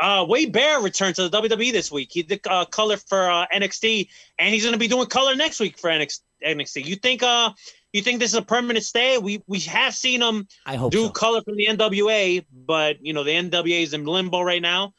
Uh, 0.00 0.24
Wade 0.28 0.52
Barrett 0.52 0.82
returned 0.82 1.16
to 1.16 1.28
the 1.28 1.42
WWE 1.42 1.70
this 1.70 1.92
week. 1.92 2.08
He 2.12 2.22
did 2.22 2.40
uh, 2.46 2.64
color 2.64 2.96
for 2.96 3.30
uh, 3.30 3.46
NXT, 3.54 4.08
and 4.38 4.52
he's 4.54 4.62
going 4.62 4.72
to 4.72 4.78
be 4.78 4.88
doing 4.88 5.06
color 5.06 5.34
next 5.36 5.60
week 5.60 5.78
for 5.78 5.90
NXT. 5.90 6.20
NXT. 6.44 6.84
You 6.84 6.96
think 6.96 7.22
uh 7.22 7.52
you 7.92 8.02
think 8.02 8.18
this 8.18 8.32
is 8.32 8.36
a 8.36 8.42
permanent 8.42 8.84
stay? 8.84 9.16
We 9.18 9.42
we 9.46 9.60
have 9.60 9.94
seen 9.94 10.20
him 10.22 10.48
I 10.66 10.74
hope 10.74 10.90
do 10.90 11.04
so. 11.04 11.10
color 11.10 11.40
from 11.42 11.56
the 11.56 11.66
NWA, 11.66 12.44
but 12.52 13.04
you 13.04 13.12
know 13.12 13.22
the 13.22 13.30
NWA 13.30 13.82
is 13.82 13.94
in 13.94 14.04
limbo 14.04 14.42
right 14.42 14.60
now. 14.60 14.92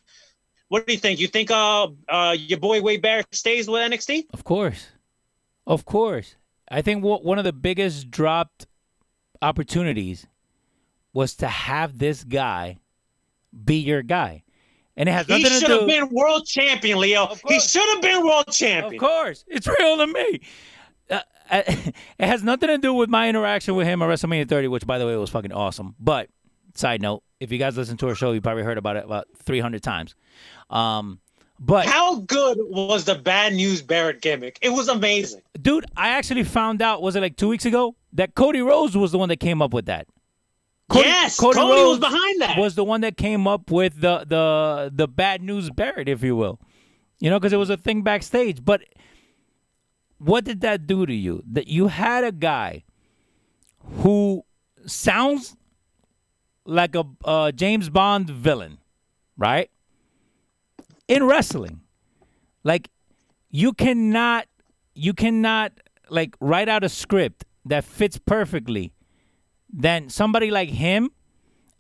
What 0.70 0.88
do 0.88 0.94
you 0.94 1.00
think? 1.00 1.20
You 1.20 1.28
think 1.28 1.52
uh 1.52 1.88
uh 2.08 2.36
your 2.38 2.60
boy 2.60 2.82
Wade 2.82 3.02
Barrett 3.02 3.28
stays 3.36 3.68
with 3.68 3.82
NXT? 3.82 4.28
Of 4.34 4.44
course. 4.46 4.88
Of 5.68 5.84
course. 5.84 6.36
I 6.70 6.82
think 6.82 7.04
what 7.04 7.26
one 7.26 7.38
of 7.38 7.44
the 7.44 7.52
biggest 7.52 8.10
dropped 8.10 8.68
opportunities 9.44 10.26
was 11.14 11.36
to 11.36 11.48
have 11.48 12.00
this 12.00 12.24
guy 12.24 12.80
be 13.64 13.76
your 13.76 14.02
guy. 14.02 14.44
And 14.96 15.10
it 15.10 15.12
has 15.12 15.26
He 15.26 15.34
nothing 15.34 15.60
to 15.60 15.60
should 15.60 15.70
have 15.72 15.88
been 15.88 16.10
world 16.10 16.46
champion, 16.46 17.00
Leo. 17.00 17.36
He 17.48 17.60
should 17.60 17.88
have 17.90 18.02
been 18.02 18.26
world 18.26 18.46
champion. 18.52 18.96
Of 18.96 19.00
course. 19.00 19.44
It's 19.48 19.68
real 19.68 19.98
to 19.98 20.08
me. 20.08 20.42
Uh, 21.10 21.20
uh, 21.50 21.62
it 21.68 21.96
has 22.20 22.44
nothing 22.44 22.70
to 22.70 22.78
do 22.78 22.94
with 22.94 23.10
my 23.10 23.28
interaction 23.28 23.76
with 23.76 23.88
him 23.88 24.02
at 24.02 24.06
WrestleMania 24.08 24.48
30, 24.48 24.68
which, 24.68 24.86
by 24.86 25.00
the 25.00 25.06
way, 25.06 25.16
was 25.16 25.32
fucking 25.32 25.52
awesome. 25.52 25.96
But, 26.00 26.30
side 26.76 27.02
note, 27.02 27.24
if 27.40 27.52
you 27.52 27.58
guys 27.58 27.76
listen 27.76 27.98
to 27.98 28.08
our 28.10 28.16
show, 28.16 28.32
you 28.34 28.42
probably 28.42 28.64
heard 28.64 28.78
about 28.78 28.98
it 28.98 29.06
about 29.06 29.28
300 29.44 29.82
times. 29.82 30.16
Um, 30.70 31.20
but 31.60 31.86
How 31.86 32.16
good 32.22 32.58
was 32.60 33.06
the 33.06 33.16
bad 33.16 33.54
news 33.54 33.82
Barrett 33.82 34.22
gimmick? 34.22 34.60
It 34.62 34.70
was 34.70 34.88
amazing. 34.90 35.42
dude, 35.62 35.86
I 35.96 36.10
actually 36.10 36.44
found 36.44 36.82
out 36.82 37.02
was 37.02 37.16
it 37.16 37.22
like 37.22 37.38
two 37.38 37.48
weeks 37.48 37.66
ago 37.66 37.96
that 38.14 38.36
Cody 38.36 38.62
Rhodes 38.62 38.98
was 38.98 39.12
the 39.12 39.18
one 39.18 39.30
that 39.30 39.40
came 39.40 39.62
up 39.62 39.74
with 39.74 39.86
that. 39.86 40.08
yes, 40.94 41.40
Cody, 41.40 41.60
was 41.60 42.00
behind 42.00 42.42
that. 42.42 42.58
Was 42.58 42.76
the 42.76 42.84
one 42.84 43.02
that 43.02 43.18
came 43.18 43.48
up 43.48 43.72
with 43.72 44.02
the 44.02 44.26
the 44.28 44.92
the 44.94 45.08
bad 45.08 45.42
news 45.42 45.70
Barrett, 45.70 46.10
if 46.10 46.24
you 46.24 46.36
will, 46.36 46.60
you 47.20 47.30
know, 47.30 47.40
because 47.40 47.54
it 47.54 47.58
was 47.58 47.70
a 47.70 47.78
thing 47.78 48.02
backstage. 48.02 48.64
But 48.64 48.84
what 50.18 50.44
did 50.44 50.62
that 50.62 50.88
do 50.88 51.06
to 51.06 51.14
you? 51.14 51.44
That 51.52 51.68
you 51.68 51.88
had 51.88 52.24
a 52.24 52.32
guy 52.32 52.84
who 54.02 54.44
sounds 54.86 55.56
like 56.66 56.96
a 56.96 57.06
uh, 57.26 57.52
James 57.52 57.90
Bond 57.90 58.30
villain, 58.30 58.78
right? 59.38 59.70
In 61.08 61.26
wrestling, 61.26 61.82
like 62.64 62.90
you 63.50 63.74
cannot 63.74 64.48
you 64.96 65.14
cannot 65.14 65.74
like 66.10 66.36
write 66.40 66.70
out 66.70 66.84
a 66.84 66.90
script 66.90 67.46
that 67.66 67.84
fits 67.84 68.18
perfectly 68.18 68.94
than 69.72 70.10
somebody 70.10 70.52
like 70.52 70.70
him 70.70 71.10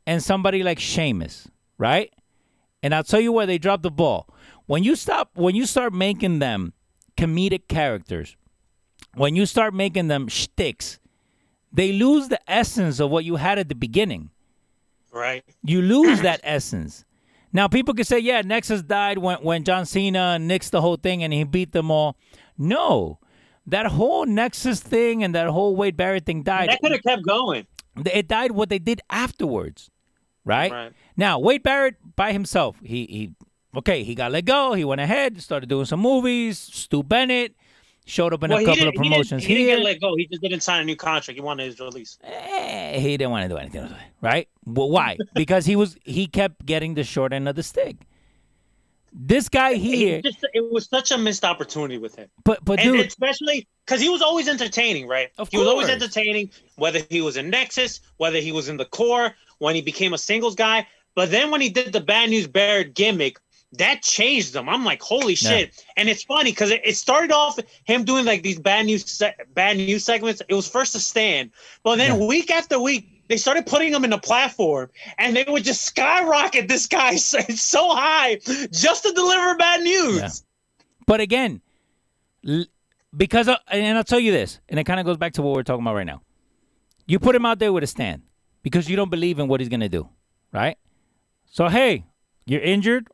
and 0.06 0.22
somebody 0.22 0.64
like 0.64 0.80
Sheamus, 0.80 1.48
right? 1.78 2.12
And 2.82 2.94
I'll 2.94 3.04
tell 3.04 3.20
you 3.20 3.32
where 3.32 3.46
they 3.46 3.58
dropped 3.58 3.84
the 3.84 3.92
ball. 3.92 4.28
When 4.66 4.84
you 4.84 4.96
stop 4.96 5.32
when 5.36 5.56
you 5.56 5.66
start 5.66 5.94
making 5.94 6.40
them 6.40 6.74
comedic 7.18 7.68
characters, 7.68 8.36
when 9.16 9.36
you 9.36 9.46
start 9.46 9.74
making 9.74 10.08
them 10.08 10.28
shticks, 10.28 11.00
they 11.72 11.92
lose 11.92 12.28
the 12.28 12.40
essence 12.50 13.00
of 13.00 13.10
what 13.10 13.26
you 13.26 13.38
had 13.38 13.58
at 13.58 13.70
the 13.70 13.76
beginning 13.76 14.32
right. 15.14 15.44
you 15.64 15.82
lose 15.82 16.22
that 16.24 16.40
essence. 16.44 17.06
Now 17.54 17.68
people 17.68 17.94
can 17.94 18.04
say, 18.04 18.18
yeah, 18.20 18.42
Nexus 18.42 18.82
died 18.82 19.20
when 19.20 19.38
when 19.38 19.64
John 19.64 19.86
Cena 19.86 20.38
nixed 20.42 20.72
the 20.72 20.82
whole 20.82 20.98
thing 20.98 21.24
and 21.24 21.32
he 21.32 21.44
beat 21.44 21.72
them 21.72 21.92
all. 21.92 22.18
No. 22.58 23.20
That 23.68 23.86
whole 23.86 24.26
Nexus 24.26 24.82
thing 24.82 25.24
and 25.24 25.34
that 25.36 25.48
whole 25.48 25.76
Wade 25.76 25.96
Barrett 25.96 26.26
thing 26.26 26.44
died. 26.44 26.70
That 26.70 26.82
could 26.82 26.92
have 26.92 27.04
kept 27.04 27.24
going. 27.24 27.68
It 28.12 28.28
died 28.28 28.52
what 28.52 28.70
they 28.70 28.80
did 28.80 29.02
afterwards. 29.10 29.90
Right? 30.44 30.72
Right. 30.72 30.94
Now, 31.16 31.40
Wade 31.40 31.64
Barrett 31.64 31.96
by 32.16 32.34
himself, 32.34 32.78
he 32.84 33.06
he 33.06 33.32
okay, 33.78 34.04
he 34.04 34.16
got 34.16 34.32
let 34.32 34.46
go, 34.46 34.74
he 34.74 34.84
went 34.84 35.00
ahead, 35.00 35.42
started 35.42 35.70
doing 35.70 35.86
some 35.86 36.02
movies, 36.02 36.58
Stu 36.58 37.04
Bennett, 37.04 37.56
showed 38.06 38.34
up 38.34 38.44
in 38.44 38.52
Well, 38.52 38.60
a 38.60 38.66
couple 38.66 38.88
of 38.88 38.96
promotions 38.96 39.44
he 39.44 39.56
didn't. 39.56 39.60
He 39.60 39.66
didn't 39.66 39.80
get 39.80 39.86
let 39.86 40.02
go. 40.02 40.16
He 40.16 40.28
just 40.28 40.42
didn't 40.42 40.62
sign 40.62 40.82
a 40.82 40.86
new 40.86 40.96
contract. 40.96 41.36
He 41.36 41.42
wanted 41.42 41.66
his 41.66 41.80
release. 41.80 42.18
Eh, 42.24 43.00
he 43.00 43.18
didn't 43.18 43.32
want 43.32 43.44
to 43.44 43.50
do 43.50 43.58
anything, 43.58 43.94
right? 44.22 44.48
Well, 44.66 44.90
why? 44.90 45.18
because 45.34 45.66
he 45.66 45.76
was 45.76 45.98
he 46.04 46.28
kept 46.28 46.66
getting 46.66 46.94
the 46.96 47.04
short 47.04 47.34
end 47.34 47.48
of 47.48 47.56
the 47.56 47.64
stick. 47.64 47.98
This 49.16 49.48
guy 49.48 49.76
here, 49.76 50.18
It, 50.18 50.26
just, 50.26 50.44
it 50.56 50.72
was 50.72 50.88
such 50.88 51.12
a 51.12 51.18
missed 51.20 51.46
opportunity 51.46 52.00
with 52.00 52.16
him. 52.16 52.30
but 52.44 52.66
but 52.66 52.80
and 52.80 52.94
dude, 52.94 53.06
especially 53.06 53.68
because 53.86 54.02
he 54.02 54.10
was 54.10 54.24
always 54.24 54.48
entertaining, 54.48 55.08
right? 55.08 55.30
Of 55.38 55.50
he 55.50 55.58
was 55.60 55.68
always 55.68 55.88
entertaining, 55.88 56.50
whether 56.78 57.00
he 57.10 57.22
was 57.22 57.38
in 57.38 57.52
Nexus, 57.52 58.00
whether 58.18 58.40
he 58.40 58.52
was 58.52 58.70
in 58.70 58.78
the 58.78 58.86
Corre, 58.86 59.36
when 59.60 59.76
he 59.76 59.82
became 59.82 60.14
a 60.14 60.18
singles 60.18 60.56
guy. 60.56 60.88
But 61.14 61.30
then 61.30 61.52
when 61.52 61.62
he 61.62 61.70
did 61.70 61.94
the 61.94 62.02
Bad 62.02 62.32
News 62.32 62.48
Barrett 62.48 62.96
gimmick, 62.96 63.38
that 63.74 64.02
changed 64.04 64.54
them. 64.54 64.70
I'm 64.70 64.86
like, 64.86 65.02
holy 65.02 65.34
Yeah. 65.34 65.50
shit! 65.50 65.86
And 65.98 66.08
it's 66.10 66.24
funny 66.24 66.52
because 66.52 66.72
it, 66.72 66.82
it 66.86 66.96
started 66.96 67.32
off 67.32 67.58
him 67.86 68.04
doing 68.04 68.26
like 68.26 68.44
these 68.44 68.60
bad 68.60 68.86
news 68.86 69.10
se- 69.10 69.36
bad 69.54 69.78
news 69.78 70.04
segments. 70.04 70.42
It 70.48 70.54
was 70.54 70.68
first 70.68 70.94
to 70.94 71.00
stand, 71.00 71.52
but 71.84 71.98
then 71.98 72.20
Yeah. 72.20 72.28
week 72.28 72.52
after 72.52 72.80
week. 72.80 73.10
They 73.30 73.38
started 73.38 73.66
putting 73.66 73.94
him 73.94 74.04
in 74.04 74.12
a 74.12 74.18
platform, 74.20 74.90
and 75.18 75.34
they 75.36 75.46
would 75.48 75.64
just 75.64 75.84
skyrocket 75.86 76.68
this 76.68 76.88
guy 76.88 77.16
so, 77.30 77.40
so 77.56 77.90
high 77.96 78.36
just 78.72 79.04
to 79.04 79.12
deliver 79.14 79.56
bad 79.56 79.82
news. 79.82 80.20
Yeah. 80.20 80.30
But 81.08 81.22
again, 81.22 81.62
l- 82.48 82.66
because 83.16 83.48
of, 83.48 83.56
and 83.70 83.98
I'll 83.98 84.04
tell 84.04 84.20
you 84.20 84.32
this, 84.34 84.60
and 84.68 84.78
it 84.80 84.84
kind 84.84 85.00
of 85.00 85.06
goes 85.06 85.18
back 85.18 85.34
to 85.34 85.42
what 85.42 85.56
we're 85.56 85.64
talking 85.64 85.84
about 85.84 85.96
right 85.96 86.06
now. 86.06 86.22
You 87.08 87.18
put 87.18 87.34
him 87.36 87.46
out 87.46 87.60
there 87.60 87.72
with 87.72 87.84
a 87.84 87.88
stand 87.88 88.24
because 88.62 88.90
you 88.90 88.96
don't 88.98 89.10
believe 89.10 89.40
in 89.40 89.48
what 89.48 89.62
he's 89.62 89.70
gonna 89.70 89.90
do, 89.90 90.10
right? 90.52 90.78
So 91.50 91.70
hey, 91.70 92.06
you're 92.46 92.62
injured, 92.62 93.08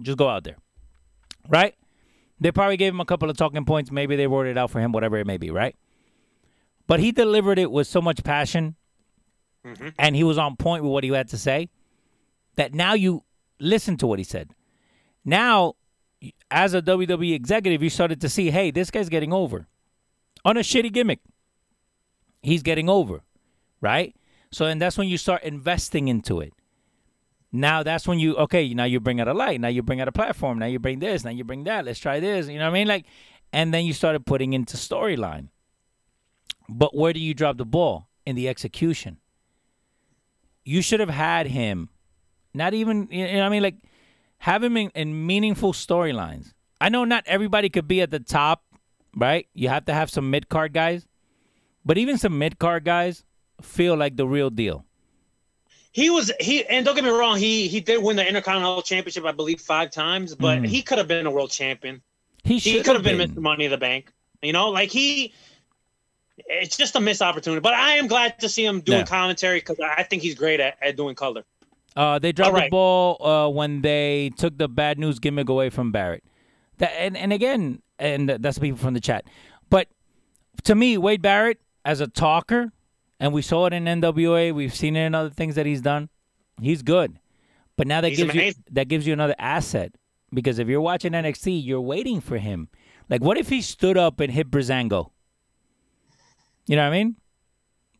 just 0.00 0.18
go 0.18 0.28
out 0.28 0.44
there, 0.44 0.56
right? 1.48 1.74
They 2.40 2.50
probably 2.52 2.76
gave 2.76 2.92
him 2.92 3.00
a 3.00 3.04
couple 3.04 3.30
of 3.30 3.36
talking 3.36 3.64
points. 3.64 3.90
Maybe 3.90 4.16
they 4.16 4.26
wrote 4.26 4.46
it 4.46 4.58
out 4.58 4.70
for 4.70 4.80
him, 4.80 4.92
whatever 4.92 5.16
it 5.16 5.26
may 5.26 5.36
be, 5.36 5.50
right? 5.50 5.76
But 6.86 7.00
he 7.00 7.12
delivered 7.12 7.58
it 7.58 7.70
with 7.70 7.86
so 7.86 8.02
much 8.02 8.22
passion, 8.24 8.76
mm-hmm. 9.64 9.88
and 9.98 10.14
he 10.14 10.24
was 10.24 10.36
on 10.36 10.56
point 10.56 10.82
with 10.82 10.92
what 10.92 11.04
he 11.04 11.10
had 11.10 11.28
to 11.28 11.38
say. 11.38 11.70
That 12.56 12.74
now 12.74 12.94
you 12.94 13.24
listen 13.58 13.96
to 13.98 14.06
what 14.06 14.18
he 14.18 14.24
said. 14.24 14.50
Now 15.24 15.74
as 16.50 16.74
a 16.74 16.82
WWE 16.82 17.34
executive, 17.34 17.82
you 17.82 17.90
started 17.90 18.20
to 18.20 18.28
see, 18.28 18.50
hey, 18.50 18.70
this 18.70 18.90
guy's 18.90 19.08
getting 19.08 19.32
over 19.32 19.66
on 20.44 20.56
a 20.56 20.60
shitty 20.60 20.92
gimmick. 20.92 21.20
He's 22.42 22.62
getting 22.62 22.88
over, 22.88 23.22
right? 23.80 24.14
So, 24.50 24.66
and 24.66 24.80
that's 24.80 24.96
when 24.96 25.08
you 25.08 25.18
start 25.18 25.42
investing 25.42 26.08
into 26.08 26.40
it. 26.40 26.52
Now 27.56 27.84
that's 27.84 28.08
when 28.08 28.18
you 28.18 28.34
okay. 28.36 28.74
Now 28.74 28.82
you 28.82 28.98
bring 28.98 29.20
out 29.20 29.28
a 29.28 29.32
light. 29.32 29.60
Now 29.60 29.68
you 29.68 29.80
bring 29.80 30.00
out 30.00 30.08
a 30.08 30.12
platform. 30.12 30.58
Now 30.58 30.66
you 30.66 30.80
bring 30.80 30.98
this. 30.98 31.24
Now 31.24 31.30
you 31.30 31.44
bring 31.44 31.62
that. 31.64 31.84
Let's 31.84 32.00
try 32.00 32.18
this. 32.18 32.48
You 32.48 32.58
know 32.58 32.64
what 32.64 32.70
I 32.70 32.74
mean? 32.74 32.88
Like, 32.88 33.06
and 33.52 33.72
then 33.72 33.84
you 33.86 33.92
started 33.92 34.26
putting 34.26 34.54
into 34.54 34.76
storyline. 34.76 35.50
But 36.68 36.96
where 36.96 37.12
do 37.12 37.20
you 37.20 37.32
drop 37.32 37.56
the 37.56 37.64
ball 37.64 38.08
in 38.26 38.34
the 38.34 38.48
execution? 38.48 39.18
You 40.64 40.82
should 40.82 40.98
have 40.98 41.10
had 41.10 41.46
him. 41.46 41.90
Not 42.54 42.74
even 42.74 43.06
you 43.12 43.24
know 43.24 43.34
what 43.34 43.42
I 43.42 43.48
mean. 43.50 43.62
Like 43.62 43.76
have 44.38 44.64
him 44.64 44.76
in, 44.76 44.90
in 44.96 45.24
meaningful 45.24 45.72
storylines. 45.72 46.54
I 46.80 46.88
know 46.88 47.04
not 47.04 47.22
everybody 47.24 47.68
could 47.68 47.86
be 47.86 48.00
at 48.00 48.10
the 48.10 48.18
top, 48.18 48.64
right? 49.14 49.46
You 49.54 49.68
have 49.68 49.84
to 49.84 49.94
have 49.94 50.10
some 50.10 50.28
mid 50.28 50.48
card 50.48 50.72
guys, 50.72 51.06
but 51.84 51.98
even 51.98 52.18
some 52.18 52.36
mid 52.36 52.58
card 52.58 52.84
guys 52.84 53.22
feel 53.62 53.96
like 53.96 54.16
the 54.16 54.26
real 54.26 54.50
deal. 54.50 54.84
He 55.94 56.10
was 56.10 56.32
he 56.40 56.64
and 56.66 56.84
don't 56.84 56.96
get 56.96 57.04
me 57.04 57.10
wrong, 57.10 57.38
he 57.38 57.68
he 57.68 57.78
did 57.80 58.02
win 58.02 58.16
the 58.16 58.26
Intercontinental 58.26 58.82
Championship, 58.82 59.24
I 59.24 59.30
believe, 59.30 59.60
five 59.60 59.92
times, 59.92 60.34
but 60.34 60.58
Mm. 60.58 60.66
he 60.66 60.82
could 60.82 60.98
have 60.98 61.06
been 61.06 61.24
a 61.24 61.30
world 61.30 61.50
champion. 61.52 62.02
He 62.42 62.58
He 62.58 62.82
could 62.82 62.94
have 62.96 63.04
been, 63.04 63.16
Mr. 63.16 63.36
Money 63.38 63.66
in 63.66 63.70
the 63.70 63.78
Bank. 63.78 64.12
You 64.42 64.52
know, 64.52 64.70
like 64.70 64.90
he 64.90 65.32
it's 66.48 66.76
just 66.76 66.96
a 66.96 67.00
missed 67.00 67.22
opportunity. 67.22 67.60
But 67.60 67.74
I 67.74 67.92
am 67.92 68.08
glad 68.08 68.40
to 68.40 68.48
see 68.48 68.64
him 68.64 68.80
doing 68.80 68.98
Yeah. 68.98 69.04
commentary 69.04 69.60
because 69.60 69.78
I 69.80 70.02
think 70.02 70.20
he's 70.22 70.34
great 70.34 70.58
at, 70.58 70.76
at 70.82 70.96
doing 70.96 71.14
color. 71.14 71.44
Uh, 71.94 72.18
they 72.18 72.32
dropped 72.32 72.56
All 72.56 72.60
the 72.60 72.68
ball 72.68 73.24
uh, 73.24 73.48
when 73.48 73.80
they 73.82 74.32
took 74.36 74.58
the 74.58 74.68
bad 74.68 74.98
news 74.98 75.20
gimmick 75.20 75.48
away 75.48 75.70
from 75.70 75.92
Barrett. 75.92 76.24
That 76.78 76.90
and, 76.98 77.16
and 77.16 77.32
again, 77.32 77.82
and 78.00 78.28
that's 78.28 78.58
people 78.58 78.78
from 78.78 78.94
the 78.94 79.00
chat. 79.00 79.24
But 79.70 79.86
to 80.64 80.74
me, 80.74 80.98
Wade 80.98 81.22
Barrett 81.22 81.60
as 81.84 82.00
a 82.00 82.08
talker, 82.08 82.72
and 83.20 83.32
we 83.32 83.42
saw 83.42 83.66
it 83.66 83.72
in 83.72 83.84
NWA, 83.84 84.52
we've 84.54 84.74
seen 84.74 84.96
it 84.96 85.06
in 85.06 85.14
other 85.14 85.30
things 85.30 85.54
that 85.54 85.66
he's 85.66 85.80
done. 85.80 86.08
He's 86.60 86.82
good, 86.82 87.18
but 87.76 87.86
now 87.86 88.00
that 88.00 88.10
He's 88.10 88.18
gives 88.18 88.34
you 88.34 88.52
that 88.70 88.88
gives 88.88 89.06
you 89.06 89.12
another 89.12 89.34
asset 89.38 89.92
because 90.32 90.58
if 90.58 90.68
you're 90.68 90.80
watching 90.80 91.12
NXT, 91.12 91.64
you're 91.64 91.80
waiting 91.80 92.20
for 92.20 92.38
him. 92.38 92.68
Like, 93.08 93.22
what 93.22 93.36
if 93.36 93.48
he 93.48 93.60
stood 93.60 93.96
up 93.96 94.20
and 94.20 94.32
hit 94.32 94.50
Breezango? 94.50 95.10
You 96.66 96.76
know 96.76 96.82
what 96.82 96.94
I 96.94 97.04
mean? 97.04 97.16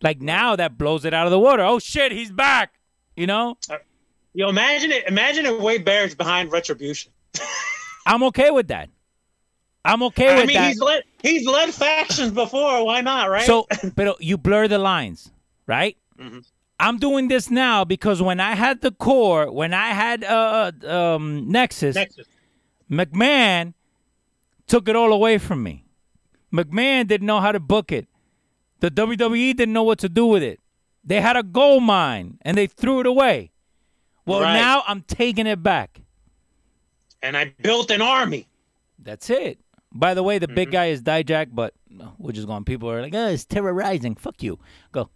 Like 0.02 0.20
now 0.20 0.56
that 0.56 0.76
blows 0.78 1.04
it 1.04 1.14
out 1.14 1.26
of 1.26 1.30
the 1.30 1.38
water. 1.38 1.62
Oh 1.62 1.78
shit, 1.78 2.12
he's 2.12 2.30
back. 2.30 2.74
You 3.16 3.26
know? 3.26 3.56
Uh, 3.70 3.78
you 4.32 4.48
imagine 4.48 4.92
it. 4.92 5.06
Imagine 5.06 5.46
if 5.46 5.60
Wade 5.60 5.84
Barrett's 5.84 6.14
behind 6.14 6.50
Retribution. 6.52 7.12
I'm 8.06 8.22
okay 8.24 8.50
with 8.50 8.68
that. 8.68 8.90
I'm 9.84 10.02
okay 10.04 10.26
with 10.26 10.36
that. 10.36 10.42
I 10.42 10.46
mean, 10.46 10.56
that. 10.56 10.68
he's 10.68 10.80
led 10.80 11.02
he's 11.22 11.46
led 11.46 11.74
factions 11.74 12.32
before. 12.32 12.84
Why 12.84 13.00
not? 13.00 13.30
Right? 13.30 13.46
So, 13.46 13.66
but 13.94 14.22
you 14.22 14.38
blur 14.38 14.68
the 14.68 14.78
lines, 14.78 15.30
right? 15.66 15.96
Mm-hmm. 16.18 16.40
I'm 16.80 16.98
doing 16.98 17.28
this 17.28 17.50
now 17.50 17.84
because 17.84 18.20
when 18.20 18.40
I 18.40 18.54
had 18.54 18.80
the 18.80 18.90
Corre, 18.90 19.50
when 19.52 19.72
I 19.74 19.88
had 19.90 20.24
uh, 20.24 20.72
um, 20.86 21.50
Nexus, 21.50 21.94
Nexus. 21.94 22.26
McMahon 22.90 23.74
took 24.66 24.88
it 24.88 24.96
all 24.96 25.12
away 25.12 25.38
from 25.38 25.62
me. 25.62 25.84
McMahon 26.52 27.06
didn't 27.06 27.26
know 27.26 27.40
how 27.40 27.52
to 27.52 27.60
book 27.60 27.92
it. 27.92 28.06
The 28.80 28.90
WWE 28.90 29.56
didn't 29.56 29.72
know 29.72 29.82
what 29.82 29.98
to 30.00 30.08
do 30.08 30.26
with 30.26 30.42
it. 30.42 30.60
They 31.04 31.20
had 31.20 31.36
a 31.36 31.42
gold 31.42 31.82
mine 31.82 32.38
and 32.42 32.56
they 32.56 32.66
threw 32.66 33.00
it 33.00 33.06
away. 33.06 33.50
Well, 34.26 34.40
Right. 34.40 34.54
now 34.54 34.82
I'm 34.86 35.02
taking 35.02 35.46
it 35.46 35.62
back. 35.62 36.00
and 37.22 37.36
I 37.36 37.54
built 37.62 37.90
an 37.90 38.02
army. 38.02 38.46
That's 38.98 39.30
it. 39.30 39.58
By 39.94 40.14
the 40.14 40.22
way, 40.22 40.38
the 40.38 40.46
Mm-hmm. 40.46 40.54
big 40.56 40.70
guy 40.72 40.86
is 40.86 41.02
Dijak, 41.02 41.48
but 41.52 41.72
uh, 42.00 42.08
we're 42.18 42.32
just 42.32 42.46
going. 42.46 42.64
People 42.64 42.90
are 42.90 43.00
like, 43.00 43.14
"Oh, 43.14 43.28
it's 43.28 43.44
terrorizing." 43.44 44.16
Fuck 44.16 44.42
you. 44.42 44.58
Go. 44.92 45.08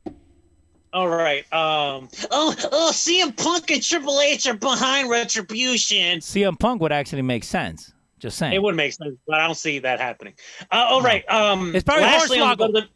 All 0.93 1.09
right. 1.09 1.43
Um. 1.53 2.09
Oh, 2.31 2.55
oh, 2.73 2.91
CM 2.95 3.37
Punk 3.37 3.71
and 3.71 3.83
Triple 3.83 4.21
H 4.21 4.47
are 4.47 4.55
behind 4.55 5.11
Retribution. 5.11 6.21
CM 6.21 6.59
Punk 6.59 6.81
would 6.81 6.93
actually 6.93 7.23
make 7.23 7.45
sense. 7.45 7.93
Just 8.21 8.39
saying. 8.39 8.53
It 8.55 8.63
would 8.63 8.75
make 8.75 8.93
sense, 8.93 9.17
but 9.27 9.39
I 9.41 9.47
don't 9.47 9.57
see 9.57 9.79
that 9.81 10.01
happening. 10.01 10.35
Uh, 10.73 10.87
all 10.89 11.03
right. 11.03 11.29
Um. 11.31 11.75
It's 11.75 11.85
probably 11.85 12.05
lastly, 12.05 12.41
on 12.41 12.57
Hornswoggle. 12.57 12.73
the- 12.73 12.81
No. 12.81 12.87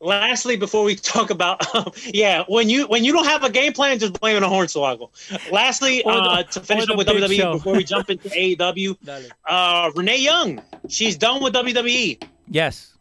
Lastly, 0.00 0.56
before 0.56 0.84
we 0.84 0.94
talk 1.14 1.30
about, 1.30 1.62
yeah, 2.06 2.44
when 2.46 2.68
you 2.70 2.86
when 2.86 3.04
you 3.04 3.12
don't 3.12 3.24
have 3.26 3.42
a 3.42 3.50
game 3.50 3.72
plan, 3.72 3.98
just 3.98 4.18
blame 4.20 4.36
it 4.36 4.42
on 4.44 4.50
Hornswoggle. 4.50 5.10
Lastly, 5.50 6.02
the- 6.04 6.10
uh, 6.10 6.42
to 6.44 6.60
finish 6.60 6.88
up 6.88 6.96
with 6.96 7.08
WWE 7.08 7.36
Show. 7.36 7.52
before 7.54 7.74
we 7.74 7.84
jump 7.84 8.08
into 8.10 8.28
AEW, 8.28 8.96
uh, 9.44 9.90
Renee 9.96 10.18
Young, 10.18 10.62
she's 10.88 11.16
done 11.16 11.42
with 11.42 11.52
WWE. 11.54 12.22
Yes. 12.48 12.94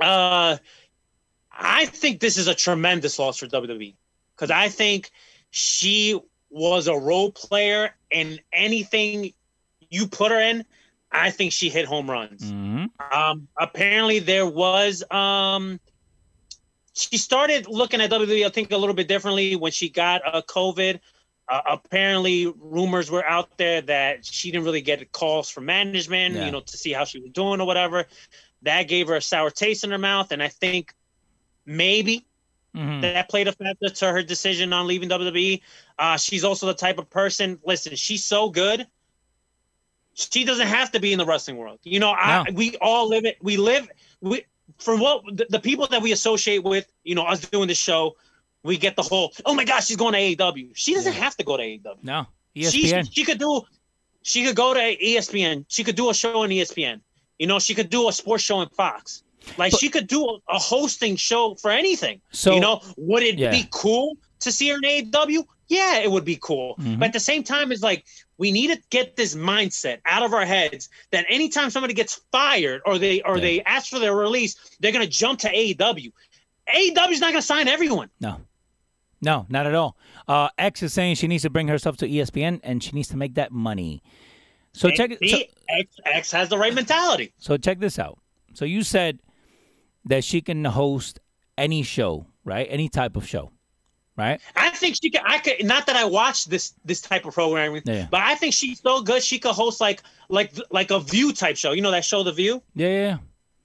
Uh, 0.00 0.56
I 1.52 1.86
think 1.86 2.20
this 2.20 2.36
is 2.38 2.46
a 2.46 2.54
tremendous 2.54 3.18
loss 3.18 3.38
for 3.38 3.46
WWE 3.46 3.94
because 4.36 4.50
I 4.50 4.68
think 4.68 5.10
she 5.50 6.18
was 6.50 6.86
a 6.86 6.94
role 6.96 7.32
player 7.32 7.90
in 8.10 8.38
anything 8.52 9.32
you 9.90 10.06
put 10.06 10.30
her 10.30 10.40
in. 10.40 10.64
I 11.10 11.30
think 11.30 11.52
she 11.52 11.68
hit 11.70 11.86
home 11.86 12.10
runs. 12.10 12.50
hmm 12.50 12.86
Um, 13.12 13.48
apparently, 13.58 14.18
there 14.18 14.46
was 14.46 15.02
um, 15.10 15.80
she 16.94 17.16
started 17.16 17.66
looking 17.68 18.00
at 18.00 18.10
WWE. 18.10 18.44
I 18.46 18.48
think 18.50 18.72
a 18.72 18.76
little 18.76 18.94
bit 18.94 19.08
differently 19.08 19.56
when 19.56 19.72
she 19.72 19.88
got 19.88 20.22
uh, 20.26 20.42
COVID. 20.42 21.00
Uh, 21.48 21.62
apparently, 21.70 22.46
rumors 22.58 23.10
were 23.10 23.24
out 23.24 23.56
there 23.56 23.80
that 23.82 24.24
she 24.26 24.50
didn't 24.50 24.64
really 24.64 24.82
get 24.82 25.10
calls 25.12 25.48
from 25.48 25.64
management, 25.66 26.34
Yeah. 26.34 26.44
you 26.46 26.50
know, 26.52 26.60
to 26.60 26.76
see 26.76 26.92
how 26.92 27.04
she 27.04 27.20
was 27.20 27.30
doing 27.30 27.60
or 27.60 27.66
whatever. 27.66 28.06
That 28.62 28.82
gave 28.88 29.08
her 29.08 29.16
a 29.16 29.22
sour 29.22 29.50
taste 29.50 29.84
in 29.84 29.90
her 29.90 29.98
mouth, 29.98 30.32
and 30.32 30.42
I 30.42 30.48
think 30.48 30.92
maybe 31.64 32.26
hmm 32.74 33.00
that 33.00 33.28
played 33.30 33.48
a 33.48 33.52
factor 33.52 33.88
to 33.88 34.12
her 34.12 34.22
decision 34.22 34.72
on 34.72 34.86
leaving 34.86 35.08
WWE. 35.08 35.62
Uh, 35.98 36.16
she's 36.18 36.44
also 36.44 36.66
the 36.66 36.74
type 36.74 36.98
of 36.98 37.08
person. 37.08 37.58
Listen, 37.64 37.96
she's 37.96 38.24
so 38.24 38.50
good. 38.50 38.86
She 40.18 40.44
doesn't 40.44 40.66
have 40.66 40.90
to 40.92 41.00
be 41.00 41.12
in 41.12 41.18
the 41.18 41.24
wrestling 41.26 41.56
world. 41.58 41.78
You 41.84 42.00
know, 42.00 42.10
I, 42.10 42.42
No. 42.42 42.52
we 42.54 42.76
all 42.80 43.08
live 43.08 43.24
it. 43.24 43.36
We 43.40 43.56
live 43.56 43.88
we 44.20 44.44
from 44.78 44.98
what 45.00 45.22
the, 45.36 45.46
the 45.48 45.60
people 45.60 45.86
that 45.88 46.02
we 46.02 46.10
associate 46.12 46.64
with. 46.64 46.90
You 47.04 47.14
know, 47.14 47.22
us 47.24 47.40
doing 47.40 47.68
the 47.68 47.74
show, 47.74 48.16
we 48.64 48.76
get 48.76 48.96
the 48.96 49.02
whole. 49.02 49.32
Oh 49.46 49.54
my 49.54 49.64
gosh, 49.64 49.86
she's 49.86 49.96
going 49.96 50.14
to 50.14 50.18
AEW. 50.36 50.70
She 50.74 50.94
doesn't 50.94 51.12
have 51.12 51.36
to 51.36 51.44
go 51.44 51.56
to 51.56 51.62
AEW. 51.62 52.02
No. 52.02 52.26
E 52.54 52.64
She, 52.64 53.02
she 53.12 53.24
could 53.24 53.38
do. 53.38 53.62
She 54.22 54.44
could 54.44 54.56
go 54.56 54.74
to 54.74 54.80
ESPN. 54.80 55.64
She 55.68 55.84
could 55.84 55.94
do 55.94 56.10
a 56.10 56.14
show 56.14 56.42
on 56.42 56.48
ESPN. 56.50 57.00
You 57.38 57.46
know, 57.46 57.60
she 57.60 57.74
could 57.74 57.88
do 57.88 58.08
a 58.08 58.12
sports 58.12 58.42
show 58.42 58.56
on 58.56 58.68
Fox. 58.70 59.22
Like 59.56 59.72
she 59.78 59.88
could 59.88 60.08
do 60.08 60.24
a, 60.26 60.38
a 60.50 60.58
hosting 60.58 61.14
show 61.16 61.54
for 61.54 61.70
anything. 61.70 62.20
So- 62.32 62.54
you 62.54 62.60
know, 62.60 62.82
would 62.96 63.22
it 63.22 63.38
Yeah. 63.38 63.52
be 63.52 63.68
cool 63.70 64.16
to 64.40 64.50
see 64.50 64.68
her 64.70 64.76
in 64.76 64.82
AEW? 64.82 65.44
Yeah, 65.68 65.98
it 65.98 66.10
would 66.10 66.24
be 66.24 66.36
cool. 66.42 66.74
Mhm. 66.80 66.98
But 66.98 67.06
at 67.06 67.12
the 67.12 67.20
same 67.20 67.44
time, 67.44 67.70
it's 67.72 67.82
like 67.82 68.04
we 68.38 68.52
need 68.52 68.68
to 68.68 68.80
get 68.90 69.16
this 69.16 69.34
mindset 69.34 69.98
out 70.06 70.22
of 70.22 70.32
our 70.32 70.46
heads 70.46 70.88
that 71.10 71.26
anytime 71.28 71.70
somebody 71.70 71.92
gets 71.92 72.20
fired 72.32 72.80
or 72.86 72.96
they 72.98 73.20
or 73.22 73.36
Yeah. 73.36 73.42
they 73.42 73.62
ask 73.64 73.90
for 73.90 73.98
their 73.98 74.14
release, 74.16 74.56
they're 74.80 74.92
gonna 74.92 75.06
jump 75.06 75.40
to 75.40 75.48
AEW. 75.54 76.12
AEW's 76.74 77.20
not 77.20 77.32
gonna 77.32 77.42
sign 77.42 77.68
everyone. 77.68 78.10
no. 78.20 78.40
No, 79.20 79.46
not 79.48 79.66
at 79.66 79.74
all. 79.74 79.96
Uh, 80.28 80.48
X 80.58 80.80
is 80.84 80.92
saying 80.92 81.16
she 81.16 81.26
needs 81.26 81.42
to 81.42 81.50
bring 81.50 81.66
herself 81.66 81.96
to 81.96 82.06
ESPN 82.08 82.60
and 82.62 82.80
she 82.80 82.92
needs 82.92 83.08
to 83.08 83.16
make 83.16 83.34
that 83.34 83.50
money. 83.50 84.00
So 84.72 84.90
check 84.90 85.10
it. 85.10 85.28
So, 85.28 85.38
X, 85.68 85.96
X 86.04 86.30
has 86.30 86.48
the 86.48 86.56
right 86.56 86.72
mentality. 86.72 87.32
so 87.36 87.56
check 87.56 87.80
this 87.80 87.98
out. 87.98 88.20
So 88.54 88.64
you 88.64 88.84
said 88.84 89.18
that 90.04 90.22
she 90.22 90.40
can 90.40 90.64
host 90.64 91.18
any 91.56 91.82
show, 91.82 92.26
right? 92.44 92.68
Any 92.70 92.88
type 92.88 93.16
of 93.16 93.26
show, 93.26 93.50
right? 94.18 94.40
I 94.56 94.70
think 94.70 94.96
she 95.00 95.08
could. 95.10 95.22
I 95.24 95.38
could. 95.38 95.64
Not 95.64 95.86
that 95.86 95.96
I 95.96 96.04
watch 96.04 96.44
this 96.46 96.74
this 96.84 97.00
type 97.00 97.24
of 97.24 97.32
programming, 97.34 97.82
Yeah. 97.86 98.08
but 98.10 98.20
I 98.20 98.34
think 98.34 98.52
she's 98.52 98.80
so 98.80 99.00
good. 99.02 99.22
She 99.22 99.38
could 99.38 99.52
host 99.52 99.80
like 99.80 100.02
like 100.28 100.52
like 100.70 100.90
a 100.90 101.00
View 101.00 101.32
type 101.32 101.56
show. 101.56 101.72
You 101.72 101.80
know 101.80 101.90
that 101.92 102.04
show, 102.04 102.22
The 102.22 102.32
View, 102.32 102.62
Yeah, 102.74 102.88
yeah. 102.88 103.16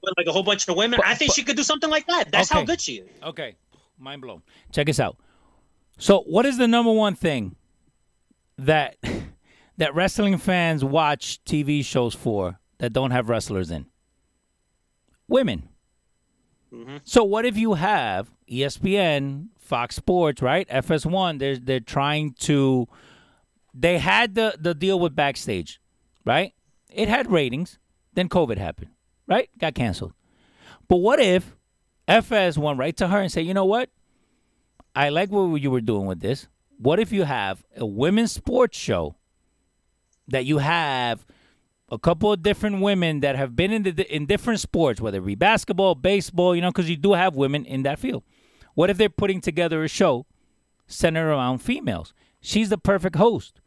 with 0.02 0.14
like 0.18 0.28
a 0.28 0.32
whole 0.32 0.44
bunch 0.44 0.68
of 0.70 0.78
women. 0.78 0.98
But- 1.02 1.08
I 1.08 1.16
think 1.16 1.30
but- 1.32 1.36
she 1.36 1.44
could 1.44 1.58
do 1.58 1.64
something 1.64 1.90
like 1.90 2.08
that. 2.08 2.32
That's 2.32 2.50
how 2.50 2.64
good 2.64 2.80
she 2.80 2.98
is. 3.00 3.10
Okay, 3.24 3.56
mind 3.98 4.22
blown. 4.22 4.42
Check 4.72 4.88
us 4.88 5.00
out. 5.00 5.18
So, 5.98 6.22
what 6.22 6.46
is 6.46 6.58
the 6.58 6.68
number 6.68 6.92
one 6.92 7.16
thing 7.16 7.56
that 8.58 8.96
that 9.78 9.94
wrestling 9.96 10.38
fans 10.38 10.86
watch 10.86 11.44
TV 11.46 11.84
shows 11.84 12.14
for 12.14 12.60
that 12.78 12.94
don't 12.94 13.12
have 13.12 13.28
wrestlers 13.30 13.72
in? 13.72 13.88
Women. 15.28 15.70
Mm-hmm. 16.74 16.98
So, 17.04 17.24
what 17.24 17.46
if 17.46 17.56
you 17.58 17.74
have 17.76 18.32
ESPN, 18.50 19.48
Fox 19.64 19.96
Sports, 19.96 20.42
right? 20.42 20.68
FS1. 20.70 21.40
They're 21.40 21.58
they're 21.58 21.80
trying 21.80 22.34
to. 22.42 22.88
They 23.74 23.98
had 23.98 24.36
the 24.36 24.56
the 24.60 24.74
deal 24.74 25.00
with 25.00 25.16
backstage, 25.16 25.80
right? 26.26 26.54
It 26.92 27.08
had 27.08 27.32
ratings. 27.32 27.80
Then 28.14 28.30
COVID 28.30 28.58
happened, 28.58 28.92
right? 29.28 29.50
Got 29.58 29.74
canceled. 29.74 30.14
But 30.88 30.98
what 30.98 31.20
if 31.20 31.56
FS 32.08 32.58
went 32.58 32.78
right 32.78 32.96
to 32.98 33.08
her 33.08 33.20
and 33.20 33.32
said, 33.32 33.46
you 33.46 33.54
know 33.54 33.66
what? 33.66 33.90
I 34.96 35.10
like 35.10 35.32
what 35.32 35.56
you 35.62 35.72
were 35.72 35.82
doing 35.82 36.06
with 36.06 36.20
this. 36.20 36.48
What 36.78 37.00
if 37.00 37.12
you 37.12 37.24
have 37.24 37.64
a 37.76 37.86
women's 37.86 38.32
sports 38.32 38.78
show 38.78 39.16
that 40.28 40.46
you 40.46 40.60
have 40.60 41.26
a 41.90 41.98
couple 41.98 42.32
of 42.32 42.42
different 42.44 42.82
women 42.82 43.22
that 43.22 43.36
have 43.36 43.56
been 43.56 43.72
in 43.72 43.84
the 43.84 44.16
in 44.16 44.26
different 44.26 44.60
sports, 44.60 45.02
whether 45.02 45.18
it 45.20 45.26
be 45.26 45.36
basketball, 45.36 45.96
baseball, 45.96 46.56
you 46.56 46.62
know, 46.62 46.72
because 46.72 46.90
you 46.90 46.98
do 46.98 47.14
have 47.14 47.36
women 47.36 47.66
in 47.66 47.84
that 47.84 48.00
field. 48.00 48.24
What 48.74 48.90
if 48.90 48.98
they're 48.98 49.10
putting 49.10 49.42
together 49.42 49.84
a 49.84 49.88
show 49.88 50.26
centered 50.88 51.30
around 51.30 51.60
females? 51.60 52.14
She's 52.42 52.70
the 52.70 52.78
perfect 52.78 53.16
host 53.16 53.62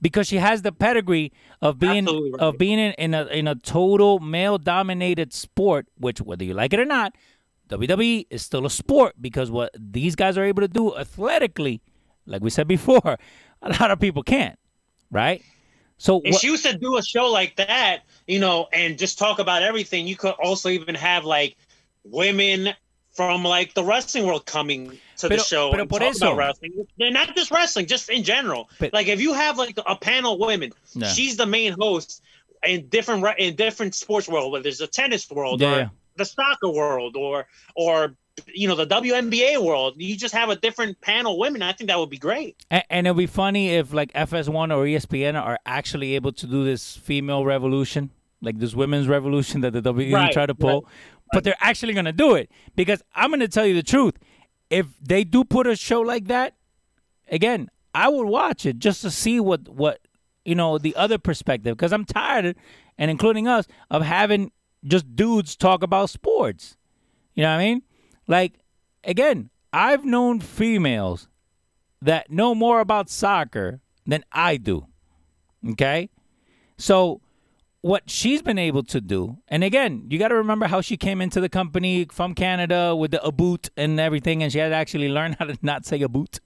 because 0.00 0.26
she 0.26 0.36
has 0.36 0.62
the 0.62 0.72
pedigree 0.72 1.32
of 1.62 1.78
being 1.78 2.06
right. 2.06 2.40
of 2.40 2.58
being 2.58 2.78
in, 2.78 2.92
in 2.92 3.14
a 3.14 3.26
in 3.26 3.48
a 3.48 3.54
total 3.54 4.18
male 4.18 4.58
dominated 4.58 5.32
sport, 5.32 5.86
which 5.98 6.20
whether 6.20 6.44
you 6.44 6.54
like 6.54 6.72
it 6.72 6.80
or 6.80 6.84
not, 6.84 7.14
WWE 7.68 8.26
is 8.30 8.42
still 8.42 8.66
a 8.66 8.70
sport 8.70 9.14
because 9.20 9.50
what 9.50 9.74
these 9.78 10.14
guys 10.14 10.38
are 10.38 10.44
able 10.44 10.62
to 10.62 10.68
do 10.68 10.96
athletically, 10.96 11.80
like 12.26 12.42
we 12.42 12.50
said 12.50 12.68
before, 12.68 13.18
a 13.62 13.68
lot 13.80 13.90
of 13.90 14.00
people 14.00 14.22
can't, 14.22 14.58
right? 15.10 15.42
So 15.98 16.20
If 16.24 16.32
what- 16.32 16.40
she 16.40 16.48
used 16.48 16.64
to 16.66 16.76
do 16.76 16.96
a 16.98 17.02
show 17.02 17.30
like 17.30 17.56
that, 17.56 18.00
you 18.26 18.38
know, 18.38 18.68
and 18.72 18.98
just 18.98 19.18
talk 19.18 19.38
about 19.38 19.62
everything, 19.62 20.06
you 20.06 20.16
could 20.16 20.34
also 20.42 20.68
even 20.68 20.94
have 20.94 21.24
like 21.24 21.56
women 22.04 22.74
from 23.16 23.42
like 23.42 23.74
the 23.74 23.82
wrestling 23.82 24.26
world 24.26 24.44
coming 24.46 24.98
to 25.18 25.28
the 25.28 25.38
show 25.38 25.70
pero 25.70 25.82
and 25.82 25.90
por 25.90 26.00
talk 26.00 26.10
eso. 26.10 26.26
about 26.26 26.36
wrestling. 26.38 26.86
They're 26.98 27.10
not 27.10 27.34
just 27.34 27.50
wrestling, 27.50 27.86
just 27.86 28.10
in 28.10 28.22
general. 28.22 28.68
But- 28.78 28.92
like 28.92 29.08
if 29.08 29.20
you 29.20 29.32
have 29.32 29.56
like 29.58 29.78
a 29.86 29.96
panel 29.96 30.34
of 30.34 30.40
women, 30.40 30.72
Yeah. 30.94 31.08
she's 31.08 31.36
the 31.36 31.46
main 31.46 31.74
host 31.78 32.22
in 32.66 32.88
different 32.88 33.22
re- 33.22 33.34
in 33.38 33.54
different 33.56 33.94
sports 33.94 34.28
world, 34.28 34.52
whether 34.52 34.68
it's 34.68 34.78
the 34.78 34.86
tennis 34.86 35.30
world 35.30 35.60
Yeah, 35.60 35.72
or 35.72 35.78
yeah. 35.78 35.88
the 36.16 36.24
soccer 36.24 36.68
world 36.70 37.16
or 37.16 37.46
or 37.74 38.14
you 38.52 38.68
know 38.68 38.74
the 38.74 38.86
WNBA 38.86 39.62
world. 39.62 39.94
You 39.96 40.14
just 40.16 40.34
have 40.34 40.50
a 40.50 40.56
different 40.56 41.00
panel 41.00 41.32
of 41.32 41.38
women. 41.38 41.62
I 41.62 41.72
think 41.72 41.88
that 41.88 41.98
would 41.98 42.10
be 42.10 42.18
great. 42.18 42.56
And, 42.70 42.84
and 42.90 43.06
it'll 43.06 43.16
be 43.16 43.26
funny 43.26 43.70
if 43.70 43.92
like 43.94 44.12
FS1 44.12 44.74
or 44.76 44.84
ESPN 44.84 45.40
are 45.42 45.58
actually 45.64 46.14
able 46.16 46.32
to 46.32 46.46
do 46.46 46.62
this 46.64 46.96
female 46.96 47.44
revolution, 47.46 48.10
like 48.42 48.58
this 48.58 48.74
women's 48.74 49.08
revolution 49.08 49.62
that 49.62 49.72
the 49.72 49.80
WWE 49.80 50.12
Right, 50.12 50.32
try 50.32 50.44
to 50.44 50.54
pull, 50.54 50.86
but 51.32 51.44
they're 51.44 51.56
actually 51.60 51.94
gonna 51.94 52.12
do 52.12 52.34
it 52.34 52.50
because 52.74 53.02
I'm 53.14 53.30
gonna 53.30 53.48
tell 53.48 53.66
you 53.66 53.74
the 53.74 53.82
truth. 53.82 54.14
If 54.70 54.86
they 55.00 55.24
do 55.24 55.44
put 55.44 55.66
a 55.66 55.76
show 55.76 56.00
like 56.00 56.26
that, 56.26 56.54
again, 57.28 57.70
I 57.94 58.08
would 58.08 58.26
watch 58.26 58.66
it 58.66 58.78
just 58.78 59.02
to 59.02 59.10
see 59.10 59.40
what 59.40 59.68
what 59.68 60.00
you 60.44 60.54
know 60.54 60.78
the 60.78 60.94
other 60.96 61.18
perspective 61.18 61.76
because 61.76 61.92
I'm 61.92 62.04
tired, 62.04 62.56
and 62.98 63.10
including 63.10 63.48
us, 63.48 63.66
of 63.90 64.02
having 64.02 64.52
just 64.84 65.16
dudes 65.16 65.56
talk 65.56 65.82
about 65.82 66.10
sports. 66.10 66.76
You 67.34 67.42
know 67.42 67.50
what 67.50 67.60
I 67.60 67.64
mean? 67.66 67.82
Like 68.26 68.54
again, 69.04 69.50
I've 69.72 70.04
known 70.04 70.40
females 70.40 71.28
that 72.02 72.30
know 72.30 72.54
more 72.54 72.80
about 72.80 73.10
soccer 73.10 73.80
than 74.06 74.24
I 74.32 74.56
do. 74.56 74.86
Okay? 75.70 76.10
So 76.78 77.20
what 77.86 78.10
she's 78.10 78.42
been 78.42 78.58
able 78.58 78.82
to 78.82 79.00
do, 79.00 79.38
and 79.46 79.62
again, 79.62 80.06
you 80.10 80.18
got 80.18 80.28
to 80.28 80.34
remember 80.34 80.66
how 80.66 80.80
she 80.80 80.96
came 80.96 81.20
into 81.20 81.40
the 81.40 81.48
company 81.48 82.04
from 82.10 82.34
Canada 82.34 82.96
with 82.96 83.12
the 83.12 83.22
a 83.24 83.30
boot 83.30 83.70
and 83.76 84.00
everything, 84.00 84.42
and 84.42 84.50
she 84.52 84.58
had 84.58 84.70
to 84.70 84.74
actually 84.74 85.08
learn 85.08 85.32
how 85.38 85.44
to 85.44 85.56
not 85.62 85.86
say 85.86 86.00
a 86.02 86.08
boot. 86.08 86.40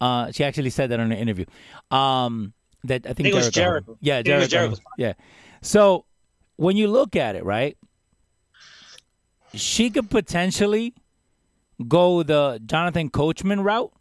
Uh, 0.00 0.30
she 0.30 0.44
actually 0.44 0.70
said 0.70 0.90
that 0.90 1.00
in 1.00 1.10
an 1.10 1.18
interview. 1.18 1.46
Um, 1.90 2.52
that 2.84 3.06
I 3.06 3.12
think, 3.12 3.28
it 3.28 3.34
was 3.34 3.50
Jericho. 3.50 3.96
Jericho. 3.96 3.98
Yeah, 4.02 4.18
I 4.18 4.22
think 4.22 4.28
it 4.28 4.38
was 4.38 4.48
Jericho. 4.48 4.76
Jericho's 4.76 4.84
Yeah. 4.96 5.14
So 5.62 6.04
when 6.56 6.76
you 6.76 6.86
look 6.86 7.16
at 7.16 7.34
it, 7.34 7.44
right, 7.44 7.76
she 9.52 9.90
could 9.90 10.10
potentially 10.10 10.94
go 11.88 12.22
the 12.22 12.60
Jonathan 12.64 13.10
Coachman 13.10 13.62
route, 13.62 13.92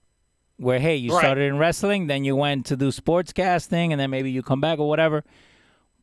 where 0.58 0.80
hey, 0.80 0.96
you 0.98 1.12
Right. 1.12 1.22
started 1.22 1.46
in 1.46 1.58
wrestling, 1.58 2.06
then 2.06 2.24
you 2.24 2.36
went 2.36 2.68
to 2.68 2.76
do 2.76 2.92
sports 2.92 3.34
casting, 3.34 3.92
and 3.94 4.00
then 4.00 4.12
maybe 4.12 4.30
you 4.30 4.44
come 4.44 4.62
back 4.62 4.78
or 4.78 4.88
whatever. 4.88 5.24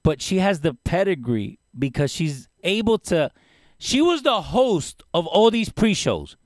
But 0.03 0.23
she 0.23 0.39
has 0.39 0.61
the 0.61 0.75
pedigree 0.75 1.59
because 1.79 2.11
she's 2.11 2.49
able 2.63 2.99
to. 2.99 3.31
She 3.79 4.03
was 4.03 4.23
the 4.23 4.43
host 4.43 5.03
of 5.15 5.27
all 5.27 5.51
these 5.51 5.71
pre-shows. 5.71 6.37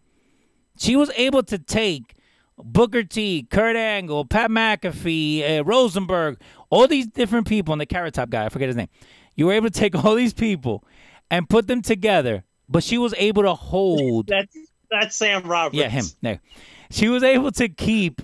She 0.78 0.96
was 0.96 1.10
able 1.16 1.42
to 1.44 1.58
take 1.58 2.14
Booker 2.56 3.02
T, 3.02 3.46
Kurt 3.50 3.76
Angle, 3.76 4.24
Pat 4.26 4.50
McAfee, 4.50 5.58
uh, 5.58 5.64
Rosenberg, 5.64 6.40
all 6.70 6.86
these 6.86 7.06
different 7.06 7.48
people, 7.48 7.72
and 7.72 7.80
the 7.80 7.86
Carrot 7.86 8.14
Top 8.14 8.30
guy, 8.30 8.44
I 8.44 8.48
forget 8.48 8.68
his 8.68 8.76
name. 8.76 8.88
You 9.34 9.46
were 9.46 9.52
able 9.52 9.70
to 9.70 9.78
take 9.78 9.94
all 10.04 10.14
these 10.14 10.32
people 10.32 10.84
and 11.30 11.48
put 11.48 11.66
them 11.66 11.82
together, 11.82 12.44
but 12.68 12.84
she 12.84 12.98
was 12.98 13.14
able 13.16 13.42
to 13.42 13.54
hold. 13.54 14.28
That's 14.28 14.56
that's 14.90 15.16
Sam 15.16 15.42
Roberts. 15.42 15.76
Yeah, 15.76 15.88
him. 15.88 16.04
There. 16.22 16.40
She 16.90 17.08
was 17.08 17.22
able 17.22 17.50
to 17.52 17.68
keep 17.68 18.22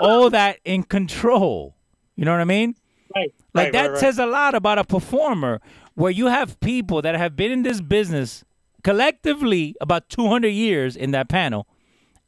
all 0.00 0.30
that 0.30 0.58
in 0.64 0.82
control. 0.82 1.76
You 2.16 2.24
know 2.24 2.32
what 2.32 2.40
I 2.40 2.44
mean? 2.44 2.74
Right. 3.14 3.32
Like 3.52 3.66
right, 3.66 3.72
that 3.72 3.82
right, 3.82 3.90
right. 3.92 4.00
says 4.00 4.18
a 4.18 4.26
lot 4.26 4.54
about 4.54 4.78
a 4.78 4.84
performer 4.84 5.60
where 5.94 6.10
you 6.10 6.26
have 6.26 6.58
people 6.60 7.02
that 7.02 7.16
have 7.16 7.36
been 7.36 7.50
in 7.50 7.62
this 7.62 7.80
business 7.80 8.44
collectively 8.82 9.74
about 9.80 10.08
200 10.08 10.48
years 10.48 10.96
in 10.96 11.10
that 11.10 11.28
panel, 11.28 11.66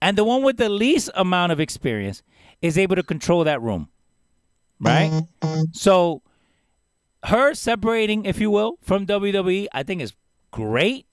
and 0.01 0.19
the 0.19 0.25
one 0.25 0.43
with 0.43 0.57
the 0.57 0.69
least 0.69 1.11
amount 1.15 1.53
of 1.53 1.61
experience 1.61 2.23
is 2.61 2.77
able 2.77 2.97
to 2.97 3.03
control 3.03 3.45
that 3.45 3.63
room. 3.63 3.89
Right? 4.81 5.11
Mm-hmm. 5.43 5.65
So 5.73 6.23
her 7.25 7.55
separating, 7.55 8.25
if 8.25 8.41
you 8.41 8.51
will, 8.51 8.79
from 8.83 9.07
WWE, 9.07 9.69
I 9.73 9.83
think 9.83 10.03
is 10.03 10.13
great 10.51 11.07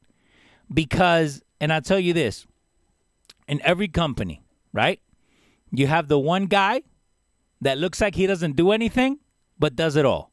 because, 0.73 1.43
and 1.61 1.71
I'll 1.71 1.81
tell 1.81 1.99
you 1.99 2.13
this 2.13 2.47
in 3.47 3.61
every 3.63 3.87
company, 3.87 4.41
right? 4.73 4.99
You 5.71 5.87
have 5.87 6.07
the 6.07 6.19
one 6.19 6.45
guy 6.45 6.81
that 7.61 7.77
looks 7.77 8.01
like 8.01 8.15
he 8.15 8.25
doesn't 8.25 8.55
do 8.55 8.71
anything, 8.71 9.19
but 9.59 9.75
does 9.75 9.95
it 9.95 10.05
all. 10.05 10.31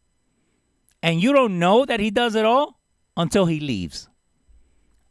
And 1.02 1.22
you 1.22 1.32
don't 1.32 1.58
know 1.58 1.84
that 1.84 2.00
he 2.00 2.10
does 2.10 2.34
it 2.34 2.44
all 2.44 2.78
until 3.16 3.46
he 3.46 3.60
leaves. 3.60 4.08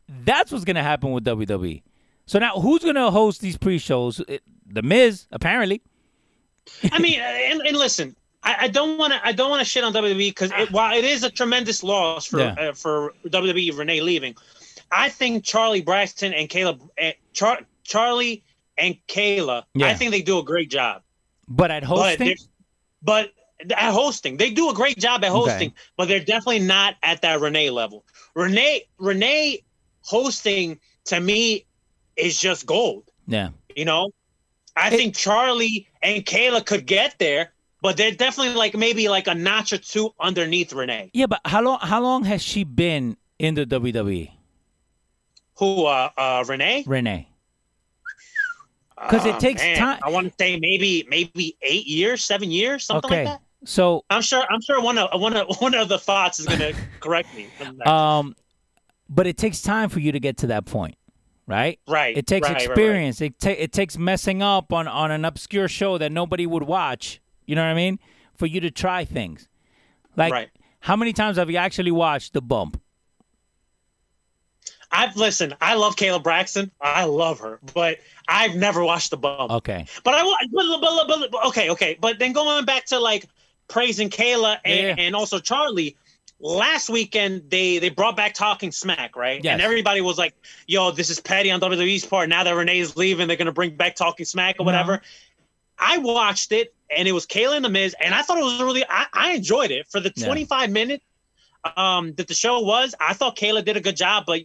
That's 0.08 0.52
what's 0.52 0.66
going 0.66 0.76
to 0.76 0.84
happen 0.84 1.12
with 1.12 1.24
WWE. 1.26 1.82
So 2.26 2.40
now, 2.40 2.54
who's 2.60 2.82
going 2.82 2.96
to 2.96 3.12
host 3.12 3.42
these 3.42 3.58
pre 3.58 3.78
shows? 3.78 4.22
The 4.68 4.82
Miz, 4.82 5.28
apparently. 5.32 5.82
I 6.92 7.00
mean, 7.00 7.20
uh, 7.20 7.24
and, 7.24 7.62
and 7.62 7.78
listen, 7.78 8.16
I, 8.44 8.68
don't 8.68 8.98
want 8.98 9.14
to. 9.14 9.20
I 9.26 9.32
don't 9.32 9.50
want 9.50 9.60
to 9.62 9.66
shit 9.66 9.84
on 9.84 9.94
WWE 9.94 10.18
because 10.18 10.52
it, 10.56 10.72
while 10.72 10.96
it 10.98 11.04
is 11.06 11.24
a 11.24 11.30
tremendous 11.32 11.84
loss 11.84 12.26
for 12.28 12.40
Yeah. 12.40 12.54
uh, 12.54 12.74
for 12.74 13.14
WWE, 13.28 13.76
Renee 13.78 14.02
leaving, 14.02 14.36
I 14.92 15.10
think 15.10 15.44
Charlie 15.44 15.82
Braxton 15.82 16.34
and 16.34 16.48
Kayla, 16.50 16.80
uh, 17.02 17.12
Char, 17.34 17.60
Charlie 17.84 18.44
and 18.78 18.96
Kayla, 19.08 19.64
Yeah. 19.74 19.88
I 19.88 19.94
think 19.96 20.12
they 20.12 20.22
do 20.22 20.38
a 20.40 20.44
great 20.44 20.70
job. 20.70 21.02
But 21.48 21.72
at 21.72 21.82
But, 21.84 21.88
hosting, 21.88 22.28
they're- 22.28 22.36
but 23.02 23.32
at 23.62 23.92
hosting, 23.94 24.38
they 24.38 24.50
do 24.52 24.70
a 24.70 24.74
great 24.74 24.98
job 25.00 25.24
at 25.24 25.32
hosting, 25.32 25.74
but 25.98 26.08
they're 26.08 26.20
definitely 26.24 26.60
not 26.60 26.96
at 27.04 27.22
that 27.22 27.40
Renee 27.40 27.70
level. 27.70 28.04
Renee, 28.36 28.84
Renee 28.98 29.64
hosting 30.02 30.80
to 31.06 31.20
me 31.20 31.66
is 32.16 32.40
just 32.40 32.66
gold. 32.66 33.04
yeah. 33.28 33.50
You 33.76 33.86
know, 33.86 34.12
I 34.76 34.88
It- 34.90 34.98
think 34.98 35.16
Charlie 35.16 35.88
and 36.02 36.26
Kayla 36.26 36.66
could 36.66 36.86
get 36.86 37.16
there, 37.20 37.54
but 37.82 37.98
they're 37.98 38.12
definitely 38.12 38.54
like 38.56 38.76
maybe 38.76 39.08
like 39.10 39.28
a 39.28 39.36
notch 39.36 39.74
or 39.74 39.78
two 39.78 40.14
underneath 40.20 40.72
Renee. 40.74 41.12
Yeah, 41.14 41.26
but 41.28 41.42
how 41.46 41.62
long 41.62 41.80
how 41.82 42.02
long 42.02 42.24
has 42.26 42.42
she 42.42 42.64
been 42.64 43.18
in 43.40 43.56
the 43.56 43.66
WWE? 43.66 44.32
Who, 45.58 45.86
uh, 45.86 46.10
uh, 46.18 46.44
Renee? 46.48 46.84
Renee. 46.88 47.28
Because 48.96 49.26
it 49.26 49.36
Oh, 49.36 49.40
takes 49.40 49.62
time. 49.62 50.00
I 50.04 50.10
want 50.10 50.28
to 50.28 50.34
say 50.40 50.58
maybe 50.58 51.06
maybe 51.10 51.58
eight 51.62 51.86
years, 51.86 52.24
seven 52.24 52.50
years, 52.50 52.86
something 52.86 53.12
Okay, 53.12 53.26
like 53.26 53.40
that. 53.40 53.45
So 53.66 54.06
I'm 54.10 54.22
sure. 54.22 54.46
I'm 54.50 54.62
sure 54.62 54.82
one 54.82 54.98
of 54.98 55.20
one 55.20 55.36
of 55.36 55.48
one 55.60 55.74
of 55.76 55.90
the 55.90 56.00
thoughts 56.00 56.40
is 56.40 56.46
gonna 56.46 56.72
correct 57.00 57.30
me. 57.36 57.48
um, 57.86 58.36
but 59.10 59.28
it 59.28 59.38
takes 59.38 59.62
time 59.62 59.90
for 59.90 60.00
you 60.00 60.12
to 60.12 60.20
get 60.20 60.38
to 60.38 60.48
that 60.48 60.66
point, 60.66 60.96
right? 61.48 61.80
right. 61.88 62.18
It 62.18 62.26
takes 62.28 62.48
right, 62.48 62.54
right, 62.56 62.68
right. 62.68 62.70
experience. 62.78 63.22
It 63.22 63.38
ta- 63.40 63.50
it 63.58 63.72
takes 63.72 63.98
messing 63.98 64.42
up 64.42 64.72
on 64.74 64.88
on 64.88 65.12
an 65.12 65.26
obscure 65.26 65.68
show 65.68 65.98
that 65.98 66.12
nobody 66.12 66.46
would 66.46 66.64
watch. 66.64 67.22
You 67.46 67.56
know 67.56 67.62
what 67.64 67.70
I 67.70 67.76
mean? 67.76 68.00
For 68.36 68.46
you 68.48 68.60
to 68.62 68.72
try 68.72 69.06
things. 69.06 69.48
Like 70.18 70.32
Right. 70.32 70.50
how 70.80 70.96
many 70.96 71.14
times 71.14 71.38
have 71.38 71.50
you 71.52 71.58
actually 71.58 71.92
watched 71.92 72.34
The 72.34 72.42
Bump? 72.42 72.82
I've 74.92 75.16
listened. 75.18 75.56
I 75.60 75.76
love 75.76 75.96
Kayla 75.96 76.24
Braxton. 76.24 76.72
I 76.80 77.04
love 77.06 77.40
her, 77.40 77.60
but 77.74 77.98
I've 78.28 78.56
never 78.56 78.84
watched 78.84 79.10
the 79.12 79.18
bump. 79.18 79.52
Okay. 79.52 79.86
But 80.04 80.14
I 80.14 80.24
but, 80.52 81.08
but, 81.08 81.32
but- 81.32 81.46
okay, 81.48 81.70
okay. 81.72 81.98
But 82.00 82.18
then 82.20 82.32
going 82.34 82.64
back 82.66 82.86
to 82.86 83.00
like 83.00 83.26
praising 83.68 84.10
Kayla 84.10 84.58
and, 84.64 84.88
Yeah, 84.88 85.06
and 85.06 85.16
also 85.16 85.40
Charlie. 85.40 85.98
Last 86.40 86.90
weekend 86.90 87.50
they 87.50 87.78
they 87.80 87.90
brought 87.90 88.18
back 88.18 88.34
Talking 88.34 88.72
Smack, 88.72 89.16
right? 89.16 89.42
Yes. 89.42 89.54
And 89.54 89.62
everybody 89.62 90.02
was 90.02 90.18
like, 90.18 90.36
"Yo, 90.68 90.92
this 90.92 91.10
is 91.10 91.20
petty 91.22 91.50
on 91.50 91.62
WWE's 91.62 92.06
part." 92.06 92.28
Now 92.28 92.44
that 92.44 92.52
Renee's 92.52 92.98
leaving, 92.98 93.28
they're 93.28 93.38
gonna 93.38 93.54
bring 93.54 93.76
back 93.78 93.96
Talking 93.96 94.26
Smack 94.26 94.58
or 94.60 94.66
whatever. 94.66 95.02
I 95.80 95.98
watched 96.00 96.52
it 96.52 96.74
and 96.96 97.08
it 97.08 97.14
was 97.14 97.26
Kayla 97.26 97.56
and 97.56 97.66
the 97.66 97.70
Miz, 97.70 97.96
and 98.02 98.14
I 98.14 98.22
thought 98.22 98.38
it 98.38 98.44
was 98.44 98.62
really 98.62 98.84
I, 98.88 99.06
I 99.14 99.32
enjoyed 99.34 99.72
it 99.72 99.88
for 99.88 100.00
the 100.02 100.12
Yeah. 100.16 100.26
25 100.26 100.72
minutes 100.72 101.06
um 101.78 102.14
that 102.16 102.28
the 102.28 102.36
show 102.36 102.60
was. 102.60 102.94
I 103.00 103.14
thought 103.14 103.38
Kayla 103.38 103.64
did 103.64 103.78
a 103.78 103.82
good 103.82 103.96
job, 103.96 104.26
but 104.28 104.42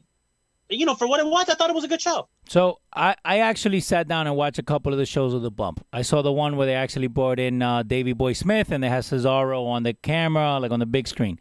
you 0.69 0.87
know, 0.87 0.95
for 0.95 1.09
what 1.09 1.19
it 1.19 1.27
was, 1.27 1.49
I 1.49 1.55
thought 1.55 1.71
it 1.71 1.75
was 1.75 1.85
a 1.85 1.89
good 1.89 2.01
show. 2.01 2.29
So 2.51 2.81
I, 2.93 3.15
I 3.25 3.39
actually 3.39 3.79
sat 3.79 4.09
down 4.09 4.27
and 4.27 4.35
watched 4.35 4.59
a 4.59 4.65
couple 4.65 4.93
of 4.93 4.99
the 4.99 5.07
shows 5.07 5.35
of 5.35 5.43
the 5.43 5.53
bump. 5.53 5.87
I 5.93 6.03
saw 6.03 6.21
the 6.21 6.33
one 6.33 6.57
where 6.57 6.67
they 6.67 6.75
actually 6.75 7.07
brought 7.07 7.39
in 7.39 7.63
uh, 7.63 7.85
Davy 7.85 8.13
Boy 8.13 8.33
Smith 8.33 8.73
and 8.73 8.83
they 8.83 8.89
had 8.89 9.05
Cesaro 9.05 9.65
on 9.69 9.85
the 9.85 9.95
camera, 9.95 10.59
like 10.59 10.73
on 10.73 10.81
the 10.81 10.87
big 10.87 11.07
screen. 11.07 11.39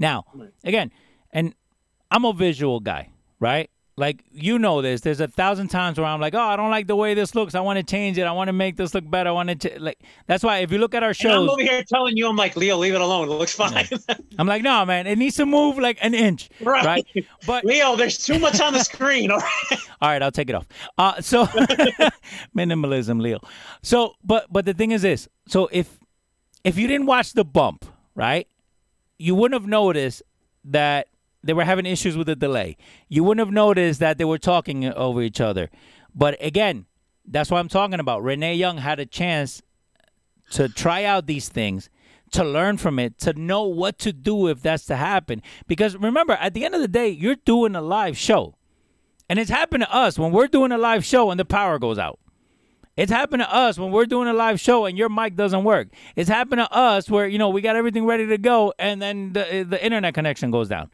Now, 0.00 0.24
again, 0.64 0.90
and 1.30 1.54
I'm 2.10 2.24
a 2.24 2.32
visual 2.32 2.80
guy, 2.80 3.10
right? 3.38 3.70
Like 3.98 4.22
you 4.32 4.60
know 4.60 4.80
this. 4.80 5.00
There's 5.00 5.18
a 5.18 5.26
thousand 5.26 5.68
times 5.68 5.98
where 5.98 6.06
I'm 6.06 6.20
like, 6.20 6.32
oh, 6.32 6.40
I 6.40 6.54
don't 6.54 6.70
like 6.70 6.86
the 6.86 6.94
way 6.94 7.14
this 7.14 7.34
looks. 7.34 7.56
I 7.56 7.60
want 7.60 7.78
to 7.78 7.82
change 7.82 8.16
it. 8.16 8.22
I 8.22 8.30
want 8.30 8.46
to 8.46 8.52
make 8.52 8.76
this 8.76 8.94
look 8.94 9.10
better. 9.10 9.30
I 9.30 9.32
want 9.32 9.48
to 9.48 9.56
ch-. 9.70 9.80
like. 9.80 9.98
That's 10.28 10.44
why 10.44 10.58
if 10.58 10.70
you 10.70 10.78
look 10.78 10.94
at 10.94 11.02
our 11.02 11.12
And 11.24 11.32
I'm 11.32 11.50
over 11.50 11.60
here 11.60 11.82
telling 11.82 12.16
you, 12.16 12.28
I'm 12.28 12.36
like, 12.36 12.54
Leo, 12.54 12.76
leave 12.76 12.94
it 12.94 13.00
alone. 13.00 13.28
It 13.28 13.32
looks 13.32 13.52
fine. 13.56 13.88
I'm 14.38 14.46
like, 14.46 14.62
no, 14.62 14.84
man, 14.86 15.08
it 15.08 15.18
needs 15.18 15.34
to 15.36 15.46
move 15.46 15.78
like 15.78 15.98
an 16.00 16.14
inch, 16.14 16.48
Right. 16.60 16.84
right? 16.84 17.26
But 17.44 17.64
Leo, 17.64 17.96
there's 17.96 18.18
too 18.18 18.38
much 18.38 18.60
on 18.60 18.72
the 18.72 18.84
screen. 18.84 19.30
All 19.32 19.38
right. 19.40 19.78
All 20.00 20.08
right, 20.10 20.22
I'll 20.22 20.30
take 20.30 20.48
it 20.48 20.54
off. 20.54 20.66
Uh, 20.96 21.20
so 21.20 21.46
minimalism, 22.56 23.20
Leo. 23.20 23.40
So, 23.82 24.14
but 24.24 24.46
but 24.52 24.64
the 24.64 24.74
thing 24.74 24.92
is 24.92 25.02
this. 25.02 25.28
So 25.48 25.68
if 25.72 25.98
if 26.64 26.78
you 26.78 26.86
didn't 26.86 27.06
watch 27.06 27.32
the 27.32 27.44
bump, 27.44 27.84
right, 28.14 28.46
you 29.18 29.34
wouldn't 29.34 29.60
have 29.60 29.68
noticed 29.68 30.22
that 30.66 31.08
they 31.42 31.52
were 31.52 31.64
having 31.64 31.86
issues 31.86 32.16
with 32.16 32.26
the 32.26 32.36
delay. 32.36 32.76
You 33.08 33.24
wouldn't 33.24 33.46
have 33.46 33.54
noticed 33.54 34.00
that 34.00 34.18
they 34.18 34.24
were 34.24 34.38
talking 34.38 34.84
over 34.84 35.22
each 35.22 35.40
other. 35.40 35.70
But 36.14 36.36
again, 36.44 36.86
that's 37.24 37.50
what 37.50 37.58
I'm 37.58 37.68
talking 37.68 38.00
about. 38.00 38.22
Renee 38.22 38.54
Young 38.54 38.78
had 38.78 38.98
a 38.98 39.06
chance 39.06 39.62
to 40.50 40.68
try 40.68 41.04
out 41.04 41.26
these 41.26 41.48
things, 41.48 41.90
to 42.32 42.42
learn 42.42 42.78
from 42.78 42.98
it, 42.98 43.18
to 43.18 43.32
know 43.34 43.64
what 43.64 43.98
to 43.98 44.12
do 44.12 44.48
if 44.48 44.62
that's 44.62 44.86
to 44.86 44.96
happen. 44.96 45.42
Because 45.66 45.96
remember, 45.96 46.34
at 46.34 46.54
the 46.54 46.64
end 46.64 46.74
of 46.74 46.80
the 46.80 46.88
day, 46.88 47.08
you're 47.08 47.36
doing 47.36 47.76
a 47.76 47.82
live 47.82 48.16
show. 48.16 48.56
And 49.28 49.38
it's 49.38 49.50
happened 49.50 49.82
to 49.82 49.94
us 49.94 50.18
when 50.18 50.32
we're 50.32 50.48
doing 50.48 50.72
a 50.72 50.78
live 50.78 51.04
show 51.04 51.30
and 51.30 51.38
the 51.38 51.44
power 51.44 51.78
goes 51.78 51.98
out. 51.98 52.18
It's 52.96 53.12
happened 53.12 53.42
to 53.42 53.54
us 53.54 53.78
when 53.78 53.92
we're 53.92 54.06
doing 54.06 54.26
a 54.26 54.32
live 54.32 54.58
show 54.58 54.86
and 54.86 54.98
your 54.98 55.08
mic 55.08 55.36
doesn't 55.36 55.62
work. 55.62 55.88
It's 56.16 56.28
happened 56.28 56.58
to 56.60 56.72
us 56.72 57.08
where, 57.08 57.28
you 57.28 57.38
know, 57.38 57.50
we 57.50 57.60
got 57.60 57.76
everything 57.76 58.06
ready 58.06 58.26
to 58.26 58.38
go 58.38 58.72
and 58.78 59.00
then 59.00 59.34
the, 59.34 59.64
the 59.68 59.84
internet 59.84 60.14
connection 60.14 60.50
goes 60.50 60.68
down. 60.68 60.90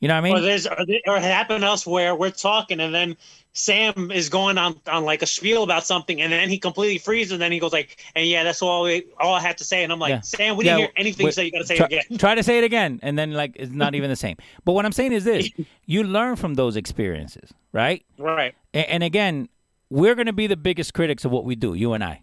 You 0.00 0.08
know 0.08 0.14
what 0.14 0.18
I 0.18 0.28
mean? 0.28 0.36
Or 0.36 0.40
there's 0.40 0.66
or, 0.66 0.76
or 1.06 1.16
it 1.16 1.22
happened 1.22 1.64
elsewhere. 1.64 2.14
we're 2.14 2.30
talking 2.30 2.80
and 2.80 2.94
then 2.94 3.16
Sam 3.54 4.10
is 4.10 4.28
going 4.28 4.58
on 4.58 4.78
on 4.86 5.04
like 5.04 5.22
a 5.22 5.26
spiel 5.26 5.62
about 5.62 5.86
something 5.86 6.20
and 6.20 6.30
then 6.30 6.50
he 6.50 6.58
completely 6.58 6.98
freezes 6.98 7.32
and 7.32 7.40
then 7.40 7.50
he 7.50 7.58
goes 7.58 7.72
like, 7.72 8.04
and 8.14 8.26
yeah, 8.26 8.44
that's 8.44 8.60
all 8.60 8.82
we, 8.82 9.06
all 9.18 9.34
I 9.34 9.40
have 9.40 9.56
to 9.56 9.64
say. 9.64 9.82
And 9.82 9.90
I'm 9.90 9.98
like, 9.98 10.10
Yeah. 10.10 10.20
Sam, 10.20 10.56
we 10.56 10.64
didn't 10.64 10.78
Yeah, 10.78 10.84
hear 10.84 10.92
anything 10.96 11.26
you 11.26 11.32
wait. 11.34 11.44
You 11.46 11.50
got 11.50 11.58
to 11.58 11.66
say 11.66 11.76
try, 11.76 11.86
it 11.86 11.92
again. 11.92 12.18
Try 12.18 12.34
to 12.34 12.42
say 12.42 12.58
it 12.58 12.64
again, 12.64 13.00
and 13.02 13.18
then 13.18 13.32
like 13.32 13.52
it's 13.56 13.72
not 13.72 13.94
even 13.94 14.10
the 14.10 14.16
same. 14.16 14.36
But 14.66 14.72
what 14.72 14.84
I'm 14.84 14.92
saying 14.92 15.12
is 15.12 15.24
this: 15.24 15.48
you 15.86 16.04
learn 16.04 16.36
from 16.36 16.54
those 16.54 16.76
experiences, 16.76 17.54
right? 17.72 18.04
Right. 18.18 18.54
And, 18.74 18.86
and 18.86 19.02
again, 19.02 19.48
we're 19.88 20.14
going 20.14 20.26
to 20.26 20.34
be 20.34 20.46
the 20.46 20.56
biggest 20.56 20.92
critics 20.92 21.24
of 21.24 21.30
what 21.30 21.46
we 21.46 21.56
do, 21.56 21.72
you 21.72 21.94
and 21.94 22.04
I, 22.04 22.20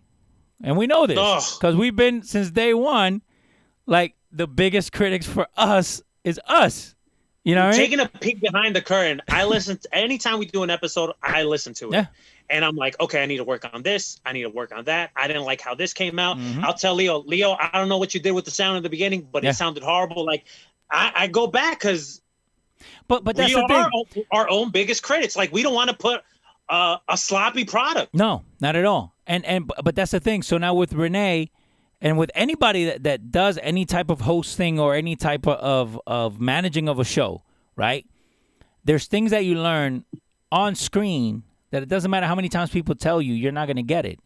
and 0.63 0.77
we 0.77 0.85
know 0.85 1.07
this 1.07 1.57
because 1.57 1.75
we've 1.75 1.95
been 1.95 2.21
since 2.21 2.51
day 2.51 2.75
one. 2.75 3.23
Like 3.87 4.15
the 4.31 4.47
biggest 4.47 4.93
critics 4.93 5.25
for 5.25 5.47
us 5.57 6.01
is 6.23 6.39
us. 6.47 6.93
You 7.43 7.55
know 7.55 7.65
what 7.65 7.75
I 7.75 7.77
mean? 7.77 7.79
Taking 7.89 7.99
a 7.99 8.07
peek 8.07 8.39
behind 8.39 8.75
the 8.75 8.81
curtain, 8.81 9.21
I 9.29 9.43
listen 9.43 9.77
to 9.77 9.93
anytime 9.95 10.39
we 10.39 10.45
do 10.45 10.63
an 10.63 10.69
episode, 10.69 11.11
I 11.21 11.43
listen 11.43 11.73
to 11.75 11.89
it. 11.89 11.93
Yeah. 11.93 12.05
And 12.49 12.63
I'm 12.63 12.75
like, 12.75 12.97
okay, 12.99 13.21
I 13.21 13.25
need 13.25 13.37
to 13.37 13.43
work 13.43 13.65
on 13.73 13.83
this. 13.83 14.19
I 14.25 14.31
need 14.33 14.43
to 14.43 14.49
work 14.49 14.73
on 14.73 14.85
that. 14.85 15.11
I 15.15 15.27
didn't 15.27 15.43
like 15.43 15.59
how 15.61 15.75
this 15.75 15.93
came 15.93 16.19
out. 16.19 16.37
Mhm. 16.37 16.63
I'll 16.63 16.73
tell 16.73 16.93
Leo, 16.95 17.19
Leo, 17.23 17.51
I 17.59 17.69
don't 17.73 17.89
know 17.89 17.97
what 17.97 18.13
you 18.13 18.19
did 18.19 18.31
with 18.31 18.45
the 18.45 18.51
sound 18.51 18.77
in 18.77 18.83
the 18.83 18.89
beginning, 18.89 19.27
but 19.31 19.43
Yeah. 19.43 19.49
it 19.51 19.53
sounded 19.55 19.83
horrible. 19.83 20.25
Like, 20.25 20.45
I, 20.89 21.11
I 21.15 21.27
go 21.27 21.47
back 21.47 21.79
because 21.79 22.21
But 23.07 23.23
but 23.23 23.35
that's 23.35 23.49
we 23.49 23.55
the 23.55 23.61
are 23.61 23.67
thing. 23.67 23.77
our 23.77 23.89
own, 23.93 24.05
our 24.31 24.49
own 24.49 24.69
biggest 24.71 25.03
critics. 25.03 25.35
Like, 25.35 25.51
we 25.51 25.63
don't 25.63 25.73
want 25.73 25.89
to 25.89 25.95
put 25.95 26.21
uh, 26.69 26.97
a 27.09 27.17
sloppy 27.17 27.65
product. 27.65 28.13
No, 28.13 28.43
not 28.61 28.75
at 28.77 28.85
all. 28.85 29.13
And 29.27 29.45
and 29.45 29.69
but 29.83 29.95
that's 29.95 30.11
the 30.11 30.19
thing. 30.19 30.43
So 30.43 30.57
now 30.57 30.73
with 30.73 30.93
Renee 30.93 31.51
and 32.03 32.17
with 32.17 32.29
anybody 32.35 32.83
that, 32.85 33.03
that 33.03 33.31
does 33.31 33.57
any 33.63 33.85
type 33.85 34.09
of 34.09 34.21
hosting 34.21 34.77
or 34.77 34.93
any 34.93 35.15
type 35.15 35.47
of, 35.47 35.99
of 36.05 36.39
managing 36.39 36.89
of 36.89 36.99
a 36.99 37.05
show, 37.05 37.43
right? 37.77 38.05
There's 38.83 39.07
things 39.07 39.31
that 39.31 39.45
you 39.45 39.55
learn 39.55 40.03
on 40.51 40.75
screen 40.75 41.43
that 41.71 41.81
it 41.81 41.87
doesn't 41.87 42.11
matter 42.11 42.27
how 42.27 42.35
many 42.35 42.49
times 42.49 42.71
people 42.71 42.93
tell 42.93 43.21
you, 43.21 43.33
you're 43.33 43.53
not 43.53 43.67
going 43.67 43.77
to 43.77 43.83
get 43.83 44.05
it. 44.05 44.19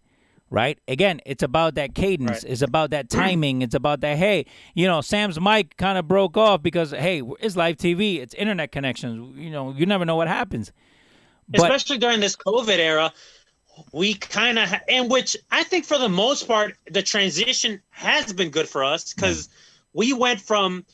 Right? 0.50 0.80
Again, 0.88 1.20
it's 1.26 1.44
about 1.44 1.76
that 1.76 1.94
cadence. 1.94 2.44
Right. 2.44 2.52
It's 2.52 2.62
about 2.62 2.90
that 2.92 3.10
timing. 3.12 3.62
It's 3.62 3.76
about 3.76 4.02
that, 4.02 4.18
hey, 4.18 4.46
you 4.74 4.88
know, 4.88 5.02
Sam's 5.02 5.40
mic 5.40 5.78
kind 5.78 5.98
of 5.98 6.08
broke 6.08 6.36
off 6.36 6.64
because, 6.64 6.92
hey, 6.92 7.22
it's 7.42 7.56
live 7.56 7.76
TV. 7.76 8.20
It's 8.20 8.34
internet 8.34 8.72
connections. 8.72 9.38
You 9.38 9.52
know, 9.52 9.74
you 9.78 9.86
never 9.86 10.06
know 10.06 10.16
what 10.16 10.30
happens. 10.30 10.72
But 11.50 11.62
especially 11.62 11.98
during 12.00 12.22
this 12.22 12.36
COVID 12.36 12.78
era, 12.80 13.14
we 13.92 14.14
kind 14.14 14.60
of, 14.60 14.70
ha- 14.70 14.82
and 14.88 15.10
which 15.10 15.36
I 15.52 15.64
think 15.64 15.86
for 15.86 15.98
the 15.98 16.10
most 16.10 16.48
part, 16.48 16.76
the 16.90 17.02
transition 17.04 17.82
has 17.90 18.34
been 18.34 18.50
good 18.50 18.68
for 18.70 18.84
us 18.84 19.14
because 19.14 19.50
we 19.94 20.14
went 20.14 20.42
from 20.42 20.86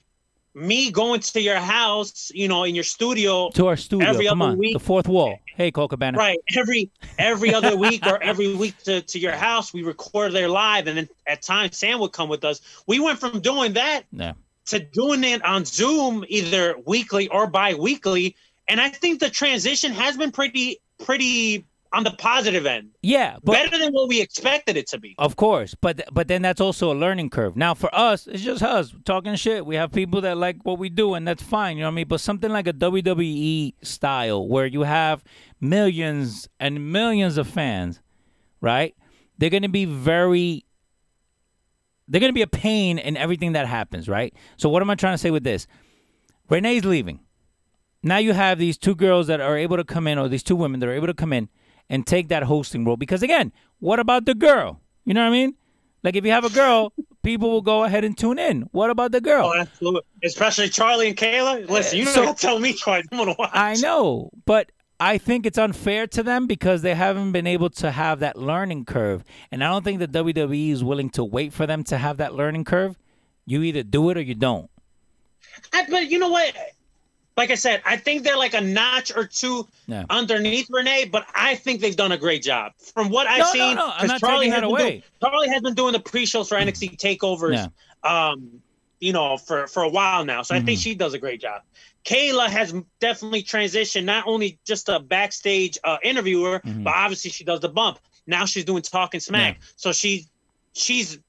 me 0.55 0.91
going 0.91 1.19
to 1.19 1.41
your 1.41 1.55
house, 1.57 2.31
you 2.34 2.47
know, 2.47 2.64
in 2.64 2.76
your 2.76 2.84
studio, 2.84 3.49
to 3.51 3.68
our 3.68 3.76
studio, 3.76 4.07
every 4.07 4.27
come 4.27 4.41
other 4.41 4.51
on, 4.51 4.57
week- 4.60 4.73
the 4.73 4.80
fourth 4.80 5.07
wall. 5.07 5.39
Hey, 5.55 5.69
Colt 5.72 5.91
Cabana. 5.91 6.18
right? 6.18 6.39
Every 6.55 6.89
every 7.19 7.53
other 7.53 7.76
week 7.77 8.05
or 8.07 8.22
every 8.23 8.55
week 8.55 8.76
to, 8.85 9.01
to 9.01 9.19
your 9.19 9.34
house, 9.34 9.72
we 9.73 9.84
record 9.84 10.31
there 10.31 10.47
live, 10.49 10.88
and 10.88 10.97
then 10.97 11.10
at 11.27 11.41
times 11.43 11.77
Sam 11.77 11.99
would 11.99 12.11
come 12.11 12.27
with 12.30 12.43
us. 12.43 12.61
We 12.88 12.99
went 12.99 13.19
from 13.19 13.39
doing 13.39 13.73
that 13.73 14.03
Yeah. 14.11 14.34
to 14.68 14.80
doing 14.80 15.23
it 15.23 15.43
on 15.45 15.65
Zoom 15.65 16.26
either 16.27 16.76
weekly 16.88 17.27
or 17.30 17.45
bi-weekly, 17.47 18.35
and 18.68 18.81
I 18.81 18.89
think 18.89 19.19
the 19.19 19.30
transition 19.30 19.91
has 19.91 20.18
been 20.18 20.31
pretty 20.31 20.80
pretty 21.03 21.65
on 21.94 22.03
the 22.03 22.11
positive 22.11 22.65
end. 22.65 22.90
Yeah, 23.03 23.38
but 23.44 23.53
better 23.53 23.78
than 23.78 23.94
what 23.94 24.10
we 24.10 24.20
expected 24.20 24.76
it 24.76 24.88
to 24.88 24.99
be. 24.99 25.15
of 25.20 25.36
course, 25.36 25.76
but 25.80 26.02
but 26.11 26.28
then 26.28 26.41
that's 26.41 26.60
also 26.60 26.91
a 26.91 26.95
learning 26.95 27.30
curve. 27.30 27.56
Now 27.56 27.76
for 27.76 27.94
us, 27.95 28.28
it's 28.28 28.41
just 28.41 28.64
us 28.64 28.94
talking 29.06 29.36
shit. 29.36 29.65
We 29.65 29.76
have 29.76 29.91
people 29.91 30.20
that 30.22 30.38
like 30.38 30.57
what 30.64 30.80
we 30.80 30.90
do, 30.90 31.14
and 31.14 31.28
that's 31.28 31.44
fine. 31.44 31.78
You 31.78 31.84
know 31.84 31.90
what 31.90 31.94
I 31.94 31.95
mean? 31.95 32.07
But 32.07 32.20
something 32.20 32.52
like 32.52 32.68
a 32.68 32.74
WWE 32.74 33.76
style, 33.84 34.48
where 34.48 34.65
you 34.65 34.82
have 34.82 35.24
millions 35.61 36.49
and 36.60 36.91
millions 36.91 37.38
of 37.38 37.48
fans, 37.48 38.02
right? 38.60 38.95
They're 39.38 39.52
gonna 39.52 39.70
be 39.70 39.86
very. 39.86 40.65
They're 42.07 42.22
gonna 42.22 42.34
be 42.34 42.41
a 42.41 42.48
pain 42.48 42.98
in 42.98 43.15
everything 43.15 43.53
that 43.53 43.68
happens, 43.68 44.10
right? 44.10 44.34
So 44.57 44.68
what 44.68 44.82
am 44.82 44.90
I 44.90 44.95
trying 44.95 45.14
to 45.14 45.18
say 45.20 45.32
with 45.32 45.44
this? 45.44 45.68
Renee's 46.49 46.84
leaving. 46.84 47.20
Now 48.02 48.18
you 48.18 48.34
have 48.34 48.60
these 48.60 48.78
two 48.78 48.95
girls 48.95 49.28
that 49.28 49.40
are 49.40 49.57
able 49.57 49.78
to 49.78 49.86
come 49.86 50.07
in, 50.07 50.18
or 50.18 50.28
these 50.28 50.44
two 50.44 50.56
women 50.56 50.80
that 50.80 50.90
are 50.90 50.94
able 50.94 51.07
to 51.07 51.14
come 51.14 51.32
in 51.32 51.49
and 51.89 52.05
take 52.05 52.27
that 52.30 52.43
hosting 52.43 52.85
role. 52.85 52.97
Because 52.97 53.23
again, 53.23 53.51
what 53.80 53.99
about 53.99 54.26
the 54.26 54.35
girl? 54.35 54.80
You 55.05 55.14
know 55.14 55.22
what 55.22 55.27
I 55.27 55.31
mean? 55.31 55.55
Like 56.03 56.15
if 56.15 56.26
you 56.26 56.31
have 56.31 56.43
a 56.45 56.49
girl, 56.49 56.91
people 57.23 57.49
will 57.49 57.61
go 57.61 57.84
ahead 57.85 58.03
and 58.03 58.18
tune 58.18 58.38
in. 58.39 58.64
What 58.72 58.89
about 58.89 59.11
the 59.11 59.22
girl? 59.22 59.51
Oh, 59.53 59.60
absolutely. 59.60 60.01
Especially 60.23 60.69
Charlie 60.69 61.07
and 61.10 61.18
Kayla. 61.18 61.69
Listen, 61.69 61.99
you 61.99 62.05
don't 62.05 62.14
so- 62.14 62.26
have 62.26 62.35
to 62.35 62.41
tell 62.41 62.60
me 62.60 62.73
twice. 62.73 63.05
I'm 63.11 63.18
gonna 63.18 63.35
watch. 63.38 63.51
I 63.53 63.76
know, 63.76 64.30
but 64.45 64.72
I 64.99 65.18
think 65.18 65.45
it's 65.45 65.57
unfair 65.57 66.07
to 66.07 66.23
them 66.23 66.45
because 66.47 66.81
they 66.81 66.93
haven't 66.93 67.31
been 67.31 67.47
able 67.47 67.69
to 67.72 67.91
have 67.91 68.19
that 68.19 68.38
learning 68.38 68.85
curve. 68.85 69.23
And 69.51 69.64
I 69.64 69.69
don't 69.69 69.84
think 69.84 69.99
the 69.99 70.07
WWE 70.07 70.72
is 70.72 70.84
willing 70.84 71.10
to 71.11 71.23
wait 71.23 71.51
for 71.53 71.65
them 71.65 71.84
to 71.85 71.97
have 71.97 72.18
that 72.18 72.34
learning 72.34 72.65
curve. 72.65 72.97
You 73.45 73.64
either 73.64 73.84
do 73.84 74.10
it 74.10 74.18
or 74.18 74.22
you 74.22 74.35
don't. 74.35 74.69
I, 75.73 75.85
but 75.89 76.10
you 76.10 76.19
know 76.19 76.30
what? 76.30 76.53
Like 77.35 77.49
I 77.51 77.55
said, 77.55 77.81
I 77.85 77.97
think 77.97 78.23
they're 78.23 78.38
like 78.38 78.53
a 78.53 78.61
notch 78.61 79.11
or 79.15 79.26
two 79.26 79.68
Yeah. 79.88 80.05
underneath 80.10 80.68
Renee, 80.69 81.05
but 81.05 81.26
I 81.34 81.55
think 81.55 81.81
they've 81.81 81.95
done 81.95 82.11
a 82.11 82.18
great 82.18 82.43
job. 82.43 82.73
From 82.93 83.10
what 83.10 83.26
I've 83.27 83.39
No, 83.39 83.45
no, 83.45 83.51
seen, 83.51 83.76
no, 83.76 83.85
I'm 83.88 83.99
'cause 84.07 84.22
not 84.22 84.22
taking 84.22 84.51
has 84.51 84.61
that 84.61 84.64
away. 84.68 84.89
doing- 84.89 85.03
Charlie 85.22 85.49
has 85.49 85.61
been 85.61 85.73
doing 85.73 85.93
the 85.93 85.99
pre-shows 85.99 86.49
for 86.49 86.55
NXT 86.57 86.89
takeovers, 86.97 87.72
um, 88.03 88.61
you 88.99 89.14
know, 89.14 89.38
for 89.38 89.68
for 89.68 89.84
a 89.84 89.89
while 89.89 90.23
now. 90.26 90.43
So 90.43 90.53
I 90.55 90.60
think 90.61 90.80
Mhm. 90.80 90.84
she 90.84 90.95
does 90.95 91.14
a 91.14 91.19
great 91.19 91.41
job. 91.41 91.61
Kayla 92.05 92.49
has 92.49 92.73
definitely 92.99 93.43
transitioned, 93.43 94.03
not 94.03 94.27
only 94.27 94.60
just 94.65 94.89
a 94.89 94.99
backstage 94.99 95.77
uh, 95.84 95.97
interviewer, 96.03 96.61
Mhm. 96.65 96.84
but 96.84 96.93
obviously 96.95 97.31
she 97.31 97.43
does 97.43 97.61
the 97.61 97.69
bump. 97.69 97.99
Now 98.27 98.45
she's 98.45 98.65
doing 98.65 98.81
talking 98.84 99.19
smack. 99.19 99.60
So 99.76 99.91
she 99.91 100.27
she's 100.73 101.19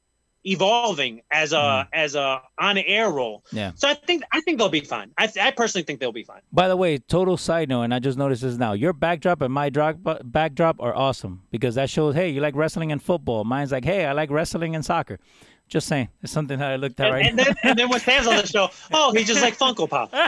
evolving 0.44 1.22
as 1.30 1.52
a 1.52 1.56
mm. 1.56 1.88
as 1.92 2.14
a 2.14 2.42
on 2.58 2.78
air 2.78 3.10
role. 3.10 3.44
Yeah. 3.52 3.72
So 3.74 3.88
I 3.88 3.94
think 3.94 4.22
I 4.32 4.40
think 4.42 4.58
they'll 4.58 4.68
be 4.68 4.80
fine. 4.80 5.10
I, 5.18 5.30
I 5.40 5.50
personally 5.50 5.84
think 5.84 6.00
they'll 6.00 6.12
be 6.12 6.24
fine. 6.24 6.40
By 6.52 6.68
the 6.68 6.76
way, 6.76 6.98
total 6.98 7.36
side 7.36 7.68
note, 7.68 7.82
and 7.82 7.94
I 7.94 7.98
just 7.98 8.18
noticed 8.18 8.42
this 8.42 8.56
now. 8.56 8.72
Your 8.72 8.92
backdrop 8.92 9.40
and 9.42 9.52
my 9.52 9.70
drop, 9.70 9.96
uh, 10.06 10.18
backdrop 10.22 10.80
are 10.80 10.94
awesome 10.94 11.42
because 11.50 11.74
that 11.76 11.90
shows, 11.90 12.14
hey, 12.14 12.28
you 12.30 12.40
like 12.40 12.54
wrestling 12.54 12.92
and 12.92 13.02
football. 13.02 13.44
Mine's 13.44 13.72
like, 13.72 13.84
hey, 13.84 14.06
I 14.06 14.12
like 14.12 14.30
wrestling 14.30 14.74
and 14.74 14.84
soccer. 14.84 15.18
Just 15.66 15.88
saying, 15.88 16.08
it's 16.22 16.30
something 16.30 16.58
that 16.58 16.72
I 16.72 16.76
looked 16.76 17.00
at 17.00 17.06
And, 17.06 17.14
right 17.14 17.26
and 17.26 17.38
then 17.38 17.54
and 17.62 17.78
then 17.78 17.88
when 17.88 18.00
Sam's 18.00 18.26
on 18.26 18.36
the 18.36 18.46
show, 18.46 18.68
oh, 18.92 19.12
he's 19.12 19.26
just 19.26 19.40
like 19.40 19.56
Funko 19.56 19.88
Pop. 19.88 20.12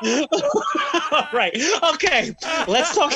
right. 1.32 1.52
Okay. 1.94 2.34
Let's 2.66 2.94
talk. 2.94 3.12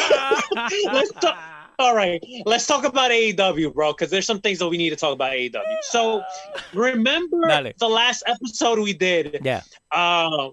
let's 0.93 1.12
talk. 1.12 1.39
All 1.78 1.94
right. 1.94 2.22
Let's 2.46 2.66
talk 2.66 2.84
about 2.84 3.10
AEW, 3.10 3.74
bro, 3.74 3.92
because 3.92 4.10
there's 4.10 4.26
some 4.26 4.40
things 4.40 4.59
that 4.60 4.68
we 4.68 4.76
need 4.76 4.90
to 4.90 4.96
talk 4.96 5.12
about 5.12 5.32
AEW. 5.32 5.62
So, 5.82 6.22
remember 6.72 7.48
Dale. 7.48 7.72
the 7.78 7.88
last 7.88 8.22
episode 8.26 8.78
we 8.78 8.92
did? 8.92 9.38
yeah, 9.42 9.62
Uh, 9.90 10.51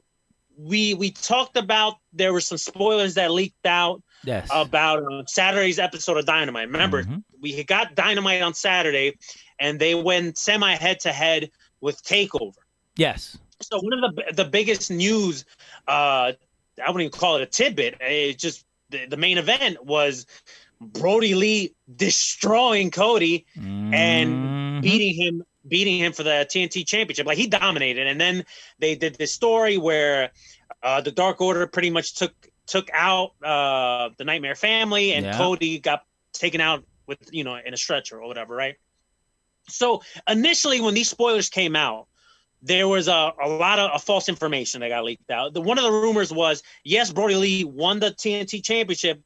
we 0.57 0.93
we 0.95 1.11
talked 1.11 1.57
about 1.57 1.95
there 2.14 2.34
were 2.34 2.41
some 2.41 2.57
spoilers 2.57 3.14
that 3.15 3.31
leaked 3.31 3.65
out 3.65 4.02
yes. 4.23 4.48
about 4.52 5.03
uh, 5.11 5.23
Saturday's 5.27 5.80
episode 5.80 6.18
of 6.18 6.26
Dynamite. 6.26 6.68
Remember, 6.69 7.03
Mhm. 7.03 7.23
we 7.39 7.64
got 7.64 7.95
Dynamite 7.95 8.41
on 8.41 8.53
Saturday, 8.53 9.18
and 9.60 9.80
they 9.80 9.95
went 9.95 10.38
semi 10.38 10.76
head 10.76 10.99
to 11.02 11.11
head 11.11 11.49
with 11.81 12.03
Takeover. 12.03 12.53
yes. 12.95 13.38
So 13.61 13.80
one 13.80 14.03
of 14.03 14.15
the 14.15 14.23
the 14.43 14.45
biggest 14.45 14.89
news, 14.89 15.45
uh, 15.88 16.34
I 16.84 16.89
wouldn't 16.89 17.02
even 17.02 17.11
call 17.11 17.35
it 17.35 17.43
a 17.43 17.45
tidbit. 17.45 17.98
It's 18.02 18.41
just 18.41 18.65
the, 18.89 19.06
the 19.06 19.18
main 19.18 19.38
event 19.38 19.84
was 19.85 20.26
Brodie 20.82 21.36
Lee 21.36 21.76
destroying 21.95 22.90
Cody 22.91 23.45
and 23.56 24.82
Mhm. 24.82 24.82
beating 24.82 25.14
him 25.16 25.44
beating 25.68 25.99
him 25.99 26.12
for 26.12 26.24
the 26.24 26.45
TNT 26.49 26.84
championship. 26.84 27.28
Like 27.28 27.38
he 27.38 27.45
dominated. 27.45 28.08
And 28.08 28.20
then 28.20 28.44
they 28.80 28.95
did 28.95 29.14
this 29.16 29.32
story 29.32 29.78
where 29.78 30.32
uh, 30.82 31.02
the 31.02 31.12
Dark 31.12 31.40
Order 31.40 31.68
pretty 31.68 31.91
much 31.91 32.16
took 32.16 32.34
took 32.66 32.90
out 32.94 33.32
uh, 33.44 34.10
the 34.18 34.24
Nightmare 34.24 34.56
family 34.56 35.14
and 35.14 35.26
Yeah. 35.28 35.38
Cody 35.38 35.78
got 35.80 36.02
taken 36.34 36.62
out 36.62 36.84
with 37.06 37.20
you 37.32 37.44
know 37.44 37.56
in 37.64 37.74
a 37.76 37.78
stretcher 37.78 38.20
or 38.20 38.28
whatever, 38.28 38.56
right? 38.56 38.76
So 39.70 40.02
initially 40.28 40.82
when 40.82 40.95
these 40.95 41.10
spoilers 41.10 41.49
came 41.49 41.76
out, 41.76 42.08
there 42.64 42.88
was 42.88 43.08
a, 43.08 43.34
a 43.41 43.48
lot 43.48 43.78
of 43.78 43.91
a 43.94 43.99
false 43.99 44.30
information 44.30 44.82
that 44.82 44.90
got 44.90 45.03
leaked 45.03 45.30
out. 45.30 45.53
The 45.53 45.62
one 45.62 45.78
of 45.78 45.84
the 45.84 45.91
rumors 45.91 46.32
was 46.34 46.64
yes, 46.84 47.12
Brodie 47.12 47.36
Lee 47.36 47.64
won 47.66 47.99
the 47.99 48.10
TNT 48.12 48.64
championship, 48.64 49.22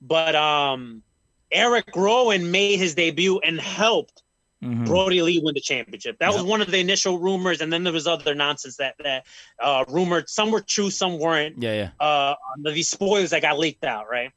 but 0.00 0.34
um 0.34 1.02
Eric 1.50 1.96
Rowan 1.96 2.50
made 2.50 2.78
his 2.78 2.94
debut 2.94 3.38
and 3.40 3.60
helped 3.60 4.22
Mhm. 4.62 4.86
Brodie 4.86 5.22
Lee 5.22 5.40
win 5.42 5.54
the 5.54 5.60
championship. 5.60 6.18
That 6.18 6.32
was 6.34 6.42
one 6.42 6.60
of 6.60 6.70
the 6.70 6.78
initial 6.78 7.18
rumors, 7.18 7.60
and 7.60 7.72
then 7.72 7.84
there 7.84 7.92
was 7.92 8.08
other 8.08 8.34
nonsense 8.34 8.76
that 8.78 8.96
that 8.98 9.24
uh, 9.62 9.84
rumored. 9.88 10.28
Some 10.28 10.50
were 10.50 10.60
true, 10.60 10.90
some 10.90 11.18
weren't. 11.18 11.62
Yeah, 11.62 11.74
yeah. 12.00 12.04
Uh, 12.04 12.34
these 12.64 12.88
spoilers 12.88 13.30
that 13.30 13.42
got 13.42 13.58
leaked 13.58 13.84
out, 13.84 14.10
right? 14.10 14.32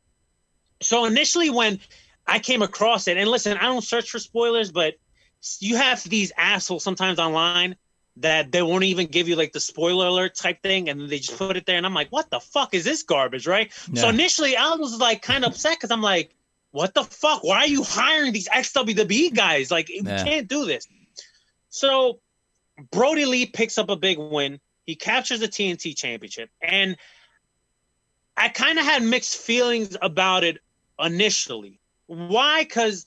So 0.79 1.05
initially, 1.05 1.49
when 1.49 1.79
I 2.27 2.37
came 2.37 2.61
across 2.61 3.07
it, 3.07 3.17
and 3.17 3.29
listen, 3.29 3.57
I 3.57 3.63
don't 3.63 3.83
search 3.83 4.11
for 4.11 4.19
spoilers, 4.19 4.71
but 4.71 4.93
you 5.59 5.77
have 5.77 6.03
these 6.03 6.31
assholes 6.37 6.83
sometimes 6.83 7.17
online 7.17 7.75
that 8.17 8.51
they 8.51 8.61
won't 8.61 8.83
even 8.83 9.07
give 9.07 9.27
you 9.27 9.35
like 9.35 9.53
the 9.53 9.59
spoiler 9.59 10.07
alert 10.07 10.35
type 10.35 10.61
thing, 10.61 10.89
and 10.89 11.09
they 11.09 11.19
just 11.19 11.37
put 11.37 11.55
it 11.57 11.65
there, 11.65 11.77
and 11.77 11.85
I'm 11.85 11.93
like, 11.93 12.09
what 12.11 12.29
the 12.29 12.39
fuck 12.39 12.73
is 12.73 12.83
this 12.83 13.03
garbage, 13.03 13.47
right? 13.47 13.71
So 13.95 14.09
initially, 14.09 14.55
I 14.57 14.75
was 14.75 14.99
like 14.99 15.21
kind 15.21 15.45
of 15.45 15.51
upset 15.51 15.77
because 15.77 15.91
I'm 15.91 16.01
like, 16.01 16.35
what 16.71 16.93
the 16.93 17.03
fuck? 17.03 17.43
Why 17.43 17.59
are 17.59 17.67
you 17.67 17.83
hiring 17.83 18.33
these 18.33 18.47
ex 18.51 18.71
WWE 18.73 19.33
guys? 19.33 19.71
Like, 19.71 19.87
we 19.89 20.01
Yeah. 20.09 20.23
can't 20.23 20.47
do 20.47 20.65
this. 20.65 20.87
So 21.69 22.19
Brodie 22.91 23.25
Lee 23.25 23.45
picks 23.45 23.77
up 23.77 23.89
a 23.89 23.95
big 23.95 24.17
win. 24.17 24.59
He 24.85 24.95
captures 24.95 25.39
the 25.39 25.47
TNT 25.47 25.95
championship. 25.95 26.49
And 26.61 26.97
I 28.35 28.49
kind 28.49 28.79
of 28.79 28.85
had 28.85 29.03
mixed 29.03 29.37
feelings 29.37 29.97
about 30.01 30.43
it 30.43 30.57
initially. 30.99 31.79
Why? 32.07 32.63
Because 32.63 33.05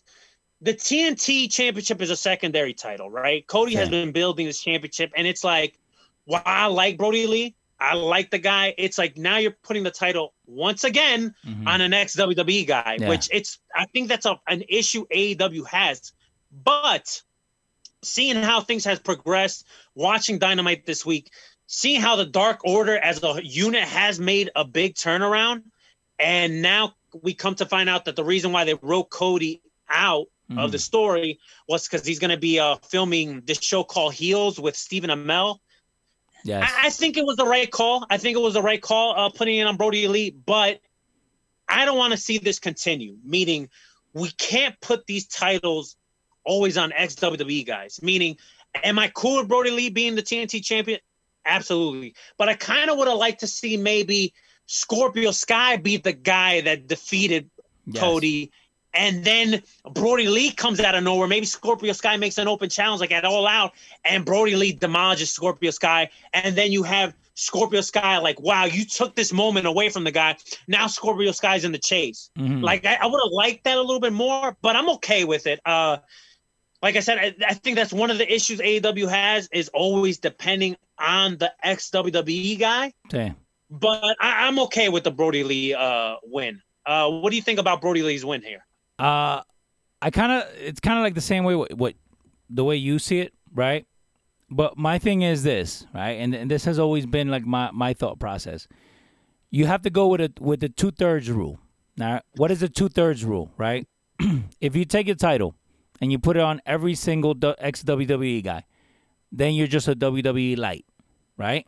the 0.64 0.72
TNT 0.72 1.50
championship 1.52 2.00
is 2.00 2.08
a 2.08 2.16
secondary 2.16 2.72
title, 2.72 3.10
right? 3.10 3.46
Cody 3.46 3.74
has 3.74 3.90
been 3.90 4.12
building 4.12 4.46
this 4.46 4.60
championship, 4.62 5.12
and 5.14 5.26
it's 5.26 5.44
like, 5.44 5.78
while 6.24 6.42
I 6.46 6.66
like 6.66 6.96
Brodie 6.96 7.26
Lee, 7.26 7.54
I 7.78 7.92
like 7.94 8.30
the 8.30 8.38
guy. 8.38 8.74
It's 8.78 8.96
like 8.96 9.18
now 9.18 9.36
you're 9.36 9.50
putting 9.62 9.82
the 9.82 9.90
title 9.90 10.32
once 10.46 10.84
again 10.84 11.34
Mhm. 11.46 11.66
on 11.66 11.82
an 11.82 11.92
ex 11.92 12.16
WWE 12.16 12.64
guy, 12.64 12.96
Yeah. 12.98 13.10
which 13.10 13.28
it's 13.30 13.58
I 13.74 13.84
think 13.92 14.08
that's 14.08 14.24
a, 14.24 14.40
an 14.48 14.64
issue 14.68 15.04
AEW 15.10 15.64
has. 15.64 16.12
But 16.50 17.20
seeing 18.02 18.36
how 18.36 18.62
things 18.62 18.86
has 18.86 18.98
progressed, 18.98 19.66
watching 19.94 20.38
Dynamite 20.38 20.86
this 20.86 21.04
week, 21.04 21.30
seeing 21.66 22.00
how 22.00 22.16
the 22.16 22.24
Dark 22.24 22.64
Order 22.64 22.96
as 22.96 23.22
a 23.22 23.40
unit 23.44 23.84
has 23.84 24.18
made 24.18 24.50
a 24.56 24.64
big 24.64 24.94
turnaround, 24.94 25.64
and 26.18 26.62
now 26.62 26.94
we 27.22 27.34
come 27.34 27.54
to 27.56 27.66
find 27.66 27.90
out 27.90 28.06
that 28.06 28.16
the 28.16 28.24
reason 28.24 28.50
why 28.50 28.64
they 28.64 28.74
wrote 28.80 29.10
Cody 29.10 29.60
out 29.90 30.28
of 30.50 30.68
Mhm. 30.68 30.72
the 30.72 30.78
story 30.78 31.38
was 31.68 31.88
because 31.88 32.06
he's 32.06 32.18
going 32.18 32.30
to 32.30 32.36
be 32.36 32.58
uh, 32.60 32.76
filming 32.90 33.40
this 33.46 33.58
show 33.62 33.82
called 33.82 34.12
Heels 34.14 34.60
with 34.60 34.76
Stephen 34.76 35.10
Amell. 35.10 35.58
Yes. 36.44 36.70
I, 36.76 36.88
I 36.88 36.90
think 36.90 37.16
it 37.16 37.24
was 37.24 37.36
the 37.36 37.46
right 37.46 37.70
call. 37.70 38.04
I 38.10 38.18
think 38.18 38.36
it 38.36 38.40
was 38.40 38.54
the 38.54 38.62
right 38.62 38.80
call 38.82 39.14
uh, 39.18 39.30
putting 39.30 39.56
it 39.58 39.66
on 39.66 39.76
Brodie 39.78 40.06
Lee, 40.08 40.30
but 40.30 40.80
I 41.68 41.86
don't 41.86 41.96
want 41.96 42.12
to 42.12 42.18
see 42.18 42.36
this 42.38 42.58
continue. 42.58 43.16
Meaning, 43.24 43.70
we 44.12 44.28
can't 44.32 44.78
put 44.80 45.06
these 45.06 45.26
titles 45.26 45.96
always 46.44 46.76
on 46.76 46.92
ex 46.92 47.14
WWE 47.14 47.64
guys. 47.66 48.00
Meaning, 48.02 48.36
am 48.82 48.98
I 48.98 49.08
cool 49.14 49.38
with 49.38 49.48
Brodie 49.48 49.70
Lee 49.70 49.88
being 49.88 50.14
the 50.14 50.22
TNT 50.22 50.62
champion? 50.62 51.00
Absolutely. 51.46 52.14
But 52.36 52.50
I 52.50 52.54
kind 52.54 52.90
of 52.90 52.98
would 52.98 53.08
have 53.08 53.16
liked 53.16 53.40
to 53.40 53.46
see 53.46 53.78
maybe 53.78 54.34
Scorpio 54.66 55.30
Sky 55.30 55.78
be 55.78 55.96
the 55.96 56.12
guy 56.12 56.60
that 56.62 56.86
defeated 56.86 57.50
Yes. 57.86 58.00
Cody. 58.00 58.50
And 58.94 59.24
then 59.24 59.62
Brodie 59.92 60.28
Lee 60.28 60.52
comes 60.52 60.80
out 60.80 60.94
of 60.94 61.02
nowhere. 61.02 61.28
Maybe 61.28 61.46
Scorpio 61.46 61.92
Sky 61.92 62.16
makes 62.16 62.38
an 62.38 62.48
open 62.48 62.70
challenge 62.70 63.00
like 63.00 63.12
at 63.12 63.24
All 63.24 63.46
Out, 63.46 63.72
and 64.04 64.24
Brodie 64.24 64.56
Lee 64.56 64.72
demolishes 64.72 65.32
Scorpio 65.32 65.70
Sky. 65.70 66.08
And 66.32 66.56
then 66.56 66.70
you 66.72 66.82
have 66.84 67.14
Scorpio 67.34 67.80
Sky 67.80 68.18
like, 68.18 68.40
wow, 68.40 68.64
you 68.64 68.84
took 68.84 69.16
this 69.16 69.32
moment 69.32 69.66
away 69.66 69.88
from 69.88 70.04
the 70.04 70.12
guy. 70.12 70.36
Now 70.68 70.86
Scorpio 70.86 71.32
Sky's 71.32 71.64
in 71.64 71.72
the 71.72 71.78
chase. 71.78 72.30
Mhm. 72.38 72.62
Like 72.62 72.86
I, 72.86 72.94
I 73.00 73.06
would 73.06 73.20
have 73.24 73.32
liked 73.32 73.64
that 73.64 73.76
a 73.76 73.80
little 73.80 74.00
bit 74.00 74.12
more, 74.12 74.56
but 74.62 74.76
I'm 74.76 74.88
okay 74.90 75.24
with 75.24 75.46
it. 75.46 75.60
Uh, 75.66 75.98
like 76.82 76.96
I 76.96 77.00
said, 77.00 77.18
I, 77.18 77.34
I 77.48 77.54
think 77.54 77.76
that's 77.76 77.92
one 77.92 78.10
of 78.10 78.18
the 78.18 78.32
issues 78.32 78.60
AEW 78.60 79.08
has 79.08 79.48
is 79.52 79.68
always 79.70 80.18
depending 80.18 80.76
on 80.98 81.38
the 81.38 81.52
ex 81.62 81.90
WWE 81.90 82.58
guy. 82.58 82.92
Same. 83.10 83.34
But 83.70 84.16
I, 84.20 84.46
I'm 84.46 84.58
okay 84.60 84.88
with 84.88 85.02
the 85.02 85.10
Brodie 85.10 85.42
Lee 85.44 85.74
uh, 85.74 86.16
win. 86.22 86.60
Uh, 86.86 87.10
what 87.10 87.30
do 87.30 87.36
you 87.36 87.42
think 87.42 87.58
about 87.58 87.80
Brodie 87.80 88.02
Lee's 88.02 88.24
win 88.24 88.42
here? 88.42 88.64
Uh, 88.98 89.42
I 90.00 90.10
kind 90.10 90.32
of 90.32 90.44
it's 90.58 90.80
kind 90.80 90.98
of 90.98 91.02
like 91.02 91.14
the 91.14 91.20
same 91.20 91.44
way 91.44 91.54
what, 91.54 91.72
what 91.74 91.94
the 92.50 92.64
way 92.64 92.76
you 92.76 92.98
see 92.98 93.20
it, 93.20 93.32
right? 93.54 93.86
But 94.50 94.76
my 94.76 94.98
thing 94.98 95.22
is 95.22 95.42
this, 95.42 95.86
right? 95.94 96.12
And, 96.12 96.34
and 96.34 96.50
this 96.50 96.64
has 96.66 96.78
always 96.78 97.06
been 97.06 97.28
like 97.28 97.44
my 97.44 97.70
my 97.72 97.94
thought 97.94 98.18
process. 98.20 98.68
You 99.50 99.66
have 99.66 99.82
to 99.82 99.90
go 99.90 100.08
with 100.08 100.20
a 100.20 100.32
with 100.40 100.60
the 100.60 100.68
two 100.68 100.90
thirds 100.90 101.30
rule. 101.30 101.58
Now, 101.96 102.20
what 102.36 102.50
is 102.50 102.60
the 102.60 102.68
two 102.68 102.88
thirds 102.88 103.24
rule, 103.24 103.50
right? 103.56 103.86
if 104.60 104.76
you 104.76 104.84
take 104.84 105.06
your 105.06 105.16
title 105.16 105.54
and 106.00 106.12
you 106.12 106.18
put 106.18 106.36
it 106.36 106.42
on 106.42 106.60
every 106.66 106.94
single 106.94 107.34
ex 107.58 107.82
WWE 107.82 108.42
guy, 108.44 108.64
then 109.32 109.54
you're 109.54 109.66
just 109.66 109.88
a 109.88 109.94
WWE 109.94 110.58
light, 110.58 110.84
right? 111.36 111.66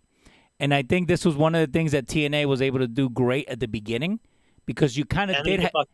And 0.59 0.75
I 0.75 0.83
think 0.83 1.07
this 1.07 1.25
was 1.25 1.37
one 1.37 1.55
of 1.55 1.67
the 1.67 1.73
things 1.73 1.93
that 1.93 2.07
TNA 2.07 2.47
was 2.47 2.63
able 2.63 2.79
to 2.79 2.89
do 2.89 3.09
great 3.09 3.49
at 3.49 3.61
the 3.61 3.69
beginning 3.69 4.21
because 4.67 4.97
you 4.97 5.05
kind 5.05 5.31
of 5.31 5.45
did. 5.45 5.63
Ha- 5.63 5.71
up. 5.75 5.89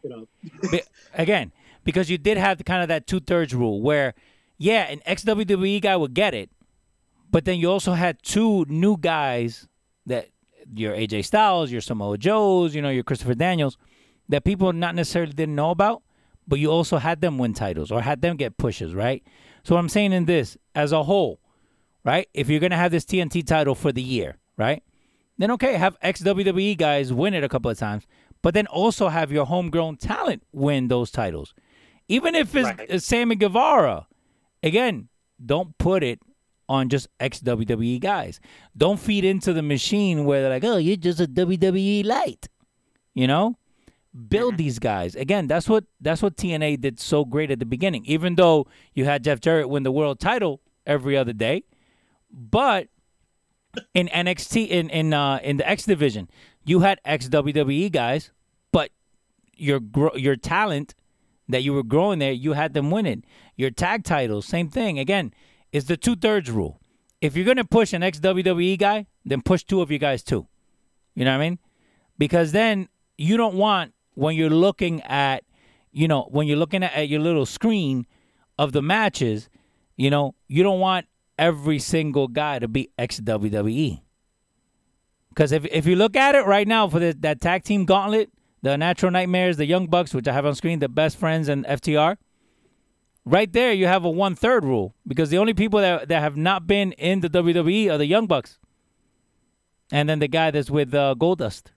Be- 0.71 0.83
again, 1.15 1.53
because 1.85 2.11
you 2.11 2.19
did 2.19 2.39
have 2.39 2.59
the 2.59 2.65
kind 2.65 2.83
of 2.83 2.89
that 2.89 3.07
two 3.07 3.21
thirds 3.21 3.55
rule 3.55 3.81
where, 3.81 4.15
yeah, 4.59 4.83
an 4.91 5.01
ex 5.07 5.25
WWE 5.25 5.81
guy 5.81 5.97
would 5.97 6.15
get 6.15 6.35
it, 6.35 6.51
but 7.31 7.45
then 7.45 7.59
you 7.59 7.71
also 7.71 7.93
had 7.93 8.23
two 8.23 8.65
new 8.69 8.97
guys 8.97 9.69
that 10.07 10.29
your 10.75 10.95
AJ 10.95 11.25
Styles, 11.25 11.71
your 11.71 11.81
Samoa 11.81 12.19
Joes, 12.19 12.75
you 12.75 12.83
know, 12.83 12.91
your 12.91 13.05
Christopher 13.05 13.35
Daniels, 13.35 13.77
that 14.29 14.45
people 14.45 14.73
not 14.73 14.95
necessarily 14.95 15.33
didn't 15.33 15.55
know 15.55 15.71
about, 15.71 16.03
but 16.47 16.59
you 16.59 16.71
also 16.71 16.99
had 16.99 17.21
them 17.21 17.39
win 17.39 17.55
titles 17.55 17.91
or 17.91 18.01
had 18.01 18.23
them 18.23 18.37
get 18.37 18.57
pushes, 18.57 18.95
right? 18.95 19.23
So 19.65 19.75
what 19.75 19.81
I'm 19.81 19.89
saying 19.89 20.13
in 20.13 20.25
this, 20.25 20.57
as 20.75 20.93
a 20.93 21.03
whole, 21.03 21.41
right? 22.05 22.29
If 22.35 22.49
you're 22.49 22.61
gonna 22.61 22.77
have 22.77 22.91
this 22.91 23.05
TNT 23.05 23.47
title 23.47 23.75
for 23.75 23.93
the 23.93 24.03
year, 24.03 24.39
right? 24.57 24.83
Then 25.39 25.51
okay, 25.53 25.75
have 25.75 25.97
ex 26.03 26.23
WWE 26.23 26.77
guys 26.77 27.13
win 27.13 27.35
it 27.35 27.45
a 27.45 27.49
couple 27.49 27.71
of 27.71 27.79
times, 27.79 28.07
but 28.43 28.55
then 28.55 28.67
also 28.67 29.09
have 29.09 29.33
your 29.33 29.47
homegrown 29.47 29.97
talent 29.97 30.43
win 30.53 30.89
those 30.89 31.11
titles. 31.11 31.55
Even 32.09 32.35
if 32.35 32.55
it's, 32.55 32.69
Right. 32.69 33.03
Sammy 33.03 33.37
Guevara, 33.37 34.07
again, 34.63 35.09
don't 35.45 35.77
put 35.79 36.03
it 36.03 36.21
on 36.69 36.89
just 36.89 37.09
ex 37.21 37.41
WWE 37.41 38.01
guys. 38.01 38.41
Don't 38.77 38.99
feed 38.99 39.25
into 39.25 39.53
the 39.53 39.63
machine 39.63 40.25
where 40.25 40.43
they're 40.43 40.51
like, 40.51 40.65
oh, 40.65 40.77
you're 40.77 40.97
just 40.97 41.21
a 41.21 41.27
WWE 41.27 42.05
light. 42.05 42.49
You 43.15 43.27
know? 43.27 43.57
Build 44.29 44.59
these 44.59 44.79
guys. 44.79 45.15
Again, 45.15 45.47
that's 45.47 45.71
what 45.71 45.85
that's 45.99 46.21
what 46.21 46.37
TNA 46.37 46.83
did 46.83 47.01
so 47.01 47.25
great 47.25 47.51
at 47.51 47.59
the 47.61 47.65
beginning. 47.65 48.05
Even 48.05 48.35
though 48.35 48.67
you 48.93 49.07
had 49.07 49.25
Jeff 49.25 49.41
Jarrett 49.41 49.71
win 49.71 49.85
the 49.85 49.93
world 49.93 50.21
title 50.21 50.61
every 50.87 51.17
other 51.17 51.33
day, 51.33 51.65
but 52.31 52.89
in 53.95 54.09
NXT 54.09 54.69
in 54.69 54.91
in 54.91 55.15
uh, 55.15 55.41
in 55.43 55.57
the 55.57 55.67
X 55.67 55.85
division, 55.85 56.29
you 56.65 56.81
had 56.81 57.01
ex 57.05 57.29
WWE 57.29 57.91
guys, 57.91 58.31
but 58.73 58.91
your 59.55 59.81
your 60.15 60.37
talent 60.37 60.95
that 61.49 61.63
you 61.63 61.73
were 61.73 61.83
growing 61.83 62.19
there, 62.19 62.33
you 62.33 62.53
had 62.53 62.75
them 62.75 62.91
winning. 62.91 63.25
Your 63.57 63.71
tag 63.71 64.05
titles, 64.05 64.47
same 64.47 64.69
thing. 64.69 64.99
Again, 64.99 65.33
it's 65.73 65.87
the 65.87 65.97
two 65.97 66.17
thirds 66.17 66.51
rule. 66.51 66.81
If 67.21 67.37
you're 67.37 67.47
gonna 67.47 67.65
push 67.65 67.93
an 67.93 68.03
ex 68.03 68.19
WWE 68.21 68.79
guy, 68.79 69.07
then 69.25 69.43
push 69.43 69.65
two 69.65 69.81
of 69.81 69.91
you 69.91 69.99
guys 69.99 70.23
too. 70.23 70.47
You 71.15 71.25
know 71.25 71.33
what 71.33 71.43
I 71.43 71.51
mean? 71.51 71.59
Because 72.19 72.53
then 72.53 72.89
you 73.19 73.37
don't 73.37 73.55
want 73.55 73.93
when 74.15 74.35
you're 74.35 74.51
looking 74.51 75.03
at, 75.03 75.45
you 75.93 76.09
know, 76.09 76.29
when 76.31 76.47
you're 76.47 76.57
looking 76.57 76.83
at, 76.83 76.93
at 76.95 77.09
your 77.09 77.21
little 77.21 77.47
screen 77.47 78.07
of 78.59 78.73
the 78.73 78.83
matches, 78.83 79.49
you 79.97 80.11
know, 80.11 80.35
you 80.49 80.63
don't 80.63 80.81
want 80.81 81.07
every 81.39 81.79
single 81.79 82.29
guy 82.29 82.59
to 82.59 82.69
be 82.69 82.91
ex 82.99 83.21
WWE. 83.21 84.01
Because 85.33 85.53
if 85.53 85.65
if 85.67 85.87
you 85.87 85.97
look 85.97 86.15
at 86.15 86.35
it 86.35 86.45
right 86.45 86.69
now 86.69 86.89
for 86.89 86.99
the, 86.99 87.17
that 87.21 87.41
tag 87.41 87.65
team 87.65 87.87
gauntlet, 87.87 88.31
the 88.61 88.77
Natural 88.77 89.11
Nightmares, 89.11 89.57
the 89.57 89.65
Young 89.65 89.87
Bucks, 89.87 90.13
which 90.13 90.29
I 90.29 90.33
have 90.33 90.45
on 90.45 90.55
screen, 90.55 90.79
the 90.79 90.89
Best 90.89 91.17
Friends, 91.17 91.49
and 91.49 91.65
FTR, 91.65 92.19
right 93.25 93.51
there 93.53 93.73
you 93.73 93.87
have 93.87 94.05
a 94.05 94.11
one 94.11 94.35
third 94.35 94.63
rule 94.65 94.95
because 95.07 95.31
the 95.31 95.39
only 95.39 95.55
people 95.55 95.81
that 95.81 96.09
that 96.09 96.21
have 96.21 96.37
not 96.37 96.67
been 96.67 96.93
in 96.93 97.21
the 97.21 97.31
WWE 97.31 97.91
are 97.91 97.97
the 97.99 98.07
Young 98.07 98.27
Bucks, 98.27 98.59
and 99.91 100.09
then 100.09 100.19
the 100.19 100.29
guy 100.29 100.51
that's 100.51 100.71
with 100.71 100.95
uh, 100.95 101.15
Goldust. 101.19 101.73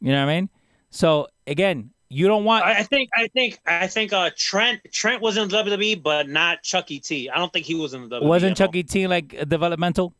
You 0.00 0.12
know 0.12 0.24
what 0.24 0.30
I 0.30 0.40
mean? 0.40 0.48
So 0.90 1.26
again, 1.48 1.90
you 2.08 2.28
don't 2.28 2.44
want. 2.44 2.64
I 2.64 2.84
think 2.84 3.10
I 3.16 3.26
think 3.28 3.58
I 3.66 3.88
think 3.88 4.12
uh 4.12 4.30
Trent 4.36 4.80
Trent 4.92 5.20
was 5.20 5.36
in 5.36 5.48
the 5.48 5.56
WWE, 5.56 6.00
but 6.00 6.28
not 6.28 6.62
Chucky 6.62 7.00
T. 7.00 7.28
I 7.28 7.36
don't 7.38 7.52
think 7.52 7.66
he 7.66 7.74
was 7.74 7.94
in 7.94 8.08
the 8.08 8.20
WWE. 8.20 8.26
wasn't. 8.26 8.56
Chucky 8.56 8.84
T 8.84 9.08
like 9.08 9.48
developmental? 9.48 10.14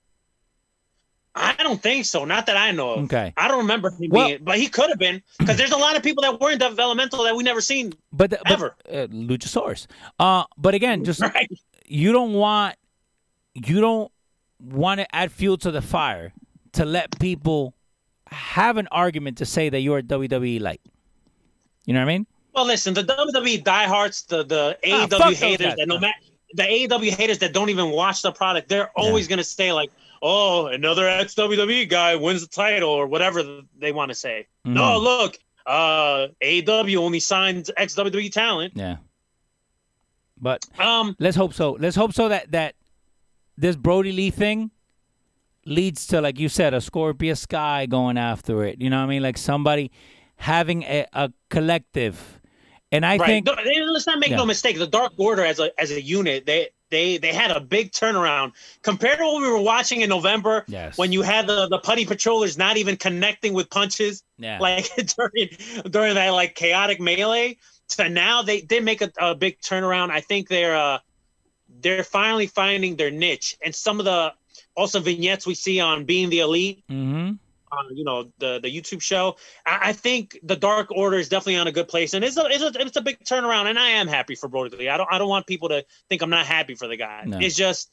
I 1.34 1.54
don't 1.62 1.80
think 1.80 2.04
so. 2.06 2.24
Not 2.24 2.46
that 2.46 2.56
I 2.56 2.72
know 2.72 2.90
of. 2.94 3.04
Okay. 3.04 3.32
I 3.36 3.46
don't 3.48 3.58
remember 3.58 3.90
him 3.90 4.10
Well- 4.10 4.28
being, 4.28 4.40
but 4.42 4.58
he 4.58 4.66
could 4.66 4.88
have 4.90 4.98
been 4.98 5.22
because 5.38 5.56
there's 5.56 5.70
a 5.70 5.76
lot 5.76 5.96
of 5.96 6.02
people 6.02 6.22
that 6.22 6.40
were 6.40 6.50
in 6.50 6.58
developmental 6.58 7.22
that 7.24 7.36
we 7.36 7.44
never 7.44 7.60
seen. 7.60 7.92
But, 8.12 8.30
the, 8.30 8.38
but 8.42 8.52
Ever. 8.52 8.76
uh, 8.88 9.06
Luchasaurus. 9.12 9.86
Uh, 10.18 10.44
but 10.58 10.74
again, 10.74 11.04
just 11.10 11.20
Right. 11.20 11.48
you 11.86 12.12
don't 12.12 12.32
want 12.34 12.76
you 13.54 13.80
don't 13.80 14.10
want 14.60 15.00
to 15.00 15.14
add 15.14 15.30
fuel 15.32 15.56
to 15.58 15.70
the 15.70 15.82
fire 15.82 16.32
to 16.72 16.84
let 16.84 17.18
people 17.18 17.74
have 18.26 18.76
an 18.76 18.88
argument 18.92 19.38
to 19.38 19.46
say 19.46 19.68
that 19.68 19.80
you're 19.80 20.02
WWE 20.02 20.60
light. 20.60 20.80
You 21.86 21.94
know 21.94 22.00
what 22.00 22.08
I 22.10 22.12
mean? 22.12 22.26
Well, 22.54 22.64
listen, 22.66 22.94
the 22.94 23.02
WWE 23.04 23.62
diehards, 23.64 24.22
the 24.24 24.44
the 24.44 24.76
Ah, 24.84 25.06
AEW 25.06 25.34
haters 25.34 25.74
that 25.76 25.86
no 25.88 25.98
matter 25.98 26.14
the 26.54 26.62
AEW 26.64 27.10
haters 27.10 27.38
that 27.38 27.52
don't 27.52 27.70
even 27.70 27.90
watch 27.90 28.22
the 28.22 28.32
product, 28.32 28.68
they're 28.68 28.90
always 28.96 29.28
gonna 29.28 29.44
say 29.44 29.72
like, 29.72 29.90
"Oh, 30.22 30.66
another 30.66 31.08
ex 31.08 31.34
WWE 31.34 31.88
guy 31.88 32.16
wins 32.16 32.42
the 32.42 32.48
title" 32.48 32.90
or 32.90 33.06
whatever 33.06 33.42
they 33.78 33.92
want 33.92 34.10
to 34.10 34.14
say. 34.14 34.46
Mm-hmm. 34.66 34.74
No, 34.74 34.98
look, 34.98 35.38
uh, 35.66 36.28
AEW 36.42 36.96
only 36.96 37.20
signs 37.20 37.70
ex 37.76 37.94
WWE 37.94 38.30
talent. 38.32 38.72
Yeah. 38.76 38.96
But 40.40 40.64
Um, 40.78 41.16
let's 41.18 41.36
hope 41.36 41.52
so. 41.54 41.72
Let's 41.78 41.96
hope 41.96 42.12
so 42.14 42.28
that 42.28 42.50
that 42.52 42.74
this 43.56 43.76
Brodie 43.76 44.12
Lee 44.12 44.30
thing 44.30 44.70
leads 45.66 46.06
to, 46.08 46.20
like 46.20 46.38
you 46.38 46.48
said, 46.48 46.72
a 46.72 46.80
Scorpio 46.80 47.34
Sky 47.34 47.84
going 47.86 48.16
after 48.16 48.64
it. 48.64 48.80
You 48.80 48.88
know 48.88 48.98
what 48.98 49.04
I 49.04 49.08
mean? 49.08 49.22
Like 49.22 49.36
somebody 49.36 49.90
having 50.36 50.82
a, 50.84 51.06
a 51.12 51.30
collective. 51.50 52.40
And 52.90 53.04
I 53.04 53.18
right. 53.18 53.26
think 53.26 53.46
No, 53.46 53.52
let's 53.92 54.06
not 54.06 54.18
make 54.18 54.30
Yeah. 54.30 54.36
no 54.38 54.46
mistake. 54.46 54.78
The 54.78 54.86
Dark 54.86 55.12
Order 55.18 55.44
as 55.44 55.60
a 55.60 55.70
as 55.78 55.90
a 55.90 56.00
unit, 56.00 56.46
they 56.46 56.70
they 56.90 57.18
they 57.18 57.32
had 57.32 57.50
a 57.50 57.60
big 57.60 57.92
turnaround 57.92 58.52
compared 58.82 59.18
to 59.18 59.24
what 59.24 59.42
we 59.42 59.48
were 59.48 59.60
watching 59.62 60.00
in 60.02 60.08
November. 60.08 60.64
Yes. 60.68 60.98
When 60.98 61.12
you 61.12 61.22
had 61.22 61.46
the 61.46 61.68
the 61.68 61.78
putty 61.78 62.04
patrollers 62.04 62.58
not 62.58 62.76
even 62.76 62.96
connecting 62.96 63.52
with 63.52 63.70
punches, 63.70 64.22
Yeah. 64.38 64.58
like 64.60 64.90
during 65.16 65.48
during 65.90 66.14
that 66.14 66.30
like 66.30 66.54
chaotic 66.54 67.00
melee. 67.00 67.58
So 67.88 68.06
now 68.08 68.42
they 68.42 68.60
did 68.60 68.84
make 68.84 69.02
a, 69.02 69.10
a 69.18 69.34
big 69.34 69.60
turnaround. 69.60 70.10
I 70.10 70.20
think 70.20 70.48
they're 70.48 70.76
uh 70.76 70.98
they're 71.80 72.04
finally 72.04 72.46
finding 72.46 72.96
their 72.96 73.10
niche, 73.10 73.56
and 73.64 73.74
some 73.74 73.98
of 73.98 74.04
the 74.04 74.32
also 74.76 75.00
vignettes 75.00 75.46
we 75.46 75.54
see 75.54 75.80
on 75.80 76.04
being 76.04 76.30
the 76.30 76.40
elite 76.40 76.84
hmm 76.88 77.32
on 77.72 77.96
you 77.96 78.04
know 78.04 78.30
the 78.38 78.60
the 78.60 78.68
YouTube 78.68 79.02
show. 79.02 79.36
I, 79.66 79.90
I 79.90 79.92
think 79.92 80.38
the 80.42 80.56
Dark 80.56 80.90
Order 80.90 81.18
is 81.18 81.28
definitely 81.28 81.56
on 81.56 81.66
a 81.66 81.72
good 81.72 81.88
place, 81.88 82.14
and 82.14 82.24
it's 82.24 82.36
a 82.36 82.46
it's 82.46 82.62
a 82.62 82.80
it's 82.80 82.96
a 82.96 83.00
big 83.00 83.18
turnaround. 83.24 83.66
And 83.66 83.78
I 83.78 83.90
am 83.90 84.08
happy 84.08 84.34
for 84.34 84.48
Brodie 84.48 84.76
Lee. 84.76 84.88
I 84.88 84.96
don't 84.96 85.08
I 85.10 85.18
don't 85.18 85.28
want 85.28 85.46
people 85.46 85.68
to 85.70 85.84
think 86.08 86.22
I'm 86.22 86.30
not 86.30 86.46
happy 86.46 86.74
for 86.74 86.88
the 86.88 86.96
guy. 86.96 87.24
No. 87.26 87.38
It's 87.38 87.56
just 87.56 87.90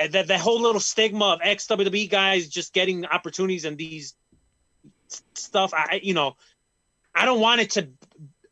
uh, 0.00 0.08
that 0.08 0.28
that 0.28 0.40
whole 0.40 0.60
little 0.60 0.80
stigma 0.80 1.26
of 1.26 1.40
ex 1.42 1.66
WWE 1.66 2.10
guys 2.10 2.48
just 2.48 2.72
getting 2.72 3.06
opportunities 3.06 3.64
and 3.64 3.76
these 3.78 4.14
stuff. 5.34 5.72
I 5.74 6.00
you 6.02 6.14
know 6.14 6.36
I 7.14 7.24
don't 7.24 7.40
want 7.40 7.60
it 7.60 7.70
to 7.72 7.88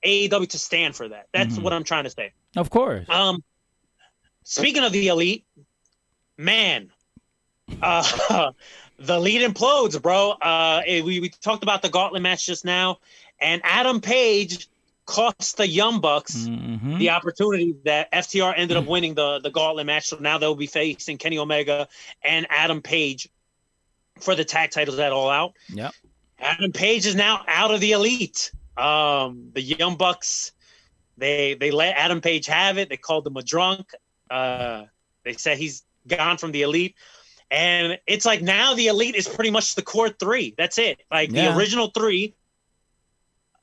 AEW 0.05 0.49
to 0.49 0.59
stand 0.59 0.97
for 0.97 1.09
that. 1.09 1.27
That's 1.33 1.57
Mhm. 1.59 1.63
what 1.63 1.73
I'm 1.73 1.85
trying 1.85 2.05
to 2.05 2.11
say. 2.11 2.33
Of 2.57 2.71
course. 2.71 3.09
Um, 3.09 3.43
speaking 4.45 4.83
of 4.85 4.93
the 4.93 5.09
elite, 5.09 5.45
man, 6.37 6.91
uh, 7.81 8.53
the 9.03 9.15
elite 9.17 9.43
implodes, 9.43 10.01
bro. 10.01 10.31
Uh, 10.33 10.83
we 10.87 11.21
we 11.21 11.29
talked 11.29 11.63
about 11.63 11.83
the 11.83 11.89
gauntlet 11.89 12.23
match 12.23 12.47
just 12.47 12.65
now, 12.65 12.99
and 13.41 13.61
Adam 13.65 14.01
Page 14.01 14.69
cost 15.05 15.57
the 15.57 15.67
Young 15.67 16.01
Bucks 16.01 16.35
Mhm. 16.37 16.99
the 16.99 17.11
opportunity 17.11 17.75
that 17.85 18.09
FTR 18.13 18.55
ended 18.57 18.77
up 18.77 18.87
winning 18.87 19.15
the 19.15 19.41
the 19.41 19.51
gauntlet 19.51 19.87
match. 19.87 20.07
So 20.07 20.19
now 20.19 20.39
they'll 20.39 20.55
be 20.55 20.67
facing 20.67 21.19
Kenny 21.19 21.39
Omega 21.39 21.89
and 22.23 22.47
Adam 22.51 22.81
Page 22.83 23.29
for 24.21 24.35
the 24.35 24.45
tag 24.45 24.71
titles 24.71 24.99
at 24.99 25.13
All 25.13 25.29
Out. 25.31 25.55
Yep. 25.71 25.93
Adam 26.39 26.73
Page 26.73 27.07
is 27.07 27.15
now 27.15 27.45
out 27.49 27.73
of 27.73 27.81
the 27.81 27.93
elite. 27.93 28.53
Um, 28.77 29.51
the 29.53 29.61
Young 29.63 29.97
Bucks, 29.97 30.53
they 31.19 31.55
they 31.55 31.71
let 31.71 31.97
Adam 31.97 32.21
Page 32.21 32.47
have 32.47 32.79
it. 32.79 32.89
They 32.89 32.97
called 32.97 33.27
him 33.27 33.37
a 33.37 33.43
drunk. 33.43 33.91
Uh, 34.31 34.85
they 35.25 35.35
said 35.35 35.59
he's 35.59 35.83
gone 36.07 36.37
from 36.39 36.53
the 36.53 36.63
elite, 36.63 36.95
and 37.53 37.99
it's 38.07 38.25
like 38.25 38.41
now 38.43 38.73
the 38.75 38.87
elite 38.89 39.15
is 39.15 39.29
pretty 39.29 39.51
much 39.51 39.75
the 39.75 39.83
core 39.83 40.09
three. 40.09 40.55
That's 40.57 40.79
it. 40.79 41.03
Like 41.11 41.31
Yeah. 41.31 41.51
the 41.53 41.57
original 41.59 41.89
three, 41.89 42.35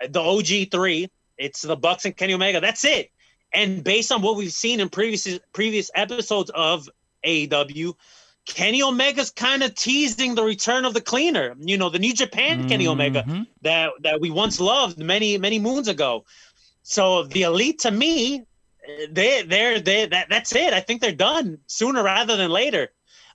the 0.07 0.21
OG 0.21 0.65
three. 0.71 1.09
It's 1.37 1.61
the 1.63 1.75
Bucks 1.75 2.05
and 2.05 2.15
Kenny 2.15 2.33
Omega. 2.33 2.61
That's 2.61 2.85
it. 2.85 3.09
And 3.51 3.83
based 3.83 4.11
on 4.11 4.21
what 4.21 4.35
we've 4.35 4.53
seen 4.53 4.79
in 4.79 4.89
previous 4.89 5.27
previous 5.53 5.89
episodes 5.95 6.51
of 6.53 6.87
AEW, 7.25 7.95
Kenny 8.45 8.81
Omega's 8.81 9.31
kind 9.31 9.63
of 9.63 9.73
teasing 9.73 10.35
the 10.35 10.43
return 10.43 10.85
of 10.85 10.93
the 10.93 11.01
cleaner. 11.01 11.55
You 11.59 11.77
know, 11.77 11.89
the 11.89 11.99
New 11.99 12.13
Japan 12.13 12.69
Kenny 12.69 12.87
Omega 12.87 13.23
Mhm. 13.27 13.47
that 13.63 13.91
that 14.01 14.21
we 14.21 14.29
once 14.29 14.59
loved 14.59 14.99
many 14.99 15.37
many 15.39 15.57
moons 15.57 15.87
ago. 15.87 16.25
So 16.83 17.23
the 17.23 17.41
elite 17.43 17.79
to 17.79 17.91
me, 17.91 18.43
they 19.09 19.41
they're 19.41 19.79
they 19.79 20.05
that 20.05 20.29
that's 20.29 20.55
it. 20.55 20.73
I 20.73 20.79
think 20.79 21.01
they're 21.01 21.11
done 21.11 21.57
sooner 21.65 22.03
rather 22.03 22.37
than 22.37 22.51
later. 22.51 22.91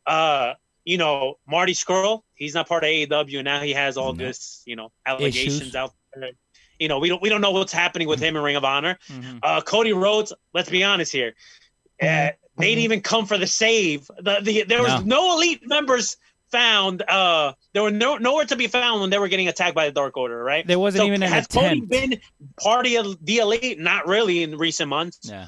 Uh, 0.07 0.55
you 0.85 0.99
know, 0.99 1.39
Marty 1.47 1.73
Scurll, 1.73 2.23
he's 2.35 2.55
not 2.55 2.69
part 2.69 2.85
of 2.85 2.89
AEW, 2.89 3.39
and 3.39 3.45
now 3.45 3.61
he 3.61 3.73
has 3.73 3.97
all 3.97 4.13
No. 4.13 4.25
this, 4.27 4.63
you 4.67 4.77
know, 4.77 4.93
allegations 5.07 5.61
Issues. 5.61 5.75
out 5.75 5.93
there. 6.15 6.31
You 6.79 6.89
know, 6.89 6.99
we 6.99 7.09
don't 7.09 7.23
we 7.23 7.29
don't 7.29 7.41
know 7.41 7.53
what's 7.53 7.73
happening 7.73 8.09
with 8.09 8.21
him 8.21 8.37
in 8.37 8.43
Ring 8.43 8.57
of 8.57 8.65
Honor. 8.65 8.99
Mhm. 9.09 9.39
Uh, 9.43 9.61
Cody 9.63 9.93
Rhodes, 9.93 10.33
let's 10.53 10.69
be 10.69 10.83
honest 10.85 11.13
here. 11.13 11.35
Uh, 12.03 12.31
they 12.57 12.69
didn't 12.69 12.81
even 12.85 13.01
come 13.01 13.27
for 13.27 13.39
the 13.39 13.47
save. 13.47 14.07
The, 14.19 14.41
the 14.43 14.65
there 14.65 14.83
was 14.83 15.05
no. 15.05 15.35
elite 15.37 15.67
members 15.67 16.17
found. 16.51 17.03
Uh, 17.03 17.55
there 17.73 17.83
were 17.83 17.91
no 17.93 18.17
nowhere 18.19 18.45
to 18.45 18.57
be 18.57 18.67
found 18.67 19.01
when 19.01 19.11
they 19.11 19.19
were 19.19 19.29
getting 19.29 19.49
attacked 19.49 19.75
by 19.75 19.87
the 19.87 19.93
Dark 19.93 20.17
Order. 20.17 20.43
Right? 20.43 20.67
There 20.67 20.79
wasn't 20.79 21.05
even 21.07 21.23
an 21.23 21.31
has 21.33 21.47
Cody 21.47 21.81
been 21.81 22.21
part 22.61 22.87
of 22.87 23.25
the 23.25 23.39
elite? 23.39 23.79
Not 23.79 24.07
really 24.07 24.43
in 24.43 24.59
recent 24.59 24.89
months. 24.91 25.21
Yeah. 25.23 25.47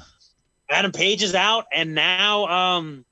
Adam 0.69 0.91
Page 0.91 1.23
is 1.23 1.35
out, 1.35 1.65
and 1.71 1.93
now 1.93 2.45
um, 2.47 3.05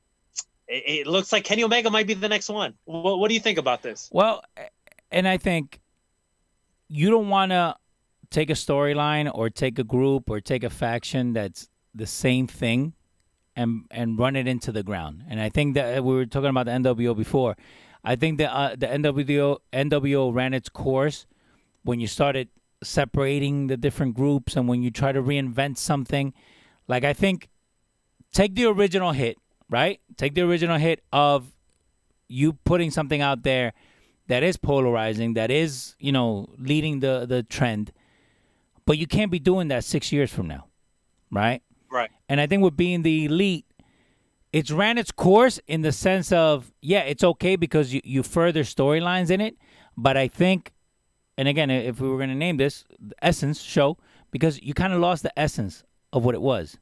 it, 0.68 0.84
it 0.88 1.08
looks 1.08 1.32
like 1.32 1.44
Kenny 1.44 1.64
Omega 1.64 1.90
might 1.90 2.08
be 2.08 2.14
the 2.14 2.30
next 2.30 2.50
one. 2.50 2.74
What, 2.86 3.20
what 3.20 3.28
do 3.28 3.34
you 3.34 3.40
think 3.40 3.58
about 3.58 3.82
this? 3.82 4.10
Well, 4.12 4.44
and 5.12 5.28
I 5.28 5.38
think 5.38 5.80
you 6.88 7.10
don't 7.10 7.30
want 7.30 7.52
to 7.52 7.76
take 8.30 8.50
a 8.50 8.54
storyline 8.54 9.32
or 9.34 9.50
take 9.50 9.80
a 9.80 9.84
group 9.84 10.30
or 10.30 10.42
take 10.42 10.64
a 10.64 10.70
faction 10.70 11.34
that's 11.34 11.70
the 11.94 12.06
same 12.06 12.48
thing 12.48 12.94
and 13.56 13.86
and 13.90 14.20
run 14.20 14.36
it 14.36 14.48
into 14.48 14.72
the 14.72 14.84
ground. 14.84 15.24
And 15.30 15.40
I 15.40 15.50
think 15.50 15.76
that 15.76 16.04
we 16.04 16.14
were 16.14 16.26
talking 16.26 16.50
about 16.50 16.66
the 16.66 16.74
NWO 16.74 17.16
before. 17.16 17.56
I 18.04 18.16
think 18.16 18.38
that 18.38 18.52
uh, 18.52 18.76
the 18.76 18.88
NWO 18.88 19.60
NWO 19.74 20.34
ran 20.34 20.54
its 20.54 20.70
course 20.70 21.26
when 21.84 22.00
you 22.00 22.08
started 22.08 22.50
separating 22.84 23.68
the 23.68 23.78
different 23.78 24.16
groups 24.16 24.56
and 24.56 24.68
when 24.68 24.84
you 24.84 24.92
try 24.92 25.12
to 25.12 25.22
reinvent 25.22 25.78
something. 25.78 26.34
Like 26.88 27.04
I 27.04 27.14
think 27.14 27.50
take 28.34 28.56
the 28.56 28.66
original 28.66 29.14
hit, 29.14 29.38
right? 29.70 30.00
Take 30.18 30.36
the 30.36 30.42
original 30.42 30.78
hit 30.78 31.04
of 31.12 31.52
you 32.28 32.54
putting 32.54 32.92
something 32.92 33.22
out 33.22 33.44
there 33.44 33.74
that 34.28 34.44
is 34.44 34.58
polarizing, 34.58 35.36
that 35.36 35.52
is, 35.52 35.96
you 36.00 36.12
know, 36.12 36.48
leading 36.58 37.00
the 37.00 37.26
the 37.28 37.44
trend. 37.44 37.92
But 38.86 38.98
you 38.98 39.08
can't 39.08 39.32
be 39.32 39.40
doing 39.40 39.68
that 39.70 39.84
6 39.84 40.12
years 40.12 40.32
from 40.32 40.48
now. 40.48 40.68
Right? 41.32 41.62
Right. 41.92 42.12
And 42.30 42.40
I 42.40 42.48
think 42.48 42.64
with 42.64 42.78
being 42.78 43.02
the 43.02 43.26
elite, 43.26 43.66
it's 44.54 44.72
ran 44.72 44.98
its 44.98 45.12
course 45.12 45.60
in 45.68 45.82
the 45.82 45.92
sense 45.92 46.32
of, 46.32 46.72
yeah, 46.82 47.02
it's 47.02 47.24
okay 47.24 47.56
because 47.56 47.94
you, 47.94 48.02
you 48.04 48.24
further 48.24 48.64
storylines 48.64 49.30
in 49.30 49.42
it. 49.42 49.58
But 49.98 50.18
I 50.18 50.28
think, 50.28 50.74
and 51.38 51.48
again, 51.48 51.70
if 51.70 52.00
we 52.00 52.08
were 52.08 52.18
going 52.18 52.30
to 52.30 52.36
name 52.36 52.58
this 52.58 52.86
the 53.00 53.16
Essence 53.22 53.62
show, 53.62 53.98
because 54.32 54.62
you 54.62 54.74
kind 54.74 54.94
of 54.94 55.00
lost 55.00 55.24
the 55.24 55.40
essence 55.40 55.84
of 56.12 56.26
what 56.26 56.36
it 56.36 56.42
was. 56.42 56.78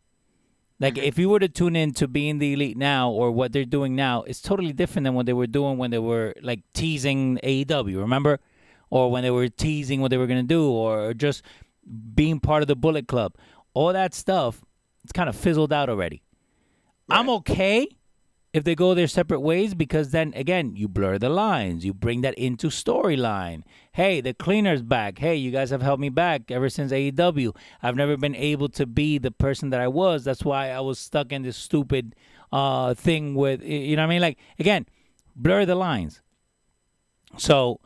Like, 0.84 0.98
if 0.98 1.18
you 1.18 1.30
were 1.30 1.40
to 1.40 1.48
tune 1.48 1.78
in 1.78 1.94
to 1.94 2.10
being 2.10 2.40
the 2.40 2.52
elite 2.52 2.76
now 2.76 3.10
or 3.10 3.32
what 3.32 3.54
they're 3.54 3.64
doing 3.64 3.96
now, 3.96 4.24
it's 4.24 4.42
totally 4.42 4.74
different 4.74 5.06
than 5.06 5.14
what 5.14 5.26
they 5.26 5.32
were 5.32 5.48
doing 5.48 5.78
when 5.78 5.92
they 5.92 5.98
were 5.98 6.34
like 6.42 6.60
teasing 6.74 7.40
AEW, 7.42 7.96
remember? 8.00 8.42
Or 8.90 9.10
when 9.10 9.24
they 9.24 9.32
were 9.32 9.48
teasing 9.48 10.02
what 10.02 10.12
they 10.12 10.18
were 10.18 10.28
going 10.28 10.42
to 10.42 10.56
do 10.60 10.70
or 10.70 11.14
just 11.14 11.42
being 12.14 12.42
part 12.42 12.64
of 12.64 12.68
the 12.68 12.76
Bullet 12.76 13.08
Club. 13.08 13.34
All 13.74 13.94
that 13.94 14.14
stuff, 14.14 14.62
it's 15.06 15.14
kind 15.14 15.30
of 15.30 15.38
fizzled 15.38 15.72
out 15.72 15.88
already. 15.88 16.22
I'm 17.10 17.30
okay 17.30 17.88
if 18.54 18.64
they 18.64 18.76
go 18.76 18.94
their 18.94 19.08
separate 19.08 19.40
ways 19.40 19.74
because 19.74 20.12
then 20.12 20.32
again 20.36 20.76
you 20.76 20.88
blur 20.88 21.18
the 21.18 21.30
lines. 21.30 21.84
You 21.84 21.94
bring 21.94 22.22
that 22.22 22.36
into 22.36 22.68
storyline. 22.68 23.64
Hey 23.94 24.22
the 24.22 24.34
cleaner's 24.34 24.84
back. 24.84 25.18
Hey 25.18 25.36
you 25.36 25.52
guys 25.52 25.72
have 25.72 25.82
helped 25.82 26.02
me 26.02 26.10
back 26.10 26.52
ever 26.52 26.70
since 26.70 26.92
aew 26.92 27.56
i've 27.82 27.96
never 27.96 28.16
been 28.16 28.36
able 28.36 28.70
to 28.70 28.86
be 28.86 29.18
the 29.18 29.32
person 29.32 29.72
that 29.72 29.82
i 29.82 29.88
was. 29.88 30.24
That's 30.24 30.44
why 30.44 30.70
i 30.70 30.80
was 30.80 31.00
stuck 31.00 31.32
in 31.32 31.42
this 31.42 31.58
stupid 31.58 32.16
uh 32.52 32.94
thing 32.94 33.34
with 33.34 33.64
you 33.64 33.96
know 33.96 34.04
what 34.04 34.08
i 34.08 34.10
mean? 34.10 34.22
Like 34.22 34.38
again 34.60 34.86
blur 35.36 35.66
the 35.66 35.76
lines. 35.76 36.22
So 37.38 37.80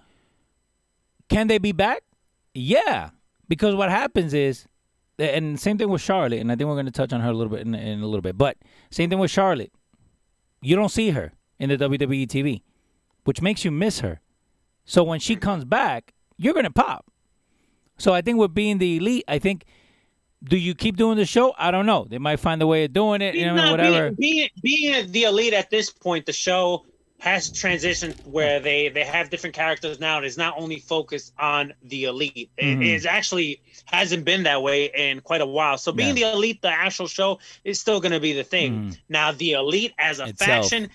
can 1.30 1.48
they 1.48 1.58
be 1.58 1.72
back? 1.72 2.04
Yeah 2.54 3.12
because 3.48 3.76
what 3.76 3.90
happens 3.90 4.34
is 4.34 4.68
and 5.20 5.60
same 5.60 5.78
thing 5.78 5.90
with 5.90 6.02
charlotte 6.02 6.40
and 6.40 6.52
i 6.52 6.56
think 6.56 6.68
we're 6.68 6.76
going 6.76 6.86
to 6.86 6.92
touch 6.92 7.14
on 7.14 7.22
her 7.22 7.30
a 7.30 7.34
little 7.34 7.52
bit 7.52 7.66
in, 7.66 7.74
in 7.74 8.02
a 8.02 8.06
little 8.06 8.22
bit 8.22 8.38
but 8.38 8.58
same 8.92 9.10
thing 9.10 9.20
with 9.20 9.32
charlotte 9.32 9.72
you 10.62 10.76
don't 10.76 10.90
see 10.90 11.12
her 11.12 11.34
in 11.60 11.70
the 11.70 11.78
WWE 11.78 12.28
TV, 12.28 12.62
which 13.24 13.42
makes 13.42 13.66
you 13.66 13.72
miss 13.72 14.00
her. 14.00 14.22
So 14.86 15.04
when 15.04 15.20
she 15.20 15.36
comes 15.36 15.66
back, 15.66 16.14
you're 16.38 16.54
gonna 16.54 16.72
pop. 16.72 17.06
So 17.98 18.14
I 18.14 18.22
think 18.22 18.40
with 18.40 18.54
being 18.54 18.78
the 18.78 18.98
elite, 18.98 19.26
I 19.28 19.40
think 19.40 19.66
do 20.44 20.58
you 20.58 20.76
keep 20.76 20.98
doing 20.98 21.18
the 21.18 21.26
show? 21.26 21.54
I 21.58 21.72
don't 21.72 21.86
know. 21.86 22.06
They 22.08 22.20
might 22.20 22.40
find 22.40 22.62
a 22.62 22.68
way 22.68 22.86
of 22.86 22.94
doing 22.94 23.22
it, 23.22 23.36
you 23.36 23.46
know, 23.46 23.72
whatever. 23.72 24.12
Being, 24.12 24.50
being, 24.62 24.94
being 24.94 25.12
the 25.12 25.24
elite 25.24 25.54
at 25.54 25.70
this 25.70 25.90
point, 25.90 26.26
the 26.26 26.34
show 26.34 26.86
has 27.20 27.52
transitioned 27.52 28.16
where 28.28 28.60
they 28.60 28.90
they 28.90 29.04
have 29.04 29.30
different 29.30 29.56
characters 29.56 30.00
now. 30.00 30.18
And 30.18 30.26
it's 30.26 30.38
not 30.38 30.54
only 30.58 30.80
focused 30.80 31.34
on 31.40 31.74
the 31.84 32.06
elite. 32.06 32.52
It 32.58 32.78
Mhm. 32.78 32.86
is 32.86 33.06
actually 33.06 33.62
hasn't 33.86 34.24
been 34.24 34.44
that 34.44 34.62
way 34.62 34.86
in 34.96 35.22
quite 35.22 35.42
a 35.42 35.46
while. 35.46 35.78
So 35.80 35.92
being 35.92 36.16
Yeah. 36.16 36.30
the 36.32 36.38
elite, 36.38 36.62
the 36.62 36.70
actual 36.72 37.08
show 37.08 37.40
is 37.64 37.80
still 37.82 38.00
going 38.00 38.12
to 38.12 38.20
be 38.20 38.34
the 38.34 38.44
thing. 38.44 38.92
Mhm. 38.92 38.98
Now 39.10 39.32
the 39.32 39.54
elite 39.54 39.94
as 39.98 40.20
a 40.20 40.26
Itself. 40.28 40.70
faction, 40.70 40.90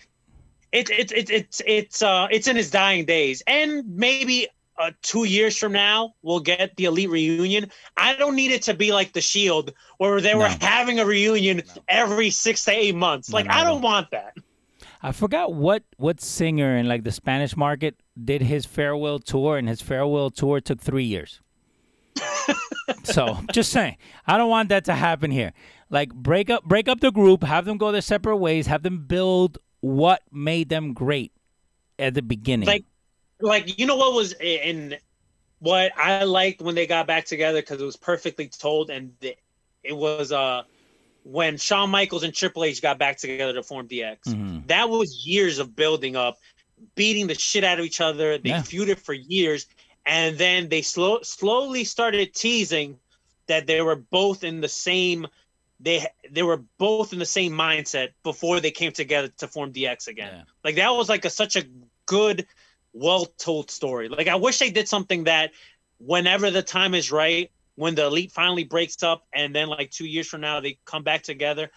it's 0.71 0.91
it's 0.91 1.13
it's 1.13 1.31
it's 1.31 1.63
it's 1.67 2.03
uh 2.03 2.29
it's 2.31 2.47
in 2.47 2.57
its 2.57 2.71
dying 2.71 3.05
days, 3.05 3.43
and 3.47 3.85
maybe. 3.97 4.49
Uh, 4.79 4.91
two 5.03 5.25
years 5.25 5.57
from 5.57 5.71
now, 5.71 6.15
we'll 6.23 6.41
get 6.41 6.75
the 6.77 6.87
elite 6.87 7.11
reunion. 7.11 7.71
I 7.95 8.17
don't 8.17 8.35
need 8.35 8.51
it 8.51 8.63
to 8.63 8.75
be 8.75 8.91
like 8.91 9.13
the 9.13 9.21
Shield, 9.21 9.75
where 9.99 10.19
they 10.21 10.35
were 10.35 10.49
No. 10.49 10.57
having 10.63 10.99
a 10.99 11.05
reunion 11.05 11.63
every 11.89 12.31
six 12.31 12.65
to 12.65 12.73
eight 12.73 12.95
months. 12.95 13.29
No, 13.29 13.37
Like 13.37 13.47
no, 13.47 13.53
I 13.53 13.65
don't 13.65 13.83
want 13.83 14.11
that. 14.13 14.35
I 15.03 15.11
forgot 15.11 15.53
what 15.53 15.83
what 15.97 16.21
singer 16.21 16.77
in 16.77 16.87
like 16.87 17.03
the 17.03 17.11
Spanish 17.11 17.57
market 17.57 17.97
did 18.23 18.43
his 18.43 18.65
farewell 18.65 19.19
tour, 19.19 19.59
and 19.59 19.69
his 19.69 19.83
farewell 19.83 20.31
tour 20.31 20.61
took 20.61 20.81
three 20.81 21.05
years. 21.05 21.41
so 23.03 23.39
just 23.53 23.73
saying, 23.73 23.97
I 24.27 24.39
don't 24.39 24.51
want 24.51 24.69
that 24.69 24.85
to 24.85 24.95
happen 24.95 25.33
here. 25.33 25.53
Like 25.91 26.15
break 26.15 26.51
up 26.51 26.65
break 26.65 26.89
up 26.89 27.01
the 27.01 27.11
group, 27.11 27.43
have 27.43 27.65
them 27.65 27.79
go 27.79 27.91
their 27.91 28.01
separate 28.01 28.37
ways, 28.37 28.69
have 28.69 28.85
them 28.85 29.05
build 29.07 29.59
what 29.81 30.23
made 30.31 30.69
them 30.69 30.95
great 30.95 31.33
at 31.99 32.15
the 32.15 32.23
beginning. 32.23 32.69
Like, 32.69 32.85
like 33.41 33.79
you 33.79 33.87
know 33.87 33.97
what 33.97 34.15
was 34.15 34.35
in 34.41 34.97
what 35.59 35.91
I 35.99 36.23
liked 36.23 36.63
when 36.63 36.77
they 36.77 36.87
got 36.87 37.09
back 37.09 37.25
together 37.25 37.61
because 37.61 37.81
it 37.81 37.85
was 37.85 37.97
perfectly 37.97 38.47
told, 38.47 38.91
and 38.91 39.13
the, 39.19 39.37
it 39.83 39.97
was 39.97 40.31
uh 40.31 40.63
when 41.25 41.57
Shawn 41.57 41.91
Michaels 41.91 42.23
and 42.25 42.35
Triple 42.35 42.65
H 42.65 42.83
got 42.83 42.99
back 42.99 43.17
together 43.17 43.53
to 43.53 43.63
form 43.63 43.87
DX. 43.89 44.29
Mhm. 44.29 44.67
That 44.67 44.89
was 44.91 45.27
years 45.27 45.59
of 45.59 45.77
building 45.77 46.17
up, 46.17 46.39
beating 46.95 47.27
the 47.27 47.35
shit 47.35 47.65
out 47.65 47.79
of 47.79 47.85
each 47.85 48.01
other. 48.01 48.39
They 48.39 48.51
Yeah. 48.51 48.63
feuded 48.63 48.99
for 48.99 49.13
years, 49.13 49.67
and 50.05 50.37
then 50.37 50.69
they 50.69 50.83
slow 50.83 51.23
slowly 51.23 51.85
started 51.85 52.35
teasing 52.35 52.99
that 53.47 53.67
they 53.67 53.81
were 53.83 53.97
both 53.97 54.43
in 54.45 54.61
the 54.61 54.69
same. 54.69 55.27
They 55.79 56.07
they 56.31 56.43
were 56.43 56.59
both 56.79 57.13
in 57.13 57.19
the 57.19 57.27
same 57.27 57.53
mindset 57.53 58.11
before 58.23 58.61
they 58.61 58.71
came 58.71 58.93
together 58.93 59.29
to 59.39 59.49
form 59.49 59.73
DX 59.73 60.09
again. 60.09 60.33
Yeah. 60.35 60.43
Like 60.65 60.75
that 60.77 60.91
was 60.91 61.09
like 61.09 61.25
a 61.25 61.31
such 61.31 61.57
a 61.57 61.65
good, 62.07 62.47
well 62.93 63.27
told 63.27 63.71
story. 63.71 64.09
Like 64.09 64.29
I 64.29 64.35
wish 64.35 64.59
they 64.59 64.71
did 64.71 64.89
something 64.89 65.25
that 65.25 65.53
whenever 65.99 66.51
the 66.51 66.63
time 66.63 66.95
is 66.95 67.13
right, 67.13 67.51
when 67.77 67.95
the 67.95 68.07
elite 68.07 68.33
finally 68.33 68.65
breaks 68.65 69.03
up, 69.03 69.25
and 69.33 69.55
then 69.55 69.69
like 69.69 69.91
two 69.91 70.07
years 70.07 70.29
from 70.29 70.41
now 70.43 70.61
they 70.61 70.79
come 70.85 71.03
back 71.03 71.23
together. 71.23 71.71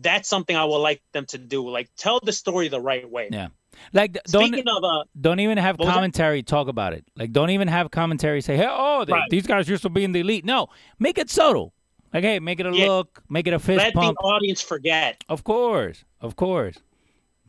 That's 0.00 0.28
something 0.28 0.54
I 0.56 0.64
would 0.64 0.78
like 0.78 1.02
them 1.12 1.24
to 1.26 1.38
do. 1.38 1.68
Like 1.68 1.88
tell 1.96 2.20
the 2.20 2.32
story 2.32 2.68
the 2.68 2.80
right 2.80 3.08
way. 3.08 3.28
Yeah. 3.32 3.48
Like 3.92 4.18
don't 4.24 4.48
Speaking 4.48 4.68
of 4.68 4.82
uh, 4.84 5.04
don't 5.20 5.40
even 5.40 5.56
have 5.58 5.78
commentary 5.78 6.42
talk 6.42 6.68
about 6.68 6.92
it. 6.92 7.04
Like 7.16 7.32
don't 7.32 7.50
even 7.50 7.68
have 7.68 7.90
commentary 7.90 8.40
say, 8.40 8.56
"Hey, 8.56 8.66
oh, 8.68 9.04
they, 9.04 9.12
Right. 9.12 9.30
these 9.30 9.46
guys 9.46 9.68
used 9.68 9.82
to 9.82 9.88
be 9.88 10.02
in 10.04 10.12
the 10.12 10.20
elite." 10.20 10.44
No, 10.44 10.68
make 10.98 11.16
it 11.18 11.30
subtle. 11.30 11.72
Like, 12.12 12.24
hey, 12.24 12.38
make 12.40 12.58
it 12.58 12.66
a 12.66 12.74
Yeah. 12.74 12.86
look, 12.88 13.22
make 13.28 13.46
it 13.46 13.52
a 13.52 13.58
fist 13.58 13.78
let 13.78 13.94
pump. 13.94 14.16
the 14.18 14.24
audience 14.24 14.60
forget. 14.62 15.22
Of 15.28 15.44
course, 15.44 16.04
of 16.20 16.34
course. 16.36 16.76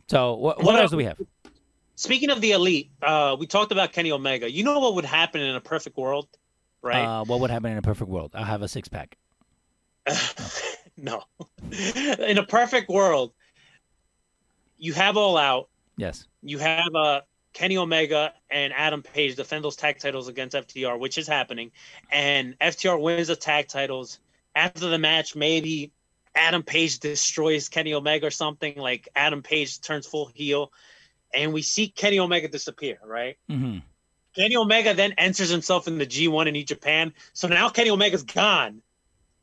So 0.08 0.36
what 0.36 0.58
what, 0.58 0.66
What 0.66 0.76
else 0.76 0.82
else- 0.84 0.92
do 0.92 0.98
we 0.98 1.06
have? 1.06 1.18
Speaking 1.96 2.30
of 2.30 2.40
the 2.42 2.52
elite, 2.52 2.92
uh, 3.02 3.36
we 3.40 3.46
talked 3.48 3.72
about 3.74 3.92
Kenny 3.92 4.12
Omega. 4.12 4.50
You 4.50 4.64
know 4.64 4.80
what 4.80 4.96
would 4.96 5.06
happen 5.06 5.42
in 5.42 5.56
a 5.56 5.60
perfect 5.62 5.98
world, 5.98 6.28
right? 6.82 7.06
Uh, 7.06 7.24
what 7.26 7.40
would 7.40 7.50
happen 7.50 7.72
in 7.72 7.78
a 7.78 7.82
perfect 7.82 8.10
world? 8.10 8.32
I'll 8.34 8.44
have 8.44 8.62
a 8.62 8.68
six 8.68 8.88
pack. 8.88 9.18
no. 10.98 11.24
in 12.20 12.38
a 12.38 12.46
perfect 12.46 12.90
world, 12.90 13.34
you 14.78 14.94
have 14.94 15.18
all 15.18 15.38
out. 15.38 15.70
Yes. 15.98 16.26
you 16.42 16.60
have 16.60 16.96
uh, 16.96 17.22
Kenny 17.54 17.78
Omega 17.78 18.34
and 18.50 18.72
Adam 18.74 19.02
Page 19.04 19.36
defend 19.36 19.66
those 19.66 19.76
tag 19.76 20.00
titles 20.00 20.28
against 20.30 20.56
FTR, 20.56 20.98
which 20.98 21.18
is 21.18 21.28
happening, 21.28 21.72
and 22.12 22.58
FTR 22.60 23.00
wins 23.02 23.28
the 23.28 23.36
tag 23.36 23.68
titles. 23.68 24.20
After 24.56 24.88
the 24.88 24.98
match, 24.98 25.36
maybe 25.36 25.92
Adam 26.36 26.64
Page 26.64 27.00
destroys 27.00 27.70
Kenny 27.70 27.94
Omega 27.94 28.28
or 28.28 28.32
something. 28.32 28.78
Like 28.78 29.10
Adam 29.16 29.44
Page 29.44 29.82
turns 29.82 30.08
full 30.08 30.28
heel, 30.34 30.72
and 31.34 31.54
we 31.54 31.62
see 31.62 31.90
Kenny 31.90 32.20
Omega 32.20 32.48
disappear. 32.48 32.98
Right? 33.06 33.38
hmm 33.50 33.80
Kenny 34.40 34.56
Omega 34.56 34.94
then 34.94 35.12
enters 35.18 35.50
himself 35.50 35.88
in 35.88 35.98
the 35.98 36.06
G1 36.06 36.48
in 36.48 36.54
New 36.54 36.64
Japan. 36.64 37.14
So 37.34 37.50
now 37.50 37.68
Kenny 37.68 37.90
Omega's 37.90 38.24
gone, 38.24 38.82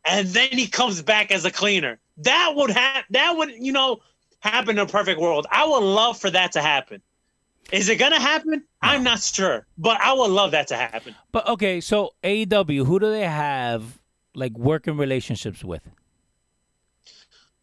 and 0.06 0.26
then 0.28 0.48
he 0.52 0.66
comes 0.66 1.02
back 1.02 1.30
as 1.30 1.44
a 1.44 1.50
cleaner. 1.50 1.98
That 2.18 2.54
would 2.56 2.70
have 2.70 3.04
that 3.10 3.36
would 3.36 3.50
you 3.50 3.72
know 3.72 3.98
happen 4.40 4.78
in 4.78 4.78
a 4.78 4.86
perfect 4.86 5.20
world. 5.20 5.46
I 5.50 5.66
would 5.66 5.82
love 5.82 6.18
for 6.18 6.30
that 6.30 6.52
to 6.52 6.62
happen. 6.62 7.02
Is 7.72 7.90
it 7.90 7.96
gonna 7.96 8.20
happen? 8.20 8.64
I'm 8.80 9.02
not 9.02 9.20
sure, 9.20 9.66
but 9.76 10.00
I 10.00 10.14
would 10.14 10.30
love 10.30 10.52
that 10.52 10.68
to 10.68 10.76
happen. 10.76 11.14
But 11.30 11.46
okay, 11.46 11.82
so 11.82 12.14
AEW, 12.24 12.86
who 12.86 12.98
do 12.98 13.10
they 13.10 13.26
have 13.26 13.98
like 14.34 14.56
working 14.56 14.96
relationships 14.96 15.62
with? 15.62 15.82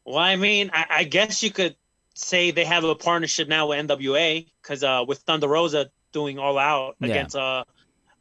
Well, 0.05 0.17
I 0.17 0.35
mean, 0.35 0.69
I, 0.71 0.85
I 0.89 1.03
guess 1.05 1.41
you 1.41 1.49
could 1.49 1.75
say 2.13 2.51
they 2.51 2.65
have 2.65 2.83
a 2.83 2.93
partnership 2.93 3.47
now 3.47 3.69
with 3.69 3.87
NWA 3.87 4.45
because 4.61 4.83
uh, 4.83 5.03
with 5.07 5.19
Thunder 5.19 5.47
Rosa 5.47 5.89
doing 6.13 6.39
all 6.39 6.57
out 6.57 6.95
Yeah. 7.01 7.07
against 7.09 7.35
uh, 7.35 7.63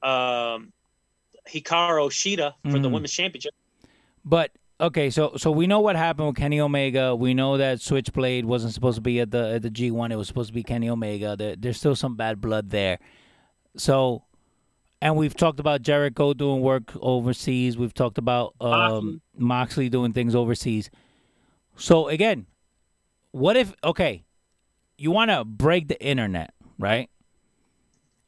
um, 0.02 0.73
Hikaru 1.48 2.09
Shida 2.10 2.55
for 2.70 2.78
the 2.78 2.89
Mhm. 2.89 2.93
women's 2.93 3.12
championship. 3.12 3.55
But 4.24 4.51
okay, 4.81 5.10
so 5.10 5.35
so 5.36 5.51
we 5.51 5.66
know 5.66 5.81
what 5.81 5.97
happened 5.97 6.28
with 6.28 6.36
Kenny 6.36 6.60
Omega. 6.60 7.14
We 7.14 7.35
know 7.35 7.56
that 7.56 7.81
Switchblade 7.81 8.44
wasn't 8.44 8.74
supposed 8.74 8.97
to 8.97 9.01
be 9.02 9.20
at 9.20 9.31
the 9.31 9.55
at 9.55 9.62
the 9.62 9.70
G 9.70 9.90
one. 9.90 10.10
It 10.12 10.16
was 10.16 10.27
supposed 10.28 10.48
to 10.48 10.55
be 10.55 10.62
Kenny 10.62 10.89
Omega. 10.89 11.36
There, 11.36 11.56
there's 11.56 11.77
still 11.77 11.94
some 11.97 12.16
bad 12.16 12.40
blood 12.40 12.70
there. 12.70 12.98
So, 13.77 14.23
and 15.01 15.16
we've 15.16 15.35
talked 15.35 15.59
about 15.60 15.82
Jericho 15.82 16.35
doing 16.35 16.60
work 16.60 16.93
overseas. 17.01 17.77
We've 17.77 17.94
talked 17.94 18.19
about 18.19 18.55
um, 18.60 18.70
Moxley. 18.70 19.20
Moxley 19.36 19.89
doing 19.89 20.12
things 20.12 20.35
overseas. 20.35 20.90
So 21.77 22.09
again, 22.09 22.47
what 23.32 23.56
if 23.56 23.74
okay, 23.82 24.24
you 24.98 25.10
want 25.10 25.31
to 25.31 25.44
break 25.44 25.89
the 25.89 26.01
internet, 26.05 26.55
right? 26.78 27.09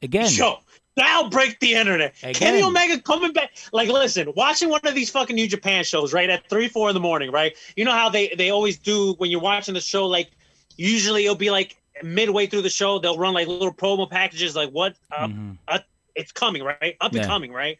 Again, 0.05 0.31
Yo, 0.31 0.59
that'll 0.95 1.29
break 1.29 1.59
the 1.59 1.73
internet. 1.73 2.13
Again. 2.21 2.33
Kenny 2.35 2.63
Omega 2.63 3.01
coming 3.01 3.33
back. 3.33 3.51
Like, 3.73 3.89
listen, 3.89 4.31
watching 4.35 4.69
one 4.69 4.81
of 4.83 4.93
these 4.93 5.09
fucking 5.09 5.35
New 5.35 5.47
Japan 5.47 5.83
shows, 5.83 6.13
right, 6.13 6.29
at 6.29 6.47
three, 6.47 6.67
four 6.67 6.89
in 6.89 6.93
the 6.93 6.99
morning, 6.99 7.31
right? 7.31 7.55
You 7.75 7.85
know 7.85 7.91
how 7.91 8.09
they 8.09 8.29
they 8.37 8.51
always 8.51 8.77
do 8.77 9.13
when 9.17 9.31
you're 9.31 9.41
watching 9.41 9.73
the 9.73 9.81
show. 9.81 10.05
Like, 10.05 10.29
usually 10.77 11.25
it'll 11.25 11.35
be 11.35 11.49
like 11.49 11.75
midway 12.03 12.45
through 12.45 12.61
the 12.61 12.69
show, 12.69 12.99
they'll 12.99 13.17
run 13.17 13.33
like 13.33 13.47
little 13.47 13.73
promo 13.73 14.09
packages, 14.09 14.55
like 14.55 14.69
what 14.69 14.95
uh, 15.11 15.27
Mhm. 15.27 15.57
uh, 15.67 15.79
it's 16.13 16.31
coming, 16.31 16.61
right? 16.61 16.95
Up 17.01 17.11
and 17.13 17.21
Yeah. 17.21 17.27
coming, 17.27 17.51
right? 17.51 17.77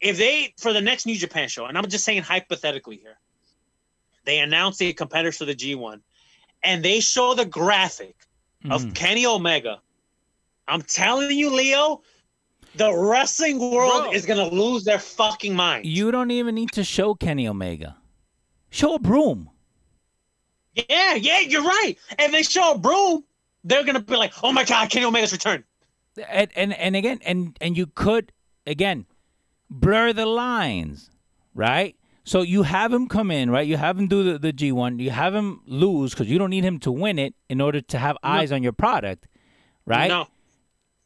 If 0.00 0.16
they 0.18 0.54
for 0.58 0.72
the 0.72 0.80
next 0.80 1.06
New 1.06 1.16
Japan 1.16 1.48
show, 1.48 1.66
and 1.66 1.76
I'm 1.76 1.88
just 1.88 2.04
saying 2.04 2.22
hypothetically 2.22 2.98
here, 2.98 3.18
they 4.24 4.38
announce 4.38 4.78
the 4.78 4.92
competitors 4.92 5.38
for 5.38 5.44
the 5.44 5.54
G1, 5.54 6.02
and 6.62 6.84
they 6.84 7.00
show 7.00 7.34
the 7.34 7.46
graphic 7.46 8.14
of 8.70 8.84
Mhm. 8.84 8.94
Kenny 8.94 9.26
Omega. 9.26 9.80
I'm 10.68 10.82
telling 10.82 11.30
you, 11.36 11.50
Leo, 11.50 12.02
the 12.76 12.94
wrestling 12.96 13.58
world 13.58 14.04
Bro. 14.04 14.12
is 14.12 14.26
gonna 14.26 14.48
lose 14.48 14.84
their 14.84 14.98
fucking 14.98 15.54
mind. 15.54 15.86
you 15.86 16.10
don't 16.10 16.30
even 16.30 16.54
need 16.54 16.72
to 16.72 16.84
show 16.84 17.14
Kenny 17.14 17.46
Omega. 17.48 17.96
Show 18.70 18.94
a 18.94 18.98
broom. 18.98 19.50
yeah, 20.74 21.14
yeah, 21.14 21.40
you're 21.40 21.62
right. 21.62 21.94
If 22.18 22.32
they 22.32 22.42
show 22.42 22.72
a 22.72 22.78
broom, 22.78 23.24
they're 23.62 23.84
gonna 23.84 24.00
be 24.00 24.16
like, 24.16 24.32
"Oh 24.42 24.52
my 24.52 24.64
God, 24.64 24.90
Kenny 24.90 25.04
Omega's 25.06 25.32
returned." 25.32 25.64
and 26.28 26.50
and, 26.54 26.72
and 26.74 26.94
again 26.94 27.18
and 27.24 27.56
and 27.60 27.76
you 27.76 27.86
could 27.86 28.30
again 28.68 29.04
blur 29.68 30.12
the 30.12 30.24
lines 30.26 31.10
right 31.56 31.96
so 32.22 32.40
you 32.42 32.62
have 32.62 32.92
him 32.92 33.08
come 33.08 33.32
in 33.32 33.50
right 33.50 33.66
you 33.66 33.76
have 33.76 33.98
him 33.98 34.06
do 34.06 34.22
the, 34.22 34.38
the 34.38 34.52
g1 34.52 35.00
you 35.00 35.10
have 35.10 35.34
him 35.34 35.60
lose 35.66 36.12
because 36.12 36.28
you 36.30 36.38
don't 36.38 36.50
need 36.50 36.62
him 36.64 36.78
to 36.78 36.92
win 36.92 37.18
it 37.18 37.34
in 37.48 37.60
order 37.60 37.80
to 37.80 37.98
have 37.98 38.16
eyes 38.22 38.52
on 38.52 38.62
your 38.62 38.70
product 38.72 39.26
right 39.86 40.06
No. 40.06 40.28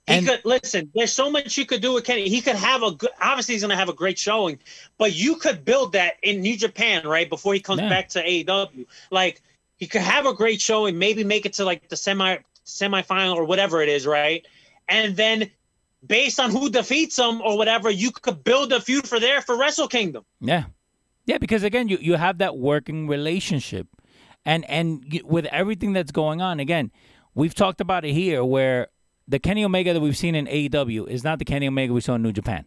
He 0.09 0.15
And- 0.15 0.27
could 0.27 0.41
listen. 0.45 0.91
There's 0.95 1.13
so 1.13 1.31
much 1.31 1.57
you 1.57 1.67
could 1.67 1.81
do 1.83 1.93
with 1.93 2.05
Kenny. 2.05 2.29
He 2.29 2.41
could 2.41 2.57
have 2.57 2.83
a 2.83 2.91
good. 2.93 3.11
Obviously, 3.21 3.55
he's 3.55 3.63
gonna 3.63 3.77
have 3.77 3.89
a 3.89 3.93
great 3.95 4.19
showing, 4.19 4.59
but 4.99 5.15
you 5.15 5.37
could 5.37 5.65
build 5.65 5.93
that 5.93 6.15
in 6.23 6.41
New 6.41 6.57
Japan, 6.57 7.07
right? 7.07 7.29
Before 7.29 7.55
he 7.55 7.61
comes 7.61 7.81
Yeah. 7.83 7.89
back 7.89 8.09
to 8.11 8.23
AEW, 8.27 8.87
like 9.11 9.43
he 9.77 9.87
could 9.87 10.01
have 10.03 10.27
a 10.27 10.35
great 10.35 10.61
showing, 10.61 10.99
maybe 10.99 11.23
make 11.25 11.47
it 11.47 11.53
to 11.55 11.65
like 11.65 11.89
the 11.89 11.97
semi 11.97 12.39
semifinal 12.67 13.37
or 13.37 13.45
whatever 13.45 13.81
it 13.83 13.89
is, 13.89 14.07
right? 14.07 14.45
And 14.89 15.17
then, 15.17 15.51
based 16.07 16.41
on 16.41 16.51
who 16.51 16.71
defeats 16.71 17.19
him 17.19 17.41
or 17.43 17.57
whatever, 17.57 17.91
you 17.91 18.11
could 18.11 18.43
build 18.45 18.73
a 18.73 18.81
feud 18.81 19.07
for 19.09 19.21
there 19.21 19.41
for 19.43 19.57
Wrestle 19.59 19.89
Kingdom. 19.89 20.25
yeah 20.41 20.65
yeah 21.27 21.37
because 21.39 21.63
again 21.63 21.89
you, 21.89 21.99
you 22.01 22.15
have 22.15 22.39
that 22.39 22.57
working 22.57 23.07
relationship 23.09 23.87
and 24.47 24.65
and 24.71 25.21
with 25.25 25.45
everything 25.47 25.93
that's 25.93 26.11
going 26.13 26.41
on 26.41 26.59
again 26.61 26.91
we've 27.35 27.55
talked 27.55 27.81
about 27.83 28.03
it 28.05 28.13
here 28.13 28.43
where 28.45 28.87
the 29.29 29.39
kenny 29.39 29.65
omega 29.65 29.93
that 29.93 30.01
we've 30.01 30.17
seen 30.17 30.35
in 30.35 30.47
aew 30.47 31.07
is 31.09 31.23
not 31.23 31.39
the 31.39 31.45
kenny 31.45 31.69
omega 31.69 31.93
we 31.93 32.01
saw 32.01 32.15
in 32.15 32.23
new 32.23 32.33
japan 32.33 32.65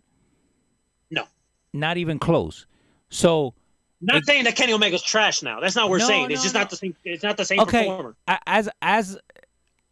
No. 1.09 1.25
not 1.73 1.97
even 1.97 2.19
close 2.19 2.65
so 3.09 3.53
Not 3.99 4.17
It- 4.17 4.25
saying 4.25 4.45
that 4.45 4.55
Kenny 4.55 4.71
Omega's 4.73 5.03
trash 5.03 5.43
now. 5.43 5.59
That's 5.59 5.75
not 5.75 5.83
what 5.83 5.91
we're 5.91 5.97
No, 5.99 6.07
saying. 6.07 6.31
It's 6.31 6.39
no, 6.39 6.43
just 6.43 6.55
no. 6.55 6.61
not 6.61 6.69
the 6.71 6.75
same. 6.77 6.95
It's 7.03 7.21
not 7.23 7.37
the 7.37 7.45
same 7.45 7.59
okay 7.59 7.85
performer. 7.87 8.15
as 8.47 8.67
as 8.81 9.17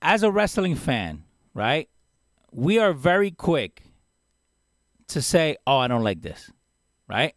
as 0.01 0.23
a 0.23 0.31
wrestling 0.31 0.75
fan 0.75 1.23
right 1.53 1.89
we 2.51 2.79
are 2.79 2.93
very 2.93 3.29
quick 3.31 3.83
to 5.09 5.21
say 5.21 5.57
oh 5.67 5.77
i 5.77 5.87
don't 5.87 6.03
like 6.03 6.21
this 6.21 6.49
right 7.07 7.35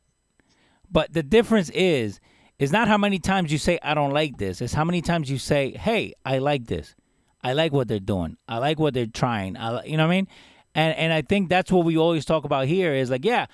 but 0.90 1.12
the 1.12 1.22
difference 1.22 1.68
is 1.70 2.20
is 2.58 2.70
not 2.70 2.86
how 2.88 2.96
many 2.96 3.18
times 3.18 3.50
you 3.50 3.58
say 3.58 3.78
i 3.82 3.92
don't 3.94 4.12
like 4.12 4.36
this 4.38 4.60
it's 4.60 4.72
how 4.74 4.84
many 4.84 5.02
times 5.02 5.28
you 5.30 5.38
say 5.38 5.72
hey 5.72 6.12
i 6.24 6.38
like 6.38 6.66
this 6.66 6.94
i 7.42 7.52
like 7.52 7.72
what 7.72 7.88
they're 7.88 7.98
doing 7.98 8.36
i 8.48 8.58
like 8.58 8.78
what 8.78 8.94
they're 8.94 9.06
trying 9.06 9.56
I, 9.56 9.84
you 9.84 9.96
know 9.96 10.06
what 10.06 10.12
i 10.12 10.16
mean 10.16 10.28
and 10.74 10.96
and 10.96 11.12
i 11.12 11.22
think 11.22 11.48
that's 11.48 11.70
what 11.70 11.84
we 11.84 11.96
always 11.96 12.24
talk 12.24 12.44
about 12.44 12.66
here 12.66 12.92
is 12.94 13.10
like 13.10 13.24
yeah 13.24 13.46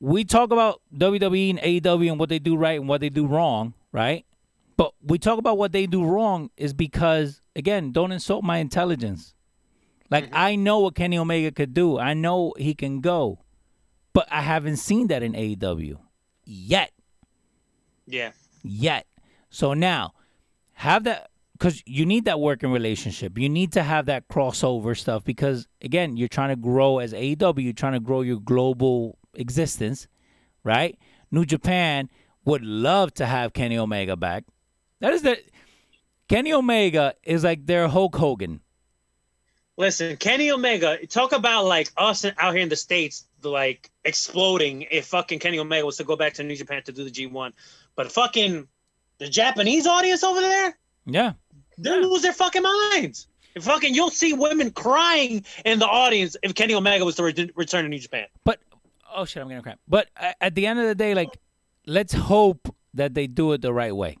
we 0.00 0.24
talk 0.24 0.52
about 0.52 0.82
WWE 0.94 1.50
and 1.50 1.58
AEW 1.58 2.10
and 2.10 2.20
what 2.20 2.28
they 2.28 2.38
do 2.38 2.56
right 2.56 2.78
and 2.78 2.88
what 2.88 3.00
they 3.00 3.08
do 3.08 3.26
wrong, 3.26 3.74
right? 3.92 4.26
But 4.76 4.92
we 5.02 5.18
talk 5.18 5.38
about 5.38 5.56
what 5.56 5.72
they 5.72 5.86
do 5.86 6.04
wrong 6.04 6.50
is 6.56 6.74
because 6.74 7.40
again, 7.54 7.92
don't 7.92 8.12
insult 8.12 8.44
my 8.44 8.58
intelligence. 8.58 9.34
Like 10.10 10.26
mm-hmm. 10.26 10.34
I 10.36 10.56
know 10.56 10.80
what 10.80 10.94
Kenny 10.94 11.18
Omega 11.18 11.50
could 11.50 11.72
do. 11.72 11.98
I 11.98 12.14
know 12.14 12.52
he 12.58 12.74
can 12.74 13.00
go. 13.00 13.40
But 14.12 14.28
I 14.30 14.40
haven't 14.42 14.76
seen 14.76 15.08
that 15.08 15.22
in 15.22 15.32
AEW 15.32 15.98
yet. 16.44 16.92
Yeah. 18.06 18.32
Yet. 18.62 19.06
So 19.50 19.74
now 19.74 20.14
have 20.74 21.04
that 21.04 21.30
because 21.58 21.82
you 21.86 22.04
need 22.04 22.26
that 22.26 22.38
working 22.38 22.70
relationship. 22.70 23.38
You 23.38 23.48
need 23.48 23.72
to 23.72 23.82
have 23.82 24.06
that 24.06 24.28
crossover 24.28 24.96
stuff 24.96 25.24
because 25.24 25.66
again, 25.80 26.16
you're 26.16 26.28
trying 26.28 26.50
to 26.50 26.56
grow 26.56 26.98
as 26.98 27.12
AEW, 27.12 27.64
you're 27.64 27.72
trying 27.72 27.94
to 27.94 28.00
grow 28.00 28.20
your 28.20 28.40
global 28.40 29.18
existence, 29.34 30.06
right? 30.62 30.98
New 31.30 31.44
Japan 31.44 32.10
would 32.44 32.62
love 32.62 33.12
to 33.14 33.26
have 33.26 33.52
Kenny 33.52 33.78
Omega 33.78 34.16
back. 34.16 34.44
That 35.00 35.14
is 35.14 35.22
the 35.22 35.38
Kenny 36.28 36.52
Omega 36.52 37.14
is 37.22 37.44
like 37.44 37.66
their 37.66 37.88
Hulk 37.88 38.16
Hogan. 38.16 38.60
Listen, 39.78 40.16
Kenny 40.16 40.50
Omega, 40.50 41.06
talk 41.06 41.32
about 41.32 41.66
like 41.66 41.90
us 41.96 42.24
out 42.24 42.54
here 42.54 42.62
in 42.62 42.68
the 42.68 42.76
States, 42.76 43.26
like 43.42 43.90
exploding 44.04 44.86
if 44.90 45.06
fucking 45.06 45.38
Kenny 45.38 45.58
Omega 45.58 45.84
was 45.84 45.98
to 45.98 46.04
go 46.04 46.16
back 46.16 46.34
to 46.34 46.44
New 46.44 46.56
Japan 46.56 46.82
to 46.84 46.92
do 46.92 47.04
the 47.04 47.10
G1. 47.10 47.52
But 47.94 48.10
fucking 48.10 48.68
the 49.18 49.28
Japanese 49.28 49.86
audience 49.86 50.22
over 50.24 50.40
there, 50.40 50.78
Yeah. 51.06 51.32
They 51.78 52.00
lose 52.00 52.22
their 52.22 52.32
fucking 52.32 52.62
minds. 52.62 53.28
And 53.54 53.64
fucking, 53.64 53.94
you'll 53.94 54.10
see 54.10 54.32
women 54.34 54.70
crying 54.70 55.44
in 55.64 55.78
the 55.78 55.86
audience 55.86 56.36
if 56.42 56.54
Kenny 56.54 56.74
Omega 56.74 57.04
was 57.04 57.14
to 57.16 57.22
re- 57.24 57.50
return 57.56 57.84
to 57.84 57.88
New 57.88 57.98
Japan. 57.98 58.26
But 58.44 58.60
oh 59.14 59.24
shit, 59.24 59.42
I'm 59.42 59.48
gonna 59.48 59.62
cry. 59.62 59.76
But 59.88 60.08
a- 60.16 60.42
at 60.44 60.54
the 60.54 60.66
end 60.66 60.78
of 60.78 60.86
the 60.86 60.94
day, 60.94 61.14
like, 61.14 61.38
let's 61.86 62.12
hope 62.12 62.74
that 62.94 63.14
they 63.14 63.26
do 63.26 63.52
it 63.52 63.62
the 63.62 63.72
right 63.72 63.94
way, 63.96 64.18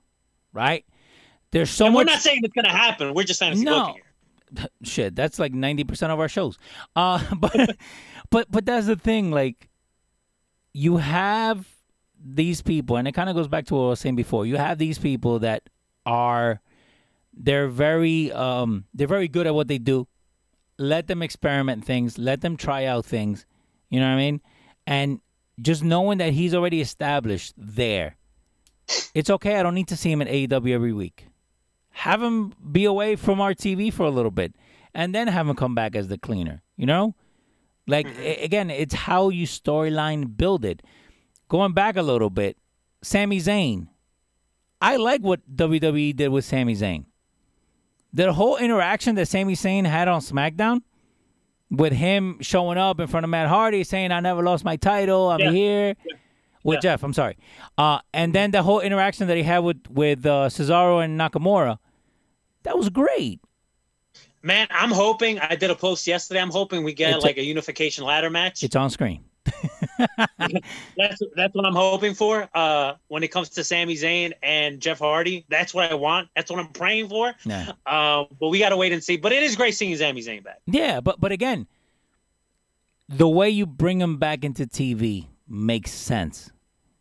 right? 0.52 0.84
There's 1.50 1.70
so 1.70 1.86
And 1.86 1.94
we're 1.94 2.04
not 2.04 2.20
saying 2.20 2.40
it's 2.44 2.54
gonna 2.54 2.72
happen. 2.76 3.12
We're 3.14 3.24
just 3.24 3.38
saying 3.38 3.62
No. 3.62 3.94
here. 3.94 4.66
shit, 4.82 5.14
that's 5.16 5.38
like 5.38 5.52
ninety 5.52 5.84
percent 5.84 6.12
of 6.12 6.20
our 6.20 6.28
shows. 6.28 6.56
Uh, 6.94 7.22
but 7.36 7.76
but 8.30 8.50
but 8.50 8.64
that's 8.64 8.86
the 8.86 8.96
thing. 8.96 9.30
Like, 9.30 9.68
you 10.72 10.96
have 10.98 11.68
these 12.24 12.62
people, 12.62 12.96
and 12.96 13.06
it 13.06 13.12
kind 13.12 13.28
of 13.28 13.36
goes 13.36 13.48
back 13.48 13.66
to 13.66 13.74
what 13.74 13.80
I 13.82 13.88
was 13.88 14.00
saying 14.00 14.16
before. 14.16 14.46
You 14.46 14.56
have 14.56 14.78
these 14.78 14.98
people 14.98 15.40
that 15.40 15.68
are 16.06 16.60
they're 17.36 17.68
very 17.68 18.32
um 18.32 18.84
they're 18.94 19.06
very 19.06 19.28
good 19.28 19.46
at 19.46 19.54
what 19.54 19.68
they 19.68 19.78
do. 19.78 20.08
Let 20.78 21.06
them 21.06 21.22
experiment 21.22 21.84
things. 21.84 22.18
Let 22.18 22.40
them 22.40 22.56
try 22.56 22.84
out 22.84 23.04
things. 23.06 23.46
You 23.90 24.00
know 24.00 24.06
what 24.06 24.14
I 24.14 24.16
mean? 24.16 24.40
And 24.86 25.20
just 25.60 25.82
knowing 25.82 26.18
that 26.18 26.32
he's 26.32 26.54
already 26.54 26.80
established 26.80 27.54
there, 27.56 28.16
it's 29.14 29.30
okay. 29.30 29.56
I 29.58 29.62
don't 29.62 29.74
need 29.74 29.88
to 29.88 29.96
see 29.96 30.10
him 30.12 30.22
at 30.22 30.28
AEW 30.28 30.72
every 30.72 30.92
week. 30.92 31.28
Have 31.90 32.22
him 32.22 32.52
be 32.72 32.84
away 32.84 33.16
from 33.16 33.40
our 33.40 33.54
TV 33.54 33.92
for 33.92 34.04
a 34.04 34.10
little 34.10 34.30
bit, 34.30 34.54
and 34.94 35.14
then 35.14 35.28
have 35.28 35.48
him 35.48 35.56
come 35.56 35.74
back 35.74 35.96
as 35.96 36.08
the 36.08 36.18
cleaner. 36.18 36.62
You 36.76 36.84
know, 36.86 37.14
like 37.86 38.06
a- 38.18 38.44
again, 38.44 38.70
it's 38.70 38.94
how 38.94 39.30
you 39.30 39.46
storyline 39.46 40.36
build 40.36 40.64
it. 40.64 40.82
Going 41.48 41.72
back 41.72 41.96
a 41.96 42.02
little 42.02 42.30
bit, 42.30 42.58
Sami 43.02 43.40
Zayn. 43.40 43.88
I 44.80 44.96
like 44.96 45.22
what 45.22 45.40
WWE 45.56 46.14
did 46.14 46.28
with 46.28 46.44
Sami 46.44 46.74
Zayn. 46.74 47.06
The 48.12 48.32
whole 48.32 48.56
interaction 48.56 49.14
that 49.16 49.26
Sami 49.28 49.54
Zayn 49.54 49.86
had 49.86 50.08
on 50.08 50.20
SmackDown, 50.20 50.80
with 51.70 51.92
him 51.92 52.38
showing 52.40 52.78
up 52.78 53.00
in 53.00 53.06
front 53.08 53.24
of 53.24 53.30
Matt 53.30 53.48
Hardy 53.48 53.82
saying, 53.84 54.12
"I 54.12 54.20
never 54.20 54.42
lost 54.42 54.64
my 54.64 54.76
title. 54.76 55.30
I'm 55.30 55.40
Yeah. 55.40 55.50
here." 55.50 55.94
With 56.62 56.76
Yeah. 56.76 56.80
Jeff, 56.92 57.02
I'm 57.04 57.12
sorry. 57.12 57.36
Uh, 57.78 58.00
and 58.12 58.34
then 58.34 58.50
the 58.50 58.62
whole 58.62 58.80
interaction 58.80 59.26
that 59.28 59.36
he 59.36 59.42
had 59.42 59.58
with 59.60 59.78
with 59.90 60.24
uh, 60.26 60.48
Cesaro 60.48 61.04
and 61.04 61.18
Nakamura, 61.20 61.78
that 62.64 62.76
was 62.78 62.88
great. 62.88 63.40
Man, 64.42 64.66
I'm 64.70 64.90
hoping. 64.92 65.38
I 65.40 65.56
did 65.56 65.70
a 65.70 65.74
post 65.74 66.06
yesterday. 66.06 66.40
I'm 66.40 66.50
hoping 66.50 66.84
we 66.84 66.94
get 66.94 67.14
It's 67.16 67.24
a- 67.24 67.26
like 67.26 67.36
a 67.36 67.44
unification 67.44 68.04
ladder 68.04 68.30
match. 68.30 68.62
It's 68.62 68.76
on 68.76 68.90
screen. 68.90 69.24
That's 70.38 71.20
that's 71.34 71.54
what 71.54 71.64
I'm 71.64 71.74
hoping 71.74 72.14
for. 72.14 72.48
Uh, 72.54 72.94
when 73.08 73.22
it 73.22 73.28
comes 73.28 73.48
to 73.50 73.64
Sami 73.64 73.94
Zayn 73.94 74.32
and 74.42 74.80
Jeff 74.80 74.98
Hardy, 74.98 75.44
that's 75.48 75.74
what 75.74 75.90
I 75.90 75.94
want. 75.94 76.28
That's 76.34 76.50
what 76.50 76.60
I'm 76.60 76.68
praying 76.68 77.08
for. 77.08 77.34
Yeah. 77.44 77.72
Um, 77.86 78.26
but 78.40 78.48
we 78.48 78.58
got 78.58 78.70
to 78.70 78.76
wait 78.76 78.92
and 78.92 79.02
see. 79.02 79.16
But 79.16 79.32
it 79.32 79.42
is 79.42 79.56
great 79.56 79.74
seeing 79.74 79.96
Sami 79.96 80.22
Zayn 80.22 80.44
back. 80.44 80.60
Yeah, 80.66 81.00
but 81.00 81.20
but 81.20 81.32
again, 81.32 81.66
the 83.08 83.28
way 83.28 83.50
you 83.50 83.66
bring 83.66 84.00
him 84.00 84.18
back 84.18 84.44
into 84.44 84.66
TV 84.66 85.26
makes 85.48 85.90
sense. 85.90 86.50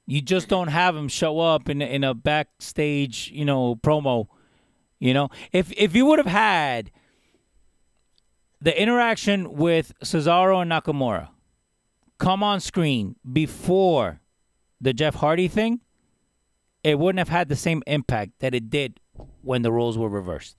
You 0.06 0.22
just 0.22 0.48
don't 0.48 0.68
have 0.68 0.96
him 0.96 1.08
show 1.08 1.40
up 1.40 1.70
in 1.70 1.82
in 1.82 2.04
a 2.04 2.14
backstage, 2.14 3.32
you 3.34 3.46
know, 3.46 3.76
promo. 3.76 4.28
You 5.00 5.14
know, 5.14 5.30
if 5.52 5.72
if 5.74 5.96
you 5.96 6.06
would 6.06 6.20
have 6.20 6.28
had 6.28 6.92
the 8.62 8.80
interaction 8.80 9.54
with 9.54 9.94
Cesaro 10.04 10.62
and 10.62 10.72
Nakamura 10.72 11.30
come 12.18 12.44
on 12.44 12.60
screen 12.60 13.16
before 13.32 14.22
the 14.82 14.94
Jeff 14.94 15.16
Hardy 15.16 15.48
thing, 15.48 15.82
it 16.84 17.00
wouldn't 17.00 17.20
have 17.20 17.30
had 17.30 17.50
the 17.50 17.56
same 17.56 17.82
impact 17.88 18.34
that 18.40 18.54
it 18.54 18.70
did 18.70 19.00
when 19.42 19.62
the 19.62 19.72
roles 19.72 19.98
were 19.98 20.10
reversed. 20.10 20.58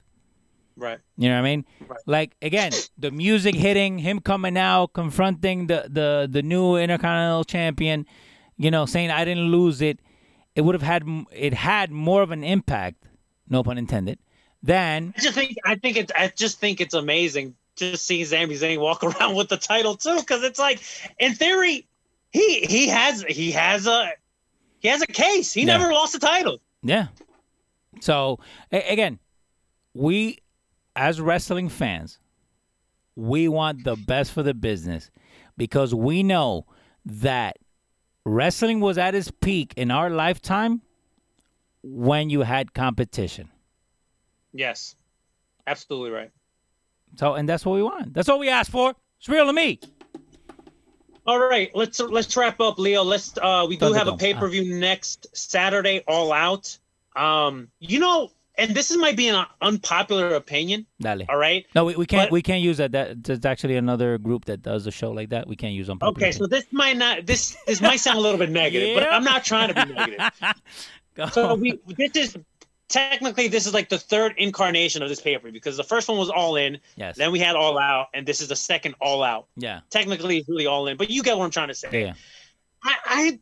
Right. 0.76 0.98
You 1.16 1.28
know 1.28 1.36
what 1.36 1.40
I 1.46 1.50
mean? 1.50 1.64
Right. 1.86 1.98
Like 2.04 2.36
again, 2.42 2.72
the 2.98 3.10
music 3.10 3.54
hitting, 3.54 3.98
him 3.98 4.20
coming 4.20 4.58
out, 4.58 4.92
confronting 4.92 5.68
the 5.68 5.86
the 5.88 6.28
the 6.30 6.42
new 6.42 6.76
Intercontinental 6.76 7.44
Champion, 7.44 8.04
you 8.58 8.70
know, 8.70 8.84
saying 8.84 9.10
I 9.10 9.24
didn't 9.24 9.50
lose 9.50 9.80
it. 9.80 10.00
It 10.54 10.62
would 10.62 10.74
have 10.74 10.82
had 10.82 11.04
it 11.32 11.54
had 11.54 11.90
more 11.90 12.22
of 12.22 12.30
an 12.30 12.44
impact, 12.44 13.08
no 13.48 13.62
pun 13.62 13.78
intended, 13.78 14.18
than 14.62 15.14
I 15.16 15.20
just 15.20 15.34
think 15.34 15.56
I 15.64 15.76
think 15.76 15.96
it's 15.96 16.12
I 16.14 16.28
just 16.34 16.58
think 16.58 16.82
it's 16.82 16.94
amazing 16.94 17.54
just 17.76 18.06
seeing 18.06 18.24
Sami 18.24 18.54
Zayn 18.54 18.80
walk 18.80 19.04
around 19.04 19.34
with 19.36 19.48
the 19.48 19.56
title 19.56 19.96
too, 19.96 20.16
because 20.18 20.42
it's 20.42 20.58
like 20.58 20.80
in 21.18 21.34
theory 21.34 21.86
he 22.30 22.60
he 22.60 22.88
has 22.88 23.22
he 23.28 23.50
has 23.52 23.86
a 23.86 24.10
he 24.80 24.88
has 24.88 25.02
a 25.02 25.06
case. 25.06 25.52
He 25.52 25.60
Yeah. 25.62 25.78
never 25.78 25.92
lost 25.92 26.14
a 26.14 26.18
title. 26.18 26.58
Yeah. 26.82 27.08
So 28.00 28.40
a- 28.72 28.92
again, 28.92 29.18
we 29.94 30.38
as 30.94 31.20
wrestling 31.20 31.68
fans, 31.68 32.18
we 33.14 33.48
want 33.48 33.84
the 33.84 33.96
best 33.96 34.32
for 34.32 34.42
the 34.42 34.54
business 34.54 35.10
because 35.56 35.94
we 35.94 36.22
know 36.22 36.66
that 37.04 37.56
wrestling 38.24 38.80
was 38.80 38.98
at 38.98 39.14
its 39.14 39.30
peak 39.30 39.72
in 39.76 39.90
our 39.90 40.10
lifetime 40.10 40.82
when 41.82 42.28
you 42.30 42.40
had 42.42 42.74
competition. 42.74 43.48
Yes, 44.52 44.96
absolutely 45.66 46.10
right. 46.10 46.30
So 47.14 47.34
and 47.34 47.48
that's 47.48 47.64
what 47.64 47.74
we 47.74 47.82
want. 47.82 48.12
That's 48.14 48.28
all 48.28 48.38
we 48.38 48.48
asked 48.48 48.70
for. 48.70 48.94
It's 49.18 49.28
real 49.28 49.46
to 49.46 49.52
me. 49.52 49.80
All 51.26 51.40
right, 51.40 51.70
let's 51.74 51.98
let's 51.98 52.36
wrap 52.36 52.60
up, 52.60 52.78
Leo. 52.78 53.02
Let's 53.02 53.36
uh 53.40 53.66
we 53.68 53.76
do 53.76 53.92
have 53.92 54.06
a 54.08 54.16
pay 54.16 54.34
per 54.34 54.48
view 54.48 54.78
next 54.78 55.26
Saturday, 55.36 56.04
All 56.06 56.32
Out. 56.32 56.78
Um, 57.16 57.68
you 57.80 57.98
know, 57.98 58.30
and 58.58 58.74
this 58.74 58.90
is 58.90 58.96
might 58.98 59.16
be 59.16 59.28
an 59.28 59.44
unpopular 59.60 60.34
opinion. 60.34 60.86
Dale. 61.00 61.22
All 61.28 61.36
right. 61.36 61.66
No, 61.74 61.84
we, 61.86 61.96
we 61.96 62.06
can't 62.06 62.28
But- 62.28 62.32
we 62.32 62.42
can't 62.42 62.62
use 62.62 62.76
that. 62.76 62.92
That 62.92 63.24
there's 63.24 63.44
actually 63.44 63.76
another 63.76 64.18
group 64.18 64.44
that 64.44 64.62
does 64.62 64.86
a 64.86 64.92
show 64.92 65.10
like 65.10 65.30
that. 65.30 65.48
We 65.48 65.56
can't 65.56 65.72
use 65.74 65.88
on 65.90 65.98
Okay, 66.00 66.30
so 66.30 66.46
this 66.46 66.64
might 66.70 66.96
not 66.96 67.26
this 67.26 67.56
this 67.66 67.80
might 67.80 67.98
sound 67.98 68.18
a 68.18 68.20
little 68.20 68.38
bit 68.38 68.50
negative, 68.50 68.94
but 68.96 69.08
I'm 69.12 69.24
not 69.24 69.44
trying 69.44 69.74
to 69.74 69.86
be 69.86 69.92
negative. 69.94 70.30
So 71.32 71.54
we 71.54 71.80
this 71.96 72.10
is 72.14 72.36
technically 72.88 73.48
this 73.48 73.66
is 73.66 73.74
like 73.74 73.88
the 73.88 73.98
third 73.98 74.34
incarnation 74.36 75.02
of 75.02 75.08
this 75.08 75.20
paper 75.20 75.50
because 75.50 75.76
the 75.76 75.84
first 75.84 76.08
one 76.08 76.18
was 76.18 76.30
all 76.30 76.56
in, 76.56 76.78
yes. 76.96 77.16
then 77.16 77.32
we 77.32 77.38
had 77.38 77.56
all 77.56 77.78
out, 77.78 78.08
and 78.14 78.26
this 78.26 78.40
is 78.40 78.48
the 78.48 78.56
second 78.56 78.94
all 79.00 79.22
out. 79.22 79.46
yeah. 79.56 79.80
Technically, 79.90 80.38
it's 80.38 80.48
really 80.48 80.66
all 80.66 80.86
in, 80.86 80.96
but 80.96 81.10
you 81.10 81.22
get 81.22 81.36
what 81.36 81.44
I'm 81.44 81.50
trying 81.50 81.68
to 81.68 81.74
say. 81.74 81.88
Yeah. 81.92 81.98
yeah. 82.06 82.14
I, 82.82 82.96
I 83.06 83.38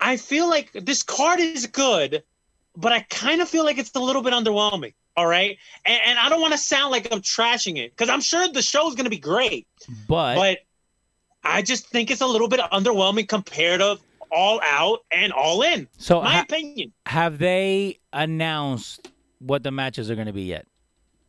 I 0.00 0.16
feel 0.16 0.48
like 0.48 0.72
this 0.72 1.02
card 1.02 1.40
is 1.40 1.66
good, 1.66 2.22
but 2.76 2.92
I 2.92 3.00
kind 3.00 3.40
of 3.42 3.48
feel 3.48 3.64
like 3.64 3.78
it's 3.78 3.94
a 3.94 4.00
little 4.00 4.22
bit 4.22 4.32
underwhelming. 4.32 4.94
All 5.16 5.26
right, 5.26 5.58
and, 5.84 6.00
and 6.06 6.18
I 6.18 6.28
don't 6.28 6.40
want 6.40 6.52
to 6.52 6.58
sound 6.58 6.92
like 6.92 7.08
I'm 7.12 7.20
trashing 7.20 7.76
it 7.76 7.90
because 7.90 8.08
I'm 8.08 8.20
sure 8.20 8.46
the 8.48 8.62
show 8.62 8.88
is 8.88 8.94
going 8.94 9.04
to 9.04 9.10
be 9.10 9.18
great, 9.18 9.66
But, 10.06 10.36
but 10.36 10.58
I 11.42 11.62
just 11.62 11.88
think 11.88 12.12
it's 12.12 12.20
a 12.20 12.26
little 12.26 12.46
bit 12.46 12.60
underwhelming 12.60 13.28
compared 13.28 13.80
to 13.80 13.98
all 14.30 14.60
out 14.62 15.00
and 15.10 15.32
all 15.32 15.62
in. 15.62 15.88
so 15.96 16.22
My 16.22 16.36
ha- 16.36 16.42
opinion. 16.42 16.92
have 17.06 17.38
they 17.38 17.98
announced 18.12 19.10
what 19.38 19.62
the 19.62 19.70
matches 19.70 20.10
are 20.10 20.14
going 20.14 20.26
to 20.26 20.32
be 20.32 20.42
yet? 20.42 20.66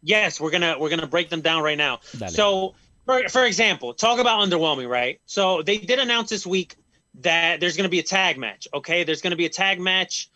Yes, 0.02 0.40
we're 0.40 0.52
gonna 0.52 0.78
we're 0.80 0.90
gonna 0.90 1.06
break 1.08 1.30
them 1.30 1.42
down 1.42 1.62
right 1.62 1.78
now. 1.78 2.00
Dale. 2.18 2.30
So, 2.30 2.76
for 3.06 3.28
for 3.28 3.44
example, 3.46 3.94
talk 3.94 4.18
about 4.20 4.40
underwhelming, 4.48 4.88
right? 4.88 5.20
So 5.26 5.62
they 5.62 5.78
did 5.78 6.00
announce 6.00 6.30
this 6.30 6.48
week 6.48 6.78
that 7.16 7.60
there's 7.60 7.76
gonna 7.76 7.90
be 7.90 8.00
a 8.00 8.04
tag 8.04 8.38
match. 8.38 8.66
Okay, 8.74 9.04
there's 9.04 9.22
gonna 9.22 9.36
be 9.36 9.46
a 9.46 9.50
tag 9.50 9.78
match. 9.80 10.30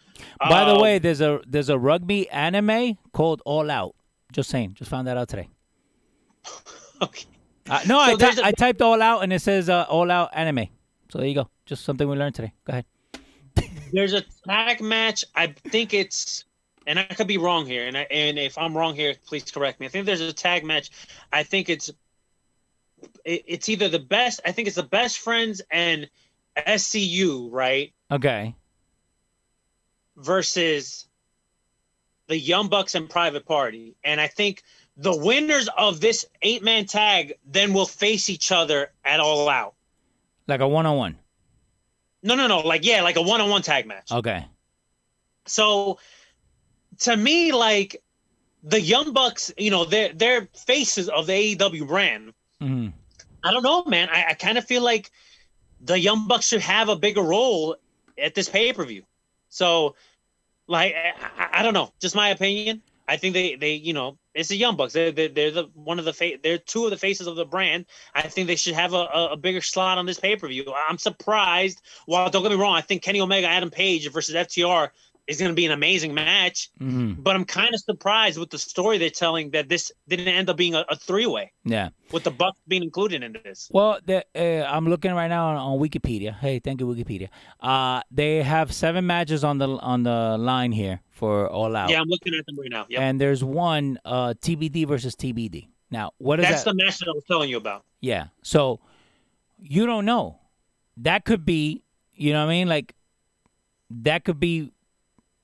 By 0.49 0.65
the 0.65 0.71
Um, 0.75 0.81
way, 0.81 0.99
there's 0.99 1.21
a 1.21 1.39
there's 1.47 1.69
a 1.69 1.79
rugby 1.79 2.29
anime 2.29 2.97
called 3.13 3.41
All 3.45 3.71
Out. 3.71 3.95
Just 4.33 4.49
saying, 4.49 4.73
just 4.73 4.91
found 4.91 5.07
that 5.07 5.15
out 5.15 5.29
today. 5.29 5.47
okay. 7.01 7.25
Uh, 7.69 7.79
no, 7.87 7.95
So 7.95 8.11
I, 8.11 8.15
there's 8.17 8.37
a- 8.39 8.45
I 8.47 8.51
typed 8.51 8.81
All 8.81 9.01
Out 9.01 9.23
and 9.23 9.31
it 9.31 9.41
says 9.41 9.69
uh, 9.69 9.85
All 9.89 10.11
Out 10.11 10.29
anime. 10.33 10.67
So 11.13 11.19
there 11.19 11.27
you 11.27 11.35
go. 11.35 11.47
Just 11.67 11.85
something 11.85 12.09
we 12.09 12.15
learned 12.15 12.33
today. 12.33 12.53
Go 12.65 12.71
ahead. 12.71 12.85
there's 13.93 14.13
a 14.13 14.21
tag 14.47 14.81
match. 14.81 15.23
I 15.35 15.45
think 15.45 15.93
it's, 15.93 16.45
and 16.87 16.97
I 16.97 17.03
could 17.03 17.27
be 17.27 17.37
wrong 17.37 17.67
here. 17.67 17.85
And 17.85 17.95
I, 17.95 18.07
and 18.09 18.39
if 18.39 18.57
I'm 18.57 18.75
wrong 18.75 18.95
here, 18.95 19.13
please 19.23 19.51
correct 19.51 19.79
me. 19.79 19.85
I 19.85 19.89
think 19.89 20.07
there's 20.07 20.21
a 20.21 20.33
tag 20.33 20.65
match. 20.65 20.89
I 21.31 21.43
think 21.43 21.69
it's, 21.69 21.91
it, 23.25 23.43
it's 23.45 23.69
either 23.69 23.89
the 23.89 23.99
best. 23.99 24.41
I 24.43 24.51
think 24.53 24.67
it's 24.67 24.75
the 24.75 24.81
best 24.81 25.19
friends 25.19 25.61
and 25.69 26.09
SCU, 26.57 27.47
right? 27.51 27.93
Okay. 28.09 28.55
Versus 30.17 31.05
the 32.25 32.39
Young 32.39 32.69
Bucks 32.69 32.95
and 32.95 33.07
Private 33.07 33.45
Party. 33.45 33.95
And 34.03 34.19
I 34.19 34.25
think 34.25 34.63
the 34.97 35.15
winners 35.15 35.69
of 35.77 36.01
this 36.01 36.25
eight 36.41 36.63
man 36.63 36.87
tag 36.87 37.33
then 37.45 37.71
will 37.71 37.85
face 37.85 38.31
each 38.31 38.51
other 38.51 38.91
at 39.05 39.19
All 39.19 39.47
Out. 39.47 39.75
Like 40.47 40.61
a 40.61 40.67
one 40.67 40.85
on 40.85 40.97
one. 40.97 41.17
No, 42.21 42.35
no, 42.35 42.47
no. 42.47 42.59
Like 42.59 42.85
yeah, 42.85 43.01
like 43.01 43.15
a 43.15 43.21
one 43.21 43.41
on 43.41 43.49
one 43.49 43.61
tag 43.61 43.85
match. 43.85 44.11
Okay. 44.11 44.45
So 45.45 45.99
to 46.99 47.17
me, 47.17 47.51
like 47.51 48.01
the 48.63 48.79
Young 48.79 49.13
Bucks, 49.13 49.51
you 49.57 49.71
know, 49.71 49.85
they're 49.85 50.13
they're 50.13 50.47
faces 50.53 51.09
of 51.09 51.27
the 51.27 51.55
AEW 51.55 51.87
brand. 51.87 52.33
hmm 52.59 52.89
I 53.45 53.51
don't 53.51 53.63
know, 53.63 53.83
man. 53.83 54.07
I, 54.09 54.27
I 54.29 54.33
kind 54.35 54.57
of 54.57 54.63
feel 54.63 54.81
like 54.81 55.11
the 55.81 55.99
Young 55.99 56.27
Bucks 56.29 56.47
should 56.47 56.61
have 56.61 56.87
a 56.87 56.95
bigger 56.95 57.21
role 57.21 57.75
at 58.17 58.35
this 58.35 58.47
pay 58.47 58.71
per 58.71 58.85
view. 58.85 59.03
So, 59.49 59.95
like, 60.67 60.95
I, 60.95 61.49
I 61.59 61.63
don't 61.63 61.73
know. 61.73 61.91
Just 61.99 62.15
my 62.15 62.29
opinion. 62.29 62.81
I 63.07 63.17
think 63.17 63.33
they, 63.33 63.55
they, 63.55 63.73
you 63.73 63.93
know, 63.93 64.17
it's 64.33 64.49
the 64.49 64.55
Young 64.55 64.75
Bucks. 64.75 64.93
They're, 64.93 65.11
they're, 65.11 65.29
they're 65.29 65.51
the 65.51 65.63
one 65.73 65.99
of 65.99 66.05
the 66.05 66.13
fa- 66.13 66.37
they're 66.41 66.57
two 66.57 66.85
of 66.85 66.91
the 66.91 66.97
faces 66.97 67.27
of 67.27 67.35
the 67.35 67.45
brand. 67.45 67.85
I 68.15 68.23
think 68.23 68.47
they 68.47 68.55
should 68.55 68.75
have 68.75 68.93
a, 68.93 69.07
a, 69.13 69.27
a 69.33 69.37
bigger 69.37 69.61
slot 69.61 69.97
on 69.97 70.05
this 70.05 70.19
pay 70.19 70.35
per 70.35 70.47
view. 70.47 70.73
I'm 70.89 70.97
surprised. 70.97 71.81
Well, 72.07 72.29
don't 72.29 72.43
get 72.43 72.51
me 72.51 72.57
wrong, 72.57 72.75
I 72.75 72.81
think 72.81 73.01
Kenny 73.01 73.21
Omega, 73.21 73.47
Adam 73.47 73.69
Page 73.69 74.09
versus 74.11 74.35
FTR 74.35 74.89
is 75.27 75.39
going 75.39 75.49
to 75.49 75.55
be 75.55 75.65
an 75.65 75.71
amazing 75.71 76.13
match. 76.13 76.69
hmm 76.79 77.13
But 77.13 77.35
I'm 77.35 77.45
kind 77.45 77.73
of 77.73 77.79
surprised 77.79 78.37
with 78.37 78.49
the 78.49 78.57
story 78.57 78.97
they're 78.97 79.09
telling 79.09 79.51
that 79.51 79.69
this 79.69 79.91
didn't 80.09 80.27
end 80.27 80.49
up 80.49 80.57
being 80.57 80.75
a, 80.75 80.83
a 80.89 80.95
three 80.97 81.25
way 81.25 81.51
Yeah. 81.63 81.89
with 82.11 82.23
the 82.23 82.31
Bucks 82.31 82.59
being 82.67 82.83
included 82.83 83.23
in 83.23 83.33
this. 83.43 83.69
Well, 83.71 83.99
the, 84.05 84.25
uh, 84.35 84.65
I'm 84.69 84.85
looking 84.87 85.13
right 85.13 85.29
now 85.29 85.47
on, 85.49 85.55
on 85.55 85.79
Wikipedia. 85.79 86.37
Hey, 86.37 86.59
thank 86.59 86.81
you, 86.81 86.87
Wikipedia. 86.87 87.29
Uh, 87.61 88.01
they 88.11 88.43
have 88.43 88.73
seven 88.73 89.07
matches 89.07 89.43
on 89.45 89.59
the 89.59 89.69
on 89.69 90.03
the 90.03 90.37
line 90.37 90.71
here 90.73 90.99
for 91.11 91.47
All 91.49 91.73
Out. 91.75 91.89
Yeah, 91.89 92.01
I'm 92.01 92.09
looking 92.09 92.33
at 92.35 92.45
them 92.45 92.57
right 92.59 92.69
now. 92.71 92.85
Yeah. 92.89 93.01
And 93.01 93.19
there's 93.21 93.43
one 93.43 93.99
uh, 94.03 94.33
TBD 94.41 94.85
versus 94.87 95.15
TBD. 95.15 95.69
Now, 95.89 96.11
what 96.17 96.39
is 96.39 96.47
That's 96.47 96.63
that? 96.63 96.71
the 96.75 96.83
match 96.83 96.97
that 96.99 97.07
I 97.07 97.11
was 97.11 97.23
telling 97.25 97.49
you 97.49 97.57
about. 97.57 97.85
Yeah. 98.01 98.27
So 98.41 98.79
you 99.57 99.85
don't 99.85 100.05
know. 100.05 100.39
That 100.97 101.23
could 101.23 101.45
be, 101.45 101.83
you 102.13 102.33
know 102.33 102.41
what 102.45 102.51
I 102.51 102.55
mean? 102.55 102.67
Like 102.67 102.93
that 103.89 104.25
could 104.25 104.39
be 104.39 104.71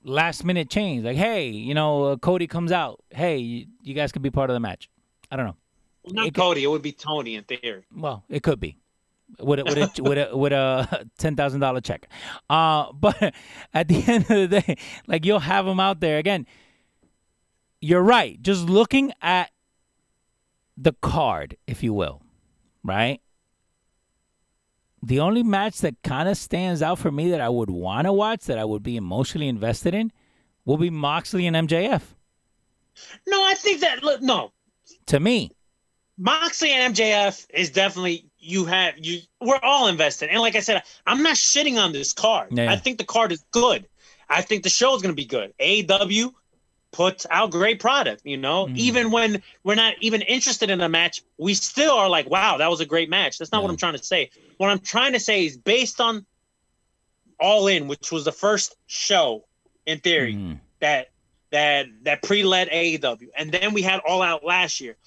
last 0.04 0.44
minute 0.44 0.70
change. 0.70 1.04
Like, 1.04 1.18
hey, 1.18 1.50
you 1.50 1.74
know, 1.74 2.04
uh, 2.06 2.16
Cody 2.18 2.48
comes 2.48 2.72
out. 2.72 3.04
Hey, 3.10 3.38
you, 3.38 3.66
you 3.84 3.94
guys 3.94 4.12
could 4.12 4.22
be 4.22 4.30
part 4.32 4.50
of 4.50 4.54
the 4.54 4.60
match. 4.60 4.90
I 5.32 5.36
don't 5.36 5.46
know. 5.46 5.56
Well, 6.04 6.14
not 6.14 6.28
It 6.28 6.34
could- 6.34 6.42
Cody. 6.42 6.64
It 6.64 6.68
would 6.68 6.82
be 6.82 6.92
Tony 6.92 7.36
in 7.36 7.44
theory. 7.44 7.84
Well, 7.96 8.24
it 8.30 8.44
could 8.44 8.60
be. 8.60 8.78
With 9.40 9.60
a, 9.60 9.64
with 9.64 9.78
a, 9.78 10.02
with 10.04 10.18
a, 10.18 10.36
with 10.38 10.54
a 10.54 11.08
ten 11.20 11.36
thousand 11.36 11.60
dollar 11.60 11.82
check, 11.82 12.10
uh, 12.50 12.92
but 12.94 13.34
at 13.76 13.88
the 13.88 14.04
end 14.08 14.24
of 14.24 14.50
the 14.50 14.62
day, 14.62 14.76
like 15.06 15.24
you'll 15.24 15.40
have 15.40 15.66
them 15.66 15.80
out 15.80 16.00
there 16.00 16.18
again. 16.18 16.48
You're 17.80 18.02
right. 18.02 18.42
Just 18.42 18.68
looking 18.68 19.14
at 19.22 19.52
the 20.76 20.94
card, 20.94 21.58
if 21.68 21.84
you 21.84 21.94
will, 21.94 22.24
right? 22.84 23.22
The 25.02 25.20
only 25.20 25.44
match 25.44 25.80
that 25.80 26.02
kind 26.04 26.28
of 26.28 26.38
stands 26.38 26.82
out 26.82 27.00
for 27.00 27.12
me 27.12 27.32
that 27.32 27.42
I 27.42 27.50
would 27.50 27.70
want 27.70 28.06
to 28.06 28.14
watch, 28.14 28.46
that 28.46 28.60
I 28.60 28.66
would 28.66 28.84
be 28.84 28.98
emotionally 28.98 29.48
invested 29.48 29.94
in, 29.94 30.12
will 30.66 30.78
be 30.78 30.90
Moxley 30.90 31.48
and 31.48 31.56
MJF. 31.56 32.02
No, 33.28 33.44
I 33.44 33.54
think 33.54 33.82
that 33.82 34.04
look, 34.04 34.22
no. 34.22 34.52
To 35.08 35.20
me, 35.20 35.52
Moxley 36.18 36.72
and 36.72 36.94
MJF 36.94 37.48
is 37.54 37.70
definitely 37.70 38.26
you 38.38 38.66
have 38.66 38.96
you. 38.98 39.22
We're 39.40 39.60
all 39.64 39.88
invested, 39.88 40.30
and 40.30 40.42
like 40.42 40.56
I 40.56 40.60
said, 40.60 40.84
I'm 41.08 41.24
not 41.24 41.36
shitting 41.36 41.82
on 41.82 41.94
this 41.94 42.12
card. 42.12 42.50
Yeah. 42.52 42.72
I 42.72 42.76
think 42.76 42.98
the 42.98 43.06
card 43.06 43.32
is 43.32 43.44
good. 43.52 43.88
I 44.30 44.42
think 44.42 44.64
the 44.64 44.70
show 44.70 44.94
is 44.96 45.02
going 45.02 45.16
to 45.16 45.20
be 45.20 45.26
good. 45.26 45.54
AW 45.60 46.32
puts 46.92 47.26
out 47.30 47.52
great 47.52 47.80
product. 47.80 48.22
You 48.26 48.38
know, 48.38 48.68
Mhm. 48.68 48.78
even 48.78 49.12
when 49.12 49.44
we're 49.64 49.76
not 49.76 49.96
even 50.02 50.22
interested 50.22 50.70
in 50.70 50.82
a 50.82 50.90
match, 50.90 51.22
we 51.38 51.54
still 51.54 51.94
are 51.94 52.10
like, 52.10 52.30
wow, 52.30 52.58
that 52.58 52.70
was 52.70 52.82
a 52.82 52.86
great 52.86 53.10
match. 53.10 53.38
That's 53.38 53.52
not 53.52 53.62
what 53.62 53.70
I'm 53.70 53.78
trying 53.78 53.98
to 53.98 54.04
say. 54.04 54.32
What 54.58 54.70
I'm 54.70 54.80
trying 54.80 55.14
to 55.14 55.20
say 55.20 55.46
is 55.46 55.58
based 55.58 56.02
on 56.02 56.26
All 57.40 57.68
In, 57.68 57.88
which 57.88 58.12
was 58.12 58.26
the 58.26 58.32
first 58.32 58.76
show 58.88 59.46
in 59.86 60.00
theory 60.00 60.34
Mhm. 60.34 60.60
that 60.80 61.12
that 61.52 61.88
that 62.04 62.22
pre-led 62.22 62.70
AEW, 62.70 63.30
and 63.36 63.52
then 63.52 63.74
we 63.74 63.82
had 63.82 64.02
All 64.02 64.22
Out 64.22 64.44
last 64.44 64.82
year. 64.82 64.98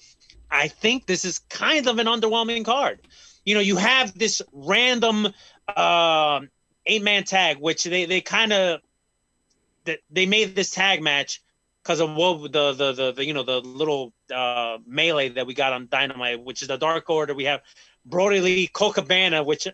I 0.51 0.67
think 0.67 1.05
this 1.05 1.23
is 1.25 1.39
kind 1.39 1.87
of 1.87 1.99
an 1.99 2.07
underwhelming 2.07 2.65
card. 2.65 2.99
You 3.45 3.55
know, 3.55 3.61
you 3.61 3.77
have 3.77 4.17
this 4.17 4.41
random 4.51 5.33
um 5.75 6.49
eight-man 6.85 7.23
tag, 7.23 7.57
which 7.59 7.83
they 7.83 8.05
they 8.05 8.21
kind 8.21 8.51
of 8.51 8.81
that 9.85 9.99
they 10.09 10.25
made 10.25 10.55
this 10.55 10.71
tag 10.71 11.01
match 11.01 11.41
because 11.83 11.99
of 11.99 12.15
what 12.15 12.51
the, 12.51 12.73
the 12.73 12.93
the 12.93 13.11
the 13.11 13.25
you 13.25 13.33
know 13.33 13.43
the 13.43 13.59
little 13.59 14.13
uh 14.33 14.77
melee 14.87 15.29
that 15.29 15.45
we 15.45 15.53
got 15.53 15.73
on 15.73 15.87
Dynamite, 15.91 16.43
which 16.43 16.61
is 16.61 16.69
the 16.69 16.77
Dark 16.77 17.09
Order. 17.09 17.33
We 17.33 17.43
have 17.45 17.61
Brodie 18.05 18.41
Lee, 18.41 18.67
Colt 18.67 18.95
Cabana, 18.95 19.43
which 19.43 19.67
uh, 19.67 19.71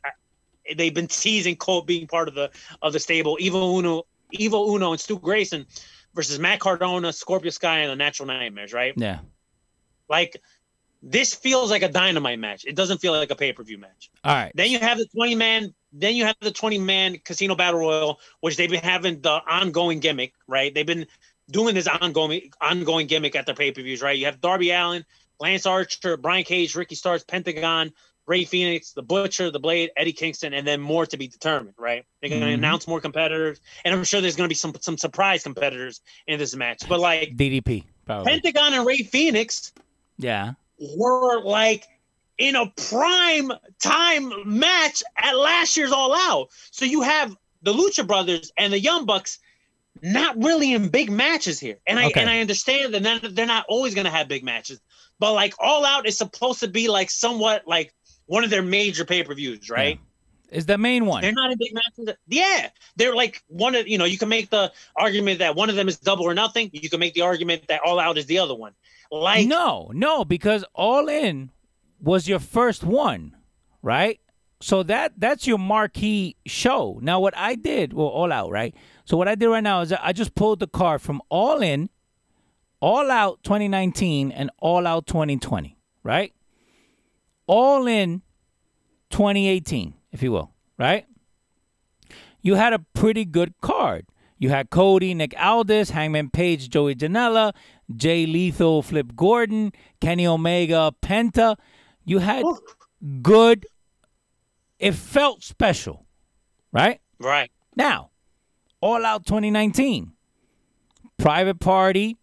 they've 0.75 0.93
been 0.93 1.07
teasing 1.07 1.55
Colt 1.55 1.87
being 1.87 2.07
part 2.07 2.27
of 2.27 2.35
the 2.35 2.51
of 2.81 2.93
the 2.93 2.99
stable. 2.99 3.37
Evil 3.39 3.77
Uno, 3.77 4.03
Evil 4.31 4.75
Uno, 4.75 4.91
and 4.91 4.99
Stu 4.99 5.19
Grayson 5.19 5.65
versus 6.15 6.39
Matt 6.39 6.59
Cardona, 6.59 7.13
Scorpio 7.13 7.51
Sky, 7.51 7.79
and 7.79 7.91
the 7.91 7.95
Natural 7.95 8.27
Nightmares. 8.27 8.73
Right? 8.73 8.93
Yeah. 8.97 9.19
Like 10.09 10.41
this 11.01 11.33
feels 11.33 11.71
like 11.71 11.81
a 11.81 11.89
Dynamite 11.89 12.39
match. 12.39 12.65
It 12.65 12.75
doesn't 12.75 12.97
feel 12.99 13.13
like 13.13 13.31
a 13.31 13.35
pay 13.35 13.53
per 13.53 13.63
view 13.63 13.77
match. 13.77 14.11
All 14.23 14.35
right. 14.35 14.51
Then 14.55 14.69
you 14.69 14.79
have 14.79 14.97
the 14.97 15.07
20 15.15 15.35
man, 15.35 15.73
then 15.93 16.15
you 16.15 16.25
have 16.25 16.35
the 16.41 16.51
20 16.51 16.77
man 16.79 17.17
Casino 17.23 17.55
Battle 17.55 17.79
Royal, 17.79 18.19
which 18.41 18.57
they've 18.57 18.69
been 18.69 18.83
having 18.83 19.21
the 19.21 19.41
ongoing 19.47 19.99
gimmick, 19.99 20.33
right? 20.47 20.73
They've 20.73 20.85
been 20.85 21.07
doing 21.49 21.75
this 21.75 21.87
ongoing 21.87 22.51
ongoing 22.61 23.07
gimmick 23.07 23.35
at 23.35 23.45
their 23.45 23.55
pay 23.55 23.71
per 23.71 23.81
views, 23.81 24.01
right? 24.01 24.17
You 24.17 24.25
have 24.25 24.41
Darby 24.41 24.71
Allin, 24.71 25.05
Lance 25.39 25.65
Archer, 25.65 26.17
Brian 26.17 26.43
Cage, 26.43 26.75
Ricky 26.75 26.95
Starks, 26.95 27.23
Pentagon, 27.23 27.91
Rey 28.27 28.45
Fenix, 28.45 28.93
The 28.93 29.01
Butcher, 29.01 29.49
The 29.49 29.59
Blade, 29.59 29.89
Eddie 29.97 30.13
Kingston, 30.13 30.53
and 30.53 30.65
then 30.67 30.79
more 30.79 31.05
to 31.07 31.17
be 31.17 31.27
determined, 31.27 31.73
right? 31.77 32.05
They're 32.21 32.29
going 32.29 32.41
to 32.41 32.47
Mhm. 32.47 32.53
announce 32.53 32.87
more 32.87 33.01
competitors, 33.01 33.59
and 33.83 33.93
I'm 33.93 34.03
sure 34.03 34.21
there's 34.21 34.35
going 34.35 34.47
to 34.47 34.51
be 34.51 34.55
some 34.55 34.73
some 34.81 34.97
surprise 34.97 35.43
competitors 35.43 36.01
in 36.27 36.37
this 36.37 36.55
match. 36.55 36.83
But 36.87 36.99
like 36.99 37.35
DDP. 37.35 37.85
Probably. 38.05 38.31
Pentagon 38.31 38.73
and 38.73 38.85
Rey 38.85 38.99
Fenix 38.99 39.71
yeah. 40.17 40.53
were 40.95 41.41
like 41.43 41.85
in 42.37 42.55
a 42.55 42.67
prime 42.89 43.51
time 43.83 44.31
match 44.45 45.03
at 45.17 45.37
last 45.37 45.77
year's 45.77 45.91
All 45.91 46.15
Out. 46.15 46.49
So 46.71 46.85
you 46.85 47.01
have 47.01 47.35
the 47.61 47.73
Lucha 47.73 48.07
Brothers 48.07 48.51
and 48.57 48.71
the 48.73 48.79
Young 48.79 49.05
Bucks 49.05 49.39
not 50.01 50.37
really 50.37 50.73
in 50.73 50.89
big 50.89 51.11
matches 51.11 51.59
here. 51.59 51.77
And 51.87 51.99
I 51.99 52.07
Okay. 52.07 52.21
and 52.21 52.29
I 52.29 52.39
understand 52.39 52.93
that 52.93 53.35
they're- 53.35 53.45
not 53.45 53.65
always 53.67 53.93
going 53.95 54.05
to 54.05 54.11
have 54.11 54.27
big 54.27 54.43
matches, 54.43 54.79
but 55.19 55.33
like 55.33 55.53
All 55.59 55.85
Out 55.85 56.07
is 56.07 56.17
supposed 56.17 56.59
to 56.61 56.67
be 56.67 56.87
like 56.87 57.09
somewhat 57.09 57.63
like 57.67 57.93
one 58.25 58.43
of 58.43 58.49
their 58.49 58.61
major 58.61 59.05
pay-per-views, 59.05 59.69
right? 59.69 59.99
Is 60.51 60.65
the 60.65 60.77
main 60.77 61.05
one. 61.05 61.21
They're 61.21 61.31
not 61.31 61.51
in 61.51 61.57
big 61.59 61.73
matches. 61.73 62.15
Yeah, 62.27 62.69
they're 62.95 63.15
like 63.15 63.43
one 63.47 63.75
of 63.75 63.87
you 63.87 63.97
know. 63.97 64.05
You 64.05 64.17
can 64.17 64.29
make 64.29 64.49
the 64.49 64.71
argument 64.95 65.39
that 65.39 65.55
one 65.55 65.69
of 65.69 65.75
them 65.75 65.87
is 65.87 65.97
double 65.99 66.25
or 66.25 66.33
nothing. 66.33 66.69
You 66.73 66.89
can 66.89 66.99
make 66.99 67.13
the 67.13 67.21
argument 67.21 67.67
that 67.67 67.81
All 67.85 67.99
Out 67.99 68.17
is 68.17 68.25
the 68.25 68.39
other 68.39 68.55
one. 68.55 68.73
Like 69.11 69.47
no, 69.47 69.91
no, 69.93 70.25
because 70.25 70.63
All 70.73 71.07
In 71.07 71.51
was 72.01 72.27
your 72.27 72.39
first 72.39 72.83
one, 72.83 73.35
right? 73.81 74.19
So 74.61 74.83
that 74.83 75.13
that's 75.17 75.45
your 75.47 75.57
marquee 75.59 76.35
show. 76.45 76.99
Now 77.01 77.19
what 77.19 77.37
I 77.37 77.55
did, 77.55 77.93
well, 77.93 78.07
All 78.07 78.31
Out, 78.31 78.51
right? 78.51 78.73
So 79.09 79.17
what 79.17 79.27
I 79.27 79.33
did 79.33 79.47
right 79.47 79.63
now 79.63 79.81
is 79.81 79.91
I 79.91 80.13
just 80.13 80.35
pulled 80.35 80.59
the 80.59 80.67
card 80.67 81.01
from 81.01 81.19
All 81.29 81.63
In, 81.63 81.89
All 82.79 83.09
Out 83.09 83.39
2019, 83.41 84.31
and 84.31 84.51
All 84.59 84.85
Out 84.85 85.07
2020, 85.07 85.79
right? 86.03 86.31
All 87.47 87.87
In 87.87 88.21
2018, 89.09 89.95
if 90.11 90.21
you 90.21 90.31
will, 90.31 90.53
right? 90.77 91.07
You 92.43 92.53
had 92.53 92.71
a 92.71 92.85
pretty 92.93 93.25
good 93.25 93.55
card. 93.61 94.05
You 94.37 94.51
had 94.51 94.69
Cody, 94.69 95.15
Nick 95.15 95.33
Aldis, 95.39 95.89
Hangman 95.89 96.29
Page, 96.29 96.69
Joey 96.69 96.93
Janela, 96.93 97.55
Jay 97.95 98.27
Lethal, 98.27 98.83
Flip 98.83 99.15
Gordon, 99.15 99.73
Kenny 99.99 100.27
Omega, 100.27 100.93
Penta. 101.01 101.55
You 102.05 102.19
had 102.19 102.45
good. 103.23 103.65
It 104.77 104.93
felt 104.93 105.43
special, 105.43 106.05
right? 106.71 107.01
right. 107.19 107.49
Now, 107.75 108.08
All 108.81 109.05
Out 109.05 109.25
2019, 109.25 110.13
Private 111.17 111.59
Party 111.59 112.17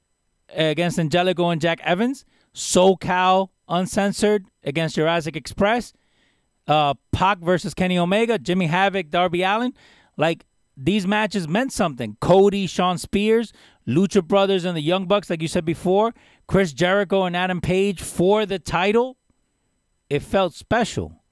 against 0.54 0.98
Angelico 0.98 1.50
and 1.50 1.60
Jack 1.60 1.80
Evans, 1.82 2.24
SoCal 2.54 3.48
Uncensored 3.68 4.46
against 4.64 4.94
Jurassic 4.94 5.36
Express, 5.36 5.92
uh, 6.68 6.94
Pac 7.12 7.38
versus 7.38 7.74
Kenny 7.74 7.98
Omega, 7.98 8.38
Jimmy 8.38 8.66
Havoc, 8.66 9.10
Darby 9.10 9.42
Allin. 9.42 9.74
Like 10.16 10.46
these 10.76 11.06
matches 11.06 11.48
meant 11.48 11.72
something. 11.72 12.16
Cody, 12.20 12.66
Shawn 12.66 12.98
Spears, 12.98 13.52
Lucha 13.86 14.22
Brothers, 14.26 14.64
and 14.64 14.76
the 14.76 14.82
Young 14.82 15.06
Bucks, 15.06 15.30
like 15.30 15.42
you 15.42 15.48
said 15.48 15.64
before, 15.64 16.14
Chris 16.46 16.72
Jericho 16.72 17.24
and 17.24 17.36
Adam 17.36 17.60
Page 17.60 18.02
for 18.02 18.46
the 18.46 18.58
title. 18.58 19.16
It 20.08 20.22
felt 20.22 20.54
special. 20.54 21.22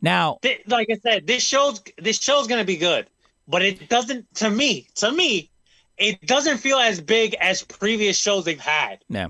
Now, 0.00 0.38
like 0.66 0.88
I 0.90 0.96
said, 1.02 1.26
this 1.26 1.42
show's 1.42 1.82
this 1.98 2.18
show's 2.18 2.46
gonna 2.46 2.64
be 2.64 2.76
good, 2.76 3.08
but 3.48 3.62
it 3.62 3.88
doesn't. 3.88 4.32
To 4.36 4.50
me, 4.50 4.88
to 4.96 5.10
me, 5.10 5.50
it 5.96 6.24
doesn't 6.26 6.58
feel 6.58 6.78
as 6.78 7.00
big 7.00 7.34
as 7.40 7.62
previous 7.62 8.16
shows 8.18 8.44
they've 8.44 8.60
had. 8.60 9.00
yeah. 9.08 9.28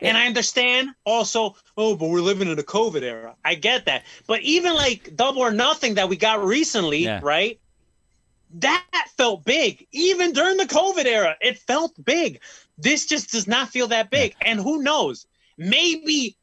And 0.00 0.16
I 0.16 0.26
understand 0.26 0.88
also, 1.04 1.54
oh, 1.76 1.96
but 1.96 2.08
we're 2.08 2.20
living 2.22 2.48
in 2.48 2.58
a 2.58 2.62
COVID 2.62 3.02
era. 3.02 3.34
I 3.44 3.54
get 3.56 3.84
that, 3.84 4.04
but 4.26 4.40
even 4.40 4.74
like 4.74 5.14
Double 5.16 5.42
or 5.42 5.50
Nothing 5.52 5.94
that 5.96 6.08
we 6.08 6.16
got 6.16 6.42
recently, 6.42 7.00
Yeah. 7.04 7.20
right? 7.22 7.60
That 8.54 8.84
felt 9.16 9.44
big. 9.44 9.86
Even 9.92 10.32
during 10.32 10.56
the 10.56 10.64
COVID 10.64 11.04
era, 11.04 11.36
it 11.40 11.58
felt 11.58 11.92
big. 12.04 12.40
This 12.78 13.06
just 13.06 13.32
does 13.32 13.46
not 13.46 13.68
feel 13.68 13.88
that 13.88 14.10
big. 14.10 14.34
And 14.40 14.58
who 14.60 14.82
knows? 14.82 15.26
Maybe 15.58 16.36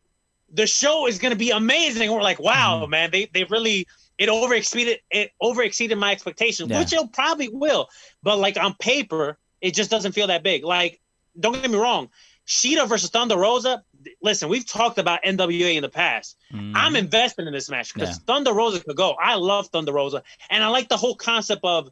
the 0.51 0.67
show 0.67 1.07
is 1.07 1.19
going 1.19 1.31
to 1.33 1.37
be 1.37 1.51
amazing. 1.51 2.11
We're 2.11 2.21
like, 2.21 2.39
wow, 2.39 2.81
Mm-hmm. 2.81 2.91
man, 2.91 3.11
they 3.11 3.25
they 3.33 3.43
really 3.45 3.87
it 4.19 4.29
over 4.29 4.53
exceeded 4.53 4.99
it 5.09 5.31
over 5.41 5.63
exceeded 5.63 5.97
my 5.97 6.11
expectations, 6.11 6.69
Yeah. 6.69 6.79
which 6.79 6.93
it 6.93 7.13
probably 7.13 7.47
will. 7.47 7.87
But 8.21 8.37
like 8.37 8.57
on 8.57 8.75
paper, 8.75 9.39
it 9.61 9.73
just 9.73 9.89
doesn't 9.89 10.11
feel 10.11 10.27
that 10.27 10.43
big. 10.43 10.63
Like, 10.63 11.01
don't 11.39 11.53
get 11.59 11.71
me 11.71 11.77
wrong, 11.77 12.09
Shida 12.45 12.87
versus 12.87 13.09
Thunder 13.09 13.37
Rosa. 13.37 13.83
Listen, 14.21 14.49
we've 14.49 14.67
talked 14.67 14.97
about 14.97 15.23
NWA 15.23 15.75
in 15.75 15.81
the 15.81 15.89
past. 15.89 16.37
Mm-hmm. 16.53 16.73
I'm 16.75 16.95
invested 16.95 17.47
in 17.47 17.53
this 17.53 17.69
match 17.69 17.93
because. 17.93 18.09
Yeah. 18.09 18.15
Thunder 18.27 18.53
Rosa 18.53 18.83
could 18.83 18.95
go. 18.95 19.15
I 19.21 19.35
love 19.35 19.67
Thunder 19.67 19.93
Rosa, 19.93 20.21
and 20.49 20.63
I 20.63 20.67
like 20.67 20.89
the 20.89 20.97
whole 20.97 21.15
concept 21.15 21.61
of 21.63 21.89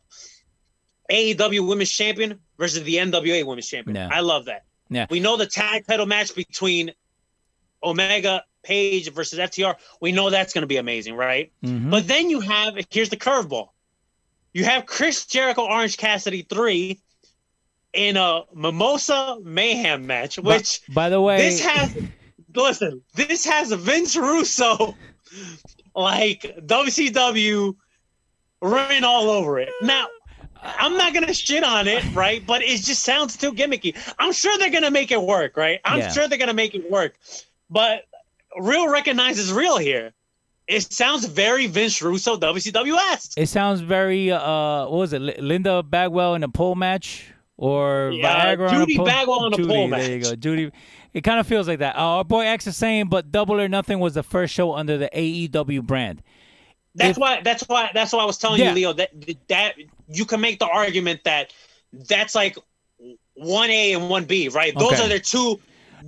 AEW 1.12 1.68
Women's 1.68 1.92
Champion 1.92 2.40
versus 2.58 2.84
the 2.84 2.96
NWA 2.96 3.46
Women's 3.46 3.68
Champion. 3.68 3.96
Yeah. 3.96 4.10
I 4.12 4.20
love 4.20 4.46
that. 4.46 4.66
Yeah. 4.90 5.06
We 5.10 5.20
know 5.20 5.38
the 5.38 5.46
tag 5.46 5.86
title 5.88 6.06
match 6.06 6.36
between 6.36 6.92
Omega 7.84 8.44
Page 8.68 9.12
versus 9.14 9.40
FTR. 9.40 9.76
We 10.02 10.12
know 10.12 10.30
that's 10.30 10.54
going 10.54 10.64
to 10.64 10.68
be 10.68 10.76
amazing, 10.78 11.16
right? 11.16 11.52
Mhm. 11.64 11.90
But 11.90 12.06
then 12.08 12.30
you 12.30 12.42
have 12.42 12.76
here's 12.90 13.08
the 13.10 13.16
curveball. 13.18 13.70
You 14.54 14.66
have 14.66 14.86
Chris 14.86 15.26
Jericho 15.26 15.64
Orange 15.66 15.96
Cassidy 15.96 16.42
three 16.42 17.00
in 17.94 18.18
a 18.18 18.42
Mimosa 18.54 19.38
Mayhem 19.42 20.06
match, 20.06 20.38
which 20.38 20.82
by 20.90 21.08
the 21.10 21.22
way, 21.22 21.38
this 21.38 21.62
has 21.62 21.96
listen, 22.56 23.02
this 23.16 23.46
has 23.46 23.72
Vince 23.72 24.18
Russo 24.18 24.98
like 25.96 26.42
WCW 26.66 27.76
written 28.62 29.04
all 29.06 29.30
over 29.30 29.60
it. 29.60 29.70
Now, 29.82 30.08
I'm 30.62 30.98
not 30.98 31.14
gonna 31.14 31.34
shit 31.34 31.64
on 31.64 31.88
it, 31.88 32.04
right? 32.14 32.46
But 32.46 32.64
it 32.64 32.82
just 32.82 33.04
sounds 33.04 33.38
too 33.38 33.54
gimmicky. 33.54 33.96
I'm 34.20 34.34
sure 34.34 34.58
they're 34.58 34.72
gonna 34.72 34.92
make 34.92 35.12
it 35.12 35.22
work, 35.22 35.56
right? 35.56 35.80
I'm 35.86 36.00
Yeah. 36.00 36.12
sure 36.12 36.28
they're 36.28 36.38
gonna 36.38 36.54
make 36.54 36.76
it 36.76 36.90
work. 36.92 37.16
But 37.70 38.04
real 38.60 38.88
recognizes 38.90 39.52
real 39.52 39.78
here. 39.78 40.14
It 40.68 40.92
sounds 40.92 41.26
very 41.26 41.68
Vince 41.68 42.02
Russo 42.02 42.38
WCWS. 42.38 43.34
It 43.38 43.48
sounds 43.48 43.80
very 43.82 44.32
uh 44.32 44.84
what 44.84 44.92
was 44.92 45.14
it? 45.14 45.22
Li- 45.22 45.36
Linda 45.40 45.82
Bagwell 45.84 46.36
in 46.36 46.44
a 46.44 46.50
pole 46.50 46.76
match 46.76 47.26
or 47.56 48.12
Yeah, 48.14 48.56
Viagra 48.56 48.70
on 48.70 48.76
a 48.76 48.80
Judy 48.80 48.98
pole? 48.98 49.06
Bagwell 49.06 49.46
in 49.48 49.54
a 49.54 49.58
Judy, 49.58 49.70
pole 49.70 49.90
There 49.90 50.12
you 50.18 50.24
go, 50.24 50.36
Judy. 50.36 50.72
It 51.14 51.22
kind 51.22 51.40
of 51.40 51.48
feels 51.48 51.68
like 51.68 51.80
that. 51.80 51.96
Uh, 51.96 52.00
our 52.18 52.24
boy 52.26 52.46
X 52.46 52.68
is 52.68 52.76
saying, 52.78 53.08
but 53.08 53.32
Double 53.32 53.60
or 53.60 53.68
Nothing 53.70 54.00
was 54.00 54.14
the 54.14 54.24
first 54.24 54.54
show 54.54 54.74
under 54.74 54.98
the 54.98 55.10
AEW 55.14 55.82
brand. 55.84 56.22
That's 56.94 57.12
If- 57.12 57.18
why. 57.22 57.42
That's 57.42 57.64
why. 57.68 57.90
That's 57.94 58.12
why 58.12 58.20
I 58.20 58.26
was 58.26 58.38
telling 58.38 58.60
Yeah. 58.60 58.70
you, 58.70 58.76
Leo, 58.76 58.94
that 58.94 59.12
that 59.48 59.76
you 60.10 60.26
can 60.26 60.42
make 60.42 60.60
the 60.60 60.68
argument 60.68 61.24
that 61.24 61.54
that's 61.94 62.36
like 62.36 62.58
one 63.36 63.70
A 63.70 63.94
and 63.94 64.10
one 64.10 64.26
B, 64.26 64.50
right? 64.50 64.78
Those 64.78 65.00
are 65.00 65.08
their 65.08 65.20
two. 65.20 65.60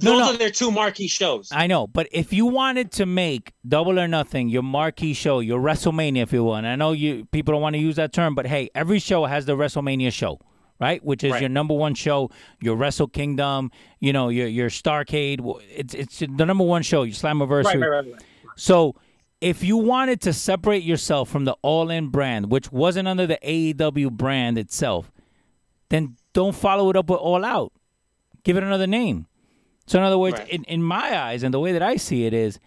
No, 0.02 0.12
Those 0.12 0.20
no. 0.20 0.34
are 0.34 0.38
their 0.38 0.50
two 0.52 0.72
marquee 0.72 1.08
shows. 1.08 1.50
I 1.52 1.68
know, 1.68 1.88
but 1.88 2.08
if 2.12 2.32
you 2.32 2.46
wanted 2.46 2.92
to 2.94 3.06
make 3.06 3.54
Double 3.68 4.00
or 4.00 4.08
Nothing 4.08 4.50
your 4.50 4.62
marquee 4.64 5.14
show, 5.14 5.40
your 5.40 5.60
WrestleMania, 5.60 6.24
if 6.24 6.32
you 6.34 6.44
will, 6.44 6.56
and 6.56 6.68
I 6.68 6.76
know 6.76 6.92
you 6.92 7.26
people 7.32 7.54
don't 7.54 7.62
want 7.62 7.74
to 7.76 7.80
use 7.80 7.96
that 7.96 8.14
term, 8.14 8.36
but 8.36 8.46
hey, 8.48 8.70
every 8.76 9.00
show 9.00 9.26
has 9.26 9.46
the 9.46 9.56
WrestleMania 9.58 10.12
show, 10.14 10.40
right? 10.80 11.04
Which 11.04 11.24
is 11.24 11.32
Right. 11.34 11.42
your 11.42 11.50
number 11.50 11.74
one 11.74 11.96
show, 11.96 12.30
your 12.62 12.76
Wrestle 12.76 13.08
Kingdom, 13.08 13.72
you 14.00 14.14
know, 14.14 14.30
your 14.30 14.48
your 14.48 14.70
Starcade. 14.70 15.40
It's 15.76 15.94
it's 15.94 16.20
the 16.20 16.28
number 16.46 16.64
one 16.64 16.84
show, 16.84 17.04
your 17.04 17.16
Slammiversary. 17.16 17.66
right, 17.66 17.76
right, 17.80 17.90
right, 17.90 18.06
right. 18.14 18.24
So 18.56 18.96
if 19.42 19.64
you 19.64 19.78
wanted 19.78 20.22
to 20.22 20.34
separate 20.34 20.84
yourself 20.84 21.30
from 21.30 21.46
the 21.46 21.56
All 21.62 21.90
In 21.90 22.10
brand, 22.10 22.52
which 22.52 22.72
wasn't 22.72 23.08
under 23.08 23.26
the 23.26 23.40
AEW 23.44 24.12
brand 24.12 24.58
itself, 24.58 25.12
then 25.90 26.16
don't 26.34 26.56
follow 26.56 26.90
it 26.90 26.96
up 26.96 27.10
with 27.10 27.20
All 27.20 27.44
Out. 27.44 27.72
Give 28.44 28.56
it 28.58 28.64
another 28.64 28.86
name. 28.88 29.26
So 29.90 29.98
in 29.98 30.06
other 30.06 30.20
words, 30.20 30.38
Right. 30.38 30.50
in, 30.50 30.64
in 30.66 30.84
my 30.84 31.20
eyes 31.20 31.42
and 31.42 31.52
the 31.52 31.60
way 31.60 31.72
that 31.72 31.82
I 31.82 31.96
see 31.96 32.26
it 32.26 32.34
is 32.34 32.60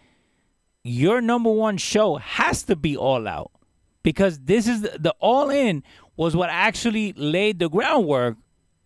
your 0.82 1.20
number 1.20 1.52
one 1.52 1.76
show 1.76 2.16
has 2.16 2.64
to 2.64 2.74
be 2.74 2.96
All 2.96 3.28
Out. 3.28 3.52
Because 4.02 4.40
this 4.40 4.66
is 4.66 4.80
the, 4.80 4.96
the 4.98 5.14
All 5.20 5.48
In 5.48 5.84
was 6.16 6.34
what 6.34 6.50
actually 6.50 7.12
laid 7.12 7.60
the 7.60 7.68
groundwork 7.70 8.36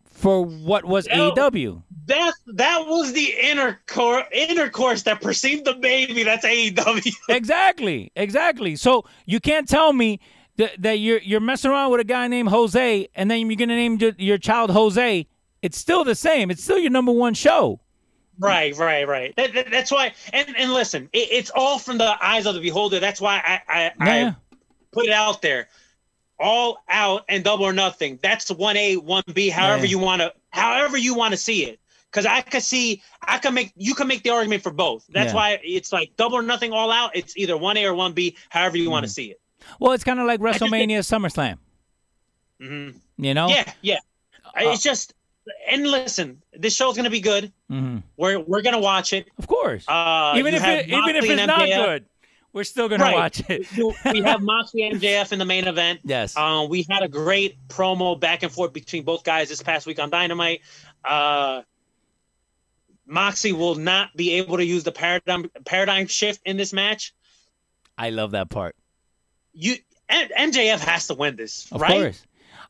for 0.04 0.44
what 0.44 0.84
was 0.84 1.08
No. 1.08 1.32
AEW. 1.32 1.82
That 2.06 2.34
that 2.48 2.86
was 2.86 3.14
the 3.14 3.32
intercourse 3.42 4.24
intercourse 4.32 5.02
that 5.04 5.22
perceived 5.22 5.64
the 5.64 5.72
baby. 5.74 6.22
That's 6.22 6.44
AEW. 6.44 7.10
exactly, 7.30 8.12
exactly. 8.16 8.76
So 8.76 9.06
you 9.24 9.40
can't 9.40 9.66
tell 9.66 9.94
me 9.94 10.20
that, 10.56 10.80
that 10.82 10.98
you're 10.98 11.20
you're 11.20 11.40
messing 11.40 11.70
around 11.70 11.90
with 11.92 12.02
a 12.02 12.04
guy 12.04 12.28
named 12.28 12.50
Jose, 12.50 13.08
and 13.14 13.30
then 13.30 13.48
you're 13.50 13.56
gonna 13.56 13.74
name 13.76 13.96
your, 13.96 14.12
your 14.18 14.38
child 14.38 14.70
Jose. 14.70 15.26
It's 15.62 15.78
still 15.78 16.04
the 16.04 16.14
same. 16.14 16.50
It's 16.50 16.62
still 16.62 16.78
your 16.78 16.90
number 16.90 17.12
one 17.12 17.32
show. 17.32 17.80
Right, 18.38 18.76
right, 18.76 19.06
right. 19.08 19.34
That, 19.36 19.52
that- 19.54 19.70
that's 19.70 19.90
why. 19.90 20.12
And 20.32 20.54
and 20.56 20.72
listen, 20.72 21.08
it, 21.12 21.28
it's 21.30 21.50
all 21.54 21.78
from 21.78 21.98
the 21.98 22.16
eyes 22.24 22.46
of 22.46 22.54
the 22.54 22.60
beholder. 22.60 23.00
That's 23.00 23.20
why 23.20 23.40
I 23.44 23.60
I, 23.68 23.92
Yeah. 24.04 24.32
I 24.34 24.36
put 24.92 25.06
it 25.06 25.12
out 25.12 25.42
there. 25.42 25.68
All 26.38 26.78
out 26.88 27.24
and 27.30 27.42
double 27.42 27.64
or 27.64 27.72
nothing. 27.72 28.18
That's 28.22 28.50
one 28.50 28.76
A, 28.76 28.96
one 28.96 29.22
B. 29.32 29.48
However 29.48 29.84
Yeah. 29.86 29.90
you 29.90 29.98
want 29.98 30.20
to, 30.20 30.34
however 30.50 30.98
you 30.98 31.14
want 31.14 31.32
to 31.32 31.38
see 31.38 31.64
it. 31.64 31.80
Because 32.10 32.26
I 32.26 32.40
could 32.42 32.62
see, 32.62 33.02
I 33.22 33.38
can 33.38 33.52
make, 33.54 33.72
you 33.76 33.94
can 33.94 34.06
make 34.06 34.22
the 34.22 34.30
argument 34.30 34.62
for 34.62 34.70
both. 34.70 35.06
That's 35.08 35.30
Yeah. 35.30 35.34
why 35.36 35.60
it's 35.62 35.92
like 35.92 36.14
double 36.16 36.36
or 36.36 36.42
nothing, 36.42 36.72
all 36.72 36.90
out. 36.90 37.14
It's 37.16 37.36
either 37.36 37.56
one 37.56 37.76
A 37.78 37.86
or 37.86 37.94
one 37.94 38.12
B. 38.12 38.36
However 38.50 38.76
you 38.76 38.90
want 38.90 39.04
Mm. 39.04 39.08
to 39.08 39.12
see 39.14 39.30
it. 39.30 39.40
Well, 39.80 39.92
it's 39.92 40.04
kind 40.04 40.20
of 40.20 40.26
like 40.26 40.40
think- 40.40 40.56
WrestleMania, 40.56 40.98
SummerSlam. 41.00 41.58
hmm 42.60 42.90
You 43.18 43.34
know? 43.34 43.48
Yeah, 43.48 43.72
yeah. 43.82 43.98
it's 44.56 44.82
just, 44.82 45.14
and 45.68 45.86
listen, 45.86 46.42
this 46.52 46.74
show's 46.74 46.96
gonna 46.96 47.10
be 47.10 47.20
good. 47.20 47.52
hmm 47.68 47.98
We're 48.16 48.38
we're 48.40 48.62
gonna 48.62 48.80
watch 48.80 49.12
it. 49.12 49.26
Of 49.38 49.46
course. 49.46 49.84
Uh, 49.88 50.34
even 50.36 50.54
if 50.54 50.64
it, 50.64 50.88
even 50.88 51.16
if 51.16 51.24
it's 51.24 51.46
not 51.46 51.66
good, 51.66 52.04
we're 52.52 52.64
still 52.64 52.88
gonna 52.88 53.04
Right. 53.04 53.14
watch 53.14 53.42
it. 53.48 53.66
We 54.12 54.22
have 54.22 54.40
Moxley 54.52 54.84
and 54.84 55.00
MJF 55.00 55.32
in 55.32 55.38
the 55.38 55.44
main 55.44 55.66
event. 55.66 56.00
Yes. 56.04 56.36
Um, 56.36 56.68
we 56.68 56.86
had 56.88 57.02
a 57.02 57.08
great 57.08 57.56
promo 57.68 58.18
back 58.18 58.42
and 58.42 58.50
forth 58.52 58.72
between 58.72 59.04
both 59.04 59.24
guys 59.24 59.48
this 59.48 59.62
past 59.62 59.86
week 59.86 59.98
on 59.98 60.10
Dynamite. 60.10 60.60
Uh, 61.04 61.62
Moxley 63.06 63.52
will 63.52 63.76
not 63.76 64.16
be 64.16 64.32
able 64.32 64.56
to 64.56 64.64
use 64.64 64.82
the 64.84 64.92
paradigm 64.92 65.50
paradigm 65.64 66.06
shift 66.06 66.40
in 66.44 66.56
this 66.56 66.72
match. 66.72 67.14
I 67.96 68.10
love 68.10 68.32
that 68.32 68.50
part. 68.50 68.74
You 69.52 69.76
and 70.08 70.30
MJF 70.52 70.80
has 70.80 71.06
to 71.08 71.14
win 71.14 71.36
this, 71.36 71.70
Of 71.72 71.80
right? 71.80 71.90
course. 71.92 72.22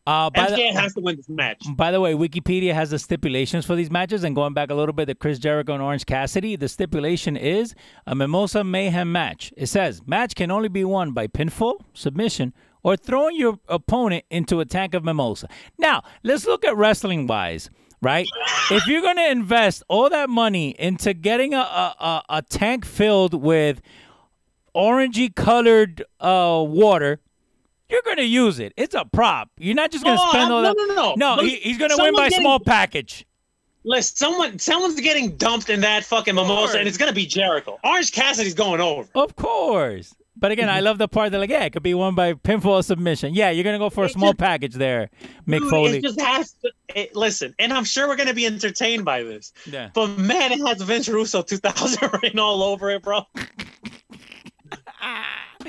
Uh, 0.07 0.31
by 0.31 0.47
MJF 0.47 0.57
the, 0.57 0.81
has 0.81 0.95
to 0.95 1.01
win 1.01 1.17
this 1.17 1.29
match. 1.29 1.65
By 1.75 1.91
the 1.91 2.01
way, 2.01 2.15
Wikipedia 2.15 2.73
has 2.73 2.91
the 2.91 2.99
stipulations 2.99 3.67
for 3.67 3.75
these 3.75 3.91
matches, 3.91 4.23
and 4.23 4.37
going 4.37 4.55
back 4.55 4.71
a 4.71 4.75
little 4.75 4.93
bit 4.93 5.07
to 5.07 5.15
Chris 5.17 5.39
Jericho 5.39 5.75
and 5.75 5.83
Orange 5.83 6.07
Cassidy, 6.07 6.55
the 6.55 6.69
stipulation 6.69 7.37
is 7.37 7.75
a 8.07 8.15
Mimosa 8.15 8.63
Mayhem 8.63 9.11
match. 9.11 9.53
It 9.57 9.67
says 9.67 10.03
match 10.07 10.37
can 10.37 10.51
only 10.53 10.69
be 10.69 10.85
won 10.85 11.13
by 11.13 11.27
pinfall, 11.27 11.81
submission, 11.93 12.55
or 12.87 12.97
throwing 12.97 13.35
your 13.35 13.59
opponent 13.69 14.25
into 14.31 14.61
a 14.61 14.65
tank 14.65 14.95
of 14.95 15.03
mimosa. 15.03 15.49
Now, 15.77 16.05
let's 16.23 16.47
look 16.47 16.65
at 16.65 16.77
wrestling 16.77 17.27
wise, 17.27 17.69
right? 18.01 18.29
if 18.71 18.87
you're 18.87 19.03
going 19.03 19.17
to 19.17 19.29
invest 19.29 19.83
all 19.89 20.09
that 20.09 20.31
money 20.31 20.71
into 20.79 21.13
getting 21.13 21.53
a, 21.53 21.59
a, 21.59 21.95
a, 21.99 22.23
a 22.29 22.43
tank 22.43 22.85
filled 22.85 23.35
with 23.35 23.81
orangey 24.73 25.35
colored 25.35 26.05
uh, 26.21 26.65
water, 26.65 27.19
you're 27.89 28.03
going 28.05 28.17
to 28.17 28.25
use 28.25 28.59
it. 28.59 28.73
It's 28.77 28.95
a 28.95 29.05
prop. 29.05 29.51
You're 29.59 29.75
not 29.75 29.91
just 29.91 30.05
going 30.05 30.17
to 30.17 30.29
spend 30.29 30.53
all 30.53 30.63
that. 30.63 30.75
no, 30.77 30.87
no, 30.87 30.95
no. 30.95 31.15
No, 31.37 31.43
he, 31.43 31.57
he's 31.57 31.79
going 31.79 31.91
to 31.91 31.97
win 31.99 32.15
by 32.15 32.29
getting- 32.29 32.43
small 32.43 32.61
package. 32.61 33.27
Listen, 33.89 34.17
someone 34.17 34.59
someone's 34.59 35.01
getting 35.01 35.37
dumped 35.37 35.71
in 35.71 35.81
that 35.83 36.05
fucking 36.05 36.35
mimosa, 36.35 36.77
and 36.81 36.89
it's 36.89 36.99
gonna 36.99 37.13
be 37.13 37.25
Jericho. 37.25 37.79
Orange 37.85 38.11
Cassidy's 38.11 38.53
going 38.53 38.81
over. 38.81 39.09
Of 39.15 39.37
course. 39.37 40.13
But 40.39 40.51
again, 40.51 40.69
I 40.69 40.79
mm-hmm. 40.79 40.87
love 40.87 40.99
the 40.99 41.07
part 41.07 41.31
that 41.31 41.39
like, 41.39 41.51
yeah, 41.51 41.65
it 41.65 41.73
could 41.73 41.85
be 41.85 41.95
won 41.95 42.17
by 42.17 42.35
pinfall 42.35 42.85
submission. 42.85 43.33
Yeah, 43.33 43.51
you're 43.51 43.63
gonna 43.63 43.79
go 43.79 43.89
for 43.89 44.05
a 44.05 44.09
small 44.09 44.31
just- 44.31 44.39
package 44.39 44.75
there, 44.75 45.09
Mick 45.47 45.61
Dude, 45.61 45.71
Foley. 45.71 45.99
It 45.99 46.03
just 46.03 46.21
has 46.21 46.53
to 46.63 46.73
it, 46.97 47.15
listen, 47.15 47.55
and 47.61 47.73
I'm 47.73 47.85
sure 47.85 48.09
we're 48.09 48.17
gonna 48.17 48.35
be 48.35 48.45
entertained 48.45 49.05
by 49.05 49.23
this. 49.23 49.53
Yeah. 49.65 49.91
But 49.95 50.19
man, 50.19 50.51
it 50.51 50.67
has 50.67 50.83
Vince 50.83 51.09
Russo 51.09 51.43
2000 51.43 52.11
written 52.23 52.41
all 52.41 52.65
over 52.65 52.91
it, 52.91 53.03
bro. 53.03 53.23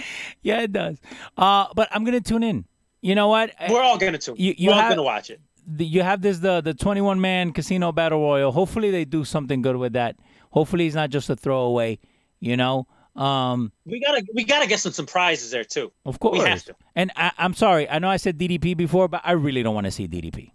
yeah, 0.41 0.61
it 0.61 0.71
does. 0.71 0.97
Uh, 1.37 1.67
but 1.75 1.87
I'm 1.91 2.03
gonna 2.03 2.21
tune 2.21 2.43
in. 2.43 2.65
You 3.01 3.15
know 3.15 3.27
what? 3.27 3.51
We're 3.69 3.81
all 3.81 3.97
gonna 3.97 4.17
tune. 4.17 4.35
You- 4.37 4.55
you 4.57 4.69
we're 4.69 4.73
all 4.75 4.81
have- 4.81 4.91
gonna 4.91 5.03
watch 5.03 5.29
it. 5.29 5.39
the, 5.67 5.85
you 5.85 6.01
have 6.01 6.21
this 6.21 6.39
the 6.39 6.61
the 6.61 6.73
21 6.73 7.19
man 7.21 7.51
casino 7.53 7.91
battle 7.91 8.19
royal. 8.19 8.51
Hopefully 8.51 8.91
they 8.91 9.05
do 9.05 9.23
something 9.25 9.61
good 9.61 9.75
with 9.75 9.93
that. 9.93 10.15
Hopefully 10.51 10.87
it's 10.87 10.95
not 10.95 11.09
just 11.09 11.29
a 11.29 11.35
throwaway. 11.35 11.99
You 12.39 12.55
know, 12.57 12.87
um, 13.15 13.71
We 13.85 13.99
gotta 13.99 14.23
we 14.33 14.43
gotta 14.43 14.67
get 14.67 14.79
some 14.79 14.91
some 14.93 15.05
prizes 15.07 15.51
there 15.51 15.63
too. 15.63 15.91
of 16.05 16.19
course. 16.19 16.39
We 16.39 16.45
have 16.47 16.63
to. 16.65 16.75
And 16.95 17.11
I, 17.15 17.31
I'm 17.37 17.53
sorry, 17.53 17.89
I 17.89 17.99
know 17.99 18.09
I 18.09 18.17
said 18.17 18.37
DDP 18.37 18.75
before, 18.77 19.07
but 19.07 19.21
I 19.23 19.31
really 19.33 19.63
don't 19.63 19.73
want 19.75 19.85
to 19.85 19.91
see 19.91 20.07
DDP. 20.07 20.51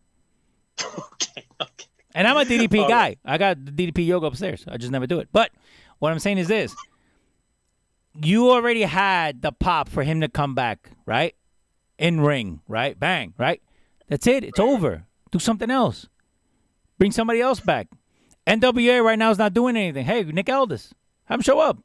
okay, 0.85 1.45
okay. 1.61 1.87
And 2.15 2.27
I'm 2.27 2.37
a 2.37 2.45
DDP 2.45 2.89
guy. 2.89 2.97
right. 3.03 3.19
I 3.25 3.39
got 3.39 3.65
the 3.65 3.73
DDP 3.73 4.07
yoga 4.07 4.27
upstairs. 4.27 4.65
I 4.69 4.77
just 4.77 4.93
never 4.93 5.07
do 5.07 5.19
it. 5.21 5.29
But 5.33 5.51
what 5.99 6.13
I'm 6.13 6.19
saying 6.19 6.39
is 6.39 6.49
this: 6.49 6.75
you 8.21 8.51
already 8.51 8.83
had 8.83 9.43
the 9.43 9.53
pop 9.53 9.89
for 9.89 10.03
him 10.03 10.21
to 10.21 10.29
come 10.29 10.55
back, 10.55 10.91
right? 11.07 11.35
In 11.99 12.21
ring, 12.21 12.61
right? 12.69 12.99
Bang, 12.99 13.35
right? 13.39 13.63
That's 14.09 14.27
it. 14.27 14.45
It's 14.45 14.61
over. 14.61 15.05
Do 15.31 15.39
something 15.39 15.71
else. 15.71 16.07
Bring 16.99 17.13
somebody 17.13 17.41
else 17.41 17.61
back. 17.61 17.89
NWA 18.47 19.03
right 19.03 19.19
now 19.19 19.31
is 19.31 19.39
not 19.39 19.55
doing 19.55 19.77
anything. 19.77 20.05
Hey, 20.05 20.23
Nick 20.25 20.49
Aldis, 20.49 20.93
have 21.25 21.39
him 21.39 21.43
show 21.43 21.61
up. 21.61 21.79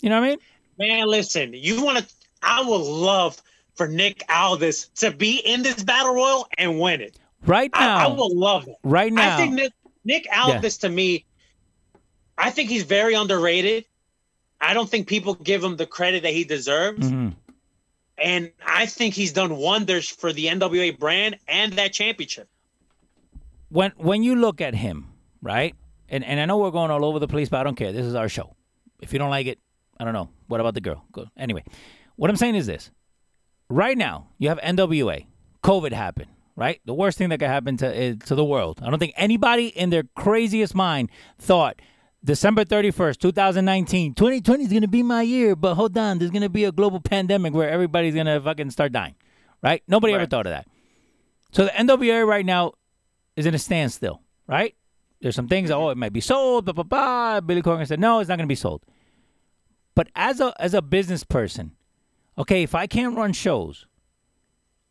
You 0.00 0.10
know 0.10 0.20
what 0.20 0.26
I 0.26 0.30
mean? 0.30 0.38
Man, 0.78 1.06
listen, 1.08 1.52
you 1.54 1.84
wanna 1.84 2.06
I 2.42 2.62
would 2.62 2.80
love 2.82 3.42
for 3.74 3.88
Nick 3.88 4.22
Aldis 4.28 4.88
to 4.96 5.10
be 5.10 5.38
in 5.38 5.62
this 5.62 5.82
battle 5.82 6.14
royal 6.14 6.46
and 6.56 6.78
win 6.78 7.00
it. 7.00 7.18
Right 7.46 7.70
now, 7.72 7.96
I, 7.96 8.04
I 8.04 8.06
will 8.08 8.36
love 8.36 8.68
it. 8.68 8.76
right 8.82 9.12
now. 9.12 9.34
I 9.34 9.36
think 9.36 9.54
Nick, 9.54 9.72
Nick 10.04 10.26
Aldis 10.36 10.78
to 10.78 10.88
me, 10.88 11.24
I 12.36 12.50
think 12.50 12.68
he's 12.68 12.82
very 12.84 13.14
underrated. 13.14 13.84
I 14.60 14.74
don't 14.74 14.88
think 14.90 15.06
people 15.06 15.34
give 15.34 15.62
him 15.62 15.76
the 15.76 15.86
credit 15.86 16.22
that 16.24 16.32
he 16.32 16.44
deserves. 16.44 17.10
Mhm. 17.10 17.34
And 18.18 18.50
I 18.66 18.86
think 18.86 19.14
he's 19.14 19.32
done 19.32 19.56
wonders 19.56 20.08
for 20.08 20.32
the 20.32 20.48
NWA 20.48 20.90
brand 20.90 21.38
and 21.46 21.74
that 21.74 21.92
championship. 21.92 22.48
when 23.70 23.92
when 23.96 24.22
you 24.22 24.34
look 24.34 24.60
at 24.60 24.74
him, 24.74 25.06
right? 25.42 25.74
And 26.08 26.24
and 26.24 26.40
I 26.40 26.46
know 26.46 26.56
we're 26.58 26.70
going 26.70 26.90
all 26.90 27.04
over 27.04 27.18
the 27.18 27.28
place, 27.28 27.48
but 27.48 27.60
I 27.60 27.64
don't 27.64 27.76
care. 27.76 27.92
This 27.92 28.06
is 28.06 28.14
our 28.14 28.28
show. 28.28 28.56
If 29.00 29.12
you 29.12 29.18
don't 29.18 29.30
like 29.30 29.46
it, 29.46 29.58
I 30.00 30.04
don't 30.04 30.14
know. 30.14 30.30
What 30.48 30.60
about 30.60 30.74
the 30.74 30.80
girl? 30.80 31.04
Go. 31.12 31.26
Anyway, 31.36 31.62
what 32.16 32.30
I'm 32.30 32.36
saying 32.36 32.54
is 32.56 32.66
this: 32.66 32.90
right 33.68 33.96
now, 33.96 34.28
you 34.38 34.48
have 34.48 34.58
NWA. 34.60 35.26
COVID 35.62 35.92
happened, 35.92 36.30
right? 36.56 36.80
The 36.86 36.94
worst 36.94 37.18
thing 37.18 37.28
that 37.28 37.38
could 37.40 37.48
happen 37.48 37.76
to 37.76 37.86
uh, 37.86 38.14
to 38.24 38.34
the 38.34 38.44
world. 38.44 38.80
I 38.82 38.88
don't 38.90 38.98
think 38.98 39.12
anybody 39.16 39.66
in 39.68 39.90
their 39.90 40.04
craziest 40.16 40.74
mind 40.74 41.10
thought 41.38 41.80
December 42.24 42.64
31st, 42.64 43.18
2019, 43.18 44.14
2020 44.14 44.64
is 44.64 44.70
going 44.70 44.82
to 44.82 44.88
be 44.88 45.02
my 45.02 45.22
year, 45.22 45.54
but 45.54 45.74
hold 45.74 45.96
on, 45.96 46.18
there's 46.18 46.30
going 46.30 46.42
to 46.42 46.48
be 46.48 46.64
a 46.64 46.72
global 46.72 47.00
pandemic 47.00 47.54
where 47.54 47.70
everybody's 47.70 48.14
going 48.14 48.26
to 48.26 48.40
fucking 48.40 48.70
start 48.70 48.92
dying, 48.92 49.14
right? 49.62 49.82
Nobody 49.86 50.14
ever 50.14 50.26
thought 50.26 50.46
of 50.46 50.50
that. 50.50 50.66
So 51.52 51.64
the 51.64 51.70
NWA 51.70 52.26
right 52.26 52.44
now 52.44 52.72
is 53.36 53.46
in 53.46 53.54
a 53.54 53.58
standstill, 53.58 54.20
right? 54.48 54.74
There's 55.20 55.36
some 55.36 55.48
things, 55.48 55.70
oh, 55.70 55.90
it 55.90 55.96
might 55.96 56.12
be 56.12 56.20
sold, 56.20 56.64
blah, 56.64 56.74
blah, 56.74 56.84
blah. 56.84 57.40
Billy 57.40 57.62
Corgan 57.62 57.86
said, 57.86 58.00
no, 58.00 58.18
it's 58.18 58.28
not 58.28 58.36
going 58.36 58.46
to 58.48 58.52
be 58.52 58.56
sold. 58.56 58.82
But 59.94 60.08
as 60.14 60.40
a, 60.40 60.52
as 60.60 60.74
a 60.74 60.82
business 60.82 61.24
person, 61.24 61.72
okay, 62.36 62.62
if 62.62 62.74
I 62.74 62.86
can't 62.86 63.16
run 63.16 63.32
shows, 63.32 63.86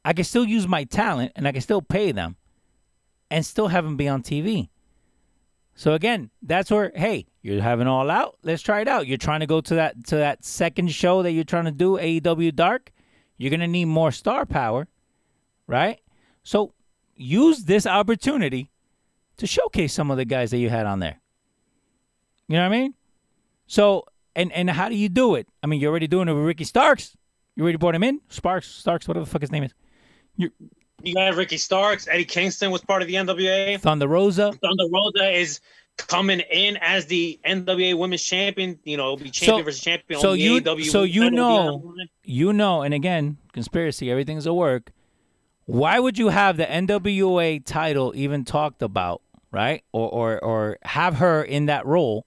I 0.04 0.14
can 0.14 0.24
still 0.24 0.46
use 0.46 0.68
my 0.68 0.86
talent 0.86 1.34
and 1.36 1.48
I 1.48 1.52
can 1.52 1.62
still 1.62 1.82
pay 1.82 2.14
them 2.14 2.38
and 3.30 3.46
still 3.46 3.68
have 3.68 3.84
them 3.84 3.98
be 3.98 4.08
on 4.08 4.24
TV. 4.24 4.70
So 5.78 5.94
again, 5.94 6.32
that's 6.42 6.72
where, 6.72 6.92
hey, 6.96 7.28
you're 7.44 7.62
having 7.62 7.86
all 7.86 8.10
out. 8.10 8.40
Let's 8.42 8.64
try 8.64 8.82
it 8.82 8.88
out. 8.88 9.06
You're 9.06 9.20
trying 9.20 9.42
to 9.42 9.46
go 9.46 9.62
to 9.62 9.76
that 9.76 10.08
to 10.08 10.16
that 10.16 10.44
second 10.44 10.92
show 10.92 11.22
that 11.22 11.34
you're 11.34 11.44
trying 11.44 11.66
to 11.66 11.72
do, 11.72 11.98
AEW 11.98 12.56
Dark. 12.56 12.92
You're 13.38 13.52
gonna 13.52 13.68
need 13.68 13.86
more 13.86 14.12
star 14.12 14.48
power, 14.48 14.88
right? 15.68 16.00
So 16.42 16.74
use 17.16 17.66
this 17.66 17.86
opportunity 17.86 18.72
to 19.38 19.46
showcase 19.46 19.94
some 19.94 20.10
of 20.10 20.18
the 20.18 20.26
guys 20.26 20.50
that 20.50 20.58
you 20.58 20.72
had 20.72 20.88
on 20.88 21.00
there. 21.00 21.22
You 22.48 22.56
know 22.56 22.64
what 22.68 22.76
I 22.76 22.80
mean? 22.80 22.96
So 23.68 24.06
and 24.36 24.52
and 24.54 24.72
how 24.72 24.90
do 24.90 24.96
you 24.96 25.10
do 25.10 25.36
it? 25.36 25.48
I 25.62 25.68
mean, 25.68 25.80
you're 25.80 25.92
already 25.92 26.08
doing 26.08 26.28
it 26.28 26.34
with 26.34 26.44
Ricky 26.44 26.64
Starks. 26.64 27.16
You 27.56 27.62
already 27.62 27.78
brought 27.78 27.94
him 27.94 28.04
in, 28.04 28.22
Sparks, 28.30 28.68
Starks, 28.68 29.08
whatever 29.08 29.26
the 29.26 29.30
fuck 29.30 29.42
his 29.42 29.52
name 29.52 29.64
is. 29.64 29.76
You 30.36 30.50
You 31.04 31.14
got 31.14 31.36
Ricky 31.36 31.58
Starks, 31.58 32.08
Eddie 32.08 32.26
Kingston 32.26 32.72
was 32.72 32.82
part 32.82 33.02
of 33.02 33.08
the 33.08 33.16
NWA. 33.16 33.80
Thunder 33.80 34.08
Rosa. 34.08 34.52
Thunder 34.54 34.86
Rosa 34.92 35.30
is 35.32 35.60
coming 35.98 36.40
in 36.52 36.78
as 36.78 37.06
the 37.06 37.40
NWA 37.46 37.96
Women's 37.98 38.24
Champion. 38.24 38.80
You 38.84 38.98
know, 38.98 39.14
it'll 39.14 39.18
be 39.18 39.30
champion 39.30 39.60
So- 39.60 39.64
versus 39.64 39.82
champion. 39.82 40.20
so 40.20 40.34
you- 40.34 40.56
AEW 40.60 40.84
so 40.86 41.04
you 41.04 41.30
title 41.30 41.30
will 41.30 41.30
be 41.30 41.36
know- 41.36 41.74
on 41.76 41.82
the 41.82 41.88
line. 41.88 42.10
you 42.24 42.54
know, 42.54 42.82
and 42.82 42.94
again, 42.94 43.38
conspiracy, 43.54 44.10
everything's 44.10 44.46
a 44.46 44.54
work. 44.54 44.92
Why 45.66 46.00
would 46.00 46.18
you 46.18 46.30
have 46.30 46.58
the 46.58 46.66
NWA 46.70 47.60
title 47.60 48.14
even 48.16 48.44
talked 48.46 48.82
about, 48.82 49.22
right? 49.52 49.84
Or 49.92 50.10
or 50.10 50.44
or 50.44 50.78
have 50.84 51.16
her 51.16 51.44
in 51.44 51.66
that 51.66 51.86
role 51.86 52.26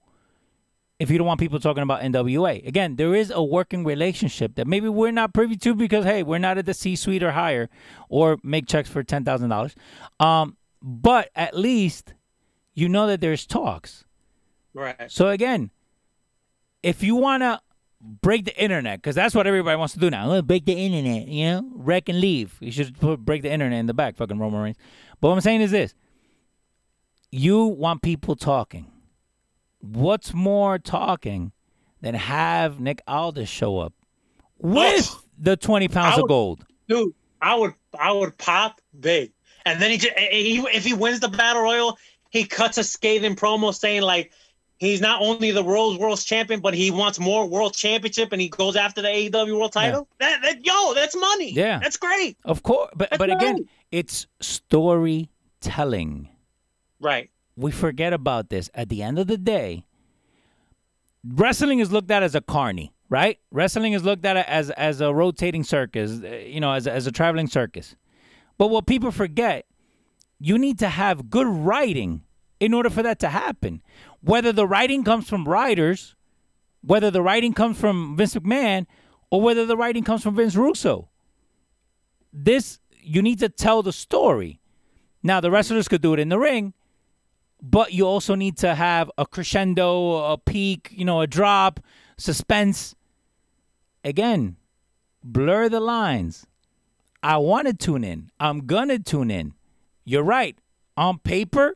if 1.01 1.09
you 1.09 1.17
don't 1.17 1.25
want 1.25 1.39
people 1.39 1.59
talking 1.59 1.81
about 1.81 2.01
NWA? 2.01 2.65
Again, 2.67 2.95
there 2.95 3.15
is 3.15 3.31
a 3.31 3.43
working 3.43 3.83
relationship 3.83 4.53
that 4.55 4.67
maybe 4.67 4.87
we're 4.87 5.11
not 5.11 5.33
privy 5.33 5.57
to 5.57 5.73
because 5.73 6.05
hey, 6.05 6.21
we're 6.21 6.37
not 6.37 6.59
at 6.59 6.67
the 6.67 6.75
C 6.75 6.95
suite 6.95 7.23
or 7.23 7.31
higher 7.31 7.69
or 8.07 8.37
make 8.43 8.67
checks 8.67 8.87
for 8.87 9.01
ten 9.01 9.25
thousand 9.25 9.49
dollars. 9.49 9.75
Um 10.19 10.57
but 10.79 11.29
at 11.35 11.57
least 11.57 12.13
you 12.75 12.87
know 12.87 13.07
that 13.07 13.19
there's 13.19 13.47
talks. 13.47 14.05
Right. 14.75 14.95
So 15.11 15.29
again, 15.29 15.71
if 16.83 17.01
you 17.01 17.15
want 17.15 17.41
to 17.41 17.61
break 17.99 18.45
the 18.45 18.55
internet, 18.61 19.01
because 19.01 19.15
that's 19.15 19.33
what 19.33 19.47
everybody 19.47 19.77
wants 19.77 19.95
to 19.95 19.99
do 19.99 20.11
now. 20.11 20.27
Let's 20.27 20.45
break 20.45 20.65
the 20.65 20.73
internet, 20.73 21.27
you 21.27 21.45
know, 21.45 21.69
wreck 21.73 22.09
and 22.09 22.21
leave. 22.21 22.57
You 22.59 22.71
should 22.71 22.99
put 22.99 23.19
break 23.19 23.41
the 23.41 23.51
internet 23.51 23.79
in 23.79 23.87
the 23.87 23.95
back, 23.95 24.17
fucking 24.17 24.37
Roman 24.37 24.61
Reigns. 24.61 24.77
But 25.19 25.29
what 25.29 25.33
I'm 25.33 25.41
saying 25.41 25.61
is 25.61 25.71
this: 25.71 25.95
you 27.31 27.65
want 27.65 28.03
people 28.03 28.35
talking. 28.35 28.90
What's 29.81 30.33
more 30.33 30.79
talking 30.79 31.51
than 32.01 32.15
have 32.15 32.79
Nick 32.79 33.01
Aldis 33.07 33.49
show 33.49 33.79
up 33.79 33.93
oh. 34.63 34.69
with 34.69 35.27
the 35.37 35.57
20 35.57 35.87
pounds 35.87 36.17
I 36.17 36.21
of 36.21 36.27
gold? 36.27 36.65
Dude, 36.87 37.13
I 37.41 37.55
would 37.55 37.73
I 37.97 38.11
would 38.11 38.37
pop 38.37 38.79
big. 38.99 39.31
And 39.65 39.81
then 39.81 39.91
he 39.91 39.97
just 39.97 40.17
he, 40.17 40.59
if 40.73 40.85
he 40.85 40.93
wins 40.93 41.19
the 41.19 41.29
battle 41.29 41.63
royal, 41.63 41.97
he 42.29 42.45
cuts 42.45 42.77
a 42.77 42.83
scathing 42.83 43.35
promo 43.35 43.73
saying 43.73 44.01
like 44.01 44.31
he's 44.77 45.01
not 45.01 45.21
only 45.21 45.51
the 45.51 45.63
world's 45.63 45.99
world's 45.99 46.23
champion, 46.23 46.59
but 46.59 46.73
he 46.73 46.91
wants 46.91 47.19
more 47.19 47.47
world 47.47 47.73
championship 47.73 48.31
and 48.31 48.41
he 48.41 48.49
goes 48.49 48.75
after 48.75 49.01
the 49.01 49.07
AEW 49.07 49.57
world 49.57 49.73
title. 49.73 50.07
That, 50.19 50.41
that 50.41 50.65
yo, 50.65 50.93
that's 50.93 51.15
money. 51.15 51.51
Yeah. 51.51 51.79
That's 51.79 51.97
great. 51.97 52.37
Of 52.43 52.63
course, 52.63 52.89
but 52.95 53.09
That's 53.11 53.19
but 53.19 53.29
again, 53.29 53.55
right. 53.55 53.65
it's 53.91 54.27
storytelling. 54.41 56.29
Right. 56.99 57.29
We 57.61 57.71
forget 57.71 58.13
about 58.13 58.49
this. 58.49 58.69
At 58.73 58.89
the 58.89 59.03
end 59.03 59.19
of 59.19 59.27
the 59.27 59.37
day, 59.37 59.85
wrestling 61.23 61.79
is 61.79 61.91
looked 61.91 62.11
at 62.11 62.23
as 62.23 62.35
a 62.35 62.41
carny, 62.41 62.93
right? 63.09 63.37
Wrestling 63.51 63.93
is 63.93 64.03
looked 64.03 64.25
at 64.25 64.37
as 64.37 64.69
as 64.71 65.01
a 65.01 65.13
rotating 65.13 65.63
circus, 65.63 66.21
uh, 66.23 66.27
you 66.27 66.59
know, 66.59 66.73
as 66.73 66.87
as 66.87 67.07
a 67.07 67.11
traveling 67.11 67.47
circus. 67.47 67.95
But 68.57 68.67
what 68.67 68.85
people 68.87 69.11
forget, 69.11 69.65
you 70.39 70.57
need 70.57 70.79
to 70.79 70.89
have 70.89 71.29
good 71.29 71.47
writing 71.47 72.23
in 72.59 72.73
order 72.73 72.89
for 72.89 73.03
that 73.03 73.19
to 73.19 73.29
happen. 73.29 73.81
Whether 74.21 74.51
the 74.51 74.67
writing 74.67 75.03
comes 75.03 75.27
from 75.27 75.47
writers, 75.47 76.15
whether 76.81 77.11
the 77.11 77.21
writing 77.21 77.53
comes 77.53 77.79
from 77.79 78.15
Vince 78.17 78.35
McMahon, 78.35 78.85
or 79.29 79.41
whether 79.41 79.65
the 79.65 79.77
writing 79.77 80.03
comes 80.03 80.23
from 80.23 80.35
Vince 80.35 80.55
Russo. 80.55 81.09
This 82.33 82.79
you 83.03 83.21
need 83.21 83.39
to 83.39 83.49
tell 83.49 83.83
the 83.83 83.93
story. 83.93 84.59
Now 85.23 85.39
the 85.39 85.51
wrestlers 85.51 85.87
could 85.87 86.01
do 86.01 86.13
it 86.13 86.19
in 86.19 86.29
the 86.29 86.39
ring, 86.39 86.73
but 87.61 87.93
you 87.93 88.07
also 88.07 88.35
need 88.35 88.57
to 88.57 88.75
have 88.75 89.11
a 89.17 89.25
crescendo, 89.25 90.31
a 90.31 90.37
peak, 90.37 90.89
you 90.91 91.05
know, 91.05 91.21
a 91.21 91.27
drop, 91.27 91.79
suspense. 92.17 92.95
Again, 94.03 94.55
blur 95.23 95.69
the 95.69 95.79
lines. 95.79 96.47
I 97.21 97.37
want 97.37 97.67
to 97.67 97.73
tune 97.73 98.03
in. 98.03 98.31
I'm 98.39 98.65
gonna 98.65 98.97
tune 98.97 99.29
in. 99.29 99.53
You're 100.05 100.23
right. 100.23 100.57
On 100.97 101.19
paper, 101.19 101.75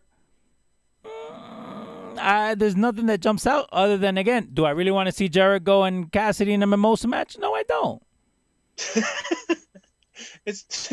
mm, 1.05 2.17
I, 2.17 2.55
there's 2.55 2.75
nothing 2.75 3.05
that 3.05 3.21
jumps 3.21 3.45
out 3.45 3.69
other 3.71 3.97
than 3.97 4.17
again, 4.17 4.49
do 4.53 4.65
I 4.65 4.71
really 4.71 4.91
want 4.91 5.07
to 5.07 5.11
see 5.11 5.29
Jericho 5.29 5.83
and 5.83 6.11
Cassidy 6.11 6.53
in 6.53 6.63
a 6.63 6.67
mimosa 6.67 7.07
match? 7.07 7.37
No, 7.37 7.53
I 7.53 7.63
don't. 7.63 8.03
It's 10.45 10.91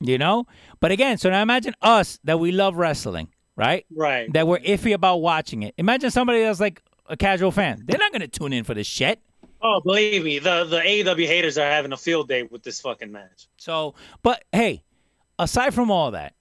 You 0.00 0.18
know? 0.18 0.46
But 0.80 0.92
again, 0.92 1.18
so 1.18 1.30
now 1.30 1.42
imagine 1.42 1.74
us 1.80 2.18
that 2.24 2.38
we 2.40 2.52
love 2.52 2.76
wrestling, 2.76 3.31
right? 3.56 3.84
right. 3.94 4.32
that 4.32 4.46
we're 4.46 4.58
iffy 4.58 4.92
about 4.94 5.16
watching 5.18 5.62
it. 5.62 5.74
Imagine 5.78 6.10
somebody 6.10 6.42
that's 6.42 6.60
like 6.60 6.82
a 7.06 7.16
casual 7.16 7.50
fan. 7.50 7.82
They're 7.86 7.98
not 7.98 8.12
gonna 8.12 8.28
tune 8.28 8.52
in 8.52 8.64
for 8.64 8.74
this 8.74 8.86
shit. 8.86 9.20
Oh, 9.60 9.80
believe 9.80 10.24
me, 10.24 10.38
the 10.38 10.64
the 10.64 10.80
AEW 10.80 11.26
haters 11.26 11.56
are 11.58 11.68
having 11.70 11.92
a 11.92 11.96
field 11.96 12.28
day 12.28 12.42
with 12.42 12.62
this 12.62 12.80
fucking 12.80 13.12
match. 13.12 13.48
So, 13.58 13.94
but 14.22 14.44
hey, 14.52 14.82
aside 15.38 15.72
from 15.74 15.90
all 15.90 16.10
that, 16.12 16.34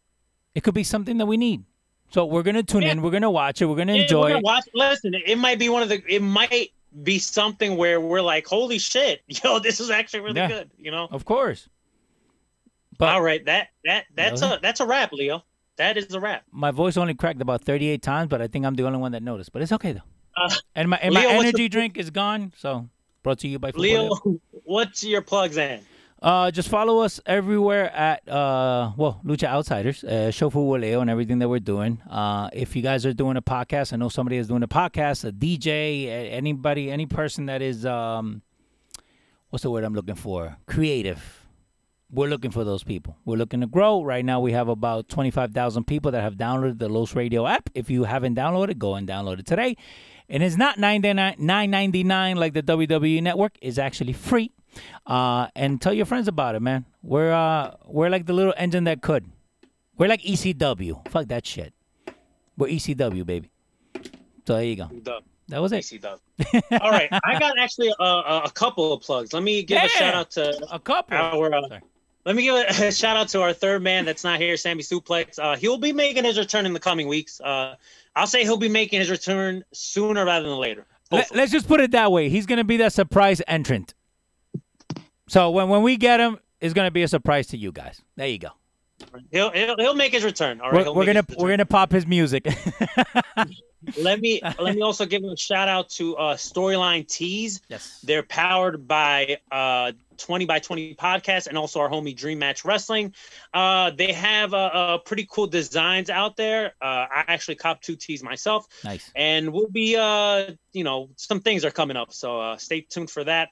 it 0.56 0.64
could 0.64 0.74
be 0.74 0.84
something 0.84 1.18
that 1.18 1.26
we 1.28 1.38
need. 1.38 1.64
So 2.10 2.26
we're 2.26 2.44
gonna 2.44 2.64
tune 2.64 2.84
in. 2.84 3.02
We're 3.02 3.12
gonna 3.12 3.32
watch 3.32 3.62
it. 3.62 3.66
We're 3.68 3.76
gonna 3.76 3.96
Yeah, 3.96 4.02
enjoy 4.04 4.22
we're 4.22 4.28
gonna 4.30 4.40
it. 4.40 4.44
Watch, 4.44 4.64
listen, 4.74 5.14
it 5.14 5.38
might 5.38 5.60
be 5.60 5.70
one 5.70 5.84
of 5.84 5.90
the. 5.90 6.02
It 6.14 6.22
might 6.22 6.72
be 7.04 7.20
something 7.20 7.78
where 7.78 8.02
we're 8.02 8.22
like, 8.22 8.46
"Holy 8.48 8.80
shit, 8.80 9.22
yo, 9.28 9.60
this 9.60 9.80
is 9.80 9.90
actually 9.90 10.22
really 10.22 10.38
Yeah. 10.38 10.48
good." 10.48 10.72
You 10.78 10.92
know. 10.92 11.08
Of 11.12 11.24
course. 11.26 11.70
But 12.98 13.10
All 13.10 13.22
right, 13.22 13.44
that 13.46 13.70
that 13.86 14.06
that's 14.16 14.42
Really? 14.42 14.56
a 14.56 14.60
that's 14.60 14.80
a 14.80 14.86
wrap, 14.86 15.12
Leo. 15.14 15.44
That 15.78 15.98
is 15.98 16.14
a 16.14 16.20
wrap. 16.20 16.44
my 16.52 16.72
voice 16.72 16.98
only 16.98 17.14
cracked 17.14 17.42
about 17.42 17.64
38 17.64 18.02
times, 18.02 18.30
but 18.30 18.42
I 18.42 18.48
think 18.48 18.66
I'm 18.66 18.76
the 18.76 18.86
only 18.86 19.00
one 19.00 19.14
that 19.14 19.24
noticed. 19.24 19.52
But 19.52 19.62
it's 19.62 19.72
okay 19.72 19.94
though. 19.94 20.02
Uh, 20.36 20.50
and 20.76 20.90
my 20.90 20.98
and 20.98 21.14
my 21.14 21.22
Leo, 21.22 21.30
what's 21.38 21.44
energy 21.50 21.64
the- 21.64 21.70
drink 21.70 21.98
is 21.98 22.10
gone. 22.10 22.54
So 22.58 22.90
brought 23.24 23.40
to 23.40 23.48
you 23.48 23.60
by 23.60 23.72
Leo, 23.76 24.10
Leo. 24.26 24.40
what's 24.64 25.04
your 25.04 25.22
plugs 25.22 25.58
in? 25.58 25.82
Uh, 26.22 26.52
just 26.52 26.70
follow 26.70 27.00
us 27.00 27.20
everywhere 27.26 27.90
at 27.92 28.28
uh, 28.30 28.92
well, 28.96 29.20
Lucha 29.26 29.46
Outsiders, 29.48 30.04
uh, 30.04 30.30
Show 30.30 30.52
for 30.52 30.78
Leo, 30.78 31.02
and 31.02 31.10
everything 31.10 31.40
that 31.40 31.50
we're 31.50 31.60
doing. 31.60 32.00
Uh, 32.08 32.48
if 32.54 32.76
you 32.76 32.84
guys 32.84 33.08
are 33.08 33.14
doing 33.14 33.38
a 33.38 33.42
podcast, 33.42 33.92
I 33.92 33.96
know 33.96 34.08
somebody 34.08 34.38
is 34.38 34.48
doing 34.48 34.62
a 34.62 34.68
podcast, 34.68 35.28
a 35.28 35.32
DJ, 35.32 36.32
anybody, 36.32 36.92
any 36.92 37.08
person 37.08 37.48
that 37.48 37.64
is 37.64 37.88
um, 37.88 38.44
what's 39.50 39.64
the 39.64 39.72
word 39.72 39.84
I'm 39.84 39.96
looking 39.96 40.14
for? 40.14 40.58
Creative. 40.68 41.41
We're 42.14 42.28
looking 42.28 42.52
for 42.52 42.64
those 42.66 42.84
people. 42.84 43.16
We're 43.24 43.38
looking 43.38 43.62
to 43.62 43.68
grow. 43.68 44.04
Right 44.04 44.26
now, 44.26 44.42
we 44.42 44.52
have 44.52 44.68
about 44.68 45.08
25,000 45.08 45.86
people 45.86 46.12
that 46.12 46.22
have 46.22 46.36
downloaded 46.36 46.80
the 46.80 46.90
Los 46.90 47.16
Radio 47.16 47.48
app. 47.48 47.70
If 47.74 47.90
you 47.90 48.04
haven't 48.04 48.36
downloaded, 48.36 48.72
it, 48.72 48.80
go 48.80 48.96
and 48.96 49.08
download 49.08 49.40
it 49.40 49.46
today. 49.46 49.78
And 50.28 50.44
it's 50.44 50.58
not 50.58 50.78
$9.99 50.78 52.36
like 52.36 52.54
the 52.54 52.64
WWE 52.64 53.22
network. 53.24 53.58
It's 53.62 53.78
actually 53.78 54.14
free. 54.14 54.52
Uh, 55.06 55.48
and 55.56 55.82
tell 55.82 55.94
your 55.94 56.06
friends 56.06 56.28
about 56.28 56.56
it, 56.56 56.62
man. 56.62 56.86
We're 57.02 57.32
uh, 57.32 57.76
we're 57.86 58.10
like 58.10 58.26
the 58.26 58.34
little 58.34 58.54
engine 58.58 58.86
that 58.86 59.02
could. 59.02 59.26
We're 59.98 60.08
like 60.08 60.22
ECW. 60.22 61.08
Fuck 61.10 61.28
that 61.28 61.46
shit. 61.46 61.74
We're 62.58 62.68
ECW, 62.68 63.26
baby. 63.26 63.52
So 64.48 64.56
there 64.56 64.64
you 64.64 64.76
go. 64.76 64.88
Dub. 64.88 65.24
That 65.50 65.62
was 65.62 65.74
it. 65.74 66.06
All 66.06 66.92
right, 66.92 67.10
I 67.12 67.38
got 67.38 67.60
actually 67.60 67.94
a, 68.00 68.04
a, 68.46 68.52
couple 68.54 68.94
of 68.94 69.02
plugs. 69.02 69.34
Let 69.34 69.44
me 69.44 69.64
give 69.64 69.76
Yeah. 69.80 69.86
a 69.86 69.90
shout 69.90 70.14
out 70.14 70.32
to 70.32 70.68
A 70.72 70.80
couple. 70.80 71.18
our. 71.18 71.54
Uh. 71.54 71.80
Let 72.26 72.36
me 72.36 72.44
give 72.44 72.56
a, 72.80 72.92
shout 72.92 73.18
out 73.18 73.30
to 73.30 73.42
our 73.42 73.54
third 73.54 73.82
man 73.84 74.06
that's 74.06 74.24
not 74.24 74.40
here, 74.40 74.58
Sammy 74.58 74.84
Suplex. 74.84 75.40
Uh, 75.40 75.56
he'll 75.56 75.78
be 75.78 75.94
making 75.94 76.24
his 76.24 76.38
return 76.38 76.66
in 76.66 76.74
the 76.74 76.80
coming 76.80 77.08
weeks. 77.08 77.42
Uh, 77.42 77.76
I'll 78.16 78.28
say 78.28 78.44
he'll 78.44 78.58
be 78.58 78.70
making 78.70 79.00
his 79.00 79.10
return 79.10 79.64
sooner 79.72 80.26
rather 80.26 80.48
than 80.48 80.58
later. 80.58 80.86
Let, 81.12 81.24
Hopefully. 81.24 81.42
us 81.44 81.52
just 81.52 81.68
put 81.68 81.82
it 81.82 81.92
that 81.92 82.12
way. 82.12 82.30
He's 82.30 82.46
gonna 82.46 82.64
be 82.64 82.78
that 82.78 82.94
surprise 82.94 83.42
entrant. 83.48 83.94
So 85.28 85.52
when 85.52 85.70
when 85.70 85.82
we 85.82 85.98
get 85.98 86.20
him, 86.20 86.40
it's 86.60 86.74
gonna 86.74 86.92
be 86.92 87.04
a 87.04 87.08
surprise 87.08 87.48
to 87.48 87.58
you 87.58 87.72
guys. 87.72 88.02
There 88.16 88.28
you 88.28 88.40
go. 88.40 88.50
He'll, 89.32 89.52
he'll 89.52 89.76
he'll 89.78 89.96
make 89.96 90.12
his 90.14 90.24
return. 90.24 90.62
All 90.62 90.72
right, 90.72 90.86
We're, 90.86 90.94
we're 90.94 91.06
gonna 91.06 91.26
we're 91.38 91.50
gonna 91.50 91.66
pop 91.66 91.92
his 91.92 92.06
music. 92.08 92.46
let 93.98 94.20
me 94.20 94.42
let 94.60 94.76
me 94.76 94.82
also 94.82 95.06
give 95.06 95.24
a 95.24 95.36
shout 95.36 95.68
out 95.68 95.90
to 95.90 96.16
uh, 96.18 96.36
Storyline 96.36 97.08
Tees. 97.08 97.62
yes. 97.68 98.00
They're 98.04 98.24
powered 98.24 98.88
by 98.88 99.38
uh, 99.52 99.94
20 100.18 100.46
by 100.46 100.60
20 100.60 100.96
podcast 100.96 101.48
and 101.48 101.58
also 101.58 101.80
our 101.80 101.90
homie 101.90 102.16
Dream 102.16 102.40
Match 102.40 102.64
Wrestling. 102.64 103.14
Uh, 103.54 103.90
they 103.92 104.12
have 104.14 104.54
uh, 104.54 105.00
pretty 105.00 105.28
cool 105.30 105.48
designs 105.48 106.10
out 106.10 106.38
there. 106.38 106.74
Uh, 106.82 106.86
I 107.12 107.26
actually 107.28 107.56
copped 107.56 107.84
two 107.84 107.96
tees 107.96 108.22
myself, 108.24 108.68
Nice. 108.84 109.10
and 109.16 109.52
we'll 109.52 109.70
be, 109.70 109.96
uh, 109.98 110.52
you 110.74 110.84
know, 110.84 111.10
some 111.16 111.40
things 111.40 111.66
are 111.66 111.72
coming 111.72 111.98
up. 111.98 112.14
So 112.14 112.40
uh, 112.40 112.58
stay 112.58 112.82
tuned 112.82 113.10
for 113.10 113.24
that. 113.24 113.50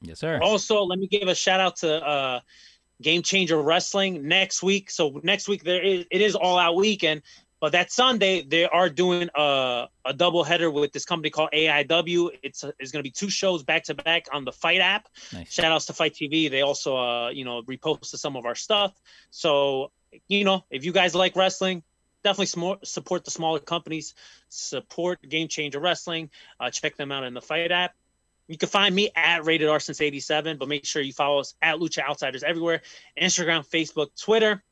Yes, 0.00 0.20
sir. 0.20 0.38
Also, 0.40 0.82
let 0.84 0.98
me 0.98 1.06
give 1.08 1.26
a 1.28 1.34
shout 1.34 1.60
out 1.60 1.76
to 1.76 1.94
uh, 2.06 2.40
Game 3.04 3.22
Changer 3.22 3.60
Wrestling 3.60 4.26
next 4.26 4.62
week. 4.62 4.90
So 4.90 5.20
next 5.22 5.46
week 5.46 5.62
there 5.62 5.82
is 5.82 6.06
it 6.10 6.22
is 6.22 6.34
all 6.34 6.58
out 6.58 6.74
weekend, 6.74 7.22
but 7.60 7.72
that 7.72 7.92
Sunday 7.92 8.42
they 8.42 8.64
are 8.64 8.88
doing 8.88 9.28
a 9.36 9.86
a 10.06 10.14
double 10.14 10.42
header 10.42 10.70
with 10.70 10.90
this 10.92 11.04
company 11.04 11.30
called 11.30 11.50
AIW. 11.52 12.30
It's 12.42 12.64
it's 12.80 12.90
going 12.90 13.00
to 13.00 13.08
be 13.08 13.10
two 13.10 13.28
shows 13.28 13.62
back 13.62 13.84
to 13.84 13.94
back 13.94 14.26
on 14.32 14.44
the 14.44 14.52
FITE 14.52 14.80
app. 14.80 15.08
Nice. 15.34 15.52
Shout 15.52 15.70
outs 15.70 15.86
to 15.86 15.92
FITE 15.92 16.14
TV. 16.14 16.50
They 16.50 16.62
also 16.62 16.96
uh 16.96 17.28
you 17.28 17.44
know 17.44 17.62
reposted 17.62 18.16
some 18.16 18.36
of 18.36 18.46
our 18.46 18.54
stuff. 18.54 18.98
So 19.30 19.92
you 20.26 20.44
know 20.44 20.64
if 20.70 20.84
you 20.84 20.92
guys 20.92 21.14
like 21.14 21.36
wrestling. 21.36 21.84
Definitely 22.22 22.78
support 22.84 23.26
the 23.26 23.30
smaller 23.30 23.58
companies. 23.58 24.14
Support 24.48 25.28
Game 25.28 25.46
Changer 25.46 25.78
Wrestling. 25.78 26.30
Uh, 26.58 26.70
check 26.70 26.96
them 26.96 27.12
out 27.12 27.22
in 27.22 27.34
the 27.34 27.42
FITE 27.42 27.70
app. 27.70 27.94
You 28.48 28.58
can 28.58 28.68
find 28.68 28.94
me 28.94 29.10
at 29.16 29.44
Rated 29.46 29.68
R 29.68 29.80
since 29.80 30.00
87, 30.02 30.58
but 30.58 30.68
make 30.68 30.84
sure 30.84 31.00
you 31.00 31.12
follow 31.14 31.40
us 31.40 31.54
at 31.62 31.76
Lucha 31.76 32.02
Outsiders 32.06 32.42
everywhere 32.42 32.82
Instagram, 33.20 33.66
Facebook, 33.66 34.08
Twitter. 34.20 34.62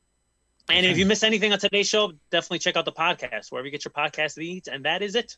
And 0.69 0.85
if 0.85 0.97
you 0.97 1.05
miss 1.05 1.23
anything 1.23 1.51
on 1.53 1.59
today's 1.59 1.89
show, 1.89 2.13
definitely 2.31 2.59
check 2.59 2.77
out 2.77 2.85
the 2.85 2.91
podcast, 2.91 3.51
wherever 3.51 3.65
you 3.65 3.71
get 3.71 3.83
your 3.83 3.91
podcast 3.91 4.37
needs. 4.37 4.67
And 4.67 4.85
that 4.85 5.01
is 5.01 5.15
it. 5.15 5.35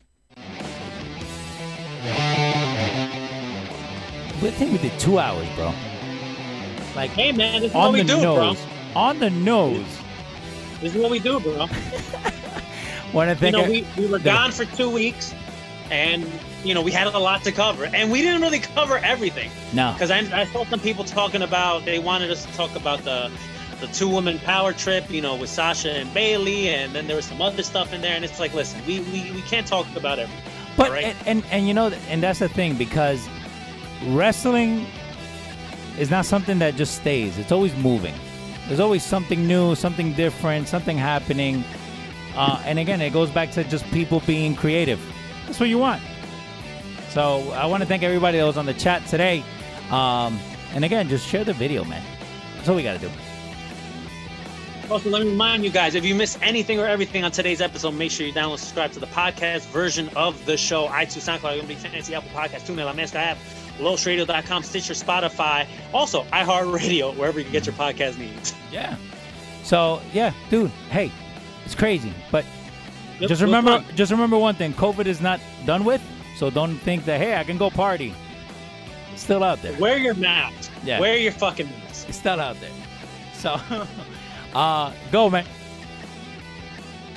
I 4.38 4.50
think 4.50 4.72
we 4.72 4.78
did 4.78 4.98
two 5.00 5.18
hours, 5.18 5.48
bro. 5.56 5.72
Like 6.94 7.10
Hey, 7.10 7.32
man, 7.32 7.62
this 7.62 7.70
is 7.70 7.74
on 7.76 7.82
what 7.86 7.92
we 7.94 8.02
the 8.02 8.06
do, 8.08 8.20
nose. 8.22 8.58
bro. 8.92 9.00
On 9.02 9.18
the 9.18 9.30
nose. 9.30 9.98
This 10.80 10.94
is 10.94 11.00
what 11.00 11.10
we 11.10 11.18
do, 11.18 11.40
bro. 11.40 11.66
When 13.12 13.28
I 13.28 13.32
You 13.32 13.36
think 13.38 13.56
know, 13.56 13.64
we, 13.64 13.86
we 13.96 14.06
were 14.06 14.18
the- 14.18 14.24
gone 14.24 14.50
for 14.52 14.64
two 14.64 14.90
weeks, 14.90 15.32
and, 15.90 16.26
you 16.66 16.74
know, 16.74 16.82
we 16.82 16.90
had 16.92 17.06
a 17.06 17.18
lot 17.18 17.42
to 17.44 17.52
cover. 17.52 17.84
And 17.84 18.10
we 18.10 18.20
didn't 18.22 18.40
really 18.42 18.58
cover 18.58 18.98
everything. 18.98 19.50
no. 19.72 19.92
Because 19.92 20.10
I, 20.10 20.18
I 20.40 20.44
saw 20.46 20.64
some 20.66 20.80
people 20.80 21.04
talking 21.04 21.42
about, 21.42 21.84
they 21.84 21.98
wanted 21.98 22.30
us 22.30 22.44
to 22.44 22.52
talk 22.54 22.74
about 22.76 23.02
the 23.04 23.30
the 23.80 23.86
two 23.88 24.08
woman 24.08 24.38
power 24.38 24.72
trip, 24.72 25.10
you 25.10 25.20
know, 25.20 25.36
with 25.36 25.50
Sasha 25.50 25.90
and 25.90 26.12
Bayley, 26.14 26.70
and 26.70 26.94
then 26.94 27.06
there 27.06 27.14
was 27.16 27.26
some 27.26 27.42
other 27.42 27.62
stuff 27.62 27.92
in 27.92 28.00
there. 28.00 28.16
And 28.16 28.24
it's 28.24 28.40
like, 28.40 28.54
listen, 28.54 28.80
we 28.86 29.00
we, 29.00 29.30
we 29.32 29.42
can't 29.42 29.66
talk 29.66 29.86
about 29.96 30.18
everything. 30.18 30.42
But 30.78 30.90
Right. 30.90 31.04
and, 31.04 31.16
and 31.26 31.44
and 31.50 31.68
you 31.68 31.74
know, 31.74 31.88
and 32.08 32.22
that's 32.22 32.38
the 32.38 32.48
thing 32.48 32.76
because 32.76 33.28
wrestling 34.08 34.86
is 35.98 36.10
not 36.10 36.26
something 36.26 36.58
that 36.58 36.74
just 36.76 36.94
stays. 36.96 37.38
It's 37.38 37.52
always 37.52 37.74
moving. 37.76 38.14
There's 38.66 38.80
always 38.80 39.02
something 39.04 39.46
new, 39.46 39.74
something 39.74 40.12
different, 40.14 40.68
something 40.68 40.96
happening. 40.98 41.62
Uh, 42.34 42.60
and 42.64 42.78
again, 42.78 43.00
it 43.00 43.12
goes 43.12 43.30
back 43.30 43.50
to 43.52 43.64
just 43.64 43.84
people 43.92 44.20
being 44.26 44.54
creative. 44.56 45.00
That's 45.46 45.60
what 45.60 45.68
you 45.68 45.78
want. 45.78 46.02
So 47.10 47.50
I 47.50 47.66
want 47.66 47.82
to 47.82 47.88
thank 47.88 48.02
everybody 48.02 48.38
that 48.38 48.44
was 48.44 48.56
on 48.56 48.66
the 48.66 48.74
chat 48.74 49.06
today. 49.06 49.44
Um, 49.90 50.38
and 50.74 50.84
again, 50.84 51.08
just 51.08 51.26
share 51.26 51.44
the 51.44 51.52
video, 51.52 51.84
man. 51.84 52.02
That's 52.56 52.68
all 52.68 52.76
we 52.76 52.82
got 52.82 53.00
to 53.00 53.06
do. 53.06 53.10
Also, 54.90 55.10
let 55.10 55.22
me 55.22 55.30
remind 55.30 55.64
you 55.64 55.70
guys 55.70 55.96
if 55.96 56.04
you 56.04 56.14
miss 56.14 56.38
anything 56.42 56.78
or 56.78 56.86
everything 56.86 57.24
on 57.24 57.32
today's 57.32 57.60
episode, 57.60 57.92
make 57.92 58.10
sure 58.10 58.24
you 58.24 58.32
download 58.32 58.58
subscribe 58.58 58.92
to 58.92 59.00
the 59.00 59.06
podcast 59.08 59.66
version 59.68 60.08
of 60.14 60.44
the 60.46 60.56
show 60.56 60.86
iTunes, 60.86 61.28
SoundCloud, 61.28 61.56
Gonna 61.56 61.64
Be 61.64 61.74
Fancy, 61.74 62.14
Apple 62.14 62.30
Podcast, 62.30 62.66
TuneIn, 62.66 62.84
La 62.84 62.92
Mezcla 62.92 63.16
app, 63.16 63.38
LosRadio.com, 63.78 64.62
Stitcher, 64.62 64.94
Spotify, 64.94 65.66
also 65.92 66.22
iHeartRadio, 66.24 67.16
wherever 67.16 67.38
you 67.38 67.44
can 67.44 67.52
get 67.52 67.66
your 67.66 67.74
podcast 67.74 68.16
needs. 68.16 68.54
Yeah. 68.70 68.96
So 69.64 70.00
yeah, 70.12 70.32
dude. 70.50 70.70
Hey, 70.90 71.10
it's 71.64 71.74
crazy, 71.74 72.12
but 72.30 72.44
Yep, 73.18 73.28
just 73.30 73.42
remember, 73.42 73.82
just 73.94 74.12
remember 74.12 74.36
one 74.36 74.54
thing: 74.54 74.72
COVID 74.74 75.06
is 75.06 75.20
not 75.20 75.40
done 75.64 75.84
with. 75.84 76.02
So 76.36 76.50
don't 76.50 76.76
think 76.76 77.06
that 77.06 77.18
hey, 77.18 77.36
I 77.36 77.44
can 77.44 77.56
go 77.56 77.70
party. 77.70 78.14
It's 79.12 79.22
still 79.22 79.42
out 79.42 79.62
there. 79.62 79.78
Wear 79.80 79.96
your 79.96 80.14
mask. 80.14 80.70
Yeah. 80.84 81.00
Wear 81.00 81.16
your 81.16 81.32
fucking 81.32 81.66
mask. 81.66 82.08
It's 82.08 82.18
still 82.18 82.38
out 82.38 82.60
there. 82.60 82.70
So, 83.32 83.58
uh, 84.54 84.92
go 85.10 85.30
man. 85.30 85.46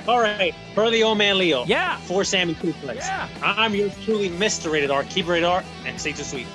All 0.08 0.20
right, 0.20 0.54
for 0.74 0.90
the 0.90 1.02
old 1.02 1.18
man 1.18 1.38
Leo. 1.38 1.64
Yeah. 1.66 1.98
For 1.98 2.24
Sammy 2.24 2.54
Suplex. 2.54 2.96
Yeah. 2.96 3.28
I'm 3.42 3.74
your 3.74 3.90
truly, 4.04 4.30
Mr. 4.30 4.72
Rated 4.72 4.90
R. 4.90 5.04
Keep 5.04 5.26
it 5.26 5.30
rated 5.30 5.44
R 5.44 5.62
and 5.84 6.00
stay 6.00 6.12
too 6.12 6.24
sweet. 6.24 6.46